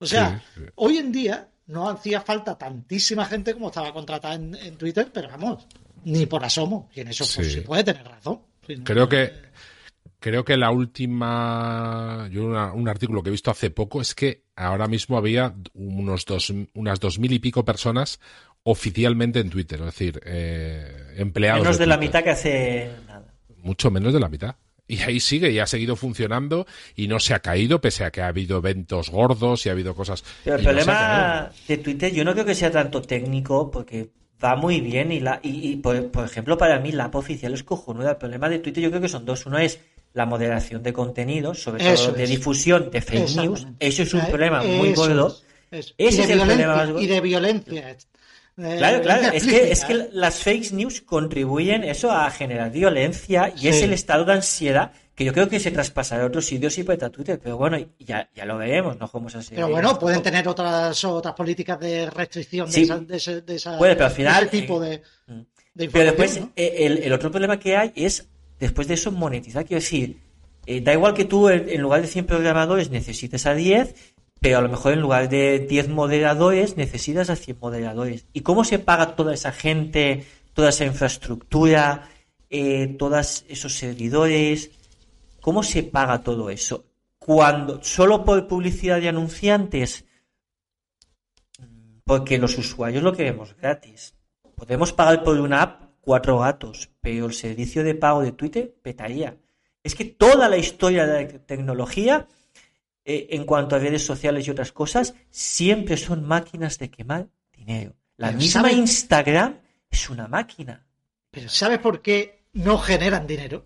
O 0.00 0.06
sea, 0.06 0.42
Sí, 0.54 0.60
sí. 0.62 0.66
hoy 0.74 0.96
en 0.98 1.12
día 1.12 1.48
no 1.68 1.88
hacía 1.88 2.20
falta 2.20 2.58
tantísima 2.58 3.24
gente 3.26 3.54
como 3.54 3.68
estaba 3.68 3.92
contratada 3.92 4.34
en, 4.34 4.56
en 4.56 4.76
Twitter, 4.76 5.08
pero 5.14 5.28
vamos, 5.28 5.66
ni 6.04 6.26
por 6.26 6.44
asomo. 6.44 6.90
Y 6.94 7.00
en 7.02 7.08
eso 7.08 7.24
pues, 7.32 7.46
Sí. 7.46 7.54
sí 7.54 7.60
puede 7.60 7.84
tener 7.84 8.04
razón. 8.04 8.40
No- 8.68 8.84
Creo 8.84 9.08
que 9.08 9.32
creo 10.18 10.44
que 10.44 10.56
la 10.56 10.72
última 10.72 12.28
yo 12.32 12.46
una- 12.46 12.72
un 12.72 12.88
artículo 12.88 13.22
que 13.22 13.28
he 13.28 13.32
visto 13.32 13.50
hace 13.52 13.70
poco 13.70 14.00
es 14.00 14.14
que 14.16 14.42
ahora 14.56 14.88
mismo 14.88 15.16
había 15.16 15.54
unos 15.74 16.24
dos 16.24 16.52
unas 16.74 16.98
dos 16.98 17.20
mil 17.20 17.32
y 17.32 17.38
pico 17.38 17.64
personas 17.64 18.18
oficialmente 18.68 19.38
en 19.38 19.48
Twitter, 19.48 19.78
es 19.78 19.86
decir, 19.86 20.20
eh, 20.26 21.14
empleados 21.16 21.62
Menos 21.62 21.78
de 21.78 21.86
la 21.86 21.96
mitad 21.96 22.24
que 22.24 22.30
hace 22.30 22.90
nada. 23.06 23.24
mucho 23.58 23.90
menos 23.92 24.12
de 24.12 24.18
la 24.20 24.28
mitad. 24.28 24.56
Y 24.88 25.00
ahí 25.02 25.18
sigue, 25.20 25.50
y 25.50 25.58
ha 25.60 25.66
seguido 25.66 25.94
funcionando 25.96 26.66
y 26.94 27.06
no 27.08 27.18
se 27.20 27.34
ha 27.34 27.38
caído, 27.40 27.80
pese 27.80 28.04
a 28.04 28.10
que 28.10 28.22
ha 28.22 28.28
habido 28.28 28.58
eventos 28.58 29.10
gordos 29.10 29.64
y 29.64 29.68
ha 29.68 29.72
habido 29.72 29.94
cosas. 29.94 30.24
Pero 30.44 30.56
el 30.56 30.62
no 30.62 30.68
problema 30.70 31.50
de 31.68 31.76
Twitter 31.78 32.12
yo 32.12 32.24
no 32.24 32.32
creo 32.32 32.44
que 32.44 32.54
sea 32.56 32.70
tanto 32.72 33.02
técnico 33.02 33.70
porque 33.70 34.10
va 34.44 34.54
muy 34.56 34.80
bien 34.80 35.10
y, 35.12 35.20
la, 35.20 35.38
y, 35.42 35.70
y, 35.72 35.76
por, 35.76 36.10
por 36.10 36.24
ejemplo 36.24 36.58
para 36.58 36.78
mí 36.80 36.90
la 36.92 37.04
app 37.04 37.14
oficial 37.16 37.54
es 37.54 37.62
cojonuda. 37.64 38.10
El 38.12 38.16
problema 38.16 38.48
de 38.48 38.58
Twitter 38.60 38.82
yo 38.82 38.90
creo 38.90 39.00
que 39.02 39.08
son 39.08 39.24
dos. 39.24 39.46
Uno 39.46 39.58
es 39.58 39.78
la 40.12 40.24
moderación 40.26 40.82
de 40.82 40.92
contenidos, 40.92 41.62
sobre 41.62 41.92
Eso 41.92 42.06
todo 42.08 42.16
de 42.16 42.24
es. 42.24 42.30
difusión 42.30 42.90
de 42.90 43.00
fake 43.00 43.36
news. 43.36 43.66
Eso 43.80 44.02
es 44.02 44.14
un 44.14 44.20
Eh, 44.22 44.26
problema 44.28 44.62
muy 44.62 44.92
gordo. 44.94 45.36
es. 45.70 45.94
Ese 45.98 45.98
y, 45.98 46.16
de 46.16 46.22
es 46.22 46.30
el 46.30 46.38
problema 46.42 46.76
más 46.76 46.86
gordo. 46.90 47.00
y 47.02 47.06
de 47.06 47.20
violencia. 47.20 47.96
Eh, 48.58 48.74
Claro, 48.78 49.02
claro, 49.02 49.20
violencia 49.22 49.32
es 49.32 49.46
que, 49.46 49.72
es 49.72 49.84
que 49.84 49.92
¿eh? 49.94 50.08
las 50.12 50.42
fake 50.42 50.72
news 50.72 51.00
contribuyen 51.02 51.84
eso 51.84 52.10
a 52.10 52.30
generar 52.30 52.70
violencia 52.70 53.52
y 53.54 53.60
Sí. 53.60 53.68
es 53.68 53.82
el 53.82 53.92
estado 53.92 54.24
de 54.24 54.32
ansiedad 54.34 54.92
que 55.14 55.24
yo 55.24 55.32
creo 55.32 55.48
que 55.48 55.58
se 55.60 55.70
traspasará 55.70 56.24
a 56.24 56.26
otros 56.26 56.44
sitios 56.44 56.76
y 56.76 56.82
puede 56.84 57.02
a 57.04 57.08
Twitter, 57.08 57.40
pero 57.42 57.56
bueno, 57.56 57.78
ya, 57.98 58.28
ya 58.34 58.44
lo 58.44 58.58
veremos, 58.58 58.98
no 58.98 59.10
vamos 59.10 59.34
a 59.34 59.40
ser. 59.42 59.54
Pero 59.54 59.70
bueno, 59.70 59.98
pueden 59.98 60.22
tener 60.22 60.46
otras 60.46 61.02
otras 61.04 61.32
políticas 61.34 61.80
de 61.80 62.10
restricción 62.10 62.70
Sí. 62.70 62.80
de, 62.80 62.84
esa, 62.84 62.98
de, 63.00 63.16
ese, 63.16 63.40
de 63.40 63.54
esa- 63.56 63.78
Puede, 63.78 63.94
pero 63.94 64.06
al 64.06 64.10
de 64.12 64.16
final, 64.16 64.42
ese 64.42 64.50
tipo 64.60 64.84
eh, 64.84 65.02
de, 65.26 65.32
mm. 65.34 65.40
de 65.74 65.88
Pero 65.88 66.04
después, 66.04 66.40
¿no? 66.40 66.52
eh, 66.54 66.74
el, 66.80 66.98
el 66.98 67.12
otro 67.14 67.30
problema 67.30 67.58
que 67.58 67.76
hay 67.78 67.92
es, 67.96 68.28
después 68.60 68.88
de 68.88 68.94
eso, 68.94 69.10
monetizar. 69.10 69.64
Quiero 69.64 69.80
decir, 69.80 70.18
eh, 70.66 70.82
da 70.82 70.92
igual 70.92 71.14
que 71.14 71.24
tú 71.24 71.48
en, 71.48 71.66
en 71.70 71.80
lugar 71.80 72.02
de 72.02 72.08
100 72.08 72.26
programadores 72.26 72.90
necesites 72.90 73.46
a 73.46 73.54
10, 73.54 73.94
pero 74.40 74.58
a 74.58 74.60
lo 74.60 74.68
mejor 74.68 74.92
en 74.92 75.00
lugar 75.00 75.28
de 75.28 75.60
10 75.60 75.88
moderadores 75.88 76.76
necesitas 76.76 77.30
a 77.30 77.36
100 77.36 77.58
moderadores. 77.60 78.26
¿Y 78.32 78.40
cómo 78.40 78.64
se 78.64 78.78
paga 78.78 79.16
toda 79.16 79.34
esa 79.34 79.52
gente, 79.52 80.26
toda 80.52 80.68
esa 80.70 80.84
infraestructura, 80.84 82.08
eh, 82.50 82.94
todos 82.98 83.44
esos 83.48 83.74
servidores? 83.74 84.70
¿Cómo 85.40 85.62
se 85.62 85.82
paga 85.82 86.22
todo 86.22 86.50
eso? 86.50 86.84
Cuando, 87.18 87.82
solo 87.82 88.24
por 88.24 88.46
publicidad 88.46 89.00
de 89.00 89.08
anunciantes, 89.08 90.04
porque 92.04 92.38
los 92.38 92.56
usuarios 92.56 93.02
lo 93.02 93.12
queremos 93.12 93.56
gratis. 93.56 94.14
Podemos 94.54 94.92
pagar 94.92 95.24
por 95.24 95.38
una 95.40 95.62
app 95.62 95.86
cuatro 96.00 96.38
gatos, 96.38 96.88
pero 97.00 97.26
el 97.26 97.34
servicio 97.34 97.82
de 97.82 97.96
pago 97.96 98.22
de 98.22 98.30
Twitter 98.30 98.72
petaría. 98.80 99.36
Es 99.82 99.96
que 99.96 100.04
toda 100.04 100.48
la 100.48 100.56
historia 100.56 101.04
de 101.04 101.24
la 101.24 101.38
tecnología, 101.40 102.28
eh, 103.08 103.28
en 103.30 103.44
cuanto 103.44 103.76
a 103.76 103.78
redes 103.78 104.04
sociales 104.04 104.46
y 104.46 104.50
otras 104.50 104.72
cosas, 104.72 105.14
siempre 105.30 105.96
son 105.96 106.26
máquinas 106.26 106.76
de 106.80 106.90
quemar 106.90 107.28
dinero. 107.52 107.94
La 108.16 108.28
Pero 108.28 108.38
misma 108.38 108.62
¿sabe? 108.62 108.72
Instagram 108.72 109.60
es 109.88 110.10
una 110.10 110.26
máquina. 110.26 110.84
Pero 111.30 111.48
¿sabes 111.48 111.78
por 111.78 112.02
qué 112.02 112.46
no 112.54 112.78
generan 112.78 113.24
dinero? 113.28 113.64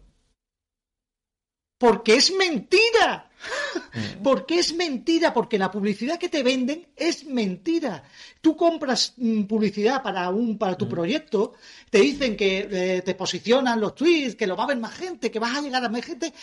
Porque 1.79 2.17
es 2.17 2.31
mentira. 2.37 3.31
Porque 4.23 4.59
es 4.59 4.75
mentira, 4.75 5.33
porque 5.33 5.59
la 5.59 5.71
publicidad 5.71 6.19
que 6.19 6.29
te 6.29 6.43
venden 6.43 6.89
es 6.95 7.25
mentira. 7.25 8.05
Tú 8.43 8.55
compras 8.55 9.15
mm, 9.17 9.45
publicidad 9.45 10.03
para 10.03 10.29
un 10.29 10.59
para 10.59 10.77
tu 10.77 10.87
proyecto, 10.87 11.55
te 11.89 12.01
dicen 12.01 12.37
que 12.37 12.69
eh, 12.71 13.01
te 13.01 13.15
posicionan 13.15 13.81
los 13.81 13.95
tweets, 13.95 14.37
que 14.37 14.47
lo 14.47 14.57
va 14.57 14.65
a 14.65 14.67
ver 14.67 14.77
más 14.77 14.95
gente, 14.95 15.31
que 15.31 15.39
vas 15.39 15.57
a 15.57 15.63
llegar 15.63 15.83
a 15.83 15.89
más 15.89 16.05
gente, 16.05 16.35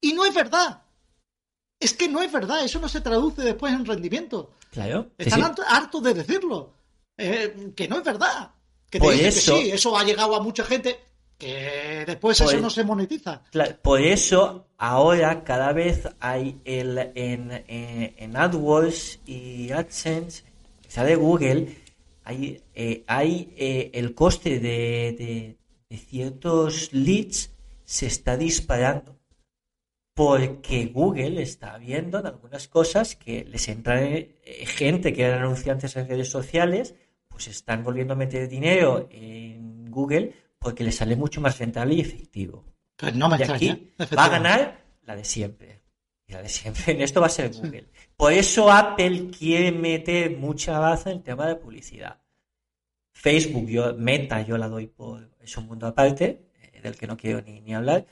y 0.00 0.14
no 0.14 0.24
es 0.24 0.34
verdad. 0.34 0.82
Es 1.78 1.92
que 1.92 2.08
no 2.08 2.22
es 2.22 2.32
verdad, 2.32 2.64
eso 2.64 2.78
no 2.80 2.88
se 2.88 3.00
traduce 3.00 3.42
después 3.42 3.72
en 3.72 3.84
rendimiento. 3.84 4.52
Claro. 4.70 5.08
Están 5.18 5.40
sí. 5.40 5.44
harto- 5.44 5.62
hartos 5.66 6.02
de 6.02 6.14
decirlo. 6.14 6.72
Eh, 7.18 7.72
que 7.74 7.88
no 7.88 7.98
es 7.98 8.04
verdad. 8.04 8.50
Que 8.90 8.98
te 8.98 9.04
Por 9.04 9.12
dicen 9.14 9.28
eso- 9.28 9.54
que 9.56 9.62
sí, 9.64 9.70
eso 9.70 9.96
ha 9.96 10.04
llegado 10.04 10.36
a 10.36 10.40
mucha 10.42 10.64
gente, 10.64 10.98
que 11.38 12.04
después 12.06 12.38
Por 12.38 12.46
eso 12.48 12.56
e- 12.58 12.60
no 12.60 12.70
se 12.70 12.84
monetiza. 12.84 13.42
Por 13.82 14.00
eso 14.00 14.68
ahora 14.78 15.44
cada 15.44 15.72
vez 15.72 16.08
hay 16.20 16.60
el, 16.64 16.98
en, 17.14 17.50
en, 17.68 18.14
en 18.16 18.36
AdWords 18.36 19.20
y 19.26 19.70
AdSense, 19.72 20.44
quizá 20.82 21.04
de 21.04 21.16
Google, 21.16 21.76
hay, 22.24 22.62
eh, 22.74 23.04
hay 23.06 23.52
eh, 23.56 23.90
el 23.94 24.14
coste 24.14 24.60
de, 24.60 25.14
de- 25.18 25.56
de 25.90 25.96
ciertos 25.98 26.92
leads 26.92 27.50
se 27.84 28.06
está 28.06 28.36
disparando. 28.36 29.15
Porque 30.16 30.86
Google 30.86 31.42
está 31.42 31.76
viendo 31.76 32.18
en 32.18 32.26
algunas 32.26 32.68
cosas 32.68 33.16
que 33.16 33.44
les 33.44 33.68
entra 33.68 34.02
eh, 34.02 34.34
gente 34.64 35.12
que 35.12 35.24
eran 35.24 35.42
anunciantes 35.42 35.94
en 35.94 36.08
redes 36.08 36.30
sociales, 36.30 36.94
pues 37.28 37.48
están 37.48 37.84
volviendo 37.84 38.14
a 38.14 38.16
meter 38.16 38.48
dinero 38.48 39.08
en 39.10 39.90
Google 39.90 40.32
porque 40.58 40.84
les 40.84 40.96
sale 40.96 41.16
mucho 41.16 41.42
más 41.42 41.58
rentable 41.58 41.96
y 41.96 42.00
efectivo. 42.00 42.64
Pues 42.96 43.14
no 43.14 43.28
me 43.28 43.36
Y 43.36 43.42
extraña. 43.42 43.72
aquí 43.74 43.92
va 44.16 44.24
a 44.24 44.28
ganar 44.30 44.84
la 45.02 45.16
de 45.16 45.24
siempre. 45.24 45.82
Y 46.26 46.32
la 46.32 46.40
de 46.40 46.48
siempre 46.48 46.94
en 46.94 47.02
esto 47.02 47.20
va 47.20 47.26
a 47.26 47.28
ser 47.28 47.52
Google. 47.52 47.84
Por 48.16 48.32
eso 48.32 48.72
Apple 48.72 49.28
quiere 49.38 49.70
meter 49.70 50.34
mucha 50.38 50.78
baza 50.78 51.10
en 51.10 51.18
el 51.18 51.22
tema 51.22 51.46
de 51.46 51.56
publicidad. 51.56 52.22
Facebook, 53.12 53.68
yo, 53.68 53.94
Meta, 53.94 54.40
yo 54.40 54.56
la 54.56 54.68
doy 54.68 54.86
por. 54.86 55.28
Es 55.42 55.54
un 55.58 55.66
mundo 55.66 55.86
aparte, 55.86 56.48
eh, 56.62 56.80
del 56.80 56.96
que 56.96 57.06
no 57.06 57.18
quiero 57.18 57.42
ni, 57.42 57.60
ni 57.60 57.74
hablar, 57.74 58.06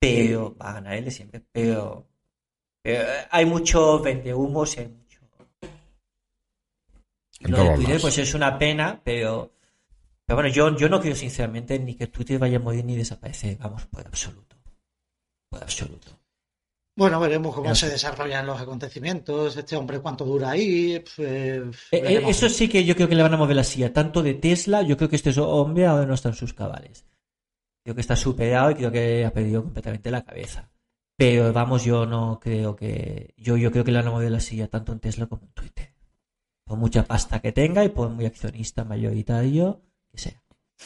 pero 0.00 0.56
va 0.56 0.70
a 0.70 0.74
ganar 0.74 0.94
el 0.94 1.04
de 1.04 1.10
siempre. 1.10 1.42
Pero, 1.52 2.06
pero 2.82 3.04
hay 3.30 3.44
mucho 3.44 4.00
vendehumos 4.00 4.76
y 4.76 4.80
hay 4.80 4.88
mucho. 4.88 5.20
En 7.40 7.50
lo 7.52 7.64
de 7.64 7.74
Twitter, 7.76 8.00
pues 8.00 8.18
es 8.18 8.34
una 8.34 8.58
pena, 8.58 9.00
pero. 9.04 9.52
Pero 10.24 10.36
bueno, 10.36 10.50
yo, 10.50 10.76
yo 10.76 10.88
no 10.88 11.00
creo 11.00 11.14
sinceramente 11.14 11.78
ni 11.78 11.94
que 11.94 12.06
Twitter 12.06 12.38
vaya 12.38 12.58
a 12.58 12.60
morir 12.60 12.84
ni 12.84 12.96
desaparecer, 12.96 13.56
vamos, 13.58 13.86
por 13.86 14.06
absoluto. 14.06 14.56
Por 15.48 15.62
absoluto. 15.62 16.20
Bueno, 16.96 17.18
veremos 17.18 17.54
cómo 17.54 17.74
se 17.74 17.88
desarrollan 17.88 18.46
los 18.46 18.60
acontecimientos, 18.60 19.56
este 19.56 19.76
hombre 19.76 20.00
cuánto 20.00 20.24
dura 20.24 20.50
ahí. 20.50 21.02
pues, 21.16 21.18
Eh, 21.18 21.64
eh, 21.92 22.22
eso 22.26 22.48
sí 22.48 22.68
que 22.68 22.84
yo 22.84 22.94
creo 22.94 23.08
que 23.08 23.14
le 23.14 23.22
van 23.22 23.34
a 23.34 23.38
mover 23.38 23.56
la 23.56 23.64
silla. 23.64 23.92
Tanto 23.92 24.22
de 24.22 24.34
Tesla, 24.34 24.82
yo 24.82 24.96
creo 24.96 25.08
que 25.08 25.16
este 25.16 25.32
hombre 25.40 25.86
ahora 25.86 26.06
no 26.06 26.14
está 26.14 26.28
en 26.28 26.34
sus 26.34 26.52
cabales. 26.52 27.04
Creo 27.82 27.94
que 27.94 28.00
está 28.00 28.16
superado 28.16 28.70
y 28.70 28.74
creo 28.74 28.92
que 28.92 29.24
ha 29.24 29.32
perdido 29.32 29.62
completamente 29.62 30.10
la 30.10 30.24
cabeza. 30.24 30.70
Pero 31.16 31.52
vamos, 31.52 31.84
yo 31.84 32.06
no 32.06 32.40
creo 32.40 32.76
que. 32.76 33.34
Yo, 33.36 33.56
yo 33.56 33.70
creo 33.70 33.84
que 33.84 33.92
le 33.92 33.98
a 33.98 34.02
mover 34.02 34.30
la 34.30 34.40
silla 34.40 34.68
tanto 34.68 34.92
en 34.92 35.00
Tesla 35.00 35.26
como 35.26 35.42
en 35.42 35.52
Twitter. 35.52 35.94
Por 36.64 36.78
mucha 36.78 37.04
pasta 37.04 37.40
que 37.40 37.52
tenga 37.52 37.84
y 37.84 37.88
por 37.90 38.08
muy 38.08 38.26
accionista 38.26 38.84
mayoritario 38.84 39.82
que 40.10 40.18
sea. 40.18 40.42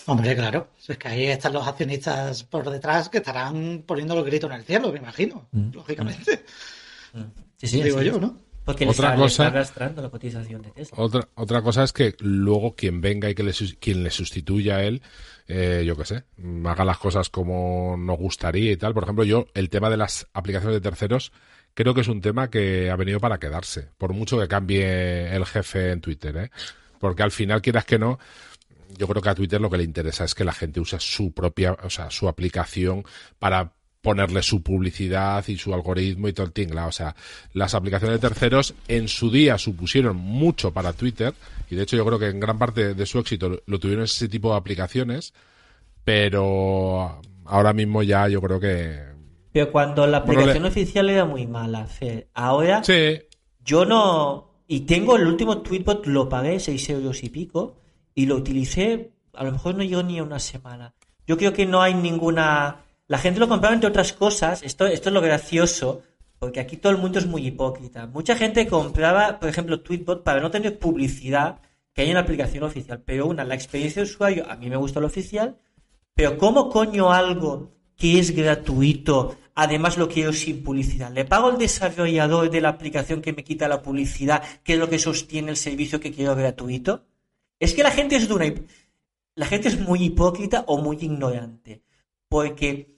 Hombre, 0.06 0.34
claro. 0.34 0.68
Es 0.88 0.98
que 0.98 1.08
ahí 1.08 1.26
están 1.26 1.52
los 1.52 1.66
accionistas 1.66 2.42
por 2.44 2.68
detrás 2.68 3.08
que 3.08 3.18
estarán 3.18 3.84
poniendo 3.86 4.14
los 4.14 4.24
gritos 4.24 4.50
en 4.50 4.56
el 4.56 4.64
cielo, 4.64 4.92
me 4.92 4.98
imagino. 4.98 5.46
Mm. 5.52 5.70
Lógicamente. 5.72 6.44
Mm. 7.12 7.22
Sí, 7.56 7.68
sí, 7.68 7.82
Digo 7.82 8.02
yo, 8.02 8.16
es. 8.16 8.20
¿no? 8.20 8.43
Porque 8.64 8.84
le 8.84 8.92
Otra 8.92 9.08
está, 9.08 9.16
le 9.16 9.22
cosa- 9.22 9.46
arrastrando 9.48 10.02
la 10.02 10.08
cotización 10.08 10.62
de 10.62 10.70
Tesla. 10.70 10.96
Otra, 10.98 11.28
otra 11.34 11.62
cosa 11.62 11.84
es 11.84 11.92
que 11.92 12.14
luego 12.20 12.74
quien 12.74 13.00
venga 13.00 13.28
y 13.28 13.34
que 13.34 13.42
le, 13.42 13.52
quien 13.78 14.02
le 14.02 14.10
sustituya 14.10 14.76
a 14.76 14.84
él, 14.84 15.02
eh, 15.48 15.84
yo 15.86 15.96
qué 15.96 16.04
sé, 16.06 16.24
mm, 16.38 16.66
haga 16.66 16.84
las 16.84 16.98
cosas 16.98 17.28
como 17.28 17.96
nos 17.98 18.18
gustaría 18.18 18.72
y 18.72 18.76
tal. 18.76 18.94
Por 18.94 19.02
ejemplo, 19.04 19.24
yo, 19.24 19.46
el 19.54 19.68
tema 19.68 19.90
de 19.90 19.98
las 19.98 20.26
aplicaciones 20.32 20.76
de 20.76 20.80
terceros, 20.80 21.32
creo 21.74 21.92
que 21.94 22.00
es 22.00 22.08
un 22.08 22.20
tema 22.22 22.48
que 22.48 22.90
ha 22.90 22.96
venido 22.96 23.20
para 23.20 23.38
quedarse, 23.38 23.88
por 23.98 24.12
mucho 24.14 24.38
que 24.40 24.48
cambie 24.48 25.34
el 25.34 25.44
jefe 25.44 25.90
en 25.92 26.00
Twitter, 26.00 26.36
¿eh? 26.36 26.50
Porque 26.98 27.22
al 27.22 27.32
final, 27.32 27.60
quieras 27.60 27.84
que 27.84 27.98
no, 27.98 28.18
yo 28.96 29.06
creo 29.08 29.20
que 29.20 29.28
a 29.28 29.34
Twitter 29.34 29.60
lo 29.60 29.68
que 29.68 29.76
le 29.76 29.84
interesa 29.84 30.24
es 30.24 30.34
que 30.34 30.44
la 30.44 30.52
gente 30.54 30.80
use 30.80 30.96
su 31.00 31.32
propia, 31.32 31.72
o 31.82 31.90
sea, 31.90 32.10
su 32.10 32.28
aplicación 32.28 33.04
para 33.38 33.72
ponerle 34.04 34.42
su 34.42 34.62
publicidad 34.62 35.42
y 35.48 35.56
su 35.56 35.72
algoritmo 35.72 36.28
y 36.28 36.34
todo 36.34 36.46
el 36.46 36.52
tingla. 36.52 36.86
O 36.86 36.92
sea, 36.92 37.16
las 37.54 37.74
aplicaciones 37.74 38.20
de 38.20 38.28
terceros 38.28 38.74
en 38.86 39.08
su 39.08 39.30
día 39.30 39.56
supusieron 39.56 40.16
mucho 40.16 40.72
para 40.72 40.92
Twitter 40.92 41.32
y 41.70 41.74
de 41.74 41.82
hecho 41.82 41.96
yo 41.96 42.04
creo 42.04 42.18
que 42.18 42.28
en 42.28 42.38
gran 42.38 42.58
parte 42.58 42.94
de 42.94 43.06
su 43.06 43.18
éxito 43.18 43.62
lo 43.66 43.80
tuvieron 43.80 44.04
ese 44.04 44.28
tipo 44.28 44.50
de 44.50 44.58
aplicaciones, 44.58 45.32
pero 46.04 47.22
ahora 47.46 47.72
mismo 47.72 48.02
ya 48.02 48.28
yo 48.28 48.42
creo 48.42 48.60
que... 48.60 49.00
Pero 49.52 49.72
cuando 49.72 50.06
la 50.06 50.18
aplicación 50.18 50.52
Bueno, 50.52 50.68
oficial 50.68 51.08
era 51.08 51.24
muy 51.24 51.46
mala, 51.46 51.86
Fer. 51.86 52.28
Ahora 52.34 52.84
Sí, 52.84 53.20
yo 53.64 53.86
no... 53.86 54.52
Y 54.68 54.80
tengo 54.80 55.16
el 55.16 55.26
último 55.26 55.62
Tweetbot, 55.62 56.06
lo 56.06 56.28
pagué 56.28 56.60
6 56.60 56.90
euros 56.90 57.24
y 57.24 57.30
pico 57.30 57.80
y 58.14 58.26
lo 58.26 58.36
utilicé, 58.36 59.12
a 59.32 59.44
lo 59.44 59.52
mejor 59.52 59.74
no 59.76 59.82
llegó 59.82 60.02
ni 60.02 60.18
a 60.18 60.22
una 60.22 60.38
semana. 60.38 60.92
Yo 61.26 61.38
creo 61.38 61.54
que 61.54 61.64
no 61.64 61.80
hay 61.80 61.94
ninguna... 61.94 62.83
La 63.06 63.18
gente 63.18 63.38
lo 63.38 63.48
compraba 63.48 63.74
entre 63.74 63.90
otras 63.90 64.14
cosas, 64.14 64.62
esto, 64.62 64.86
es 64.86 65.04
lo 65.04 65.20
gracioso, 65.20 66.02
porque 66.38 66.60
aquí 66.60 66.78
todo 66.78 66.90
el 66.90 66.98
mundo 66.98 67.18
es 67.18 67.26
muy 67.26 67.46
hipócrita. 67.46 68.06
Mucha 68.06 68.34
gente 68.34 68.66
compraba, 68.66 69.38
por 69.38 69.48
ejemplo, 69.48 69.80
Tweetbot 69.80 70.22
para 70.22 70.40
no 70.40 70.50
tener 70.50 70.78
publicidad 70.78 71.60
que 71.92 72.02
hay 72.02 72.08
en 72.08 72.14
la 72.14 72.20
aplicación 72.20 72.64
oficial. 72.64 73.02
Pero 73.04 73.26
una, 73.26 73.44
la 73.44 73.54
experiencia 73.54 74.02
de 74.02 74.08
usuario, 74.08 74.50
a 74.50 74.56
mí 74.56 74.70
me 74.70 74.76
gusta 74.76 75.00
lo 75.00 75.06
oficial, 75.06 75.58
pero 76.14 76.38
¿cómo 76.38 76.70
coño 76.70 77.12
algo 77.12 77.72
que 77.94 78.18
es 78.18 78.34
gratuito, 78.34 79.36
además 79.54 79.98
lo 79.98 80.08
quiero 80.08 80.32
sin 80.32 80.62
publicidad? 80.62 81.12
¿Le 81.12 81.26
pago 81.26 81.48
al 81.48 81.58
desarrollador 81.58 82.50
de 82.50 82.62
la 82.62 82.70
aplicación 82.70 83.20
que 83.20 83.34
me 83.34 83.44
quita 83.44 83.68
la 83.68 83.82
publicidad, 83.82 84.42
que 84.62 84.74
es 84.74 84.78
lo 84.78 84.88
que 84.88 84.98
sostiene 84.98 85.50
el 85.50 85.58
servicio 85.58 86.00
que 86.00 86.12
quiero 86.12 86.34
gratuito? 86.34 87.04
Es 87.60 87.74
que 87.74 87.82
la 87.82 87.90
gente 87.90 88.16
es 88.16 88.28
de 88.28 88.34
una... 88.34 88.54
La 89.36 89.46
gente 89.46 89.68
es 89.68 89.78
muy 89.78 90.04
hipócrita 90.04 90.64
o 90.68 90.78
muy 90.78 90.96
ignorante. 91.00 91.82
Porque 92.28 92.93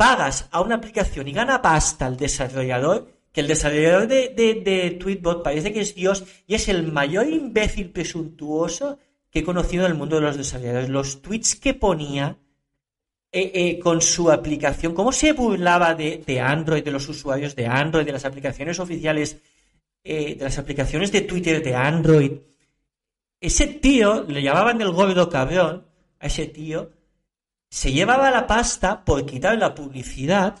pagas 0.00 0.48
a 0.50 0.62
una 0.62 0.76
aplicación 0.76 1.28
y 1.28 1.32
gana 1.32 1.60
pasta 1.60 2.06
el 2.06 2.16
desarrollador, 2.16 3.12
que 3.34 3.42
el 3.42 3.48
desarrollador 3.48 4.08
de, 4.08 4.30
de, 4.30 4.54
de 4.54 4.92
Tweetbot 4.92 5.42
parece 5.42 5.74
que 5.74 5.82
es 5.82 5.94
Dios 5.94 6.24
y 6.46 6.54
es 6.54 6.70
el 6.70 6.90
mayor 6.90 7.26
imbécil 7.26 7.90
presuntuoso 7.90 8.98
que 9.30 9.40
he 9.40 9.44
conocido 9.44 9.84
en 9.84 9.92
el 9.92 9.98
mundo 9.98 10.16
de 10.16 10.22
los 10.22 10.38
desarrolladores. 10.38 10.88
Los 10.88 11.20
tweets 11.20 11.54
que 11.54 11.74
ponía 11.74 12.38
eh, 13.30 13.52
eh, 13.54 13.78
con 13.78 14.00
su 14.00 14.30
aplicación, 14.30 14.94
cómo 14.94 15.12
se 15.12 15.34
burlaba 15.34 15.94
de, 15.94 16.24
de 16.26 16.40
Android, 16.40 16.82
de 16.82 16.92
los 16.92 17.06
usuarios 17.06 17.54
de 17.54 17.66
Android, 17.66 18.06
de 18.06 18.12
las 18.12 18.24
aplicaciones 18.24 18.80
oficiales, 18.80 19.36
eh, 20.02 20.34
de 20.34 20.44
las 20.44 20.56
aplicaciones 20.56 21.12
de 21.12 21.20
Twitter 21.20 21.62
de 21.62 21.74
Android. 21.76 22.32
Ese 23.38 23.66
tío, 23.66 24.24
le 24.24 24.40
llamaban 24.40 24.80
el 24.80 24.92
gordo 24.92 25.28
cabrón, 25.28 25.84
a 26.18 26.26
ese 26.26 26.46
tío, 26.46 26.90
se 27.70 27.92
llevaba 27.92 28.30
la 28.30 28.46
pasta 28.46 29.04
por 29.04 29.26
quitar 29.26 29.58
la 29.58 29.74
publicidad 29.74 30.56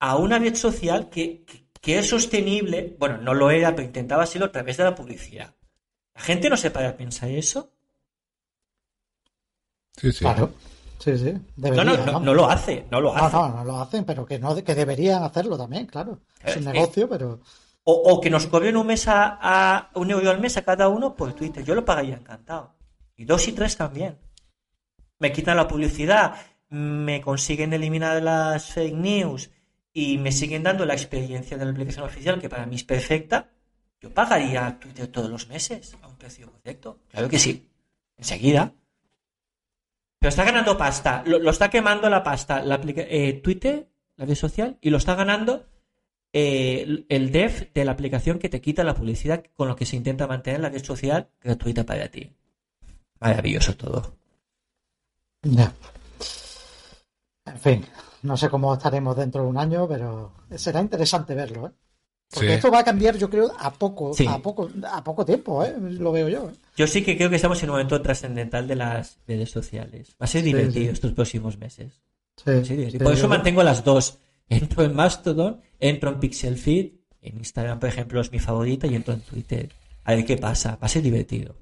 a 0.00 0.16
una 0.16 0.38
red 0.38 0.54
social 0.54 1.10
que, 1.10 1.44
que, 1.44 1.68
que 1.80 1.98
es 1.98 2.08
sostenible, 2.08 2.96
bueno, 2.98 3.18
no 3.18 3.34
lo 3.34 3.50
era, 3.50 3.74
pero 3.74 3.86
intentaba 3.86 4.24
hacerlo 4.24 4.46
a 4.46 4.52
través 4.52 4.76
de 4.78 4.84
la 4.84 4.94
publicidad. 4.94 5.54
La 6.14 6.22
gente 6.22 6.50
no 6.50 6.56
se 6.56 6.70
para 6.70 6.90
a 6.90 6.96
pensar 6.96 7.30
eso. 7.30 7.72
sí, 9.96 10.12
sí. 10.12 10.24
Claro. 10.24 10.52
Sí, 10.98 11.16
sí. 11.18 11.32
No, 11.32 11.40
Debería, 11.56 11.84
no, 11.84 12.20
no, 12.20 12.34
lo 12.34 12.48
hace, 12.48 12.86
no 12.90 13.00
lo 13.00 13.14
hace. 13.16 13.36
no, 13.36 13.48
no 13.50 13.64
lo 13.64 13.80
hacen, 13.80 14.04
pero 14.04 14.24
que 14.26 14.38
no 14.38 14.54
que 14.64 14.74
deberían 14.74 15.22
hacerlo 15.22 15.56
también, 15.58 15.86
claro. 15.86 16.20
Es 16.42 16.56
un 16.56 16.64
Eh, 16.72 16.72
negocio, 16.72 17.08
pero 17.08 17.40
O, 17.84 17.94
o 18.12 18.20
que 18.20 18.30
nos 18.30 18.46
cobren 18.52 18.76
un 18.76 18.86
mes 18.88 19.06
a, 19.08 19.38
a- 19.40 19.90
un 20.02 20.10
euro 20.10 20.30
al 20.30 20.40
mes 20.40 20.56
a 20.56 20.64
cada 20.64 20.88
uno 20.88 21.14
por 21.16 21.32
Twitter. 21.34 21.64
Yo 21.64 21.74
lo 21.74 21.84
pagaría 21.84 22.16
encantado. 22.16 22.74
Y 23.16 23.24
dos 23.24 23.46
y 23.48 23.52
tres 23.52 23.76
también. 23.76 24.18
Me 25.18 25.32
quitan 25.32 25.56
la 25.56 25.68
publicidad, 25.68 26.36
me 26.68 27.20
consiguen 27.20 27.72
eliminar 27.72 28.22
las 28.22 28.72
fake 28.72 28.94
news 28.94 29.50
y 29.92 30.18
me 30.18 30.30
siguen 30.30 30.62
dando 30.62 30.84
la 30.84 30.94
experiencia 30.94 31.56
de 31.56 31.64
la 31.64 31.70
aplicación 31.70 32.04
oficial, 32.04 32.40
que 32.40 32.48
para 32.48 32.66
mí 32.66 32.76
es 32.76 32.84
perfecta. 32.84 33.50
Yo 34.00 34.12
pagaría 34.12 34.78
Twitter 34.78 35.06
todos 35.06 35.30
los 35.30 35.48
meses 35.48 35.96
a 36.02 36.08
un 36.08 36.16
precio 36.16 36.50
correcto. 36.52 36.98
Claro 37.10 37.28
que 37.28 37.38
sí. 37.38 37.70
Enseguida. 38.18 38.74
Pero 40.18 40.28
está 40.28 40.44
ganando 40.44 40.76
pasta. 40.76 41.22
Lo, 41.26 41.50
está 41.50 41.70
quemando 41.70 42.10
la 42.10 42.22
pasta. 42.22 42.62
Eh, 42.64 43.40
Twitter, 43.42 43.88
la 44.16 44.26
red 44.26 44.34
social, 44.34 44.76
y 44.80 44.90
lo 44.90 44.98
está 44.98 45.14
ganando 45.14 45.66
eh, 46.32 47.06
el 47.08 47.32
dev 47.32 47.72
de 47.72 47.84
la 47.84 47.92
aplicación 47.92 48.38
que 48.38 48.50
te 48.50 48.60
quita 48.60 48.84
la 48.84 48.94
publicidad 48.94 49.44
con 49.54 49.68
lo 49.68 49.76
que 49.76 49.86
se 49.86 49.96
intenta 49.96 50.26
mantener 50.26 50.60
la 50.60 50.68
red 50.68 50.84
social 50.84 51.30
gratuita 51.40 51.84
para 51.84 52.08
ti. 52.10 52.32
Maravilloso 53.18 53.76
todo. 53.76 54.18
Ya. 55.54 55.72
En 57.46 57.58
fin, 57.58 57.84
no 58.22 58.36
sé 58.36 58.48
cómo 58.48 58.74
estaremos 58.74 59.16
dentro 59.16 59.42
de 59.42 59.48
un 59.48 59.56
año, 59.58 59.86
pero 59.88 60.32
será 60.56 60.80
interesante 60.80 61.34
verlo, 61.34 61.68
¿eh? 61.68 61.70
Porque 62.28 62.48
Sí. 62.48 62.54
esto 62.54 62.72
va 62.72 62.80
a 62.80 62.84
cambiar, 62.84 63.16
yo 63.16 63.30
creo, 63.30 63.52
a 63.56 63.72
poco, 63.72 64.12
Sí. 64.12 64.26
a 64.28 64.38
poco, 64.38 64.68
a 64.90 65.04
poco 65.04 65.24
tiempo, 65.24 65.64
¿eh? 65.64 65.74
Lo 65.78 66.10
veo 66.10 66.28
yo. 66.28 66.48
¿eh? 66.50 66.54
Yo 66.76 66.86
sí 66.88 67.04
que 67.04 67.16
creo 67.16 67.30
que 67.30 67.36
estamos 67.36 67.62
en 67.62 67.70
un 67.70 67.74
momento 67.74 68.02
trascendental 68.02 68.66
de 68.66 68.74
las 68.74 69.18
redes 69.28 69.50
sociales. 69.50 70.10
Va 70.20 70.24
a 70.24 70.26
ser 70.26 70.42
divertido 70.42 70.92
estos 70.92 71.12
próximos 71.12 71.56
meses. 71.56 72.02
Sí, 72.44 72.98
Por 72.98 73.12
eso 73.12 73.28
mantengo 73.28 73.62
las 73.62 73.84
dos. 73.84 74.18
Entro 74.48 74.82
en 74.84 74.94
Mastodon, 74.94 75.60
entro 75.80 76.10
en 76.10 76.20
Pixel 76.20 76.56
Feed, 76.56 76.92
en 77.22 77.38
Instagram, 77.38 77.78
por 77.80 77.88
ejemplo, 77.88 78.20
es 78.20 78.30
mi 78.30 78.38
favorita, 78.40 78.86
y 78.86 78.94
entro 78.96 79.14
en 79.14 79.20
Twitter. 79.20 79.70
A 80.04 80.14
ver 80.14 80.24
qué 80.24 80.36
pasa. 80.36 80.72
Va 80.82 80.86
a 80.86 80.88
ser 80.88 81.02
divertido. 81.02 81.54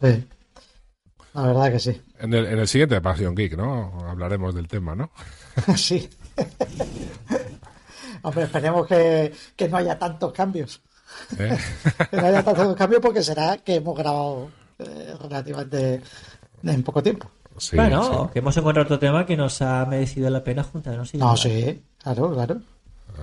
Sí. 0.00 0.26
La 1.36 1.42
verdad 1.48 1.70
que 1.72 1.78
sí. 1.78 2.02
En 2.18 2.32
el, 2.34 2.46
en 2.46 2.58
el 2.58 2.66
siguiente 2.68 3.00
Pasión 3.00 3.34
Geek, 3.34 3.56
¿no? 3.56 3.92
Hablaremos 4.08 4.54
del 4.54 4.66
tema, 4.68 4.94
¿no? 4.94 5.10
sí. 5.76 6.08
Hombre, 8.22 8.44
esperemos 8.44 8.86
que, 8.86 9.32
que 9.54 9.68
no 9.68 9.76
haya 9.76 9.98
tantos 9.98 10.32
cambios. 10.32 10.80
¿Eh? 11.38 11.56
Que 12.10 12.16
no 12.16 12.26
haya 12.26 12.42
tantos 12.42 12.74
cambios 12.76 13.00
porque 13.00 13.22
será 13.22 13.58
que 13.58 13.76
hemos 13.76 13.96
grabado 13.96 14.50
eh, 14.78 15.14
relativamente 15.20 16.02
en 16.62 16.82
poco 16.82 17.02
tiempo. 17.02 17.30
Sí, 17.58 17.76
bueno, 17.76 18.24
sí. 18.26 18.32
que 18.32 18.38
hemos 18.40 18.56
encontrado 18.56 18.84
otro 18.84 18.98
tema 18.98 19.24
que 19.24 19.36
nos 19.36 19.62
ha 19.62 19.84
merecido 19.86 20.28
la 20.30 20.42
pena 20.44 20.62
juntarnos. 20.62 21.14
y 21.14 21.18
No, 21.18 21.28
hablar. 21.30 21.38
sí, 21.38 21.82
claro, 22.02 22.32
claro. 22.34 22.60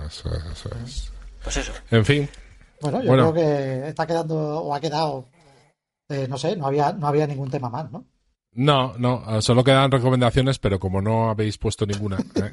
Eso 0.06 0.34
es, 0.34 0.44
eso 0.52 0.70
es. 0.84 1.10
Pues 1.42 1.56
eso. 1.58 1.72
En 1.90 2.04
fin, 2.04 2.28
Bueno, 2.80 3.00
yo 3.02 3.08
Bueno. 3.08 3.32
creo 3.32 3.34
que 3.34 3.88
está 3.88 4.06
quedando 4.06 4.34
o 4.62 4.74
ha 4.74 4.80
quedado, 4.80 5.26
eh, 6.08 6.26
no 6.28 6.38
sé, 6.38 6.56
no 6.56 6.66
había, 6.66 6.92
no 6.92 7.06
había 7.06 7.26
ningún 7.26 7.50
tema 7.50 7.68
más, 7.70 7.90
¿no? 7.90 8.04
no, 8.54 8.94
no, 8.98 9.42
solo 9.42 9.64
quedan 9.64 9.90
recomendaciones, 9.90 10.58
pero 10.58 10.78
como 10.78 11.00
no 11.00 11.28
habéis 11.28 11.58
puesto 11.58 11.86
ninguna. 11.86 12.18
¿eh? 12.34 12.52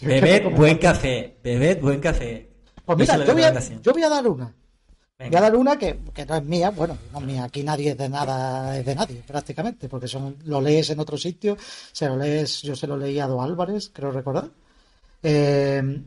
Bebed 0.00 0.50
buen 0.56 0.78
café. 0.78 1.38
Bebed 1.42 1.80
buen 1.80 2.00
café. 2.00 2.50
Pues 2.84 2.98
mira, 2.98 3.16
yo 3.18 3.18
voy, 3.18 3.42
a, 3.42 3.50
recomendación. 3.50 3.82
yo 3.82 3.92
voy 3.92 4.02
a 4.02 4.08
dar 4.08 4.26
una. 4.26 4.54
Voy 5.18 5.36
a 5.36 5.40
dar 5.40 5.54
una 5.54 5.78
que, 5.78 6.00
que 6.12 6.26
no 6.26 6.34
es 6.34 6.44
mía, 6.44 6.70
bueno, 6.70 6.98
no 7.12 7.20
es 7.20 7.24
mía, 7.24 7.44
aquí 7.44 7.62
nadie 7.62 7.92
es 7.92 7.98
de 7.98 8.08
nada, 8.08 8.76
es 8.76 8.84
de 8.84 8.94
nadie, 8.94 9.22
prácticamente, 9.24 9.88
porque 9.88 10.08
son, 10.08 10.36
lo 10.46 10.60
lees 10.60 10.90
en 10.90 10.98
otro 10.98 11.16
sitio, 11.16 11.56
se 11.92 12.08
lo 12.08 12.16
lees, 12.16 12.62
yo 12.62 12.74
se 12.74 12.88
lo 12.88 12.96
leí 12.96 13.20
a 13.20 13.28
Do 13.28 13.40
Álvarez, 13.40 13.90
creo 13.94 14.10
recordar. 14.10 14.50
Eh, 15.22 16.02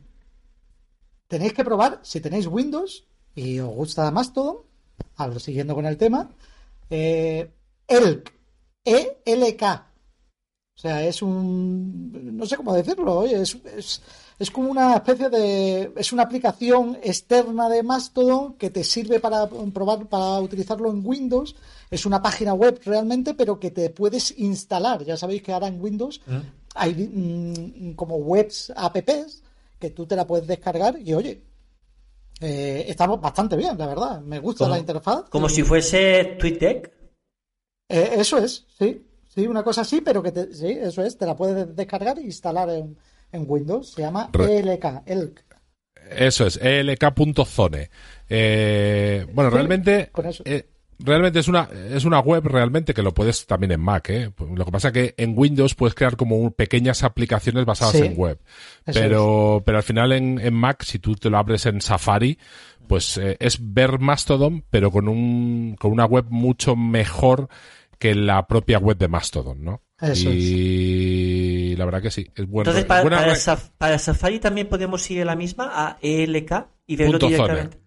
tenéis 1.28 1.54
que 1.54 1.64
probar, 1.64 2.00
si 2.04 2.20
tenéis 2.20 2.48
Windows 2.48 3.06
y 3.36 3.60
os 3.60 3.70
gusta 3.70 4.12
Mastodon, 4.12 4.58
a 4.58 4.75
siguiendo 5.40 5.76
con 5.76 5.86
el 5.86 5.98
tema, 5.98 6.30
eh, 6.90 7.50
ELK, 7.88 8.34
E-L-K. 8.84 9.92
O 10.78 10.78
sea, 10.78 11.06
es 11.06 11.22
un, 11.22 12.36
no 12.38 12.46
sé 12.46 12.58
cómo 12.58 12.74
decirlo, 12.74 13.20
oye, 13.20 13.42
es, 13.42 13.56
es, 13.78 14.02
es 14.38 14.52
como 14.52 14.70
una 14.70 14.96
especie 14.96 15.30
de, 15.30 15.94
es 15.96 16.12
una 16.12 16.24
aplicación 16.24 16.98
externa 17.02 17.70
de 17.70 17.82
Mastodon 17.82 18.56
que 18.56 18.70
te 18.70 18.84
sirve 18.84 19.22
para 19.22 19.48
probar, 19.48 20.08
para 20.08 20.40
utilizarlo 20.42 20.90
en 20.90 21.06
Windows. 21.06 21.56
Es 21.90 22.06
una 22.06 22.22
página 22.22 22.54
web 22.54 22.82
realmente, 22.84 23.34
pero 23.34 23.58
que 23.58 23.72
te 23.72 23.90
puedes 23.90 24.38
instalar. 24.38 25.06
Ya 25.06 25.16
sabéis 25.16 25.42
que 25.42 25.54
ahora 25.54 25.68
en 25.68 25.82
Windows 25.82 26.20
hay 26.76 26.94
mm, 26.94 27.94
como 27.94 28.18
webs 28.18 28.74
apps 28.76 29.42
que 29.80 29.92
tú 29.92 30.06
te 30.06 30.18
la 30.18 30.28
puedes 30.28 30.46
descargar 30.46 31.00
y 31.00 31.14
oye, 31.14 31.42
eh, 32.42 32.86
está 32.88 33.08
bastante 33.08 33.56
bien, 33.56 33.78
la 33.78 33.88
verdad. 33.88 34.22
Me 34.22 34.40
gusta 34.40 34.68
la 34.68 34.78
interfaz. 34.80 35.30
Como 35.30 35.48
Y- 35.48 35.50
si 35.52 35.64
fuese 35.64 36.36
TweetDeck. 36.40 36.92
eh, 37.90 38.10
eso 38.18 38.38
es, 38.38 38.66
sí. 38.78 39.06
Sí, 39.28 39.48
una 39.48 39.64
cosa 39.64 39.82
así, 39.82 40.00
pero 40.02 40.24
que 40.24 40.32
te, 40.32 40.54
sí, 40.54 40.68
eso 40.70 41.04
es, 41.04 41.18
te 41.18 41.26
la 41.26 41.36
puedes 41.36 41.76
descargar 41.76 42.18
e 42.20 42.22
instalar 42.24 42.70
en, 42.70 42.98
en 43.34 43.46
Windows. 43.48 43.92
Se 43.92 44.02
llama 44.02 44.30
Re- 44.32 44.60
ELK, 44.60 45.04
ELK. 45.06 45.44
Eso 46.10 46.46
es, 46.48 46.58
elk.zone. 46.62 47.90
Eh, 48.30 49.28
bueno, 49.34 49.50
Sí, 49.50 49.56
realmente, 49.56 50.10
con 50.14 50.26
eso. 50.26 50.44
eh, 50.46 50.68
realmente 51.00 51.40
es 51.40 51.48
una, 51.48 51.68
es 51.92 52.06
una 52.06 52.20
web 52.20 52.46
realmente 52.46 52.94
que 52.94 53.02
lo 53.04 53.14
puedes 53.14 53.46
también 53.46 53.72
en 53.74 53.82
Mac, 53.82 54.10
¿eh? 54.10 54.32
Lo 54.56 54.66
que 54.66 54.72
pasa 54.72 54.88
es 54.90 54.94
que 54.94 55.14
en 55.18 55.34
Windows 55.38 55.76
puedes 55.76 55.94
crear 55.96 56.16
como 56.16 56.38
un- 56.38 56.52
pequeñas 56.52 57.04
aplicaciones 57.04 57.66
basadas 57.66 57.96
Sí, 57.96 58.02
en 58.06 58.18
web. 58.18 58.40
Pero, 58.86 59.64
pero 59.66 59.78
al 59.78 59.84
final 59.84 60.12
en, 60.14 60.40
en 60.40 60.54
Mac, 60.54 60.84
si 60.84 61.00
tú 61.00 61.16
te 61.16 61.30
lo 61.30 61.38
abres 61.38 61.66
en 61.66 61.82
Safari, 61.82 62.38
pues 62.88 63.18
eh, 63.18 63.36
es 63.40 63.58
ver 63.62 64.00
Mastodon, 64.00 64.64
pero 64.70 64.92
con 64.92 65.08
un, 65.08 65.76
con 65.80 65.92
una 65.92 66.06
web 66.06 66.26
mucho 66.30 66.76
mejor 66.76 67.50
que 67.98 68.14
la 68.14 68.46
propia 68.48 68.78
web 68.78 68.98
de 68.98 69.08
Mastodon, 69.08 69.64
¿no? 69.64 69.82
Eso 70.00 70.30
y 70.30 71.76
la 71.78 71.86
verdad 71.86 72.02
que 72.02 72.12
sí, 72.12 72.28
es 72.36 72.48
bueno. 72.48 72.70
Entonces, 72.70 72.86
para, 72.86 73.02
buena 73.02 73.18
para 73.18 73.34
re- 73.34 73.40
Saf- 73.40 73.72
para 73.78 73.98
Safari 73.98 74.40
también 74.40 74.68
podemos 74.68 75.10
ir 75.10 75.22
a 75.22 75.26
la 75.26 75.36
misma, 75.36 75.72
a 75.74 75.98
ELK, 76.02 76.68
y 76.88 76.96
verlo 76.96 77.14
punto 77.20 77.28
zone. 77.28 77.54
directamente. 77.54 77.78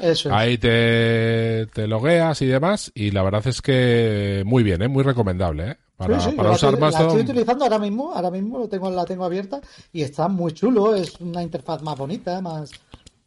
lk.zone. 0.00 0.12
Eso 0.12 0.28
es. 0.28 0.34
Ahí 0.34 0.58
te, 0.58 1.66
te 1.72 1.86
logueas 1.86 2.40
y 2.42 2.46
demás, 2.46 2.90
y 2.94 3.10
la 3.10 3.22
verdad 3.22 3.46
es 3.46 3.60
que 3.62 4.42
muy 4.46 4.62
bien, 4.62 4.82
¿eh? 4.82 4.88
muy 4.88 5.02
recomendable. 5.02 5.70
¿eh? 5.72 5.76
Para, 5.96 6.18
Sí, 6.20 6.30
sí, 6.30 6.36
para 6.36 6.48
yo 6.48 6.50
la 6.50 6.56
usar 6.56 6.68
estoy- 6.74 6.80
más 6.80 6.94
La 6.94 7.00
estoy 7.06 7.20
utilizando 7.22 7.64
ahora 7.64 7.78
mismo, 7.78 8.12
ahora 8.14 8.30
mismo 8.30 8.58
lo 8.58 8.68
tengo, 8.68 8.90
la 8.90 9.04
tengo 9.04 9.24
abierta 9.24 9.60
y 9.92 10.02
está 10.02 10.28
muy 10.28 10.52
chulo, 10.52 10.94
es 10.94 11.20
una 11.20 11.42
interfaz 11.42 11.82
más 11.82 11.96
bonita, 11.98 12.40
más... 12.40 12.70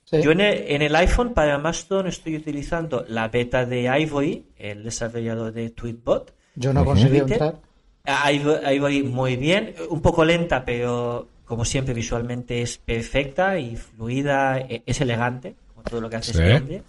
sí. 0.06 0.22
Yo 0.24 0.32
en 0.32 0.41
el, 0.41 0.58
en 0.68 0.82
el 0.82 0.95
iPhone 0.95 1.34
para 1.34 1.58
Mastodon 1.60 2.08
estoy 2.08 2.36
utilizando 2.38 3.06
la 3.08 3.28
beta 3.28 3.66
de 3.66 3.84
Ivory, 4.02 4.45
el 4.58 4.84
desarrollador 4.84 5.54
de 5.54 5.70
Tweetbot. 5.70 6.34
Yo 6.56 6.74
no 6.74 6.84
conseguí 6.84 7.18
entrar. 7.20 7.60
Ah, 8.06 8.32
Ivo- 8.32 8.60
Ivory 8.74 9.04
muy 9.04 9.38
bien, 9.38 9.76
un 9.90 10.02
poco 10.02 10.26
lenta, 10.26 10.66
pero 10.66 11.28
como 11.45 11.66
siempre 11.66 11.94
visualmente 11.94 12.62
es 12.64 12.78
perfecta 12.80 13.60
y 13.60 13.76
fluida, 13.76 14.58
e- 14.60 14.82
es 14.86 15.00
elegante, 15.00 15.56
todo 15.89 16.01
lo 16.01 16.10
que 16.10 16.15
hace 16.18 16.34
Sí. 16.34 16.39
este 16.39 16.55
hombre. 16.55 16.84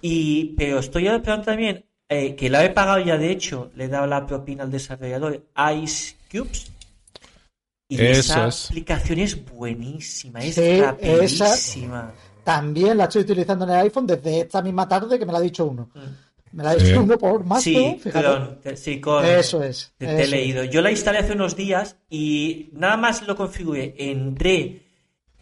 Y, 0.00 0.44
pero 0.56 0.78
estoy 0.80 1.06
esperando 1.08 1.44
también, 1.44 1.84
eh, 2.08 2.34
que 2.36 2.50
la 2.50 2.64
he 2.64 2.70
pagado 2.70 2.98
ya 3.04 3.16
de 3.16 3.30
hecho, 3.30 3.70
le 3.74 3.84
he 3.84 3.88
dado 3.88 4.06
la 4.06 4.26
propina 4.26 4.64
al 4.64 4.70
desarrollador, 4.70 5.42
Ice 5.82 6.16
Cubes. 6.30 6.70
Y 7.88 8.00
esa 8.02 8.48
es. 8.48 8.66
aplicación 8.70 9.18
es 9.20 9.44
buenísima, 9.44 10.40
es 10.40 10.54
Sí, 10.54 10.80
rapidísima. 10.80 12.12
También 12.42 12.96
la 12.98 13.04
estoy 13.04 13.22
utilizando 13.22 13.64
en 13.64 13.70
el 13.70 13.76
iPhone 13.80 14.06
desde 14.06 14.40
esta 14.40 14.60
misma 14.62 14.88
tarde 14.88 15.18
que 15.18 15.24
me 15.26 15.32
la 15.32 15.38
ha 15.38 15.42
dicho 15.42 15.64
uno. 15.66 15.90
Me 16.52 16.62
la 16.62 16.70
ha 16.70 16.74
Sí. 16.78 16.86
dicho 16.86 17.02
uno 17.02 17.18
por 17.18 17.44
más 17.44 17.62
Sí, 17.62 18.00
perdón, 18.04 18.58
te- 18.62 18.76
sí, 18.76 19.00
con, 19.00 19.24
Eso 19.24 19.62
es, 19.62 19.92
Te, 19.98 20.22
he 20.22 20.26
leído. 20.26 20.64
Yo 20.64 20.80
la 20.82 20.90
instalé 20.90 21.18
hace 21.18 21.32
unos 21.32 21.56
días 21.56 21.96
y 22.10 22.70
nada 22.72 22.96
más 22.96 23.26
lo 23.26 23.34
configuré, 23.36 23.94
entré 23.98 24.82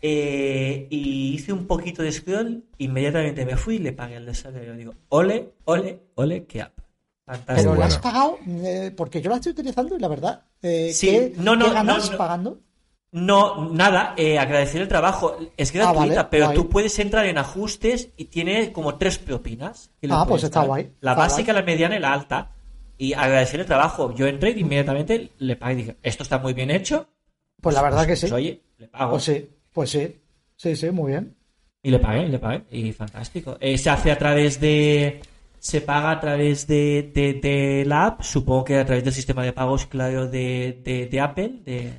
eh, 0.02 0.86
y 0.90 1.34
hice 1.34 1.52
un 1.52 1.66
poquito 1.66 2.02
de 2.02 2.10
scroll, 2.12 2.64
inmediatamente 2.78 3.46
me 3.46 3.56
fui 3.56 3.76
y 3.76 3.78
le 3.78 3.92
pagué 3.92 4.16
al 4.16 4.26
desarrollador. 4.26 4.76
Digo, 4.76 4.94
ole, 5.10 5.52
ole, 5.64 6.00
ole, 6.16 6.44
qué 6.44 6.62
app. 6.62 6.78
Fantástico. 7.24 7.56
Pero 7.56 7.70
Muy 7.70 7.78
la 7.78 7.86
has 7.86 7.98
pagado, 7.98 8.38
eh, 8.46 8.92
porque 8.96 9.22
yo 9.22 9.30
la 9.30 9.36
estoy 9.36 9.52
utilizando 9.52 9.96
y 9.96 10.00
la 10.00 10.08
verdad, 10.08 10.42
eh, 10.60 10.90
Sí, 10.92 11.06
¿qué, 11.08 11.32
no, 11.36 11.54
no, 11.54 11.66
qué 11.66 11.72
ganas 11.72 12.06
no, 12.06 12.12
no. 12.12 12.18
pagando? 12.18 12.60
No, 13.14 13.70
nada, 13.70 14.14
eh, 14.16 14.38
agradecer 14.38 14.80
el 14.80 14.88
trabajo. 14.88 15.36
Es 15.56 15.68
Ah, 15.70 15.74
gratuita, 15.74 16.14
vale, 16.16 16.28
pero 16.30 16.46
guay. 16.46 16.56
tú 16.56 16.68
puedes 16.68 16.98
entrar 16.98 17.26
en 17.26 17.36
ajustes 17.38 18.08
y 18.16 18.24
tiene 18.24 18.72
como 18.72 18.96
tres 18.96 19.18
propinas. 19.18 19.90
que 20.00 20.08
Ah, 20.10 20.24
pues 20.26 20.42
está 20.44 20.60
dar. 20.60 20.68
guay, 20.68 20.92
La 21.00 21.12
está 21.12 21.22
básica, 21.22 21.52
la 21.52 21.62
mediana 21.62 21.96
y 21.96 22.00
la 22.00 22.12
alta. 22.12 22.52
Y 22.98 23.12
agradecer 23.12 23.60
el 23.60 23.66
trabajo. 23.66 24.14
Yo 24.14 24.26
entré 24.26 24.50
y 24.52 24.60
inmediatamente 24.60 25.30
le 25.38 25.56
pagué 25.56 25.72
y 25.74 25.76
dije, 25.76 25.96
esto 26.02 26.22
está 26.22 26.38
muy 26.38 26.54
bien 26.54 26.70
hecho. 26.70 27.06
Pues 27.60 27.74
la 27.74 27.82
verdad 27.82 28.06
que 28.06 28.16
sí. 28.16 28.22
Pues, 28.22 28.32
oye, 28.32 28.62
le 28.78 28.88
pago. 28.88 29.10
Pues 29.12 29.24
sí, 29.24 29.48
pues 29.72 29.90
sí. 29.90 30.20
Sí, 30.56 30.76
sí, 30.76 30.90
muy 30.90 31.12
bien. 31.12 31.34
Y 31.82 31.90
le 31.90 31.98
pagué, 31.98 32.28
le 32.28 32.38
pagué. 32.38 32.64
Y 32.70 32.92
fantástico. 32.92 33.56
Eh, 33.60 33.76
se 33.78 33.90
hace 33.90 34.10
a 34.12 34.18
través 34.18 34.60
de. 34.60 35.20
Se 35.58 35.80
paga 35.80 36.10
a 36.12 36.20
través 36.20 36.66
de, 36.66 37.10
de, 37.14 37.34
de 37.34 37.84
la 37.86 38.06
app, 38.06 38.22
supongo 38.22 38.64
que 38.64 38.76
a 38.78 38.84
través 38.84 39.04
del 39.04 39.12
sistema 39.12 39.44
de 39.44 39.52
pagos, 39.52 39.86
claro, 39.86 40.28
de, 40.28 40.80
de, 40.84 41.06
de 41.06 41.20
Apple, 41.20 41.60
de, 41.64 41.92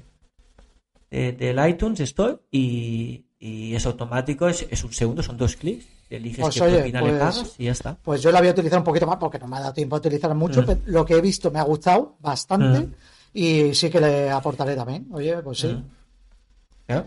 de- 1.10 1.32
del 1.32 1.70
iTunes 1.70 2.00
Store, 2.02 2.38
y, 2.52 3.26
y 3.40 3.74
es 3.76 3.86
automático, 3.86 4.48
es, 4.48 4.66
es 4.70 4.84
un 4.84 4.92
segundo, 4.94 5.24
son 5.24 5.38
dos 5.38 5.56
clics. 5.56 5.86
Eliges 6.10 6.42
Pues 6.42 6.56
qué 6.56 6.62
oye, 6.62 6.76
propina 6.80 7.02
le 7.02 7.08
pues- 7.10 7.20
pagas 7.20 7.56
y 7.58 7.64
ya 7.66 7.72
está. 7.72 7.96
Pues 8.04 8.22
yo 8.22 8.32
la 8.32 8.40
voy 8.40 8.50
a 8.50 8.52
utilizar 8.52 8.78
un 8.80 8.84
poquito 8.86 9.08
más 9.08 9.18
porque 9.18 9.40
no 9.40 9.48
me 9.48 9.58
ha 9.58 9.62
dado 9.62 9.74
tiempo 9.74 9.96
a 9.96 10.00
utilizar 10.00 10.36
mucho. 10.36 10.62
Mm. 10.62 10.66
pero 10.66 10.80
lo 10.86 11.06
que 11.06 11.16
he 11.16 11.22
visto 11.22 11.50
me 11.50 11.60
ha 11.60 11.64
gustado 11.64 12.18
bastante 12.20 12.80
Mm. 12.82 12.94
y 13.34 13.74
sí 13.74 13.90
que 13.90 14.00
le 14.00 14.30
aportaré 14.30 14.76
también. 14.76 15.08
Oye, 15.12 15.38
pues 15.38 15.60
sí. 15.60 15.68
Mm. 15.68 15.84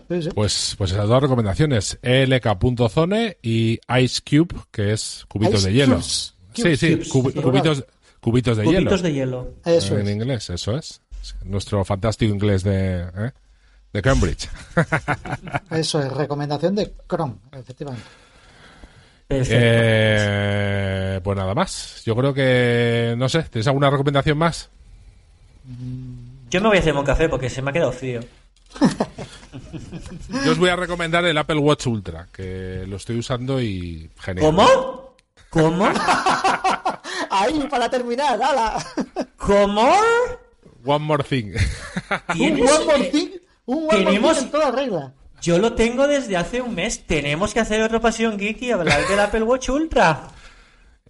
Sí. 0.09 0.29
Pues, 0.33 0.75
pues 0.77 0.91
esas 0.91 1.07
dos 1.07 1.21
recomendaciones, 1.21 1.99
lk.zone 2.01 3.37
y 3.41 3.79
Ice 4.01 4.21
Cube, 4.27 4.55
que 4.71 4.93
es 4.93 5.25
cubitos 5.27 5.61
Ice 5.61 5.67
de 5.69 5.73
hielo. 5.73 5.95
cubes. 5.95 6.33
Sí, 6.53 6.61
Cubes, 6.63 6.79
sí, 6.79 6.97
cubitos, 7.41 7.85
cubitos 8.19 8.57
de 8.57 8.63
hielo. 8.65 8.77
Cubitos 8.79 9.01
de 9.01 9.13
hielo. 9.13 9.53
Eso 9.65 9.97
en 9.97 10.07
es. 10.07 10.13
inglés, 10.15 10.49
eso 10.49 10.77
es. 10.77 11.01
Nuestro 11.43 11.83
fantástico 11.85 12.33
inglés 12.33 12.63
de, 12.63 13.01
¿eh? 13.01 13.31
de 13.93 14.01
Cambridge. 14.01 14.49
Eso 15.71 16.01
es. 16.01 16.11
Recomendación 16.13 16.75
de 16.75 16.93
Chrome, 17.09 17.35
efectivamente. 17.51 18.03
Eh, 19.29 21.19
pues 21.23 21.37
nada 21.37 21.53
más. 21.53 22.01
Yo 22.05 22.15
creo 22.15 22.33
que, 22.33 23.15
no 23.17 23.27
sé, 23.29 23.43
¿tienes 23.43 23.67
alguna 23.67 23.89
recomendación 23.89 24.37
más? 24.37 24.69
Yo 26.49 26.61
me 26.61 26.67
voy 26.69 26.77
a 26.77 26.79
hacer 26.79 26.95
un 26.95 27.03
café 27.03 27.27
porque 27.27 27.49
se 27.49 27.61
me 27.61 27.71
ha 27.71 27.73
quedado 27.73 27.91
frío. 27.91 28.21
Yo 30.45 30.51
os 30.51 30.57
voy 30.57 30.69
a 30.69 30.75
recomendar 30.75 31.25
el 31.25 31.37
Apple 31.37 31.57
Watch 31.59 31.87
Ultra, 31.87 32.27
que 32.31 32.83
lo 32.87 32.97
estoy 32.97 33.17
usando 33.19 33.61
y 33.61 34.09
genial. 34.19 34.45
¿Cómo? 34.45 35.15
¿Cómo? 35.49 35.87
Ahí, 37.29 37.67
para 37.69 37.89
terminar, 37.89 38.39
¡hala! 38.41 38.83
¿Cómo? 39.37 39.91
One 40.85 41.05
more 41.05 41.23
thing. 41.23 41.53
Un 42.29 42.35
¿Tienes- 42.35 42.71
one 42.71 42.85
more 42.85 43.03
thing, 43.09 43.29
un 43.65 43.77
one 43.77 43.85
more 43.85 43.97
tenemos- 44.05 44.37
thing 44.37 44.45
en 44.45 44.51
toda 44.51 44.71
regla. 44.71 45.13
Yo 45.41 45.59
lo 45.59 45.73
tengo 45.73 46.07
desde 46.07 46.35
hace 46.35 46.61
un 46.61 46.73
mes. 46.73 47.05
Tenemos 47.05 47.53
que 47.53 47.59
hacer 47.59 47.81
otra 47.83 47.99
pasión 47.99 48.37
geek 48.37 48.61
y 48.63 48.71
hablar 48.71 49.07
del 49.07 49.19
Apple 49.19 49.43
Watch 49.43 49.69
Ultra. 49.69 50.29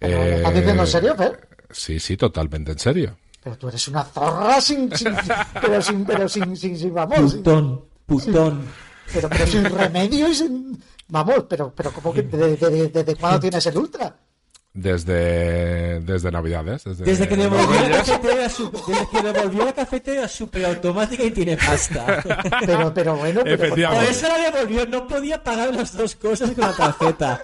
¿lo 0.00 0.06
¿Estás 0.08 0.54
diciendo 0.54 0.82
en 0.82 0.88
serio, 0.88 1.16
Fer? 1.16 1.48
Sí, 1.70 1.98
sí, 1.98 2.16
totalmente 2.16 2.72
en 2.72 2.78
serio. 2.78 3.16
Pero 3.42 3.56
tú 3.56 3.68
eres 3.68 3.86
una 3.88 4.04
zorra 4.04 4.60
sin, 4.60 4.94
sin- 4.96 5.14
pero 5.60 5.80
sin, 5.82 6.04
pero 6.04 6.28
sin, 6.28 6.56
sin, 6.56 6.76
sin, 6.78 6.92
vamos, 6.94 7.34
Putón, 7.34 7.84
putón. 8.04 8.64
pero, 9.12 9.28
pero 9.28 9.46
sin 9.46 9.64
remedio 9.64 10.28
y 10.28 10.34
sin, 10.34 10.82
vamos, 11.08 11.44
pero, 11.48 11.72
pero 11.74 11.92
como 11.92 12.12
que, 12.12 12.22
¿desde, 12.22 12.56
desde, 12.56 12.88
desde 12.88 13.16
cuándo 13.16 13.40
tienes 13.40 13.64
el 13.66 13.78
ultra? 13.78 14.14
Desde, 14.74 16.00
desde 16.00 16.30
Navidades. 16.30 16.84
Desde, 16.84 17.04
Desde 17.04 17.28
que 17.28 17.36
los 17.36 17.50
devolvió 17.50 17.88
la 17.88 17.96
cafetera, 17.98 18.48
su- 18.48 18.70
desde 18.70 19.08
que 19.10 19.22
devolvió 19.22 19.64
la 19.64 19.72
cafetera 19.72 20.28
super 20.28 20.66
automática 20.66 21.22
y 21.24 21.30
tiene 21.32 21.56
pasta. 21.56 22.22
Pero, 22.64 22.92
pero 22.94 23.16
bueno, 23.16 23.40
pero, 23.44 23.70
Por 23.70 24.04
eso 24.04 24.28
la 24.28 24.50
devolvió, 24.50 24.86
no 24.86 25.08
podía 25.08 25.42
pagar 25.42 25.74
las 25.74 25.96
dos 25.96 26.14
cosas 26.16 26.50
con 26.52 26.60
la 26.66 26.72
tarjeta. 26.76 27.42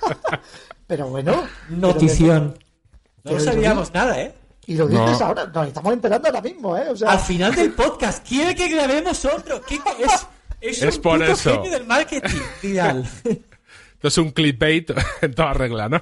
pero 0.86 1.08
bueno. 1.08 1.44
Notición. 1.68 2.58
No 3.24 3.32
pero- 3.32 3.40
sabíamos 3.40 3.92
nada, 3.94 4.20
¿eh? 4.20 4.34
Y 4.72 4.76
lo 4.76 4.86
dices 4.88 5.20
No. 5.20 5.26
ahora, 5.26 5.46
nos 5.46 5.66
estamos 5.68 5.92
enterando 5.92 6.28
ahora 6.28 6.40
mismo, 6.40 6.76
¿eh? 6.76 6.88
O 6.88 6.96
sea, 6.96 7.10
Al 7.12 7.18
final 7.18 7.54
del 7.54 7.72
podcast, 7.72 8.26
quiere 8.26 8.54
que 8.54 8.68
grabemos 8.68 9.24
otro. 9.24 9.60
¿Qué 9.62 9.74
es? 9.74 10.26
Es, 10.60 10.82
Es 10.82 10.96
un 10.96 11.02
por 11.02 11.18
puto 11.20 11.32
eso. 11.32 11.50
genio 11.54 11.70
del 11.72 11.86
marketing. 11.86 12.38
Esto 12.62 14.08
es 14.08 14.18
un 14.18 14.30
clickbait 14.30 14.90
en 15.22 15.34
toda 15.34 15.52
regla, 15.54 15.88
¿no? 15.88 16.00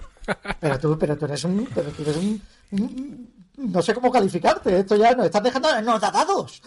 pero 0.60 0.78
tú, 0.78 0.97
pero 0.98 1.16
tú 1.18 1.24
eres 1.24 1.42
un, 1.44 1.68
pero 1.74 1.90
tú 1.90 2.02
eres 2.02 2.16
un, 2.16 2.40
un- 2.72 3.39
no 3.60 3.82
sé 3.82 3.94
cómo 3.94 4.10
calificarte, 4.10 4.80
esto 4.80 4.96
ya 4.96 5.14
nos 5.14 5.26
estás 5.26 5.42
dejando 5.42 5.68
anotadados. 5.68 6.62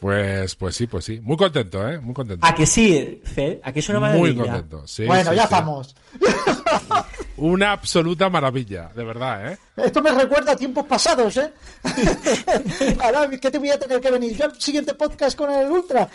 Pues, 0.00 0.54
pues 0.56 0.76
sí, 0.76 0.86
pues 0.86 1.04
sí. 1.04 1.20
Muy 1.20 1.36
contento, 1.36 1.88
¿eh? 1.88 1.98
Muy 1.98 2.14
contento. 2.14 2.46
¿A 2.46 2.54
que 2.54 2.66
sí, 2.66 3.22
Fer? 3.24 3.60
¿A 3.62 3.72
que 3.72 3.80
es 3.80 3.88
una 3.88 4.00
maravilla? 4.00 4.34
Muy 4.34 4.36
contento. 4.36 4.86
Sí, 4.86 5.06
bueno, 5.06 5.30
sí, 5.30 5.36
ya 5.36 5.42
sí. 5.42 5.44
estamos. 5.44 5.96
Una 7.36 7.72
absoluta 7.72 8.28
maravilla, 8.28 8.90
de 8.94 9.04
verdad, 9.04 9.52
¿eh? 9.52 9.58
Esto 9.76 10.00
me 10.00 10.12
recuerda 10.12 10.52
a 10.52 10.56
tiempos 10.56 10.86
pasados, 10.86 11.36
¿eh? 11.36 11.52
Ahora, 13.02 13.28
¿qué 13.28 13.50
te 13.50 13.58
voy 13.58 13.70
a 13.70 13.78
tener 13.78 14.00
que 14.00 14.10
venir 14.10 14.36
yo 14.36 14.44
al 14.44 14.60
siguiente 14.60 14.94
podcast 14.94 15.36
con 15.36 15.50
el 15.50 15.68
Ultra? 15.68 16.08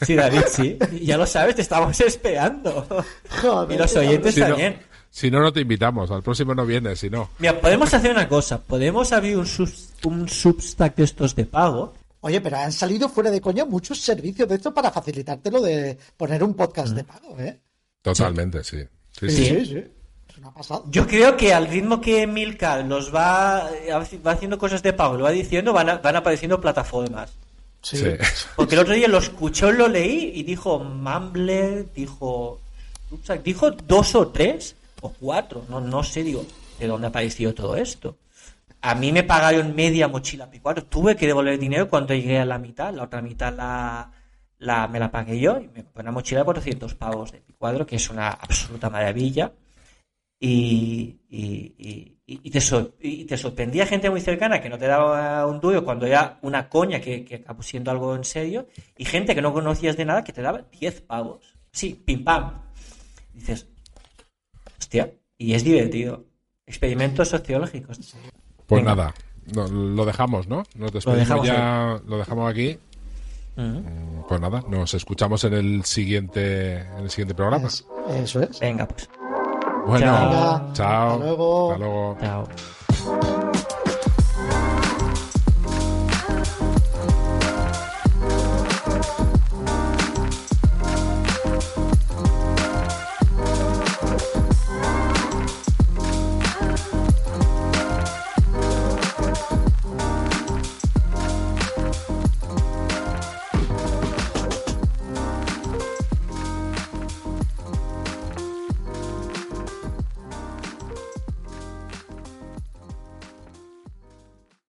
Sí, 0.00 0.14
David, 0.14 0.42
sí. 0.48 0.78
Ya 1.02 1.16
lo 1.16 1.26
sabes, 1.26 1.54
te 1.54 1.62
estamos 1.62 1.98
esperando. 2.00 2.86
Joder, 3.42 3.74
Y 3.74 3.78
los 3.78 3.96
oyentes 3.96 4.34
Si 4.34 4.40
no, 4.40 4.48
también. 4.48 4.80
Si 5.18 5.30
no, 5.30 5.40
no 5.40 5.50
te 5.50 5.60
invitamos. 5.62 6.10
Al 6.10 6.22
próximo 6.22 6.54
no 6.54 6.66
vienes, 6.66 7.00
si 7.00 7.08
no. 7.08 7.30
Mira, 7.38 7.58
podemos 7.58 7.92
hacer 7.94 8.10
una 8.10 8.28
cosa. 8.28 8.60
Podemos 8.60 9.12
abrir 9.12 9.38
un, 9.38 9.46
subs- 9.46 9.88
un 10.04 10.28
Substack 10.28 10.94
de 10.96 11.04
estos 11.04 11.34
de 11.34 11.46
pago. 11.46 11.94
Oye, 12.20 12.40
pero 12.42 12.58
han 12.58 12.70
salido 12.72 13.08
fuera 13.08 13.30
de 13.30 13.40
coña 13.40 13.64
muchos 13.64 13.98
servicios 13.98 14.46
de 14.46 14.56
esto 14.56 14.74
para 14.74 14.90
facilitarte 14.90 15.50
lo 15.50 15.62
de 15.62 15.96
poner 16.18 16.42
un 16.44 16.52
podcast 16.54 16.92
de 16.94 17.04
pago, 17.04 17.38
¿eh? 17.38 17.58
Totalmente, 18.02 18.62
sí. 18.62 18.78
Sí, 19.18 19.30
Sí, 19.30 19.36
sí. 19.36 19.44
sí, 19.46 19.66
sí. 19.66 19.84
Es 20.28 20.36
una 20.38 20.52
pasada. 20.52 20.82
Yo 20.90 21.06
creo 21.06 21.34
que 21.36 21.54
al 21.54 21.66
ritmo 21.68 21.98
que 22.00 22.26
Milka 22.26 22.82
los 22.82 23.14
va, 23.14 23.70
va 24.26 24.32
haciendo 24.32 24.58
cosas 24.58 24.82
de 24.82 24.92
pago, 24.92 25.16
lo 25.16 25.24
va 25.24 25.30
diciendo, 25.30 25.72
van, 25.72 25.88
a- 25.88 25.96
van 25.98 26.16
apareciendo 26.16 26.60
plataformas. 26.60 27.30
Sí. 27.80 27.96
Sí. 27.96 28.04
Porque 28.54 28.74
el 28.74 28.80
otro 28.82 28.92
día 28.92 29.08
lo 29.08 29.16
escuchó, 29.18 29.72
lo 29.72 29.88
leí 29.88 30.32
y 30.34 30.42
dijo 30.42 30.78
Mumbler, 30.80 31.86
dijo 31.94 32.60
Substack, 33.08 33.42
dijo 33.42 33.70
dos 33.70 34.14
o 34.14 34.28
tres 34.28 34.74
cuatro, 35.12 35.64
no, 35.68 35.80
no 35.80 36.02
sé, 36.02 36.22
digo, 36.22 36.44
¿de 36.78 36.86
dónde 36.86 37.06
ha 37.06 37.10
aparecido 37.10 37.54
todo 37.54 37.76
esto? 37.76 38.18
A 38.82 38.94
mí 38.94 39.12
me 39.12 39.24
pagaron 39.24 39.74
media 39.74 40.08
mochila 40.08 40.50
P4, 40.50 40.84
tuve 40.88 41.16
que 41.16 41.26
devolver 41.26 41.58
dinero 41.58 41.88
cuando 41.88 42.14
llegué 42.14 42.38
a 42.38 42.44
la 42.44 42.58
mitad, 42.58 42.94
la 42.94 43.04
otra 43.04 43.22
mitad 43.22 43.52
la, 43.54 44.10
la, 44.58 44.88
me 44.88 45.00
la 45.00 45.10
pagué 45.10 45.40
yo 45.40 45.58
y 45.58 45.68
me 45.68 45.84
compré 45.84 46.02
una 46.02 46.12
mochila 46.12 46.40
de 46.40 46.44
400 46.44 46.94
pavos 46.94 47.32
de 47.32 47.42
P4, 47.42 47.86
que 47.86 47.96
es 47.96 48.10
una 48.10 48.28
absoluta 48.30 48.90
maravilla. 48.90 49.52
y, 50.38 51.20
y, 51.30 51.74
y- 51.78 52.12
y 52.26 52.50
te, 52.50 52.60
sor- 52.60 52.94
y 53.00 53.24
te 53.24 53.36
sorprendía 53.36 53.86
gente 53.86 54.10
muy 54.10 54.20
cercana 54.20 54.60
que 54.60 54.68
no 54.68 54.78
te 54.78 54.86
daba 54.86 55.46
un 55.46 55.60
duro 55.60 55.84
cuando 55.84 56.06
era 56.06 56.38
una 56.42 56.68
coña 56.68 57.00
que, 57.00 57.24
que 57.24 57.36
acabó 57.36 57.62
siendo 57.62 57.90
algo 57.90 58.14
en 58.16 58.24
serio 58.24 58.66
y 58.98 59.04
gente 59.04 59.34
que 59.34 59.42
no 59.42 59.52
conocías 59.52 59.96
de 59.96 60.04
nada 60.04 60.24
que 60.24 60.32
te 60.32 60.42
daba 60.42 60.62
10 60.78 61.00
pavos. 61.00 61.54
Sí, 61.72 61.94
pim 62.04 62.24
pam. 62.24 62.52
dices, 63.32 63.68
hostia, 64.86 65.12
y 65.36 65.54
es 65.54 65.64
divertido. 65.64 66.24
Experimentos 66.64 67.28
sociológicos. 67.28 67.98
Pues 68.66 68.82
Venga. 68.82 68.94
nada, 68.94 69.14
no- 69.54 69.66
lo 69.68 70.04
dejamos, 70.04 70.46
¿no? 70.48 70.62
Nos 70.76 70.92
despedimos 70.92 71.18
dejamos 71.28 71.46
ya, 71.46 72.00
lo 72.06 72.18
dejamos 72.18 72.50
aquí. 72.50 72.78
Pues 74.28 74.40
nada, 74.40 74.62
nos 74.68 74.92
escuchamos 74.94 75.42
en 75.44 75.54
el 75.54 75.84
siguiente, 75.84 76.80
en 76.82 76.98
el 77.04 77.10
siguiente 77.10 77.34
programa. 77.34 77.66
Es- 77.68 77.84
eso 78.10 78.42
es. 78.42 78.60
Venga, 78.60 78.86
pues. 78.86 79.08
Bueno, 79.86 80.06
Chao. 80.06 80.28
Venga, 80.28 80.72
chao. 80.72 81.10
hasta 81.12 81.24
luego. 81.24 81.72
Hasta 81.72 81.84
luego. 81.84 82.18
Chao. 82.20 83.65